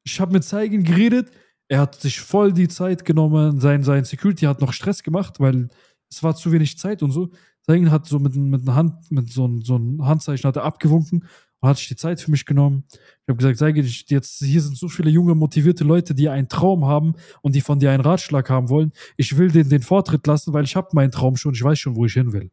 ich 0.03 0.20
habe 0.20 0.34
mit 0.34 0.44
Zeigen 0.44 0.84
geredet, 0.84 1.32
er 1.68 1.80
hat 1.80 1.95
sich 1.95 2.20
voll 2.20 2.53
die 2.53 2.68
Zeit 2.68 3.06
genommen, 3.06 3.60
sein, 3.60 3.84
sein 3.84 4.03
Security 4.03 4.45
hat 4.45 4.62
noch 4.62 4.74
Stress 4.74 5.03
gemacht, 5.03 5.40
weil 5.40 5.70
es 6.10 6.22
war 6.22 6.36
zu 6.36 6.52
wenig 6.52 6.78
Zeit 6.78 7.02
und 7.02 7.12
so. 7.12 7.32
Zeigen 7.72 7.91
hat 7.91 8.06
so 8.06 8.19
mit, 8.19 8.35
mit 8.35 8.61
einer 8.61 8.76
Hand, 8.76 9.11
mit 9.11 9.31
so, 9.31 9.48
ein- 9.48 9.61
so 9.61 9.76
einem 9.76 10.06
Handzeichen 10.06 10.48
hat 10.48 10.56
er 10.56 10.64
abgewunken 10.64 11.26
und 11.60 11.69
hat 11.69 11.77
sich 11.77 11.88
die 11.88 11.95
Zeit 11.95 12.19
für 12.22 12.31
mich 12.31 12.45
genommen. 12.45 12.84
Ich 12.91 12.99
habe 13.30 13.38
gesagt, 13.38 13.57
Zeige, 13.57 13.81
ich- 13.81 14.06
jetzt 14.10 14.39
hier 14.43 14.61
sind 14.61 14.77
so 14.77 14.88
viele 14.89 15.10
junge, 15.10 15.35
motivierte 15.35 15.84
Leute, 15.84 16.14
die 16.15 16.30
einen 16.30 16.48
Traum 16.49 16.85
haben 16.85 17.14
und 17.41 17.56
die 17.56 17.61
von 17.61 17.80
dir 17.80 17.91
einen 17.91 18.02
Ratschlag 18.03 18.49
haben 18.49 18.69
wollen. 18.69 18.91
Ich 19.18 19.38
will 19.38 19.52
denen 19.52 19.69
den 19.69 19.81
Vortritt 19.81 20.26
lassen, 20.27 20.53
weil 20.53 20.64
ich 20.64 20.76
habe 20.76 20.89
meinen 20.93 21.11
Traum 21.11 21.35
schon, 21.38 21.53
ich 21.53 21.64
weiß 21.64 21.80
schon, 21.80 21.95
wo 21.95 22.06
ich 22.06 22.14
hin 22.14 22.34
will. 22.34 22.49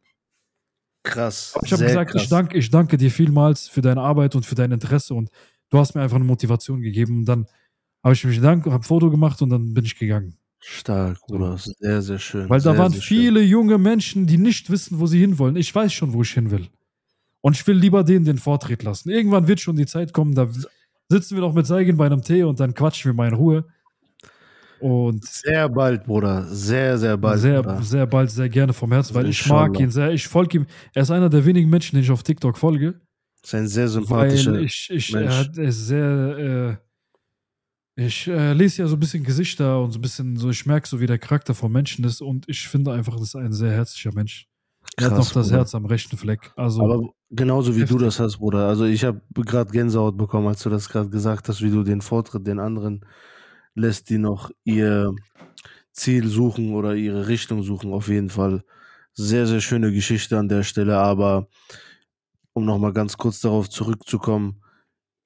Krass. 1.04 1.54
Ich 1.64 1.72
habe 1.72 1.84
gesagt, 1.84 2.10
krass. 2.12 2.22
ich 2.22 2.28
danke, 2.28 2.58
ich 2.58 2.70
danke 2.70 2.96
dir 2.98 3.10
vielmals 3.10 3.68
für 3.68 3.80
deine 3.80 4.00
Arbeit 4.02 4.34
und 4.34 4.44
für 4.44 4.54
dein 4.54 4.72
Interesse 4.72 5.14
und 5.14 5.30
du 5.70 5.78
hast 5.78 5.94
mir 5.94 6.02
einfach 6.02 6.16
eine 6.16 6.24
Motivation 6.24 6.80
gegeben. 6.82 7.18
Und 7.18 7.24
dann 7.24 7.46
habe 8.04 8.14
ich 8.14 8.24
mich 8.24 8.36
bedankt, 8.36 8.66
habe 8.66 8.76
ein 8.76 8.82
Foto 8.82 9.10
gemacht 9.10 9.40
und 9.42 9.50
dann 9.50 9.72
bin 9.74 9.84
ich 9.84 9.96
gegangen. 9.98 10.36
Stark, 10.60 11.20
Bruder. 11.26 11.56
Sehr, 11.58 12.02
sehr 12.02 12.18
schön. 12.18 12.48
Weil 12.48 12.60
da 12.60 12.72
sehr, 12.72 12.78
waren 12.78 12.92
sehr 12.92 13.00
schön. 13.00 13.16
viele 13.18 13.42
junge 13.42 13.78
Menschen, 13.78 14.26
die 14.26 14.38
nicht 14.38 14.70
wissen, 14.70 14.98
wo 14.98 15.06
sie 15.06 15.20
hinwollen. 15.20 15.56
Ich 15.56 15.74
weiß 15.74 15.92
schon, 15.92 16.12
wo 16.12 16.22
ich 16.22 16.30
hin 16.30 16.50
will. 16.50 16.68
Und 17.40 17.56
ich 17.56 17.66
will 17.66 17.76
lieber 17.76 18.02
denen 18.04 18.24
den 18.24 18.38
Vortritt 18.38 18.82
lassen. 18.82 19.10
Irgendwann 19.10 19.46
wird 19.46 19.60
schon 19.60 19.76
die 19.76 19.86
Zeit 19.86 20.12
kommen, 20.12 20.34
da 20.34 20.48
sitzen 21.08 21.36
wir 21.36 21.40
noch 21.40 21.54
mit 21.54 21.66
Seigen 21.66 21.96
bei 21.96 22.06
einem 22.06 22.22
Tee 22.22 22.42
und 22.42 22.58
dann 22.60 22.74
quatschen 22.74 23.10
wir 23.10 23.14
mal 23.14 23.28
in 23.28 23.34
Ruhe. 23.34 23.64
Und 24.80 25.24
Sehr 25.24 25.68
bald, 25.68 26.04
Bruder. 26.04 26.44
Sehr, 26.48 26.98
sehr 26.98 27.16
bald. 27.16 27.40
sehr, 27.40 27.62
Bruder. 27.62 27.82
sehr 27.82 28.06
bald, 28.06 28.30
sehr 28.30 28.48
gerne 28.48 28.72
vom 28.72 28.92
Herzen, 28.92 29.14
weil 29.14 29.28
ich 29.28 29.46
mag 29.48 29.78
ihn 29.80 29.90
sehr. 29.90 30.12
Ich 30.12 30.28
folge 30.28 30.58
ihm. 30.58 30.66
Er 30.94 31.02
ist 31.02 31.10
einer 31.10 31.28
der 31.28 31.44
wenigen 31.44 31.68
Menschen, 31.68 31.96
den 31.96 32.04
ich 32.04 32.10
auf 32.10 32.22
TikTok 32.22 32.56
folge. 32.56 33.00
ist 33.42 33.54
ein 33.54 33.66
sehr 33.66 33.88
sympathischer. 33.88 34.54
Ich, 34.60 34.88
ich 34.92 35.12
Mensch. 35.12 35.26
er 35.32 35.38
hat, 35.38 35.58
er 35.58 35.64
ist 35.64 35.86
sehr, 35.86 36.78
äh, 36.80 36.87
ich 37.98 38.28
äh, 38.28 38.52
lese 38.52 38.82
ja 38.82 38.88
so 38.88 38.94
ein 38.94 39.00
bisschen 39.00 39.24
Gesichter 39.24 39.82
und 39.82 39.90
so 39.90 39.98
ein 39.98 40.02
bisschen 40.02 40.36
so, 40.36 40.50
ich 40.50 40.64
merke 40.66 40.88
so, 40.88 41.00
wie 41.00 41.06
der 41.06 41.18
Charakter 41.18 41.52
vom 41.52 41.72
Menschen 41.72 42.04
ist 42.04 42.20
und 42.20 42.48
ich 42.48 42.68
finde 42.68 42.92
einfach, 42.92 43.14
das 43.14 43.28
ist 43.28 43.36
ein 43.36 43.52
sehr 43.52 43.72
herzlicher 43.72 44.14
Mensch. 44.14 44.46
Er 44.96 45.06
hat 45.06 45.18
noch 45.18 45.32
das 45.32 45.32
Bruder. 45.32 45.56
Herz 45.58 45.74
am 45.74 45.84
rechten 45.84 46.16
Fleck. 46.16 46.52
Also, 46.54 46.82
Aber 46.82 47.08
genauso 47.30 47.74
wie 47.74 47.80
du 47.80 47.94
Heftig. 47.94 48.00
das 48.02 48.20
hast, 48.20 48.38
Bruder. 48.38 48.68
Also 48.68 48.84
ich 48.84 49.04
habe 49.04 49.20
gerade 49.34 49.72
Gänsehaut 49.72 50.16
bekommen, 50.16 50.46
als 50.46 50.62
du 50.62 50.70
das 50.70 50.88
gerade 50.88 51.10
gesagt 51.10 51.48
hast, 51.48 51.60
wie 51.60 51.70
du 51.70 51.82
den 51.82 52.00
Vortritt 52.00 52.46
den 52.46 52.60
anderen 52.60 53.04
lässt, 53.74 54.08
die 54.10 54.18
noch 54.18 54.52
ihr 54.62 55.12
Ziel 55.92 56.28
suchen 56.28 56.74
oder 56.74 56.94
ihre 56.94 57.26
Richtung 57.26 57.64
suchen. 57.64 57.92
Auf 57.92 58.06
jeden 58.06 58.30
Fall 58.30 58.62
sehr, 59.12 59.48
sehr 59.48 59.60
schöne 59.60 59.92
Geschichte 59.92 60.38
an 60.38 60.48
der 60.48 60.62
Stelle. 60.62 60.98
Aber 60.98 61.48
um 62.52 62.64
nochmal 62.64 62.92
ganz 62.92 63.16
kurz 63.16 63.40
darauf 63.40 63.68
zurückzukommen, 63.68 64.62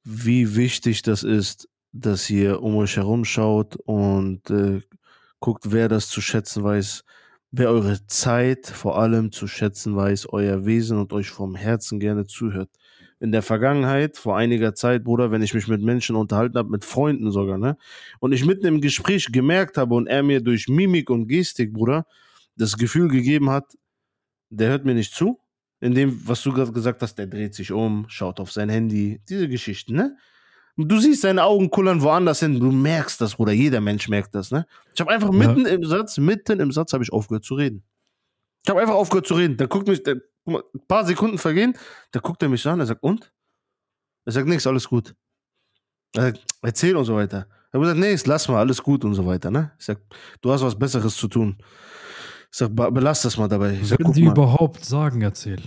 wie 0.04 0.56
wichtig 0.56 1.02
das 1.02 1.22
ist, 1.22 1.68
dass 1.92 2.28
ihr 2.30 2.62
um 2.62 2.76
euch 2.76 2.96
herum 2.96 3.24
schaut 3.24 3.76
und 3.76 4.50
äh, 4.50 4.80
guckt, 5.40 5.72
wer 5.72 5.88
das 5.88 6.08
zu 6.08 6.20
schätzen 6.20 6.64
weiß, 6.64 7.04
wer 7.50 7.70
eure 7.70 8.06
Zeit 8.06 8.66
vor 8.66 8.98
allem 8.98 9.30
zu 9.32 9.46
schätzen 9.46 9.94
weiß, 9.96 10.28
euer 10.32 10.64
Wesen 10.66 10.98
und 10.98 11.12
euch 11.12 11.30
vom 11.30 11.54
Herzen 11.54 12.00
gerne 12.00 12.26
zuhört. 12.26 12.70
In 13.20 13.30
der 13.30 13.42
Vergangenheit, 13.42 14.16
vor 14.16 14.36
einiger 14.36 14.74
Zeit, 14.74 15.04
Bruder, 15.04 15.30
wenn 15.30 15.42
ich 15.42 15.54
mich 15.54 15.68
mit 15.68 15.82
Menschen 15.82 16.16
unterhalten 16.16 16.58
habe, 16.58 16.70
mit 16.70 16.84
Freunden 16.84 17.30
sogar, 17.30 17.58
ne? 17.58 17.76
Und 18.18 18.32
ich 18.32 18.44
mitten 18.44 18.66
im 18.66 18.80
Gespräch 18.80 19.26
gemerkt 19.30 19.76
habe 19.78 19.94
und 19.94 20.08
er 20.08 20.22
mir 20.24 20.40
durch 20.40 20.68
Mimik 20.68 21.08
und 21.10 21.28
Gestik, 21.28 21.72
Bruder, 21.72 22.06
das 22.56 22.76
Gefühl 22.76 23.08
gegeben 23.08 23.50
hat, 23.50 23.76
der 24.50 24.70
hört 24.70 24.84
mir 24.84 24.94
nicht 24.94 25.14
zu. 25.14 25.38
In 25.80 25.94
dem, 25.94 26.20
was 26.28 26.42
du 26.42 26.52
gerade 26.52 26.72
gesagt 26.72 27.02
hast, 27.02 27.16
der 27.16 27.26
dreht 27.26 27.54
sich 27.54 27.72
um, 27.72 28.06
schaut 28.08 28.40
auf 28.40 28.52
sein 28.52 28.68
Handy, 28.68 29.20
diese 29.28 29.48
Geschichten, 29.48 29.94
ne? 29.94 30.16
Du 30.76 30.98
siehst 30.98 31.20
seine 31.22 31.44
Augen 31.44 31.70
kullern 31.70 32.00
woanders 32.02 32.40
hin, 32.40 32.58
du 32.58 32.72
merkst 32.72 33.20
das, 33.20 33.34
Bruder, 33.36 33.52
jeder 33.52 33.80
Mensch 33.80 34.08
merkt 34.08 34.34
das, 34.34 34.50
ne? 34.50 34.66
Ich 34.94 35.00
habe 35.00 35.10
einfach 35.10 35.30
Ja. 35.32 35.38
mitten 35.38 35.66
im 35.66 35.84
Satz, 35.84 36.16
mitten 36.18 36.60
im 36.60 36.72
Satz 36.72 36.92
habe 36.94 37.04
ich 37.04 37.12
aufgehört 37.12 37.44
zu 37.44 37.54
reden. 37.54 37.82
Ich 38.64 38.70
habe 38.70 38.80
einfach 38.80 38.94
aufgehört 38.94 39.26
zu 39.26 39.34
reden. 39.34 39.56
Der 39.58 39.68
guckt 39.68 39.86
mich, 39.88 40.02
der, 40.02 40.16
ein 40.46 40.58
paar 40.88 41.04
Sekunden 41.04 41.36
vergehen, 41.38 41.76
da 42.12 42.20
guckt 42.20 42.42
er 42.42 42.48
mich 42.48 42.62
so 42.62 42.70
an, 42.70 42.80
er 42.80 42.86
sagt, 42.86 43.02
und? 43.02 43.30
Er 44.24 44.32
sagt, 44.32 44.48
nichts, 44.48 44.66
alles 44.66 44.88
gut. 44.88 45.14
Er 46.14 46.22
sagt, 46.22 46.44
erzähl 46.62 46.96
und 46.96 47.04
so 47.04 47.16
weiter. 47.16 47.46
Er 47.70 47.78
hat 47.78 47.80
gesagt, 47.80 48.00
nee, 48.00 48.16
lass 48.24 48.48
mal, 48.48 48.58
alles 48.60 48.82
gut 48.82 49.04
und 49.04 49.14
so 49.14 49.26
weiter, 49.26 49.50
ne? 49.50 49.72
Ich 49.78 49.84
sag, 49.84 49.98
du 50.40 50.52
hast 50.52 50.62
was 50.62 50.78
Besseres 50.78 51.16
zu 51.16 51.28
tun. 51.28 51.56
Ich 52.50 52.58
sag, 52.58 52.74
be- 52.74 52.90
belass 52.92 53.22
das 53.22 53.36
mal 53.36 53.48
dabei. 53.48 53.78
Ich 53.80 53.88
sag, 53.88 53.98
guck 54.02 54.14
die 54.14 54.24
mal. 54.24 54.32
überhaupt 54.32 54.84
sagen, 54.84 55.20
erzähl. 55.22 55.60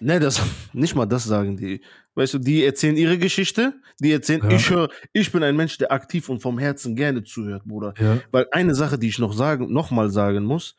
Nee, 0.00 0.18
das, 0.18 0.40
nicht 0.72 0.94
mal 0.94 1.06
das 1.06 1.24
sagen 1.24 1.56
die. 1.56 1.80
Weißt 2.14 2.34
du, 2.34 2.38
die 2.38 2.64
erzählen 2.64 2.96
ihre 2.96 3.18
Geschichte, 3.18 3.74
die 4.00 4.12
erzählen, 4.12 4.42
Ja. 4.44 4.50
ich 4.56 4.70
höre, 4.70 4.88
ich 5.12 5.30
bin 5.32 5.42
ein 5.42 5.56
Mensch, 5.56 5.78
der 5.78 5.92
aktiv 5.92 6.28
und 6.28 6.40
vom 6.40 6.58
Herzen 6.58 6.96
gerne 6.96 7.22
zuhört, 7.24 7.64
Bruder. 7.64 7.94
Ja, 7.98 8.18
Weil 8.32 8.46
eine 8.52 8.74
Sache, 8.74 8.98
die 8.98 9.08
ich 9.08 9.18
noch 9.18 9.32
sagen, 9.32 9.72
noch 9.72 9.90
mal 9.90 10.10
sagen 10.10 10.44
muss, 10.44 10.74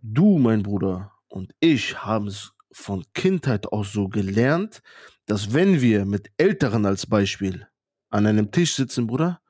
du, 0.00 0.38
mein 0.38 0.62
Bruder, 0.62 1.12
und 1.28 1.52
ich 1.60 1.98
haben 2.04 2.28
es 2.28 2.52
von 2.72 3.04
Kindheit 3.14 3.66
aus 3.72 3.92
so 3.92 4.08
gelernt, 4.08 4.82
dass 5.26 5.52
wenn 5.52 5.80
wir 5.80 6.04
mit 6.04 6.30
Älteren 6.36 6.86
als 6.86 7.06
Beispiel 7.06 7.66
an 8.10 8.26
einem 8.26 8.50
Tisch 8.50 8.74
sitzen, 8.74 9.06
Bruder, 9.06 9.40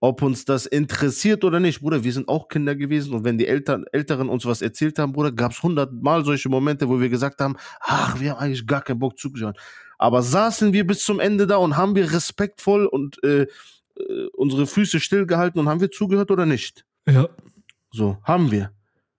ob 0.00 0.22
uns 0.22 0.44
das 0.44 0.66
interessiert 0.66 1.44
oder 1.44 1.60
nicht, 1.60 1.80
Bruder, 1.80 2.04
wir 2.04 2.12
sind 2.12 2.28
auch 2.28 2.48
Kinder 2.48 2.74
gewesen 2.74 3.14
und 3.14 3.24
wenn 3.24 3.38
die 3.38 3.46
Eltern, 3.46 3.84
Älteren 3.92 4.28
uns 4.28 4.46
was 4.46 4.62
erzählt 4.62 4.98
haben, 4.98 5.12
Bruder, 5.12 5.32
gab 5.32 5.52
es 5.52 5.62
hundertmal 5.62 6.24
solche 6.24 6.48
Momente, 6.48 6.88
wo 6.88 7.00
wir 7.00 7.08
gesagt 7.08 7.40
haben, 7.40 7.56
ach, 7.80 8.20
wir 8.20 8.32
haben 8.32 8.38
eigentlich 8.38 8.66
gar 8.66 8.82
keinen 8.82 8.98
Bock 8.98 9.18
zugeschaut. 9.18 9.58
Aber 9.98 10.22
saßen 10.22 10.72
wir 10.72 10.86
bis 10.86 11.04
zum 11.04 11.20
Ende 11.20 11.46
da 11.46 11.56
und 11.56 11.76
haben 11.76 11.94
wir 11.94 12.12
respektvoll 12.12 12.86
und 12.86 13.22
äh, 13.24 13.42
äh, 13.98 14.26
unsere 14.34 14.66
Füße 14.66 15.00
stillgehalten 15.00 15.60
und 15.60 15.68
haben 15.68 15.80
wir 15.80 15.90
zugehört 15.90 16.30
oder 16.30 16.46
nicht? 16.46 16.84
ja, 17.08 17.28
So, 17.92 18.18
haben 18.22 18.50
wir. 18.50 18.72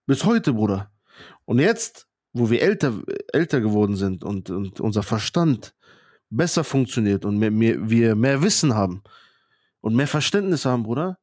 Bis 0.06 0.24
heute, 0.24 0.54
Bruder. 0.54 0.92
Und 1.46 1.60
jetzt, 1.60 2.08
wo 2.34 2.50
wir 2.50 2.62
älter, 2.62 2.94
älter 3.34 3.62
geworden 3.62 3.96
sind 3.96 4.24
und, 4.24 4.50
und 4.50 4.80
unser 4.80 5.04
Verstand 5.04 5.74
besser 6.30 6.64
funktioniert 6.64 7.26
und 7.26 7.38
mehr, 7.38 7.52
mehr, 7.52 7.90
wir 7.90 8.16
mehr 8.16 8.44
Wissen 8.44 8.76
haben 8.76 9.02
und 9.82 9.96
mehr 9.96 10.08
Verständnis 10.08 10.66
haben, 10.66 10.84
Bruder. 10.84 11.18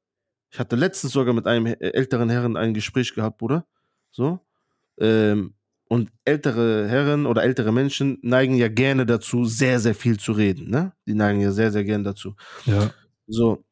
Ich 0.51 0.59
hatte 0.59 0.77
letztens 0.77 1.13
sogar 1.13 1.35
mit 1.35 1.47
einem 1.47 1.67
älteren 1.67 2.31
Herren 2.31 2.57
ein 2.57 2.75
Gespräch 2.75 3.15
gehabt, 3.15 3.39
Bruder. 3.39 3.67
So. 4.11 4.41
Ähm, 4.99 5.55
und 5.89 6.11
ältere 6.25 6.89
Herren 6.89 7.27
oder 7.27 7.43
ältere 7.43 7.73
Menschen 7.73 8.19
neigen 8.23 8.55
ja 8.57 8.69
gerne 8.69 9.07
dazu, 9.07 9.45
sehr, 9.45 9.81
sehr 9.81 9.95
viel 9.95 10.19
zu 10.19 10.33
reden. 10.33 10.71
Ne? 10.71 10.93
Die 11.07 11.15
neigen 11.15 11.41
ja 11.41 11.53
sehr, 11.53 11.73
sehr 11.73 11.85
gerne 11.85 12.05
dazu. 12.05 12.35
ja. 12.65 12.91
So, 13.27 13.65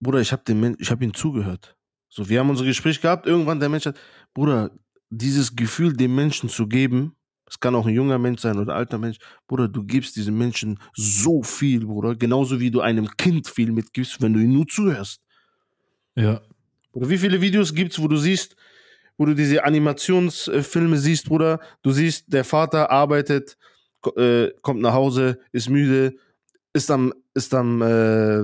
Bruder, 0.00 0.20
ich 0.20 0.32
habe 0.32 0.42
habe 0.90 1.04
ihm 1.04 1.14
zugehört. 1.14 1.76
So, 2.08 2.28
wir 2.28 2.40
haben 2.40 2.50
unser 2.50 2.64
Gespräch 2.64 3.00
gehabt. 3.00 3.26
Irgendwann 3.26 3.60
der 3.60 3.68
Mensch 3.68 3.86
hat, 3.86 3.98
Bruder, 4.34 4.70
dieses 5.10 5.54
Gefühl 5.54 5.92
dem 5.92 6.14
Menschen 6.14 6.48
zu 6.48 6.66
geben, 6.66 7.16
es 7.50 7.58
kann 7.58 7.74
auch 7.74 7.86
ein 7.86 7.94
junger 7.94 8.18
Mensch 8.18 8.40
sein 8.40 8.58
oder 8.58 8.74
ein 8.74 8.78
alter 8.78 8.98
Mensch, 8.98 9.18
Bruder, 9.48 9.66
du 9.66 9.82
gibst 9.82 10.14
diesem 10.14 10.38
Menschen 10.38 10.78
so 10.94 11.42
viel, 11.42 11.84
Bruder, 11.84 12.14
genauso 12.14 12.60
wie 12.60 12.70
du 12.70 12.80
einem 12.80 13.08
Kind 13.16 13.48
viel 13.48 13.72
mitgibst, 13.72 14.22
wenn 14.22 14.32
du 14.32 14.40
ihm 14.40 14.52
nur 14.52 14.66
zuhörst. 14.68 15.20
Ja, 16.14 16.40
Bruder, 16.92 17.10
wie 17.10 17.18
viele 17.18 17.40
Videos 17.40 17.74
gibt's, 17.74 18.00
wo 18.00 18.06
du 18.06 18.16
siehst, 18.16 18.54
wo 19.18 19.26
du 19.26 19.34
diese 19.34 19.64
Animationsfilme 19.64 20.96
siehst, 20.96 21.26
Bruder, 21.26 21.58
du 21.82 21.90
siehst, 21.90 22.32
der 22.32 22.44
Vater 22.44 22.90
arbeitet, 22.90 23.58
äh, 24.16 24.48
kommt 24.62 24.80
nach 24.80 24.94
Hause, 24.94 25.40
ist 25.50 25.68
müde, 25.68 26.14
ist 26.72 26.90
am, 26.90 27.12
ist 27.34 27.52
am, 27.52 27.82
äh, 27.82 28.42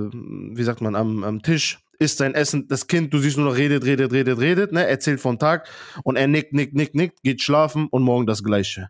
wie 0.55 0.63
sagt 0.63 0.81
man, 0.81 0.95
am, 0.95 1.23
am 1.23 1.41
Tisch, 1.41 1.79
isst 1.99 2.17
sein 2.17 2.35
Essen, 2.35 2.67
das 2.67 2.87
Kind, 2.87 3.13
du 3.13 3.19
siehst 3.19 3.37
nur 3.37 3.47
noch 3.47 3.57
redet, 3.57 3.85
redet, 3.85 4.11
redet, 4.11 4.39
redet, 4.39 4.71
ne, 4.71 4.85
erzählt 4.85 5.19
vom 5.21 5.39
Tag 5.39 5.69
und 6.03 6.17
er 6.17 6.27
nickt, 6.27 6.53
nickt, 6.53 6.75
nickt, 6.75 6.93
nickt, 6.93 7.23
geht 7.23 7.41
schlafen 7.41 7.87
und 7.87 8.03
morgen 8.03 8.27
das 8.27 8.43
Gleiche. 8.43 8.89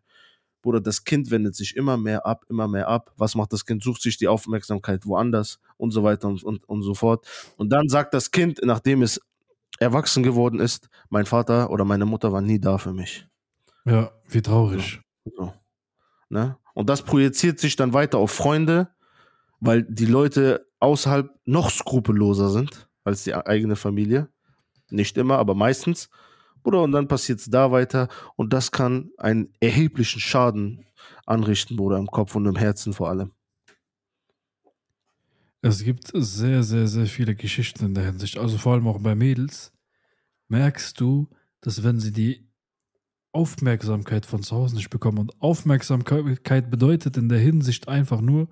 Bruder, 0.68 0.81
das 0.81 1.06
Kind 1.06 1.31
wendet 1.31 1.56
sich 1.56 1.77
immer 1.77 1.95
mehr 1.95 2.26
ab, 2.26 2.44
immer 2.49 2.68
mehr 2.68 2.89
ab. 2.89 3.14
Was 3.15 3.35
macht 3.35 3.53
das 3.53 3.65
Kind? 3.65 3.81
Sucht 3.81 4.02
sich 4.02 4.18
die 4.18 4.27
Aufmerksamkeit 4.27 5.06
woanders 5.06 5.61
und 5.77 5.91
so 5.91 6.03
weiter 6.03 6.27
und, 6.27 6.44
und, 6.44 6.68
und 6.68 6.81
so 6.81 6.94
fort. 6.94 7.26
Und 7.56 7.69
dann 7.69 7.88
sagt 7.88 8.14
das 8.14 8.31
Kind, 8.31 8.60
nachdem 8.61 9.02
es 9.02 9.22
erwachsen 9.80 10.23
geworden 10.23 10.60
ist, 10.60 10.89
mein 11.07 11.26
Vater 11.26 11.69
oder 11.69 11.85
meine 11.85 12.06
Mutter 12.06 12.34
war 12.34 12.41
nie 12.41 12.60
da 12.60 12.77
für 12.77 12.91
mich. 12.91 13.26
ja, 13.85 14.11
wie 14.27 14.41
traurig. 14.41 14.99
So. 15.38 15.53
Ne? 16.27 16.57
Und 16.73 16.89
das 16.89 17.02
projiziert 17.02 17.61
sich 17.61 17.77
dann 17.77 17.94
weiter 17.94 18.18
auf 18.18 18.31
Freunde, 18.31 18.89
weil 19.61 19.84
die 19.84 20.06
Leute 20.06 20.68
außerhalb 20.81 21.34
noch 21.45 21.69
skrupelloser 21.69 22.49
sind 22.49 22.89
als 23.06 23.23
die 23.23 23.34
eigene 23.34 23.77
Familie. 23.77 24.27
Nicht 24.89 25.15
immer, 25.15 25.38
aber 25.38 25.56
meistens. 25.56 26.10
Bruder, 26.68 26.84
und 26.84 26.91
dann 26.91 27.07
passiert 27.07 27.39
es 27.39 27.45
da 27.45 27.72
weiter 27.72 28.10
und 28.35 28.52
das 28.52 28.73
kann 28.73 29.11
einen 29.18 29.53
erheblichen 29.61 30.19
Schaden 30.19 30.84
anrichten, 31.26 31.77
Bruder, 31.77 31.98
im 31.98 32.07
Kopf 32.07 32.35
und 32.35 32.45
im 32.45 32.57
Herzen 32.57 32.91
vor 32.91 33.07
allem. 33.07 33.31
Es 35.61 35.81
gibt 35.81 36.11
sehr, 36.14 36.64
sehr, 36.64 36.88
sehr 36.88 37.06
viele 37.06 37.35
Geschichten 37.35 37.85
in 37.85 37.94
der 37.94 38.03
Hinsicht. 38.03 38.38
Also 38.38 38.57
vor 38.57 38.73
allem 38.73 38.85
auch 38.85 38.99
bei 38.99 39.15
Mädels 39.15 39.72
merkst 40.49 40.99
du, 40.99 41.30
dass 41.61 41.85
wenn 41.85 42.02
sie 42.02 42.11
die 42.11 42.45
Aufmerksamkeit 43.31 44.26
von 44.26 44.44
zu 44.44 44.53
Hause 44.53 44.76
nicht 44.76 44.89
bekommen 44.89 45.19
und 45.19 45.41
Aufmerksamkeit 45.41 46.69
bedeutet 46.69 47.15
in 47.15 47.30
der 47.30 47.39
Hinsicht 47.39 47.88
einfach 47.88 48.19
nur 48.19 48.49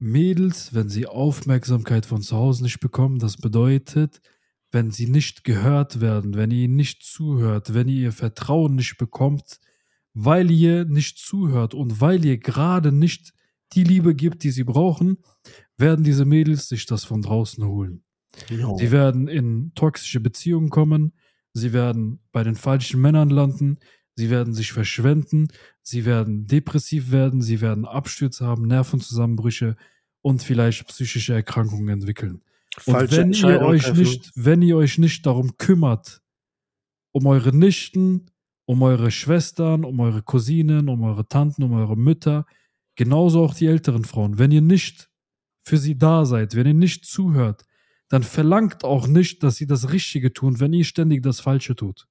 Mädels, 0.00 0.74
wenn 0.74 0.88
sie 0.88 1.06
Aufmerksamkeit 1.06 2.04
von 2.04 2.20
zu 2.20 2.36
Hause 2.36 2.64
nicht 2.64 2.80
bekommen, 2.80 3.20
das 3.20 3.36
bedeutet, 3.36 4.20
wenn 4.72 4.90
sie 4.90 5.06
nicht 5.06 5.44
gehört 5.44 6.00
werden, 6.00 6.34
wenn 6.34 6.50
ihr 6.50 6.64
ihnen 6.64 6.76
nicht 6.76 7.02
zuhört, 7.02 7.74
wenn 7.74 7.88
ihr 7.88 8.00
ihr 8.00 8.12
Vertrauen 8.12 8.74
nicht 8.74 8.96
bekommt, 8.96 9.60
weil 10.14 10.50
ihr 10.50 10.86
nicht 10.86 11.18
zuhört 11.18 11.74
und 11.74 12.00
weil 12.00 12.24
ihr 12.24 12.38
gerade 12.38 12.90
nicht 12.90 13.34
die 13.74 13.84
Liebe 13.84 14.14
gibt, 14.14 14.42
die 14.42 14.50
sie 14.50 14.64
brauchen, 14.64 15.18
werden 15.76 16.04
diese 16.04 16.24
Mädels 16.24 16.68
sich 16.68 16.86
das 16.86 17.04
von 17.04 17.22
draußen 17.22 17.64
holen. 17.64 18.02
Jo. 18.48 18.76
Sie 18.78 18.90
werden 18.90 19.28
in 19.28 19.72
toxische 19.74 20.20
Beziehungen 20.20 20.70
kommen, 20.70 21.12
sie 21.52 21.72
werden 21.72 22.20
bei 22.32 22.42
den 22.42 22.54
falschen 22.54 23.00
Männern 23.00 23.28
landen, 23.28 23.78
sie 24.16 24.30
werden 24.30 24.54
sich 24.54 24.72
verschwenden, 24.72 25.48
sie 25.82 26.06
werden 26.06 26.46
depressiv 26.46 27.10
werden, 27.10 27.42
sie 27.42 27.60
werden 27.60 27.84
Abstürze 27.84 28.46
haben, 28.46 28.66
Nervenzusammenbrüche 28.66 29.76
und 30.22 30.42
vielleicht 30.42 30.86
psychische 30.88 31.34
Erkrankungen 31.34 31.88
entwickeln. 31.88 32.42
Und 32.86 32.94
Falsche 32.94 33.16
wenn 33.18 33.32
ihr 33.32 33.60
euch 33.60 33.82
treffen. 33.82 33.98
nicht, 33.98 34.30
wenn 34.34 34.62
ihr 34.62 34.76
euch 34.76 34.98
nicht 34.98 35.26
darum 35.26 35.56
kümmert, 35.58 36.22
um 37.12 37.26
eure 37.26 37.54
Nichten, 37.54 38.30
um 38.64 38.82
eure 38.82 39.10
Schwestern, 39.10 39.84
um 39.84 40.00
eure 40.00 40.22
Cousinen, 40.22 40.88
um 40.88 41.02
eure 41.02 41.28
Tanten, 41.28 41.62
um 41.62 41.72
eure 41.72 41.96
Mütter, 41.96 42.46
genauso 42.96 43.44
auch 43.44 43.54
die 43.54 43.66
älteren 43.66 44.04
Frauen, 44.04 44.38
wenn 44.38 44.50
ihr 44.50 44.62
nicht 44.62 45.10
für 45.64 45.76
sie 45.76 45.98
da 45.98 46.24
seid, 46.24 46.54
wenn 46.54 46.66
ihr 46.66 46.74
nicht 46.74 47.04
zuhört, 47.04 47.64
dann 48.08 48.22
verlangt 48.22 48.84
auch 48.84 49.06
nicht, 49.06 49.42
dass 49.42 49.56
sie 49.56 49.66
das 49.66 49.92
Richtige 49.92 50.32
tun, 50.32 50.60
wenn 50.60 50.72
ihr 50.72 50.84
ständig 50.84 51.22
das 51.22 51.40
Falsche 51.40 51.76
tut. 51.76 52.08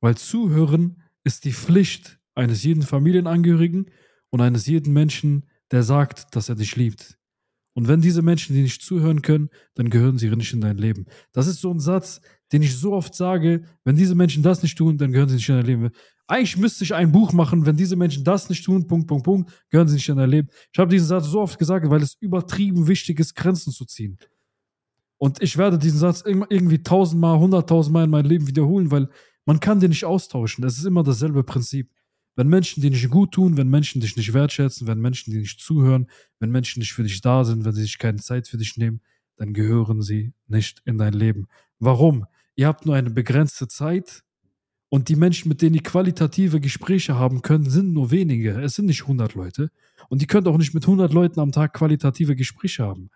Weil 0.00 0.16
zuhören 0.16 1.02
ist 1.24 1.44
die 1.44 1.52
Pflicht 1.52 2.18
eines 2.34 2.62
jeden 2.64 2.82
Familienangehörigen 2.82 3.90
und 4.30 4.40
eines 4.40 4.66
jeden 4.66 4.92
Menschen, 4.92 5.48
der 5.70 5.82
sagt, 5.82 6.34
dass 6.34 6.48
er 6.48 6.56
dich 6.56 6.76
liebt. 6.76 7.18
Und 7.74 7.88
wenn 7.88 8.00
diese 8.00 8.22
Menschen 8.22 8.54
dir 8.54 8.62
nicht 8.62 8.82
zuhören 8.82 9.22
können, 9.22 9.48
dann 9.74 9.88
gehören 9.88 10.18
sie 10.18 10.28
nicht 10.30 10.52
in 10.52 10.60
dein 10.60 10.76
Leben. 10.76 11.06
Das 11.32 11.46
ist 11.46 11.60
so 11.60 11.70
ein 11.70 11.80
Satz, 11.80 12.20
den 12.52 12.62
ich 12.62 12.76
so 12.76 12.92
oft 12.92 13.14
sage, 13.14 13.64
wenn 13.84 13.96
diese 13.96 14.14
Menschen 14.14 14.42
das 14.42 14.62
nicht 14.62 14.76
tun, 14.76 14.98
dann 14.98 15.12
gehören 15.12 15.28
sie 15.28 15.36
nicht 15.36 15.48
in 15.48 15.56
dein 15.56 15.66
Leben. 15.66 15.90
Eigentlich 16.26 16.56
müsste 16.58 16.84
ich 16.84 16.94
ein 16.94 17.12
Buch 17.12 17.32
machen, 17.32 17.64
wenn 17.64 17.76
diese 17.76 17.96
Menschen 17.96 18.24
das 18.24 18.48
nicht 18.48 18.64
tun, 18.64 18.86
Punkt, 18.86 19.06
Punkt, 19.06 19.24
Punkt, 19.24 19.66
gehören 19.70 19.88
sie 19.88 19.94
nicht 19.94 20.08
in 20.08 20.16
dein 20.16 20.30
Leben. 20.30 20.48
Ich 20.72 20.78
habe 20.78 20.90
diesen 20.90 21.06
Satz 21.06 21.26
so 21.26 21.40
oft 21.40 21.58
gesagt, 21.58 21.88
weil 21.88 22.02
es 22.02 22.16
übertrieben 22.20 22.86
wichtig 22.88 23.18
ist, 23.20 23.34
Grenzen 23.34 23.72
zu 23.72 23.86
ziehen. 23.86 24.18
Und 25.18 25.40
ich 25.40 25.56
werde 25.56 25.78
diesen 25.78 25.98
Satz 25.98 26.22
irgendwie 26.26 26.82
tausendmal, 26.82 27.38
hunderttausendmal 27.38 28.04
in 28.04 28.10
meinem 28.10 28.26
Leben 28.26 28.46
wiederholen, 28.46 28.90
weil 28.90 29.08
man 29.44 29.60
kann 29.60 29.80
den 29.80 29.90
nicht 29.90 30.04
austauschen. 30.04 30.64
Es 30.64 30.78
ist 30.78 30.84
immer 30.84 31.02
dasselbe 31.02 31.44
Prinzip. 31.44 31.90
Wenn 32.34 32.48
Menschen 32.48 32.82
dir 32.82 32.90
nicht 32.90 33.10
gut 33.10 33.32
tun, 33.32 33.56
wenn 33.56 33.68
Menschen 33.68 34.00
dich 34.00 34.16
nicht 34.16 34.32
wertschätzen, 34.32 34.86
wenn 34.86 35.00
Menschen 35.00 35.32
dir 35.32 35.40
nicht 35.40 35.60
zuhören, 35.60 36.08
wenn 36.38 36.50
Menschen 36.50 36.80
nicht 36.80 36.92
für 36.92 37.02
dich 37.02 37.20
da 37.20 37.44
sind, 37.44 37.64
wenn 37.64 37.72
sie 37.72 37.82
sich 37.82 37.98
keine 37.98 38.18
Zeit 38.18 38.48
für 38.48 38.56
dich 38.56 38.76
nehmen, 38.76 39.00
dann 39.36 39.52
gehören 39.52 40.02
sie 40.02 40.32
nicht 40.46 40.82
in 40.84 40.98
dein 40.98 41.12
Leben. 41.12 41.48
Warum? 41.78 42.26
Ihr 42.54 42.66
habt 42.66 42.86
nur 42.86 42.94
eine 42.94 43.10
begrenzte 43.10 43.68
Zeit 43.68 44.22
und 44.88 45.08
die 45.08 45.16
Menschen, 45.16 45.48
mit 45.48 45.62
denen 45.62 45.74
ihr 45.74 45.82
qualitative 45.82 46.60
Gespräche 46.60 47.16
haben 47.16 47.40
können, 47.40 47.68
sind 47.68 47.94
nur 47.94 48.10
wenige. 48.10 48.60
Es 48.60 48.74
sind 48.74 48.86
nicht 48.86 49.02
100 49.02 49.34
Leute. 49.34 49.70
Und 50.10 50.20
ihr 50.20 50.28
könnt 50.28 50.46
auch 50.46 50.58
nicht 50.58 50.74
mit 50.74 50.84
100 50.84 51.12
Leuten 51.14 51.40
am 51.40 51.50
Tag 51.50 51.72
qualitative 51.72 52.36
Gespräche 52.36 52.84
haben. 52.84 53.10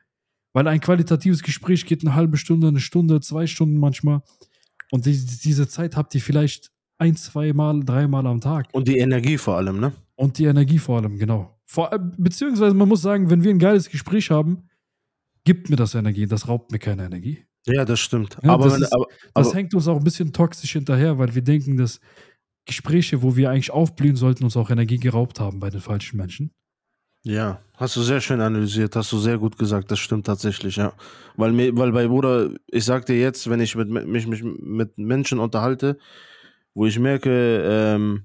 Weil 0.55 0.69
ein 0.69 0.81
qualitatives 0.81 1.43
Gespräch 1.43 1.85
geht 1.85 2.01
eine 2.01 2.15
halbe 2.15 2.39
Stunde, 2.39 2.69
eine 2.69 2.81
Stunde, 2.81 3.21
zwei 3.21 3.47
Stunden 3.47 3.77
manchmal. 3.77 4.23
Und 4.91 5.05
die, 5.05 5.23
diese 5.45 5.69
Zeit 5.69 5.97
habt 5.97 6.15
ihr 6.15 6.23
vielleicht 6.23 6.73
ein, 6.99 7.17
zweimal, 7.17 7.81
dreimal 7.85 8.27
am 8.27 8.41
Tag. 8.41 8.69
Und 8.73 8.89
die 8.89 8.99
Energie 8.99 9.39
vor 9.39 9.57
allem, 9.57 9.81
ne? 9.81 9.93
Und 10.15 10.39
die 10.39 10.45
Energie 10.45 10.79
vor 10.79 10.99
allem, 10.99 11.19
genau. 11.19 11.59
Vor, 11.67 11.91
beziehungsweise 12.17 12.75
man 12.75 12.89
muss 12.89 13.03
sagen, 13.03 13.29
wenn 13.31 13.43
wir 13.45 13.51
ein 13.51 13.59
geiles 13.59 13.91
Gespräch 13.91 14.31
haben, 14.31 14.69
gibt 15.45 15.69
mir 15.71 15.77
das 15.77 15.95
Energie, 15.95 16.27
das 16.27 16.49
raubt 16.49 16.73
mir 16.73 16.79
keine 16.79 17.05
Energie. 17.05 17.45
Ja, 17.67 17.85
das 17.85 18.01
stimmt. 18.01 18.39
Ja, 18.43 18.51
aber, 18.51 18.69
das 18.69 18.81
ist- 18.81 18.93
aber, 18.93 19.07
Das 19.35 19.49
aber 19.49 19.57
hängt 19.57 19.75
uns 19.75 19.89
auch 19.89 19.97
ein 19.97 20.05
bisschen 20.05 20.33
toxisch 20.33 20.73
hinterher, 20.73 21.19
weil 21.19 21.35
wir 21.35 21.43
denken, 21.43 21.77
dass 21.77 22.01
Gespräche, 22.65 23.23
wo 23.23 23.37
wir 23.37 23.51
eigentlich 23.51 23.71
aufblühen 23.73 24.17
sollten, 24.17 24.45
uns 24.45 24.57
auch 24.57 24.71
Energie 24.71 24.99
geraubt 24.99 25.39
haben 25.41 25.61
bei 25.61 25.71
den 25.71 25.81
falschen 25.81 26.17
Menschen. 26.17 26.51
ja, 27.25 27.61
hast 27.75 27.97
du 27.97 28.03
sehr 28.03 28.21
schön 28.21 28.41
analysiert, 28.41 28.95
hast 28.95 29.11
du 29.11 29.19
sehr 29.19 29.37
gut 29.37 29.59
gesagt, 29.59 29.91
das 29.91 29.99
stimmt 29.99 30.27
tatsächlich, 30.27 30.77
ja. 30.77 30.93
Weil, 31.37 31.51
mir, 31.53 31.77
weil 31.77 31.91
bei 31.91 32.07
Bruder, 32.07 32.51
ich 32.69 32.85
sag 32.85 33.05
dir 33.07 33.19
jetzt, 33.19 33.51
wenn 33.51 33.59
ich 33.61 33.75
mit, 33.75 33.89
mich, 33.91 34.27
mich 34.29 34.43
mit 34.45 34.97
Menschen 34.97 35.41
unterhalte, 35.41 35.99
wo 36.77 36.85
ich 36.85 36.99
merke, 36.99 37.63
ähm, 37.65 38.25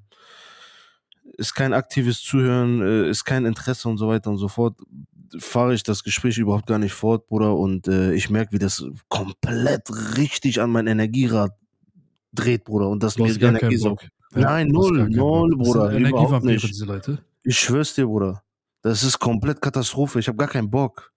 ist 1.37 1.55
kein 1.55 1.73
aktives 1.73 2.21
Zuhören, 2.21 2.81
äh, 2.81 3.09
ist 3.09 3.23
kein 3.23 3.45
Interesse 3.45 3.87
und 3.87 3.97
so 3.97 4.09
weiter 4.09 4.29
und 4.29 4.37
so 4.37 4.49
fort, 4.49 4.77
fahre 5.39 5.73
ich 5.73 5.83
das 5.83 6.03
Gespräch 6.03 6.37
überhaupt 6.37 6.67
gar 6.67 6.77
nicht 6.77 6.91
fort, 6.91 7.27
Bruder, 7.27 7.55
und 7.55 7.87
äh, 7.87 8.13
ich 8.13 8.29
merke, 8.29 8.51
wie 8.51 8.59
das 8.59 8.83
komplett 9.07 9.89
richtig 10.17 10.59
an 10.59 10.69
mein 10.69 10.87
Energierad 10.87 11.53
dreht, 12.33 12.65
Bruder, 12.65 12.89
und 12.89 13.01
das 13.01 13.17
mir 13.17 13.33
Energie 13.41 13.77
saugt. 13.77 14.09
Bock. 14.33 14.41
Nein, 14.41 14.67
null, 14.67 15.09
null, 15.09 15.55
Bruder, 15.55 15.97
überhaupt 15.97 16.43
nicht. 16.43 16.67
diese 16.67 16.85
Leute. 16.85 17.23
Ich 17.43 17.57
schwör's 17.57 17.95
dir, 17.95 18.05
Bruder. 18.05 18.43
Das 18.81 19.01
ist 19.03 19.17
komplett 19.17 19.61
Katastrophe. 19.61 20.19
Ich 20.19 20.27
habe 20.27 20.37
gar 20.37 20.49
keinen 20.49 20.69
Bock. 20.69 21.13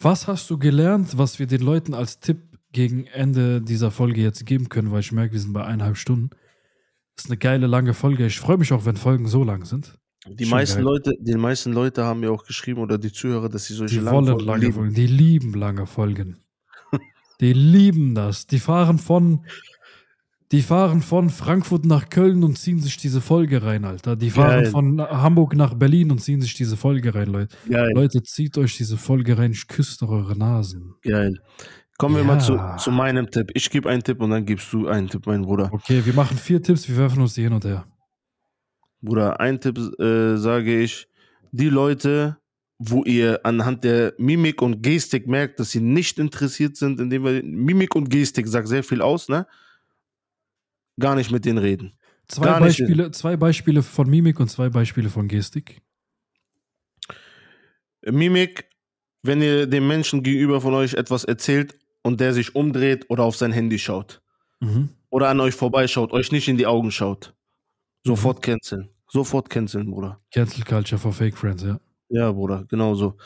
Was 0.00 0.26
hast 0.26 0.50
du 0.50 0.58
gelernt, 0.58 1.16
was 1.18 1.38
wir 1.38 1.46
den 1.46 1.60
Leuten 1.60 1.94
als 1.94 2.18
Tipp 2.18 2.42
gegen 2.72 3.06
Ende 3.06 3.62
dieser 3.62 3.92
Folge 3.92 4.20
jetzt 4.20 4.44
geben 4.44 4.68
können? 4.68 4.90
Weil 4.90 5.00
ich 5.00 5.12
merke, 5.12 5.34
wir 5.34 5.40
sind 5.40 5.52
bei 5.52 5.64
eineinhalb 5.64 5.96
Stunden. 5.96 6.30
Das 7.16 7.26
ist 7.26 7.30
eine 7.30 7.38
geile, 7.38 7.66
lange 7.66 7.94
Folge. 7.94 8.26
Ich 8.26 8.40
freue 8.40 8.58
mich 8.58 8.72
auch, 8.72 8.84
wenn 8.86 8.96
Folgen 8.96 9.26
so 9.28 9.44
lang 9.44 9.64
sind. 9.64 9.98
Die 10.26 10.46
meisten 10.46 10.76
geil. 10.76 10.84
Leute, 10.84 11.12
die 11.20 11.34
meisten 11.34 11.72
Leute 11.72 12.04
haben 12.04 12.20
mir 12.20 12.32
auch 12.32 12.44
geschrieben 12.44 12.80
oder 12.80 12.96
die 12.98 13.12
Zuhörer, 13.12 13.48
dass 13.48 13.66
sie 13.66 13.74
solche 13.74 13.96
Die 13.96 14.00
langen 14.00 14.16
wollen 14.16 14.26
Folgen 14.26 14.46
lange 14.46 14.60
lieben. 14.60 14.74
Folgen. 14.74 14.94
Die 14.94 15.06
lieben 15.06 15.54
lange 15.54 15.86
Folgen. 15.86 16.36
Die 17.40 17.52
lieben 17.52 18.14
das. 18.14 18.46
Die 18.46 18.58
fahren 18.58 18.98
von, 18.98 19.44
die 20.52 20.62
fahren 20.62 21.02
von 21.02 21.30
Frankfurt 21.30 21.84
nach 21.84 22.08
Köln 22.08 22.42
und 22.44 22.56
ziehen 22.56 22.80
sich 22.80 22.96
diese 22.96 23.20
Folge 23.20 23.62
rein, 23.62 23.84
Alter. 23.84 24.16
Die 24.16 24.30
fahren 24.30 24.62
Geil. 24.62 24.70
von 24.70 25.00
Hamburg 25.00 25.54
nach 25.56 25.74
Berlin 25.74 26.10
und 26.10 26.20
ziehen 26.20 26.40
sich 26.40 26.54
diese 26.54 26.76
Folge 26.76 27.14
rein, 27.14 27.28
Leute. 27.28 27.54
Geil, 27.68 27.90
Leute, 27.92 28.22
zieht 28.22 28.56
euch 28.56 28.76
diese 28.76 28.96
Folge 28.96 29.36
rein. 29.36 29.52
Ich 29.52 29.66
küsse 29.66 29.98
doch 30.00 30.10
eure 30.10 30.38
Nasen. 30.38 30.94
geil. 31.02 31.40
Kommen 31.96 32.16
wir 32.16 32.24
mal 32.24 32.40
zu, 32.40 32.54
Ja. 32.54 32.76
zu 32.76 32.90
meinem 32.90 33.30
Tipp. 33.30 33.50
Ich 33.54 33.70
gebe 33.70 33.88
einen 33.88 34.02
Tipp 34.02 34.20
und 34.20 34.30
dann 34.30 34.44
gibst 34.44 34.72
du 34.72 34.88
einen 34.88 35.08
Tipp, 35.08 35.26
mein 35.26 35.42
Bruder. 35.42 35.70
Okay, 35.72 36.04
wir 36.04 36.12
machen 36.14 36.36
vier 36.36 36.60
Tipps. 36.60 36.88
Wir 36.88 36.96
werfen 36.96 37.22
uns 37.22 37.34
die 37.34 37.42
hin 37.42 37.52
und 37.52 37.64
her. 37.64 37.86
Bruder, 39.00 39.38
ein 39.38 39.60
Tipp 39.60 39.78
äh, 40.00 40.36
sage 40.36 40.80
ich, 40.80 41.06
die 41.52 41.68
Leute, 41.68 42.38
wo 42.78 43.04
ihr 43.04 43.40
anhand 43.46 43.84
der 43.84 44.14
Mimik 44.18 44.60
und 44.60 44.82
Gestik 44.82 45.28
merkt, 45.28 45.60
dass 45.60 45.70
sie 45.70 45.80
nicht 45.80 46.18
interessiert 46.18 46.76
sind, 46.76 47.00
indem 47.00 47.24
wir 47.24 47.42
Mimik 47.44 47.94
und 47.94 48.10
Gestik 48.10 48.48
sagt 48.48 48.66
sehr 48.66 48.82
viel 48.82 49.00
aus, 49.00 49.28
ne? 49.28 49.46
Gar 50.98 51.14
nicht 51.14 51.30
mit 51.30 51.44
denen 51.44 51.58
reden. 51.58 51.92
Zwei 52.26 52.46
Gar 52.46 52.60
nicht. 52.60 52.78
Beispiele, 52.80 53.10
zwei 53.12 53.36
Beispiele 53.36 53.82
von 53.82 54.08
Mimik 54.10 54.40
und 54.40 54.48
zwei 54.50 54.68
Beispiele 54.68 55.10
von 55.10 55.28
Gestik. 55.28 55.80
Mimik, 58.04 58.66
wenn 59.22 59.40
ihr 59.40 59.66
dem 59.66 59.86
Menschen 59.86 60.22
gegenüber 60.22 60.60
von 60.60 60.74
euch 60.74 60.94
etwas 60.94 61.24
erzählt 61.24 61.76
und 62.04 62.20
der 62.20 62.32
sich 62.32 62.54
umdreht 62.54 63.06
oder 63.10 63.24
auf 63.24 63.34
sein 63.36 63.50
Handy 63.50 63.78
schaut 63.80 64.22
Mhm. 64.60 64.90
oder 65.10 65.28
an 65.28 65.40
euch 65.40 65.54
vorbeischaut, 65.54 66.12
euch 66.12 66.30
nicht 66.30 66.46
in 66.46 66.56
die 66.56 66.66
Augen 66.66 66.92
schaut, 66.92 67.34
sofort 68.04 68.40
canceln. 68.40 68.88
Sofort 69.08 69.50
canceln, 69.50 69.90
Bruder. 69.90 70.20
Cancel 70.32 70.64
Culture 70.64 70.98
for 70.98 71.12
Fake 71.12 71.36
Friends, 71.36 71.62
ja. 71.64 71.78
Ja, 72.08 72.30
Bruder, 72.32 72.64
genau 72.68 72.94
so. 72.94 73.16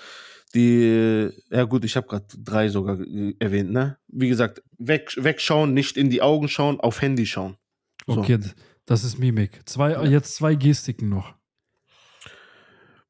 Die, 0.54 1.28
ja 1.50 1.64
gut, 1.64 1.84
ich 1.84 1.94
habe 1.96 2.06
gerade 2.06 2.24
drei 2.38 2.68
sogar 2.70 2.98
äh, 3.00 3.34
erwähnt, 3.38 3.70
ne? 3.70 3.98
Wie 4.08 4.28
gesagt, 4.28 4.62
weg, 4.78 5.14
wegschauen, 5.16 5.74
nicht 5.74 5.96
in 5.98 6.08
die 6.10 6.22
Augen 6.22 6.48
schauen, 6.48 6.80
auf 6.80 7.02
Handy 7.02 7.26
schauen. 7.26 7.56
So. 8.06 8.18
Okay, 8.20 8.38
das 8.86 9.04
ist 9.04 9.18
Mimik. 9.18 9.60
Zwei, 9.66 9.92
Ja. 9.92 10.04
Jetzt 10.04 10.36
zwei 10.36 10.54
Gestiken 10.54 11.08
noch. 11.10 11.34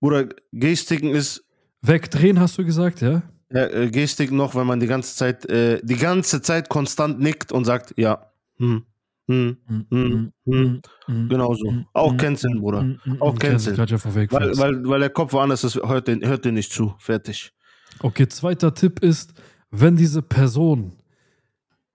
Bruder, 0.01 0.29
Gestiken 0.53 1.11
ist 1.15 1.45
Wegdrehen 1.81 2.41
hast 2.41 2.59
du 2.59 2.65
gesagt, 2.65 3.01
ja? 3.01 3.23
Ja, 3.51 3.67
äh, 3.67 3.91
Gestik 3.91 4.31
noch, 4.31 4.55
wenn 4.55 4.67
man 4.67 4.81
die 4.81 4.87
ganze 4.87 5.15
Zeit, 5.17 5.45
äh, 5.47 5.81
die 5.83 5.97
ganze 5.97 6.43
Zeit 6.43 6.69
konstant 6.69 7.21
nickt 7.21 7.53
und 7.53 7.65
sagt, 7.65 7.95
ja, 7.97 8.31
hm, 8.59 8.85
hm, 9.29 9.57
hm, 9.91 10.33
hm, 10.47 10.83
genau 11.29 11.55
so. 11.55 11.85
Auch 11.93 12.17
canceln, 12.17 12.61
Bruder. 12.61 12.97
Auch 13.21 13.39
Cancel 13.39 13.77
canceln. 13.77 14.31
Weil, 14.31 14.57
weil, 14.57 14.89
weil 14.89 15.01
der 15.01 15.11
Kopf 15.11 15.35
woanders 15.35 15.65
ist, 15.65 15.77
hört 15.77 16.09
den, 16.09 16.27
hört 16.27 16.45
den 16.45 16.55
nicht 16.55 16.73
zu. 16.73 16.95
Fertig. 16.99 17.53
Okay, 18.01 18.27
zweiter 18.29 18.73
Tipp 18.73 19.01
ist, 19.01 19.35
wenn 19.71 19.97
diese 19.97 20.23
Person 20.23 20.93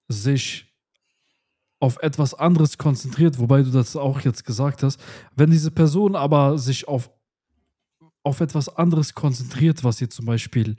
sich 0.07 0.71
auf 1.79 1.97
etwas 2.01 2.33
anderes 2.33 2.77
konzentriert, 2.77 3.39
wobei 3.39 3.63
du 3.63 3.71
das 3.71 3.95
auch 3.95 4.21
jetzt 4.21 4.45
gesagt 4.45 4.83
hast, 4.83 5.01
wenn 5.35 5.49
diese 5.49 5.71
Person 5.71 6.15
aber 6.15 6.57
sich 6.57 6.87
auf, 6.87 7.09
auf 8.21 8.41
etwas 8.41 8.69
anderes 8.69 9.15
konzentriert, 9.15 9.83
was 9.83 9.99
ihr 10.01 10.09
zum 10.09 10.25
Beispiel 10.25 10.75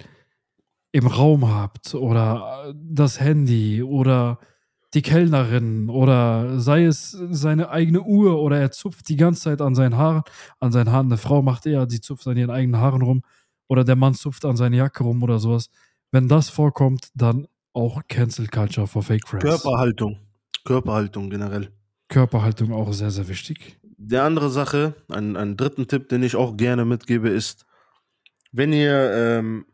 im 0.94 1.08
Raum 1.08 1.52
habt 1.52 1.96
oder 1.96 2.66
äh, 2.68 2.74
das 2.76 3.18
Handy 3.18 3.82
oder 3.82 4.38
die 4.94 5.02
Kellnerin 5.02 5.90
oder 5.90 6.60
sei 6.60 6.84
es 6.84 7.10
seine 7.10 7.70
eigene 7.70 8.02
Uhr 8.02 8.40
oder 8.40 8.60
er 8.60 8.70
zupft 8.70 9.08
die 9.08 9.16
ganze 9.16 9.42
Zeit 9.42 9.60
an 9.60 9.74
seinen 9.74 9.96
Haaren, 9.96 10.22
an 10.60 10.70
seinen 10.70 10.92
Haaren. 10.92 11.06
Eine 11.06 11.16
Frau 11.16 11.42
macht 11.42 11.66
eher, 11.66 11.86
die 11.86 12.00
zupft 12.00 12.28
an 12.28 12.36
ihren 12.36 12.50
eigenen 12.50 12.80
Haaren 12.80 13.02
rum 13.02 13.22
oder 13.66 13.82
der 13.82 13.96
Mann 13.96 14.14
zupft 14.14 14.44
an 14.44 14.56
seine 14.56 14.76
Jacke 14.76 15.02
rum 15.02 15.20
oder 15.24 15.40
sowas. 15.40 15.68
Wenn 16.12 16.28
das 16.28 16.48
vorkommt, 16.48 17.08
dann 17.14 17.48
auch 17.72 18.02
Cancel 18.06 18.46
Culture 18.46 18.86
for 18.86 19.02
Fake 19.02 19.26
Friends. 19.26 19.44
Körperhaltung. 19.44 20.20
Körperhaltung 20.64 21.28
generell. 21.28 21.72
Körperhaltung 22.08 22.72
auch 22.72 22.92
sehr, 22.92 23.10
sehr 23.10 23.26
wichtig. 23.26 23.80
Die 23.82 24.16
andere 24.16 24.48
Sache, 24.48 24.94
ein, 25.08 25.36
einen 25.36 25.56
dritten 25.56 25.88
Tipp, 25.88 26.08
den 26.08 26.22
ich 26.22 26.36
auch 26.36 26.56
gerne 26.56 26.84
mitgebe, 26.84 27.30
ist, 27.30 27.66
wenn 28.52 28.72
ihr, 28.72 29.10
ähm, 29.12 29.66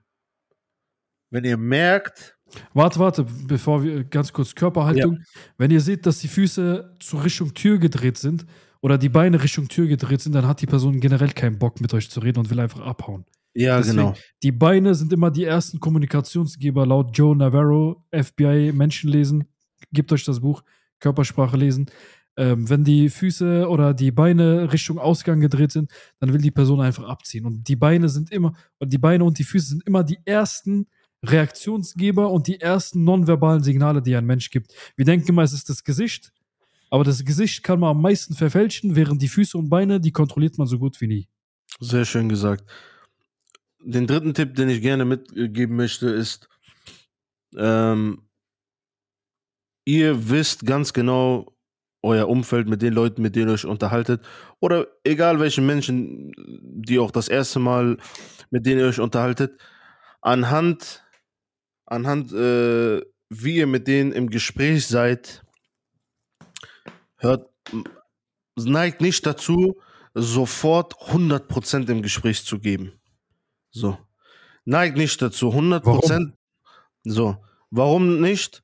wenn 1.31 1.45
ihr 1.45 1.57
merkt, 1.57 2.37
Warte, 2.75 2.99
warte, 2.99 3.27
bevor 3.47 3.83
wir 3.83 4.05
ganz 4.05 4.33
kurz 4.33 4.55
Körperhaltung. 4.55 5.19
Wenn 5.57 5.71
ihr 5.71 5.81
seht, 5.81 6.07
dass 6.07 6.19
die 6.19 6.29
Füße 6.29 6.97
zur 6.99 7.25
Richtung 7.25 7.55
Tür 7.55 7.79
gedreht 7.79 8.19
sind 8.19 8.47
oder 8.81 8.99
die 8.99 9.09
Beine 9.09 9.43
Richtung 9.43 9.69
Tür 9.69 9.87
gedreht 9.87 10.21
sind, 10.21 10.35
dann 10.35 10.47
hat 10.47 10.61
die 10.61 10.67
Person 10.67 11.01
generell 11.01 11.31
keinen 11.31 11.59
Bock 11.59 11.81
mit 11.81 11.95
euch 11.95 12.11
zu 12.11 12.21
reden 12.21 12.41
und 12.41 12.51
will 12.51 12.61
einfach 12.61 12.81
abhauen. 12.81 13.25
ja, 13.55 13.79
Deswegen, 13.79 13.99
genau. 13.99 14.15
Die 14.43 14.53
Beine 14.53 14.95
sind 14.95 15.13
immer 15.13 15.31
die 15.31 15.45
ersten 15.45 15.81
Kommunikationsgeber 15.81 16.87
laut 16.87 17.17
Joe 17.17 17.37
Navarro, 17.37 18.05
FBI 18.13 18.73
Menschenlesen. 18.73 19.45
Gebt 19.93 20.13
euch 20.13 20.25
das 20.25 20.41
Buch, 20.41 20.63
Körpersprache 20.99 21.57
lesen. 21.57 21.87
ähm, 22.37 22.69
wenn 22.71 22.85
die 22.85 23.11
Füße 23.11 23.69
oder 23.69 23.93
die 23.93 24.13
Beine 24.13 24.73
Richtung 24.73 24.99
Ausgang 24.99 25.41
gedreht 25.41 25.73
sind, 25.73 25.91
dann 26.21 26.33
will 26.33 26.41
die 26.41 26.51
Person 26.51 26.81
einfach 26.81 27.05
abziehen. 27.09 27.45
Und 27.45 27.69
die 27.69 27.77
Beine 27.77 28.09
sind 28.09 28.31
immer, 28.33 28.55
und 28.79 28.93
die 28.93 28.99
Beine 28.99 29.25
und 29.25 29.39
die 29.39 29.45
Füße 29.45 29.69
sind 29.69 29.87
immer 29.87 30.05
die 30.05 30.19
ersten 30.25 30.87
Reaktionsgeber 31.25 32.31
und 32.31 32.47
die 32.47 32.61
ersten 32.61 33.05
nonverbalen 33.05 33.63
Signale, 33.63 34.03
die 34.03 34.17
ein 34.17 34.25
Mensch 34.27 34.51
gibt. 34.51 34.75
Wir 34.97 35.05
denken 35.05 35.29
immer, 35.29 35.43
es 35.43 35.53
ist 35.53 35.69
das 35.69 35.85
Gesicht, 35.85 36.33
aber 36.91 37.05
das 37.05 37.25
Gesicht 37.25 37.63
kann 37.63 37.81
man 37.81 37.91
am 37.91 38.03
meisten 38.03 38.35
verfälschen, 38.35 38.97
während 38.97 39.23
die 39.23 39.29
Füße 39.29 39.57
und 39.57 39.69
Beine, 39.69 40.01
die 40.01 40.13
kontrolliert 40.13 40.59
man 40.59 40.67
so 40.67 40.79
gut 40.79 41.01
wie 41.01 41.07
nie. 41.07 41.29
Sehr 41.79 42.05
schön 42.05 42.29
gesagt. 42.29 42.65
Den 43.83 44.07
dritten 44.07 44.35
Tipp, 44.35 44.55
den 44.55 44.69
ich 44.69 44.83
gerne 44.83 45.05
mitgeben 45.05 45.77
möchte, 45.77 46.09
ist, 46.09 46.49
ähm, 47.57 48.23
ihr 49.85 50.29
wisst 50.29 50.67
ganz 50.67 50.93
genau 50.93 51.57
euer 52.03 52.29
Umfeld 52.29 52.69
mit 52.69 52.83
den 52.83 52.95
Leuten, 52.95 53.23
mit 53.23 53.37
denen 53.37 53.49
ihr 53.49 53.55
euch 53.55 53.67
unterhaltet, 53.67 54.25
oder 54.59 54.87
egal 55.05 55.39
welche 55.39 55.61
Menschen, 55.61 56.33
die 56.37 56.99
auch 56.99 57.11
das 57.11 57.29
erste 57.29 57.59
Mal 57.59 57.99
mit 58.51 58.67
denen 58.67 58.81
ihr 58.81 58.87
euch 58.87 59.01
unterhaltet, 59.01 59.61
anhand, 60.21 61.05
anhand, 61.91 62.33
äh, 62.33 63.03
wie 63.29 63.57
ihr 63.57 63.67
mit 63.67 63.87
denen 63.87 64.13
im 64.13 64.31
Gespräch 64.31 64.87
seid, 64.87 65.45
hört, 67.17 67.51
neigt 68.57 69.01
nicht 69.01 69.27
dazu, 69.27 69.77
sofort 70.15 70.95
100% 70.95 71.91
im 71.91 72.03
Gespräch 72.03 72.45
zu 72.45 72.59
geben. 72.59 72.93
So. 73.71 73.99
Neigt 74.65 74.97
nicht 74.97 75.21
dazu, 75.21 75.51
100%. 75.51 75.85
Warum? 75.85 76.33
So. 77.05 77.37
Warum 77.71 78.21
nicht? 78.21 78.63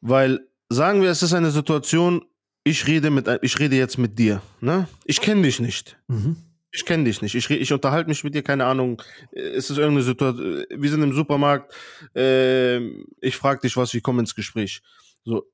Weil, 0.00 0.46
sagen 0.68 1.02
wir, 1.02 1.10
es 1.10 1.22
ist 1.22 1.32
eine 1.32 1.50
Situation, 1.50 2.24
ich 2.62 2.86
rede, 2.86 3.10
mit, 3.10 3.28
ich 3.42 3.58
rede 3.58 3.76
jetzt 3.76 3.98
mit 3.98 4.18
dir. 4.18 4.42
Ne? 4.60 4.88
Ich 5.04 5.20
kenne 5.20 5.42
dich 5.42 5.60
nicht. 5.60 5.98
Mhm. 6.08 6.36
Ich 6.76 6.84
kenne 6.84 7.04
dich 7.04 7.22
nicht. 7.22 7.34
Ich, 7.34 7.48
ich 7.48 7.72
unterhalte 7.72 8.10
mich 8.10 8.22
mit 8.22 8.34
dir, 8.34 8.42
keine 8.42 8.66
Ahnung. 8.66 9.00
Es 9.32 9.70
ist 9.70 9.78
irgendeine 9.78 10.02
Situation. 10.02 10.66
Wir 10.68 10.90
sind 10.90 11.02
im 11.02 11.14
Supermarkt. 11.14 11.74
Äh, 12.14 12.80
ich 13.22 13.34
frage 13.34 13.62
dich 13.62 13.78
was, 13.78 13.94
wir 13.94 14.02
kommen 14.02 14.20
ins 14.20 14.34
Gespräch. 14.34 14.82
So. 15.24 15.50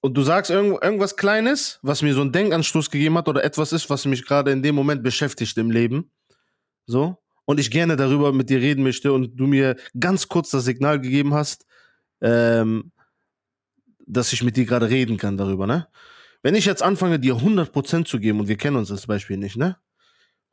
Und 0.00 0.14
du 0.14 0.22
sagst 0.22 0.50
irgend, 0.50 0.82
irgendwas 0.82 1.16
Kleines, 1.16 1.78
was 1.82 2.02
mir 2.02 2.14
so 2.14 2.20
einen 2.20 2.32
Denkanstoß 2.32 2.90
gegeben 2.90 3.16
hat 3.16 3.28
oder 3.28 3.44
etwas 3.44 3.72
ist, 3.72 3.88
was 3.90 4.06
mich 4.06 4.26
gerade 4.26 4.50
in 4.50 4.60
dem 4.60 4.74
Moment 4.74 5.04
beschäftigt 5.04 5.56
im 5.56 5.70
Leben. 5.70 6.10
So. 6.84 7.16
Und 7.44 7.60
ich 7.60 7.70
gerne 7.70 7.94
darüber 7.94 8.32
mit 8.32 8.50
dir 8.50 8.58
reden 8.58 8.82
möchte 8.82 9.12
und 9.12 9.36
du 9.36 9.46
mir 9.46 9.76
ganz 10.00 10.26
kurz 10.26 10.50
das 10.50 10.64
Signal 10.64 11.00
gegeben 11.00 11.32
hast, 11.32 11.64
ähm, 12.20 12.90
dass 14.04 14.32
ich 14.32 14.42
mit 14.42 14.56
dir 14.56 14.66
gerade 14.66 14.90
reden 14.90 15.16
kann 15.16 15.36
darüber, 15.36 15.68
ne? 15.68 15.86
Wenn 16.42 16.56
ich 16.56 16.64
jetzt 16.64 16.82
anfange, 16.82 17.20
dir 17.20 17.36
100% 17.36 18.04
zu 18.04 18.18
geben, 18.18 18.40
und 18.40 18.48
wir 18.48 18.56
kennen 18.56 18.76
uns 18.76 18.88
das 18.88 19.06
Beispiel 19.06 19.36
nicht, 19.36 19.56
ne? 19.56 19.76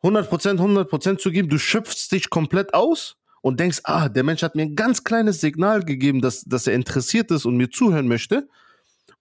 100%, 0.03 0.57
100% 0.57 1.17
zu 1.17 1.31
geben, 1.31 1.49
du 1.49 1.57
schöpfst 1.57 2.11
dich 2.11 2.29
komplett 2.29 2.73
aus 2.73 3.17
und 3.41 3.59
denkst, 3.59 3.81
ah, 3.83 4.09
der 4.09 4.23
Mensch 4.23 4.43
hat 4.43 4.55
mir 4.55 4.63
ein 4.63 4.75
ganz 4.75 5.03
kleines 5.03 5.41
Signal 5.41 5.83
gegeben, 5.83 6.21
dass, 6.21 6.43
dass 6.43 6.67
er 6.67 6.73
interessiert 6.73 7.31
ist 7.31 7.45
und 7.45 7.57
mir 7.57 7.69
zuhören 7.69 8.07
möchte. 8.07 8.47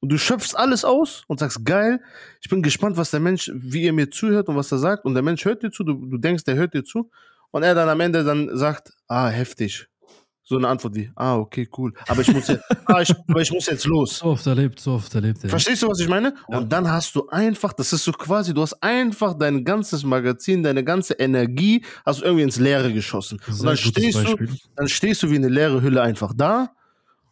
Und 0.00 0.10
du 0.10 0.18
schöpfst 0.18 0.56
alles 0.56 0.84
aus 0.84 1.22
und 1.28 1.38
sagst, 1.38 1.64
geil, 1.64 2.00
ich 2.40 2.48
bin 2.48 2.62
gespannt, 2.62 2.96
was 2.96 3.12
der 3.12 3.20
Mensch, 3.20 3.50
wie 3.54 3.86
er 3.86 3.92
mir 3.92 4.10
zuhört 4.10 4.48
und 4.48 4.56
was 4.56 4.72
er 4.72 4.78
sagt. 4.78 5.04
Und 5.04 5.14
der 5.14 5.22
Mensch 5.22 5.44
hört 5.44 5.62
dir 5.62 5.70
zu, 5.70 5.84
du, 5.84 5.94
du 5.94 6.18
denkst, 6.18 6.42
der 6.44 6.56
hört 6.56 6.74
dir 6.74 6.82
zu. 6.82 7.10
Und 7.52 7.62
er 7.62 7.74
dann 7.74 7.88
am 7.88 8.00
Ende 8.00 8.24
dann 8.24 8.56
sagt, 8.56 8.92
ah, 9.06 9.28
heftig. 9.28 9.86
So 10.44 10.56
eine 10.56 10.66
Antwort 10.66 10.96
wie, 10.96 11.10
ah, 11.14 11.36
okay, 11.36 11.68
cool. 11.78 11.92
Aber 12.08 12.20
ich 12.20 12.32
muss 12.32 12.48
jetzt, 12.48 12.64
ah, 12.86 13.00
ich, 13.00 13.14
aber 13.28 13.40
ich 13.40 13.52
muss 13.52 13.66
jetzt 13.66 13.84
los. 13.86 14.18
So 14.18 14.26
oft 14.26 14.46
erlebt, 14.46 14.80
so 14.80 14.94
oft 14.94 15.14
erlebt. 15.14 15.44
Ey. 15.44 15.50
Verstehst 15.50 15.82
du, 15.82 15.88
was 15.88 16.00
ich 16.00 16.08
meine? 16.08 16.34
Ja. 16.50 16.58
Und 16.58 16.72
dann 16.72 16.90
hast 16.90 17.14
du 17.14 17.28
einfach, 17.28 17.72
das 17.72 17.92
ist 17.92 18.02
so 18.02 18.10
quasi, 18.10 18.52
du 18.52 18.62
hast 18.62 18.82
einfach 18.82 19.34
dein 19.34 19.64
ganzes 19.64 20.02
Magazin, 20.02 20.64
deine 20.64 20.82
ganze 20.82 21.14
Energie, 21.14 21.84
hast 22.04 22.20
du 22.20 22.24
irgendwie 22.24 22.42
ins 22.42 22.58
Leere 22.58 22.92
geschossen. 22.92 23.38
Sehr 23.46 23.60
und 23.60 23.66
dann 23.66 23.76
stehst 23.76 24.24
Beispiel. 24.24 24.48
du, 24.48 24.54
dann 24.74 24.88
stehst 24.88 25.22
du 25.22 25.30
wie 25.30 25.36
eine 25.36 25.48
leere 25.48 25.80
Hülle 25.80 26.02
einfach 26.02 26.32
da. 26.36 26.72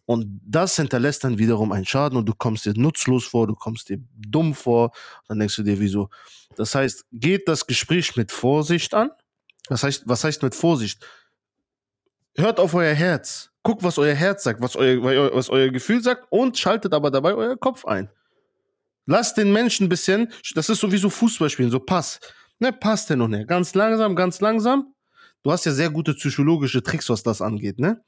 Und 0.06 0.40
das 0.44 0.76
hinterlässt 0.76 1.22
dann 1.22 1.38
wiederum 1.38 1.70
einen 1.72 1.86
Schaden 1.86 2.18
und 2.18 2.28
du 2.28 2.34
kommst 2.34 2.66
dir 2.66 2.74
nutzlos 2.76 3.26
vor, 3.26 3.46
du 3.46 3.54
kommst 3.54 3.88
dir 3.88 3.98
dumm 4.16 4.54
vor. 4.54 4.90
Dann 5.28 5.38
denkst 5.38 5.56
du 5.56 5.62
dir, 5.62 5.78
wieso? 5.78 6.10
Das 6.56 6.74
heißt, 6.74 7.06
geht 7.12 7.48
das 7.48 7.66
Gespräch 7.66 8.16
mit 8.16 8.32
Vorsicht 8.32 8.94
an. 8.94 9.10
Was 9.68 9.84
heißt, 9.84 10.02
was 10.06 10.24
heißt 10.24 10.42
mit 10.42 10.54
Vorsicht? 10.54 11.06
Hört 12.40 12.58
auf 12.58 12.74
euer 12.74 12.94
Herz. 12.94 13.50
Guckt, 13.62 13.82
was 13.82 13.98
euer 13.98 14.14
Herz 14.14 14.42
sagt, 14.44 14.62
was 14.62 14.74
euer, 14.76 15.34
was 15.34 15.50
euer 15.50 15.68
Gefühl 15.68 16.02
sagt 16.02 16.26
und 16.30 16.56
schaltet 16.56 16.94
aber 16.94 17.10
dabei 17.10 17.34
euer 17.34 17.56
Kopf 17.56 17.84
ein. 17.84 18.08
Lasst 19.06 19.36
den 19.36 19.52
Menschen 19.52 19.86
ein 19.86 19.88
bisschen, 19.88 20.32
das 20.54 20.68
ist 20.68 20.80
sowieso 20.80 21.10
Fußballspielen, 21.10 21.70
so 21.70 21.80
Pass. 21.80 22.20
Ne, 22.58 22.72
Pass 22.72 23.06
denn 23.06 23.20
und 23.20 23.34
her. 23.34 23.44
Ganz 23.44 23.74
langsam, 23.74 24.14
ganz 24.14 24.40
langsam. 24.40 24.94
Du 25.42 25.50
hast 25.50 25.64
ja 25.64 25.72
sehr 25.72 25.90
gute 25.90 26.14
psychologische 26.14 26.82
Tricks, 26.82 27.08
was 27.08 27.22
das 27.22 27.40
angeht, 27.40 27.78
ne? 27.78 28.02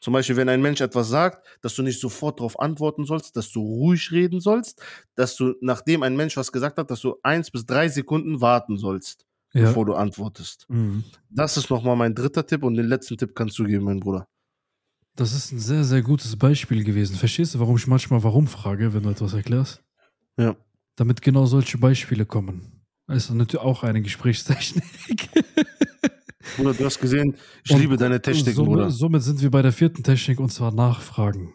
Zum 0.00 0.12
Beispiel, 0.12 0.36
wenn 0.36 0.48
ein 0.48 0.60
Mensch 0.60 0.80
etwas 0.80 1.08
sagt, 1.08 1.46
dass 1.62 1.74
du 1.74 1.82
nicht 1.82 2.00
sofort 2.00 2.38
darauf 2.38 2.60
antworten 2.60 3.04
sollst, 3.04 3.36
dass 3.36 3.50
du 3.50 3.60
ruhig 3.60 4.12
reden 4.12 4.40
sollst, 4.40 4.82
dass 5.14 5.34
du, 5.36 5.54
nachdem 5.60 6.02
ein 6.02 6.14
Mensch 6.14 6.36
was 6.36 6.52
gesagt 6.52 6.78
hat, 6.78 6.90
dass 6.90 7.00
du 7.00 7.16
eins 7.22 7.50
bis 7.50 7.64
drei 7.64 7.88
Sekunden 7.88 8.40
warten 8.40 8.76
sollst 8.76 9.26
ja. 9.54 9.62
bevor 9.62 9.86
du 9.86 9.94
antwortest. 9.94 10.66
Mhm. 10.68 11.04
Das 11.30 11.56
ist 11.56 11.70
nochmal 11.70 11.96
mein 11.96 12.14
dritter 12.14 12.46
Tipp 12.46 12.62
und 12.62 12.74
den 12.74 12.86
letzten 12.86 13.16
Tipp 13.16 13.34
kannst 13.34 13.58
du 13.58 13.64
geben, 13.64 13.84
mein 13.84 14.00
Bruder. 14.00 14.28
Das 15.16 15.32
ist 15.32 15.52
ein 15.52 15.60
sehr, 15.60 15.84
sehr 15.84 16.02
gutes 16.02 16.36
Beispiel 16.36 16.82
gewesen. 16.82 17.16
Verstehst 17.16 17.54
du, 17.54 17.60
warum 17.60 17.76
ich 17.76 17.86
manchmal 17.86 18.22
warum 18.24 18.48
frage, 18.48 18.92
wenn 18.92 19.04
du 19.04 19.10
etwas 19.10 19.32
erklärst? 19.32 19.82
Ja. 20.36 20.56
Damit 20.96 21.22
genau 21.22 21.46
solche 21.46 21.78
Beispiele 21.78 22.26
kommen. 22.26 22.82
Das 23.06 23.24
ist 23.24 23.30
natürlich 23.30 23.64
auch 23.64 23.84
eine 23.84 24.02
Gesprächstechnik. 24.02 25.28
Bruder, 26.56 26.74
du 26.74 26.84
hast 26.84 27.00
gesehen, 27.00 27.36
ich 27.64 27.70
und 27.70 27.80
liebe 27.80 27.96
deine 27.96 28.20
Technik, 28.20 28.54
somit, 28.54 28.70
Bruder. 28.70 28.90
Somit 28.90 29.22
sind 29.22 29.40
wir 29.40 29.50
bei 29.50 29.62
der 29.62 29.72
vierten 29.72 30.02
Technik 30.02 30.40
und 30.40 30.52
zwar 30.52 30.72
Nachfragen. 30.72 31.54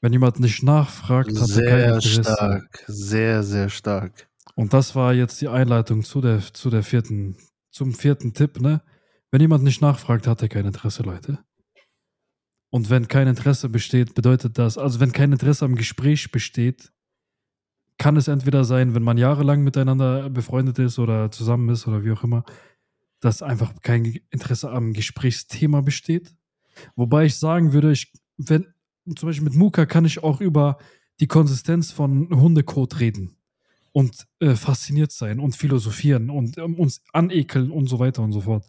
Wenn 0.00 0.12
jemand 0.12 0.40
nicht 0.40 0.62
nachfragt, 0.62 1.38
hat 1.38 1.50
er 1.50 1.64
keine 1.64 2.00
Sehr 2.00 2.24
stark, 2.24 2.84
sehr, 2.86 3.42
sehr 3.42 3.68
stark. 3.68 4.28
Und 4.54 4.72
das 4.72 4.94
war 4.94 5.14
jetzt 5.14 5.40
die 5.40 5.48
Einleitung 5.48 6.02
zu 6.02 6.20
der, 6.20 6.40
zu 6.40 6.70
der 6.70 6.82
vierten, 6.82 7.36
zum 7.70 7.94
vierten 7.94 8.34
Tipp, 8.34 8.60
ne? 8.60 8.82
Wenn 9.30 9.40
jemand 9.40 9.64
nicht 9.64 9.80
nachfragt, 9.80 10.26
hat 10.26 10.42
er 10.42 10.48
kein 10.48 10.66
Interesse, 10.66 11.02
Leute. 11.02 11.38
Und 12.70 12.90
wenn 12.90 13.08
kein 13.08 13.28
Interesse 13.28 13.70
besteht, 13.70 14.14
bedeutet 14.14 14.58
das, 14.58 14.76
also 14.76 15.00
wenn 15.00 15.12
kein 15.12 15.32
Interesse 15.32 15.64
am 15.64 15.74
Gespräch 15.74 16.30
besteht, 16.30 16.92
kann 17.98 18.16
es 18.16 18.28
entweder 18.28 18.64
sein, 18.64 18.94
wenn 18.94 19.02
man 19.02 19.16
jahrelang 19.16 19.62
miteinander 19.62 20.28
befreundet 20.28 20.78
ist 20.78 20.98
oder 20.98 21.30
zusammen 21.30 21.68
ist 21.70 21.86
oder 21.86 22.04
wie 22.04 22.12
auch 22.12 22.24
immer, 22.24 22.44
dass 23.20 23.42
einfach 23.42 23.72
kein 23.82 24.18
Interesse 24.30 24.70
am 24.70 24.92
Gesprächsthema 24.92 25.80
besteht. 25.80 26.34
Wobei 26.96 27.26
ich 27.26 27.36
sagen 27.36 27.72
würde, 27.72 27.92
ich, 27.92 28.12
wenn, 28.36 28.66
zum 29.16 29.28
Beispiel 29.28 29.44
mit 29.44 29.54
Muka 29.54 29.86
kann 29.86 30.04
ich 30.04 30.22
auch 30.22 30.40
über 30.40 30.78
die 31.20 31.28
Konsistenz 31.28 31.92
von 31.92 32.28
Hundekot 32.30 33.00
reden 33.00 33.36
und 33.92 34.26
äh, 34.40 34.54
fasziniert 34.54 35.12
sein 35.12 35.38
und 35.38 35.56
philosophieren 35.56 36.30
und 36.30 36.58
ähm, 36.58 36.74
uns 36.74 37.02
anekeln 37.12 37.70
und 37.70 37.86
so 37.86 37.98
weiter 37.98 38.22
und 38.22 38.32
so 38.32 38.42
fort. 38.42 38.64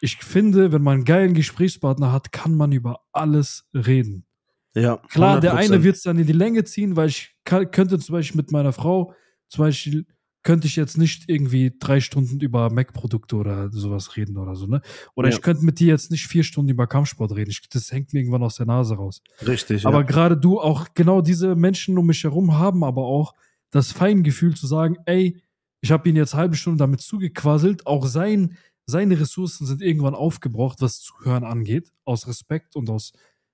Ich 0.00 0.16
finde, 0.16 0.72
wenn 0.72 0.82
man 0.82 0.94
einen 0.94 1.04
geilen 1.04 1.34
Gesprächspartner 1.34 2.12
hat, 2.12 2.32
kann 2.32 2.56
man 2.56 2.72
über 2.72 3.00
alles 3.12 3.68
reden. 3.74 4.26
Ja. 4.74 4.94
100%. 4.94 5.08
Klar, 5.08 5.40
der 5.40 5.54
eine 5.54 5.82
wird 5.82 5.96
es 5.96 6.02
dann 6.02 6.18
in 6.18 6.26
die 6.26 6.32
Länge 6.32 6.64
ziehen, 6.64 6.96
weil 6.96 7.08
ich 7.08 7.36
kann, 7.44 7.70
könnte 7.70 7.98
zum 7.98 8.14
Beispiel 8.14 8.38
mit 8.38 8.50
meiner 8.50 8.72
Frau, 8.72 9.14
zum 9.48 9.64
Beispiel, 9.64 10.06
könnte 10.42 10.66
ich 10.66 10.76
jetzt 10.76 10.98
nicht 10.98 11.28
irgendwie 11.28 11.74
drei 11.78 12.00
Stunden 12.00 12.38
über 12.40 12.70
Mac-Produkte 12.70 13.36
oder 13.36 13.70
sowas 13.72 14.16
reden 14.16 14.36
oder 14.36 14.54
so, 14.54 14.66
ne? 14.66 14.82
Oder 15.14 15.30
ja. 15.30 15.34
ich 15.34 15.40
könnte 15.40 15.64
mit 15.64 15.80
dir 15.80 15.88
jetzt 15.88 16.10
nicht 16.10 16.26
vier 16.26 16.44
Stunden 16.44 16.70
über 16.70 16.86
Kampfsport 16.86 17.34
reden. 17.34 17.50
Ich, 17.50 17.66
das 17.70 17.90
hängt 17.90 18.12
mir 18.12 18.20
irgendwann 18.20 18.42
aus 18.42 18.56
der 18.56 18.66
Nase 18.66 18.94
raus. 18.96 19.22
Richtig. 19.46 19.86
Aber 19.86 20.00
ja. 20.00 20.02
gerade 20.02 20.36
du 20.36 20.60
auch 20.60 20.88
genau 20.92 21.22
diese 21.22 21.56
Menschen 21.56 21.96
um 21.96 22.06
mich 22.06 22.22
herum 22.24 22.58
haben 22.58 22.84
aber 22.84 23.04
auch 23.04 23.32
das 23.74 23.90
Feingefühl 23.92 24.54
zu 24.54 24.66
sagen, 24.66 24.96
ey, 25.04 25.40
ich 25.80 25.90
habe 25.90 26.08
ihn 26.08 26.16
jetzt 26.16 26.34
halbe 26.34 26.54
Stunde 26.54 26.78
damit 26.78 27.00
zugequasselt, 27.00 27.86
auch 27.86 28.06
sein, 28.06 28.56
seine 28.86 29.18
Ressourcen 29.18 29.66
sind 29.66 29.82
irgendwann 29.82 30.14
aufgebraucht, 30.14 30.80
was 30.80 31.00
Zuhören 31.00 31.44
angeht, 31.44 31.92
aus 32.04 32.28
Respekt 32.28 32.76
und 32.76 32.88
aus 32.88 33.12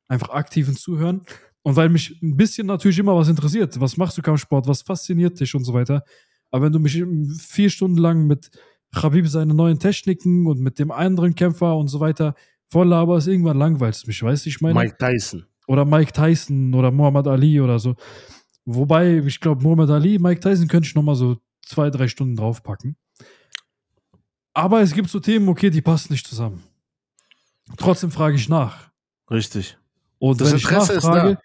einfach 0.08 0.30
aktiven 0.30 0.76
Zuhören. 0.76 1.22
Und 1.62 1.76
weil 1.76 1.88
mich 1.88 2.20
ein 2.22 2.36
bisschen 2.36 2.66
natürlich 2.66 2.98
immer 2.98 3.16
was 3.16 3.28
interessiert, 3.28 3.80
was 3.80 3.96
machst 3.96 4.18
du 4.18 4.22
Kampfsport, 4.22 4.66
was 4.66 4.82
fasziniert 4.82 5.40
dich 5.40 5.54
und 5.54 5.64
so 5.64 5.72
weiter. 5.72 6.04
Aber 6.50 6.66
wenn 6.66 6.72
du 6.72 6.80
mich 6.80 7.02
vier 7.38 7.70
Stunden 7.70 7.98
lang 7.98 8.26
mit 8.26 8.50
Khabib 8.94 9.26
seine 9.28 9.54
neuen 9.54 9.78
Techniken 9.78 10.46
und 10.46 10.60
mit 10.60 10.78
dem 10.78 10.90
anderen 10.90 11.34
Kämpfer 11.34 11.76
und 11.76 11.88
so 11.88 12.00
weiter 12.00 12.34
voll 12.68 12.88
laberst, 12.88 13.28
irgendwann 13.28 13.58
langweilst 13.58 14.06
mich, 14.06 14.22
weißt 14.22 14.44
du, 14.44 14.50
ich 14.50 14.60
meine? 14.60 14.74
Mike 14.74 14.96
Tyson. 14.98 15.46
Oder 15.66 15.84
Mike 15.84 16.12
Tyson 16.12 16.74
oder 16.74 16.90
Muhammad 16.90 17.28
Ali 17.28 17.60
oder 17.60 17.78
so. 17.78 17.94
Wobei, 18.74 19.18
ich 19.18 19.40
glaube, 19.40 19.62
Muhammad 19.62 19.90
Ali, 19.90 20.18
Mike 20.18 20.40
Tyson 20.40 20.68
könnte 20.68 20.86
ich 20.86 20.94
nochmal 20.94 21.16
so 21.16 21.38
zwei, 21.64 21.90
drei 21.90 22.08
Stunden 22.08 22.36
draufpacken. 22.36 22.96
Aber 24.54 24.80
es 24.80 24.94
gibt 24.94 25.08
so 25.08 25.20
Themen, 25.20 25.48
okay, 25.48 25.70
die 25.70 25.80
passen 25.80 26.12
nicht 26.12 26.26
zusammen. 26.26 26.62
Trotzdem 27.76 28.10
frage 28.10 28.36
ich 28.36 28.48
nach. 28.48 28.90
Richtig. 29.30 29.78
Und 30.18 30.40
das 30.40 30.48
wenn 30.48 30.58
Interesse 30.58 30.96
ich 30.96 31.04
nachfrage, 31.04 31.38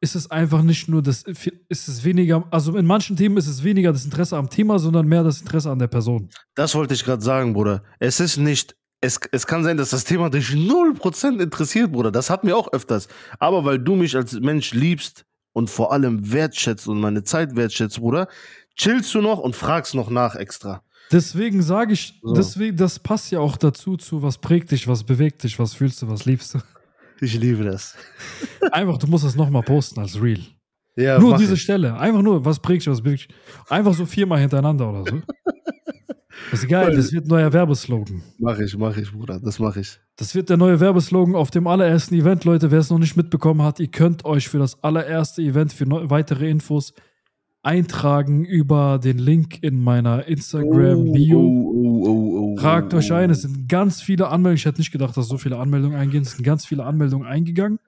ist 0.00 0.14
es 0.14 0.30
einfach 0.30 0.62
nicht 0.62 0.88
nur 0.88 1.02
das, 1.02 1.22
ist 1.22 1.88
es 1.88 2.04
weniger, 2.04 2.44
also 2.50 2.76
in 2.76 2.86
manchen 2.86 3.16
Themen 3.16 3.36
ist 3.36 3.46
es 3.46 3.62
weniger 3.62 3.92
das 3.92 4.04
Interesse 4.04 4.36
am 4.36 4.50
Thema, 4.50 4.78
sondern 4.78 5.06
mehr 5.06 5.22
das 5.22 5.40
Interesse 5.40 5.70
an 5.70 5.78
der 5.78 5.86
Person. 5.86 6.28
Das 6.54 6.74
wollte 6.74 6.94
ich 6.94 7.04
gerade 7.04 7.22
sagen, 7.22 7.52
Bruder. 7.52 7.82
Es 7.98 8.20
ist 8.20 8.36
nicht, 8.36 8.76
es, 9.00 9.20
es 9.32 9.46
kann 9.46 9.64
sein, 9.64 9.76
dass 9.76 9.90
das 9.90 10.04
Thema 10.04 10.30
dich 10.30 10.48
0% 10.48 11.40
interessiert, 11.40 11.92
Bruder. 11.92 12.10
Das 12.10 12.30
hatten 12.30 12.46
wir 12.46 12.56
auch 12.56 12.72
öfters. 12.72 13.08
Aber 13.38 13.64
weil 13.64 13.78
du 13.78 13.94
mich 13.96 14.16
als 14.16 14.32
Mensch 14.32 14.72
liebst 14.72 15.25
und 15.56 15.70
vor 15.70 15.90
allem 15.90 16.32
wertschätzt 16.32 16.86
und 16.86 17.00
meine 17.00 17.24
Zeit 17.24 17.56
wertschätzt, 17.56 17.98
Bruder, 17.98 18.28
chillst 18.76 19.14
du 19.14 19.22
noch 19.22 19.38
und 19.38 19.56
fragst 19.56 19.94
noch 19.94 20.10
nach 20.10 20.34
extra. 20.34 20.82
Deswegen 21.10 21.62
sage 21.62 21.94
ich, 21.94 22.20
so. 22.22 22.34
deswegen, 22.34 22.76
das 22.76 22.98
passt 22.98 23.30
ja 23.32 23.40
auch 23.40 23.56
dazu, 23.56 23.96
zu 23.96 24.22
was 24.22 24.36
prägt 24.36 24.70
dich, 24.70 24.86
was 24.86 25.02
bewegt 25.02 25.44
dich, 25.44 25.58
was 25.58 25.72
fühlst 25.72 26.02
du, 26.02 26.08
was 26.08 26.26
liebst 26.26 26.54
du. 26.54 26.58
Ich 27.22 27.40
liebe 27.40 27.64
das. 27.64 27.94
Einfach, 28.70 28.98
du 28.98 29.06
musst 29.06 29.24
das 29.24 29.34
nochmal 29.34 29.62
posten 29.62 29.98
als 29.98 30.20
Real. 30.20 30.40
Ja, 30.94 31.18
nur 31.18 31.38
diese 31.38 31.54
ich. 31.54 31.62
Stelle. 31.62 31.98
Einfach 31.98 32.20
nur, 32.20 32.44
was 32.44 32.60
prägt 32.60 32.82
dich, 32.82 32.90
was 32.90 33.00
bewegt 33.00 33.30
dich. 33.30 33.36
Einfach 33.70 33.94
so 33.94 34.04
viermal 34.04 34.40
hintereinander 34.40 34.90
oder 34.90 35.10
so. 35.10 35.22
Das 36.50 36.62
ist 36.62 36.68
geil, 36.68 36.94
das 36.94 37.12
wird 37.12 37.24
ein 37.24 37.28
neuer 37.28 37.52
Werbeslogan. 37.52 38.22
Mach 38.38 38.58
ich, 38.58 38.76
mach 38.76 38.96
ich, 38.96 39.10
Bruder, 39.10 39.40
das 39.40 39.58
mach 39.58 39.74
ich. 39.74 39.98
Das 40.16 40.34
wird 40.34 40.48
der 40.48 40.56
neue 40.56 40.80
Werbeslogan 40.80 41.34
auf 41.34 41.50
dem 41.50 41.66
allerersten 41.66 42.14
Event, 42.14 42.44
Leute. 42.44 42.70
Wer 42.70 42.78
es 42.78 42.88
noch 42.88 42.98
nicht 42.98 43.16
mitbekommen 43.16 43.62
hat, 43.62 43.80
ihr 43.80 43.88
könnt 43.88 44.24
euch 44.24 44.48
für 44.48 44.58
das 44.58 44.82
allererste 44.82 45.42
Event, 45.42 45.74
für 45.74 45.86
weitere 46.08 46.48
Infos 46.48 46.94
eintragen 47.62 48.44
über 48.44 48.98
den 49.02 49.18
Link 49.18 49.62
in 49.62 49.78
meiner 49.82 50.26
Instagram-Bio. 50.26 51.38
Oh, 51.38 51.72
oh, 51.74 52.06
oh, 52.06 52.52
oh, 52.52 52.56
Tragt 52.56 52.94
euch 52.94 53.12
ein. 53.12 53.28
Es 53.28 53.42
sind 53.42 53.68
ganz 53.68 54.00
viele 54.00 54.28
Anmeldungen. 54.28 54.56
Ich 54.56 54.64
hätte 54.64 54.78
nicht 54.78 54.92
gedacht, 54.92 55.16
dass 55.16 55.28
so 55.28 55.36
viele 55.36 55.58
Anmeldungen 55.58 55.98
eingehen. 55.98 56.22
Es 56.22 56.32
sind 56.32 56.44
ganz 56.44 56.64
viele 56.64 56.84
Anmeldungen 56.84 57.26
eingegangen. 57.26 57.78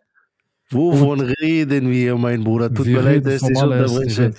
Wovon 0.70 1.20
Und 1.20 1.34
reden 1.40 1.90
wir, 1.90 2.16
mein 2.16 2.44
Bruder? 2.44 2.74
Tut 2.74 2.86
mir 2.86 3.00
leid, 3.00 3.24
dass 3.24 3.42
ich 3.42 3.56
unterbreche. 3.56 4.34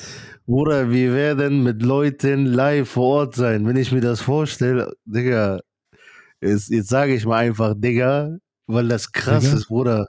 Bruder, 0.46 0.92
wir 0.92 1.14
werden 1.14 1.64
mit 1.64 1.82
Leuten 1.82 2.46
live 2.46 2.90
vor 2.90 3.20
Ort 3.20 3.36
sein. 3.36 3.66
Wenn 3.66 3.78
ich 3.78 3.92
mir 3.92 4.02
das 4.02 4.22
vorstelle, 4.22 4.92
Digga, 5.06 5.60
jetzt, 6.42 6.70
jetzt 6.70 6.90
sage 6.90 7.16
ich 7.16 7.26
mal 7.26 7.38
einfach, 7.38 7.74
Digga, 7.78 8.38
weil 8.68 8.88
das 8.88 9.12
krass 9.12 9.44
Digga? 9.44 9.58
ist, 9.58 9.68
Bruder 9.68 10.08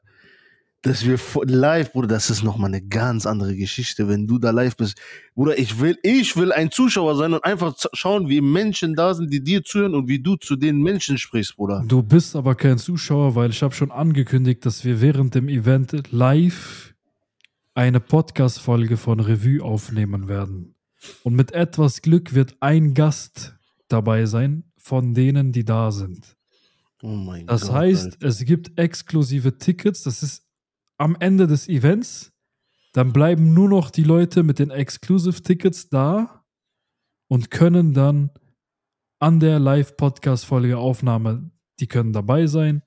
dass 0.83 1.05
wir 1.05 1.19
live, 1.45 1.93
Bruder, 1.93 2.09
das 2.09 2.31
ist 2.31 2.43
nochmal 2.43 2.69
eine 2.69 2.83
ganz 2.83 3.27
andere 3.27 3.55
Geschichte, 3.55 4.09
wenn 4.09 4.27
du 4.27 4.39
da 4.39 4.51
live 4.51 4.77
bist. 4.77 4.99
Bruder, 5.35 5.59
ich 5.59 5.79
will, 5.79 5.99
ich 6.03 6.37
will 6.37 6.53
ein 6.53 6.71
Zuschauer 6.71 7.17
sein 7.17 7.35
und 7.35 7.45
einfach 7.45 7.75
schauen, 7.93 8.29
wie 8.29 8.41
Menschen 8.41 8.95
da 8.95 9.13
sind, 9.13 9.31
die 9.31 9.43
dir 9.43 9.63
zuhören 9.63 9.95
und 9.95 10.09
wie 10.09 10.21
du 10.21 10.37
zu 10.37 10.57
den 10.57 10.81
Menschen 10.81 11.19
sprichst, 11.19 11.57
Bruder. 11.57 11.85
Du 11.87 12.03
bist 12.03 12.35
aber 12.35 12.55
kein 12.55 12.79
Zuschauer, 12.79 13.35
weil 13.35 13.51
ich 13.51 13.63
habe 13.63 13.75
schon 13.75 13.91
angekündigt, 13.91 14.65
dass 14.65 14.85
wir 14.85 15.01
während 15.03 15.35
dem 15.35 15.49
Event 15.49 16.11
live 16.13 16.95
eine 17.75 18.01
Podcast-Folge 18.01 18.97
von 18.97 19.21
Revue 19.21 19.63
aufnehmen 19.63 20.29
werden. 20.29 20.75
Und 21.23 21.35
mit 21.35 21.53
etwas 21.53 22.01
Glück 22.03 22.35
wird 22.35 22.57
ein 22.61 22.95
Gast 22.95 23.55
dabei 23.89 24.25
sein 24.25 24.70
von 24.83 25.15
denen, 25.15 25.53
die 25.53 25.65
da 25.65 25.91
sind. 25.91 26.37
Oh 27.03 27.09
mein 27.09 27.47
das 27.47 27.63
Gott, 27.63 27.73
heißt, 27.73 28.13
Alter. 28.13 28.27
es 28.27 28.45
gibt 28.45 28.79
exklusive 28.79 29.59
Tickets. 29.59 30.03
Das 30.03 30.23
ist 30.23 30.47
am 30.99 31.17
Ende 31.19 31.47
des 31.47 31.69
Events, 31.69 32.31
dann 32.93 33.13
bleiben 33.13 33.55
nur 33.55 33.69
noch 33.69 33.91
die 33.91 34.03
Leute 34.03 34.43
mit 34.43 34.59
den 34.59 34.71
Exclusive-Tickets 34.71 35.89
da 35.89 36.45
und 37.29 37.51
können 37.51 37.95
dann 37.95 38.31
an 39.19 39.41
der 39.41 39.59
Live-Podcast-Folge 39.59 40.77
Aufnahme, 40.77 41.51
die 41.79 41.87
können 41.87 42.13
dabei 42.13 42.47
sein 42.47 42.83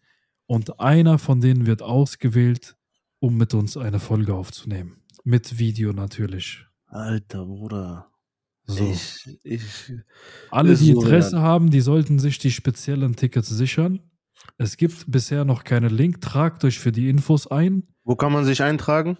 und 0.45 0.79
einer 0.79 1.17
von 1.17 1.41
denen 1.41 1.65
wird 1.65 1.81
ausgewählt, 1.81 2.75
um 3.19 3.37
mit 3.37 3.53
uns 3.53 3.77
eine 3.77 3.99
Folge 3.99 4.35
aufzunehmen. 4.35 5.01
Mit 5.23 5.57
Video 5.57 5.91
natürlich. 5.93 6.65
Alter 6.85 7.45
Bruder. 7.45 8.12
So. 8.65 8.91
Ich, 8.91 9.39
ich, 9.43 9.93
Alle, 10.51 10.75
die 10.75 10.91
Interesse 10.91 11.31
so, 11.31 11.39
haben, 11.39 11.69
die 11.69 11.81
sollten 11.81 12.19
sich 12.19 12.39
die 12.39 12.51
speziellen 12.51 13.15
Tickets 13.15 13.49
sichern. 13.49 13.99
Es 14.57 14.77
gibt 14.77 15.11
bisher 15.11 15.45
noch 15.45 15.63
keinen 15.63 15.89
Link. 15.89 16.21
Tragt 16.21 16.63
euch 16.63 16.79
für 16.79 16.91
die 16.91 17.09
Infos 17.09 17.47
ein. 17.47 17.83
Wo 18.03 18.15
kann 18.15 18.31
man 18.31 18.45
sich 18.45 18.63
eintragen? 18.63 19.17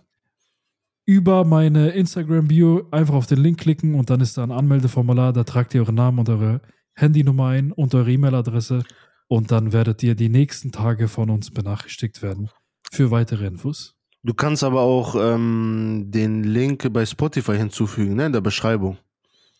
Über 1.06 1.44
meine 1.44 1.90
Instagram-Bio 1.90 2.88
einfach 2.92 3.16
auf 3.16 3.28
den 3.28 3.40
Link 3.40 3.60
klicken 3.60 3.96
und 3.96 4.10
dann 4.10 4.22
ist 4.22 4.38
da 4.38 4.44
ein 4.44 4.52
Anmeldeformular. 4.52 5.34
Da 5.34 5.44
tragt 5.44 5.74
ihr 5.74 5.82
euren 5.82 5.96
Namen 5.96 6.20
und 6.20 6.30
eure 6.30 6.62
Handynummer 6.94 7.48
ein 7.48 7.72
und 7.72 7.94
eure 7.94 8.12
E-Mail-Adresse. 8.12 8.84
Und 9.28 9.52
dann 9.52 9.74
werdet 9.74 10.04
ihr 10.04 10.16
die 10.16 10.30
nächsten 10.30 10.72
Tage 10.72 11.08
von 11.08 11.30
uns 11.30 11.52
benachrichtigt 11.52 12.22
werden 12.22 12.50
für 12.92 13.12
weitere 13.12 13.48
Infos. 13.48 13.96
Du 14.24 14.34
kannst 14.34 14.64
aber 14.64 14.82
auch 14.82 15.16
ähm, 15.20 16.06
den 16.08 16.44
Link 16.44 16.94
bei 16.94 17.06
Spotify 17.06 17.58
hinzufügen, 17.58 18.16
ne, 18.16 18.28
in 18.28 18.32
der 18.32 18.42
Beschreibung. 18.42 18.98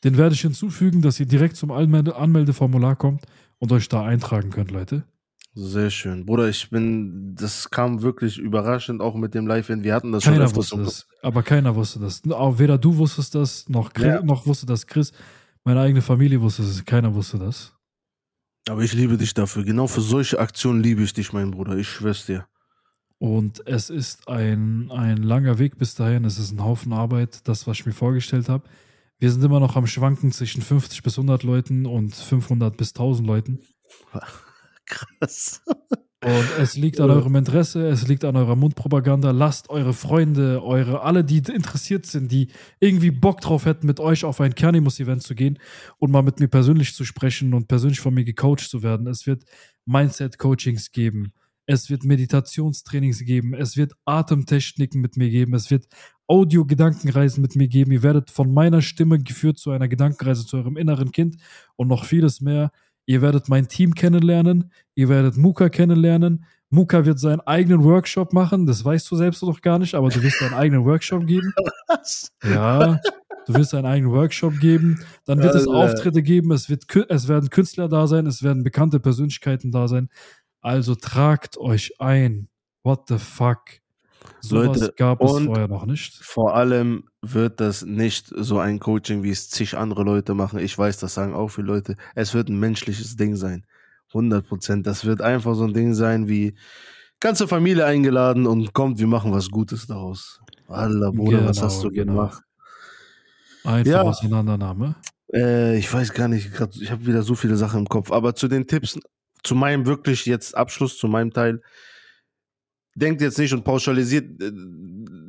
Den 0.04 0.18
werde 0.18 0.36
ich 0.36 0.42
hinzufügen, 0.42 1.02
dass 1.02 1.20
ihr 1.20 1.26
direkt 1.26 1.56
zum 1.56 1.72
Anmelde 1.72 2.16
Anmeldeformular 2.16 2.96
kommt 2.96 3.26
und 3.60 3.72
euch 3.72 3.88
da 3.88 4.04
eintragen 4.04 4.50
könnt, 4.50 4.72
Leute. 4.72 5.04
Sehr 5.56 5.92
schön. 5.92 6.26
Bruder, 6.26 6.50
ich 6.50 6.70
bin, 6.72 7.36
das 7.36 7.70
kam 7.70 8.02
wirklich 8.02 8.40
überraschend 8.40 9.02
auch 9.02 9.16
mit 9.16 9.36
dem 9.36 9.46
Live-In. 9.46 9.84
Wir 9.84 9.94
hatten 9.94 10.12
das 10.12 10.24
keiner 10.24 10.48
schon 10.48 10.56
wusste 10.56 10.78
das, 10.78 11.08
aber 11.22 11.44
keiner 11.44 11.76
wusste 11.76 12.00
das. 12.00 12.24
Weder 12.26 12.80
du 12.80 12.98
wusstest 12.98 13.36
das, 13.36 13.70
noch, 13.70 13.94
Chris, 13.94 14.08
ja. 14.08 14.24
noch 14.24 14.48
wusste 14.48 14.66
das 14.66 14.88
Chris. 14.88 15.12
Meine 15.64 15.80
eigene 15.80 16.02
Familie 16.02 16.42
wusste 16.42 16.64
das, 16.64 16.84
keiner 16.84 17.14
wusste 17.14 17.38
das. 17.38 17.72
Aber 18.68 18.82
ich 18.82 18.94
liebe 18.94 19.18
dich 19.18 19.34
dafür. 19.34 19.64
Genau 19.64 19.86
für 19.88 20.02
solche 20.02 20.40
Aktionen 20.40 20.82
liebe 20.82 21.04
ich 21.04 21.14
dich, 21.14 21.34
mein 21.34 21.52
Bruder. 21.52 21.78
Ich 21.78 21.88
schwör's 21.88 22.26
dir. 22.26 22.48
Und 23.20 23.66
es 23.68 23.90
ist 23.90 24.28
ein, 24.28 24.90
ein 24.92 25.18
langer 25.18 25.60
Weg 25.60 25.78
bis 25.78 25.94
dahin. 25.96 26.26
Es 26.26 26.40
ist 26.40 26.52
ein 26.52 26.64
Haufen 26.64 26.94
Arbeit, 26.94 27.48
das, 27.48 27.68
was 27.68 27.80
ich 27.80 27.86
mir 27.86 27.94
vorgestellt 27.94 28.50
habe. 28.50 28.64
Wir 29.20 29.32
sind 29.32 29.44
immer 29.44 29.60
noch 29.60 29.76
am 29.76 29.88
Schwanken 29.88 30.32
zwischen 30.32 30.62
50 30.62 31.04
bis 31.04 31.18
100 31.18 31.44
Leuten 31.44 31.86
und 31.86 32.16
500 32.16 32.76
bis 32.76 32.90
1000 32.90 33.28
Leuten. 33.28 33.60
Krass. 34.86 35.62
Und 36.24 36.46
es 36.58 36.78
liegt 36.78 37.02
an 37.02 37.12
eurem 37.12 37.36
Interesse, 37.36 37.86
es 37.90 38.08
liegt 38.08 38.24
an 38.24 38.38
eurer 38.38 38.56
Mundpropaganda. 38.56 39.32
Lasst 39.32 39.70
eure 39.70 39.94
Freunde, 39.94 40.64
eure, 40.64 41.02
alle, 41.02 41.26
die 41.26 41.40
interessiert 41.40 42.06
sind, 42.06 42.32
die 42.32 42.48
irgendwie 42.80 43.12
Bock 43.12 43.42
drauf 43.42 43.66
hätten, 43.66 43.88
mit 43.88 44.00
euch 44.00 44.24
auf 44.24 44.40
ein 44.40 44.56
Kernimus-Event 44.56 45.22
zu 45.22 45.36
gehen 45.36 45.60
und 45.98 46.12
mal 46.12 46.22
mit 46.22 46.40
mir 46.40 46.48
persönlich 46.48 46.96
zu 46.96 47.04
sprechen 47.04 47.54
und 47.54 47.68
persönlich 47.68 48.00
von 48.00 48.14
mir 48.14 48.24
gecoacht 48.24 48.70
zu 48.70 48.84
werden. 48.84 49.08
Es 49.08 49.28
wird 49.28 49.44
Mindset-Coachings 49.86 50.92
geben. 50.92 51.34
Es 51.66 51.90
wird 51.90 52.06
Meditationstrainings 52.06 53.20
geben. 53.26 53.54
Es 53.54 53.76
wird 53.76 53.94
Atemtechniken 54.06 55.02
mit 55.02 55.18
mir 55.18 55.30
geben. 55.30 55.54
Es 55.54 55.72
wird 55.72 55.88
Audio-Gedankenreisen 56.34 57.44
mit 57.44 57.56
mir 57.56 57.68
geben. 57.68 57.92
Ihr 57.92 58.02
werdet 58.02 58.32
von 58.32 58.52
meiner 58.52 58.82
Stimme 58.82 59.20
geführt 59.20 59.60
zu 59.60 59.70
einer 59.70 59.88
Gedankenreise 59.88 60.48
zu 60.48 60.58
eurem 60.58 60.78
inneren 60.78 61.12
Kind 61.12 61.38
und 61.76 61.88
noch 61.88 62.06
vieles 62.06 62.42
mehr. 62.42 62.72
Ihr 63.06 63.22
werdet 63.22 63.50
mein 63.50 63.68
Team 63.68 63.94
kennenlernen. 63.94 64.72
Ihr 64.96 65.10
werdet 65.10 65.38
Muka 65.38 65.70
kennenlernen. 65.70 66.46
Muka 66.72 67.06
wird 67.06 67.20
seinen 67.20 67.42
eigenen 67.42 67.84
Workshop 67.84 68.34
machen. 68.34 68.66
Das 68.66 68.84
weißt 68.84 69.12
du 69.12 69.16
selbst 69.16 69.44
noch 69.44 69.62
gar 69.62 69.78
nicht, 69.78 69.94
aber 69.94 70.10
du 70.10 70.24
wirst 70.24 70.42
deinen 70.42 70.56
eigenen 70.56 70.86
Workshop 70.86 71.28
geben. 71.28 71.54
Was? 71.88 72.32
Ja, 72.44 73.00
du 73.46 73.54
wirst 73.54 73.74
deinen 73.74 73.86
eigenen 73.86 74.12
Workshop 74.12 74.60
geben. 74.60 75.06
Dann 75.26 75.44
wird 75.44 75.54
es 75.54 75.68
Auftritte 75.68 76.24
geben. 76.24 76.52
Es, 76.52 76.68
wird, 76.68 76.86
es 77.10 77.28
werden 77.28 77.52
Künstler 77.52 77.90
da 77.90 78.08
sein. 78.08 78.26
Es 78.26 78.42
werden 78.42 78.64
bekannte 78.64 79.00
Persönlichkeiten 79.00 79.72
da 79.72 79.88
sein. 79.88 80.10
Also 80.62 80.96
tragt 80.96 81.60
euch 81.60 82.02
ein. 82.02 82.48
What 82.82 83.08
the 83.08 83.20
fuck? 83.20 83.83
Sowas 84.42 84.80
Leute, 84.80 84.94
gab 84.98 85.22
es 85.22 85.32
vorher 85.32 85.68
noch 85.68 85.86
nicht. 85.86 86.16
Vor 86.16 86.56
allem 86.56 87.06
wird 87.22 87.60
das 87.60 87.84
nicht 87.84 88.32
so 88.36 88.60
ein 88.60 88.80
Coaching, 88.80 89.24
wie 89.24 89.32
es 89.32 89.50
zig 89.50 89.78
andere 89.78 90.04
Leute 90.04 90.34
machen. 90.34 90.60
Ich 90.60 90.78
weiß, 90.78 90.98
das 90.98 91.14
sagen 91.14 91.34
auch 91.34 91.50
viele 91.50 91.68
Leute. 91.68 91.96
Es 92.16 92.34
wird 92.34 92.50
ein 92.50 92.60
menschliches 92.60 93.16
Ding 93.16 93.36
sein. 93.36 93.66
100 94.10 94.48
Prozent. 94.48 94.88
Das 94.88 95.06
wird 95.06 95.22
einfach 95.22 95.56
so 95.56 95.64
ein 95.64 95.74
Ding 95.74 95.94
sein 95.94 96.28
wie 96.28 96.56
ganze 97.20 97.48
Familie 97.48 97.86
eingeladen 97.86 98.46
und 98.46 98.74
kommt, 98.74 99.00
wir 99.00 99.08
machen 99.08 99.32
was 99.32 99.50
Gutes 99.50 99.88
daraus. 99.88 100.42
Allah, 100.68 101.12
Bruder, 101.12 101.38
genau, 101.38 101.50
was 101.50 101.62
hast 101.62 101.84
du 101.84 101.90
genau. 101.90 102.14
gemacht? 102.14 102.44
Einfach 103.64 103.92
ja. 103.92 104.02
Auseinandernahme. 104.02 104.96
Äh, 105.34 105.78
ich 105.78 105.92
weiß 105.92 106.14
gar 106.14 106.28
nicht, 106.28 106.54
grad, 106.54 106.76
ich 106.76 106.92
habe 106.92 107.06
wieder 107.06 107.24
so 107.24 107.36
viele 107.36 107.56
Sachen 107.56 107.82
im 107.82 107.88
Kopf. 107.88 108.12
Aber 108.12 108.36
zu 108.36 108.48
den 108.48 108.68
Tipps, 108.68 109.00
zu 109.44 109.56
meinem 109.56 109.86
wirklich 109.86 110.26
jetzt 110.26 110.56
Abschluss, 110.56 110.98
zu 110.98 111.08
meinem 111.08 111.32
Teil 111.32 111.62
denkt 112.96 113.22
jetzt 113.22 113.38
nicht 113.38 113.54
und 113.54 113.64
pauschalisiert 113.64 114.42
äh, 114.42 114.52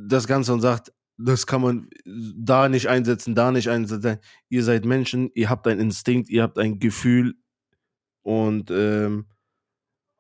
das 0.07 0.27
Ganze 0.27 0.53
und 0.53 0.61
sagt, 0.61 0.93
das 1.17 1.47
kann 1.47 1.61
man 1.61 1.89
da 2.05 2.69
nicht 2.69 2.89
einsetzen, 2.89 3.35
da 3.35 3.53
nicht 3.53 3.69
einsetzen. 3.69 4.19
Ihr 4.49 4.65
seid 4.65 4.85
Menschen, 4.85 5.31
ihr 5.35 5.49
habt 5.49 5.67
einen 5.67 5.81
Instinkt, 5.81 6.29
ihr 6.29 6.43
habt 6.43 6.59
ein 6.59 6.81
Gefühl 6.81 7.37
und 8.23 8.71
ähm, 8.71 9.27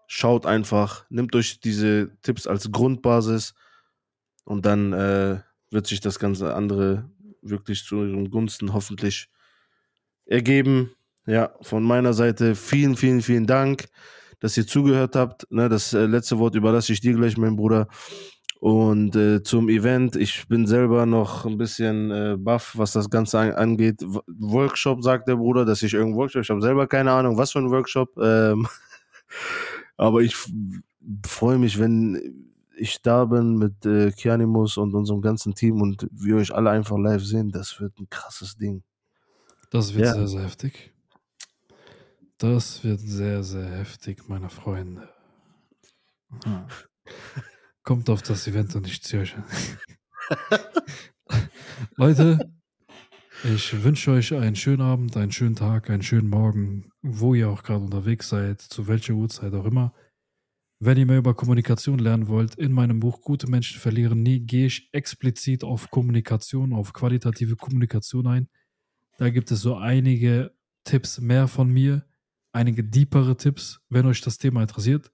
schaut 0.07 0.47
einfach, 0.47 1.07
nimmt 1.11 1.35
euch 1.35 1.59
diese 1.61 2.17
Tipps 2.23 2.47
als 2.47 2.71
Grundbasis 2.71 3.55
und 4.45 4.67
dann 4.67 4.93
äh, 4.93 5.41
wird 5.71 5.87
sich 5.87 6.01
das 6.01 6.19
ganze 6.19 6.55
andere 6.55 7.11
wirklich 7.43 7.85
zu 7.85 8.05
ihren 8.05 8.31
Gunsten 8.31 8.73
hoffentlich 8.73 9.29
ergeben. 10.27 10.93
Ja, 11.27 11.55
von 11.63 11.83
meiner 11.83 12.13
Seite 12.13 12.55
vielen, 12.55 12.97
vielen, 12.97 13.23
vielen 13.23 13.47
Dank 13.47 13.87
dass 14.45 14.59
ihr 14.59 14.67
zugehört 14.67 15.17
habt. 15.17 15.51
Ne, 15.51 15.71
das 15.71 15.95
äh, 15.95 16.05
letzte 16.05 16.39
Wort 16.39 16.55
überlasse 16.55 16.93
ich 16.93 17.01
dir 17.01 17.15
gleich, 17.15 17.39
mein 17.39 17.57
Bruder. 17.57 17.89
Und 18.61 19.17
äh, 19.17 19.43
zum 19.43 19.71
Event, 19.71 20.17
ich 20.17 20.47
bin 20.49 20.67
selber 20.67 21.07
noch 21.07 21.47
ein 21.47 21.57
bisschen 21.57 22.11
äh, 22.11 22.37
baff, 22.39 22.75
was 22.77 22.93
das 22.93 23.09
Ganze 23.09 23.39
an 23.39 23.53
angeht. 23.53 24.03
W 24.03 24.19
Workshop, 24.27 25.03
sagt 25.03 25.29
der 25.29 25.37
Bruder, 25.37 25.65
dass 25.65 25.83
ich 25.83 25.95
irgendeinen 25.95 26.19
Workshop, 26.19 26.43
ich 26.43 26.51
habe 26.51 26.61
selber 26.61 26.87
keine 26.87 27.13
Ahnung, 27.13 27.39
was 27.39 27.53
für 27.53 27.61
ein 27.61 27.71
Workshop. 27.71 28.19
Ähm, 28.19 28.67
aber 29.97 30.21
ich 30.21 30.37
freue 31.27 31.57
mich, 31.57 31.79
wenn 31.79 32.53
ich 32.77 33.01
da 33.01 33.25
bin 33.25 33.57
mit 33.57 33.87
äh, 33.87 34.11
Kianimus 34.11 34.77
und 34.77 34.95
unserem 34.95 35.23
ganzen 35.23 35.55
Team 35.55 35.81
und 35.81 36.07
wir 36.13 36.37
euch 36.37 36.55
alle 36.55 36.69
einfach 36.69 36.99
live 36.99 37.25
sehen. 37.25 37.51
Das 37.51 37.81
wird 37.81 37.99
ein 37.99 38.11
krasses 38.11 38.59
Ding. 38.59 38.83
Das 39.71 39.95
wird 39.95 40.05
Ja. 40.05 40.13
sehr, 40.13 40.29
sehr 40.29 40.43
heftig. 40.43 40.94
Das 42.39 42.83
wird 42.83 43.01
sehr, 43.01 43.43
sehr 43.43 43.69
heftig, 43.69 44.29
meine 44.29 44.51
Freunde. 44.51 45.09
Hm. 46.45 46.65
Kommt 47.83 48.09
auf 48.11 48.23
das 48.23 48.47
Event 48.47 48.75
und 48.75 48.87
ich 48.87 49.03
ziehe 49.03 49.23
euch 49.23 49.37
an. 49.37 49.45
Leute, 51.97 52.51
ich 53.45 53.85
wünsche 53.85 54.11
euch 54.13 54.33
einen 54.33 54.57
schönen 54.57 54.81
Abend, 54.81 55.17
einen 55.17 55.31
schönen 55.31 55.55
Tag, 55.55 55.91
einen 55.91 56.03
schönen 56.03 56.29
Morgen, 56.29 56.91
wo 57.03 57.35
ihr 57.35 57.51
auch 57.51 57.63
gerade 57.63 57.85
unterwegs 57.85 58.31
seid, 58.31 58.61
zu 58.63 58.89
welcher 58.89 59.15
Uhrzeit 59.15 59.53
auch 59.53 59.67
immer. 59.67 59.95
Wenn 60.81 60.99
ihr 60.99 61.07
mehr 61.07 61.19
über 61.19 61.35
Kommunikation 61.35 61.99
lernen 61.99 62.29
wollt, 62.29 62.57
in 62.57 62.73
meinem 62.73 63.01
Buch 63.01 63.21
Gute 63.21 63.49
Menschen 63.49 63.81
verlieren 63.81 64.23
nie 64.23 64.41
gehe 64.41 64.67
ich 64.67 64.89
explizit 64.93 65.63
auf 65.63 65.91
Kommunikation, 65.91 66.73
auf 66.73 66.93
qualitative 66.93 67.57
Kommunikation 67.57 68.27
ein. 68.27 68.49
Da 69.19 69.31
gibt 69.31 69.51
es 69.51 69.61
so 69.61 69.77
einige 69.77 70.53
Tipps 70.85 71.21
mehr 71.21 71.47
von 71.47 71.71
mir, 71.71 72.05
einige 72.55 72.85
deepere 72.85 73.37
Tipps, 73.37 73.81
wenn 73.89 74.07
euch 74.07 74.21
das 74.21 74.39
Thema 74.39 74.63
interessiert. 74.63 75.11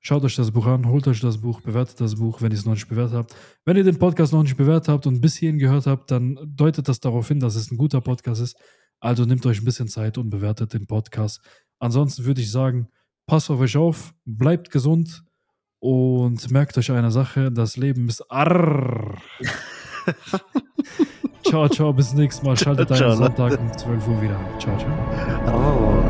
Schaut 0.00 0.22
euch 0.22 0.36
das 0.36 0.50
Buch 0.50 0.66
an, 0.66 0.86
holt 0.86 1.08
euch 1.08 1.20
das 1.20 1.38
Buch, 1.38 1.62
bewertet 1.62 2.00
das 2.00 2.16
Buch, 2.16 2.42
wenn 2.42 2.52
ihr 2.52 2.58
es 2.58 2.66
noch 2.66 2.74
nicht 2.74 2.88
bewertet 2.88 3.14
habt. 3.14 3.34
Wenn 3.64 3.76
ihr 3.76 3.84
den 3.84 3.98
Podcast 3.98 4.32
noch 4.32 4.42
nicht 4.42 4.56
bewertet 4.56 4.88
habt 4.88 5.06
und 5.06 5.20
bis 5.20 5.36
hierhin 5.36 5.58
gehört 5.58 5.86
habt, 5.86 6.10
dann 6.10 6.38
deutet 6.46 6.88
das 6.88 7.00
darauf 7.00 7.28
hin, 7.28 7.40
dass 7.40 7.54
es 7.54 7.70
ein 7.70 7.78
guter 7.78 8.02
Podcast 8.02 8.42
ist. 8.42 8.56
Also 9.00 9.24
nehmt 9.24 9.44
euch 9.46 9.60
ein 9.60 9.64
bisschen 9.64 9.88
Zeit 9.88 10.18
und 10.18 10.30
bewertet 10.30 10.74
den 10.74 10.86
Podcast. 10.86 11.40
Ansonsten 11.78 12.26
würde 12.26 12.42
ich 12.42 12.50
sagen, 12.50 12.88
passt 13.26 13.50
auf 13.50 13.60
euch 13.60 13.76
auf, 13.76 14.14
bleibt 14.26 14.70
gesund 14.70 15.24
und 15.78 16.50
merkt 16.50 16.76
euch 16.76 16.92
eine 16.92 17.10
Sache, 17.10 17.50
das 17.50 17.78
Leben 17.78 18.08
ist 18.08 18.30
arr. 18.30 19.18
ciao, 21.46 21.68
ciao, 21.68 21.92
bis 21.94 22.12
nächstes 22.12 22.44
Mal. 22.44 22.56
Schaltet 22.58 22.88
Ciao, 22.88 23.10
einen. 23.10 23.18
Sonntag 23.18 23.58
um 23.58 23.72
12 23.76 24.08
Uhr 24.08 24.22
wieder. 24.22 24.38
Ciao, 24.58 24.76
ciao. 24.78 24.92
Oh. 25.46 26.03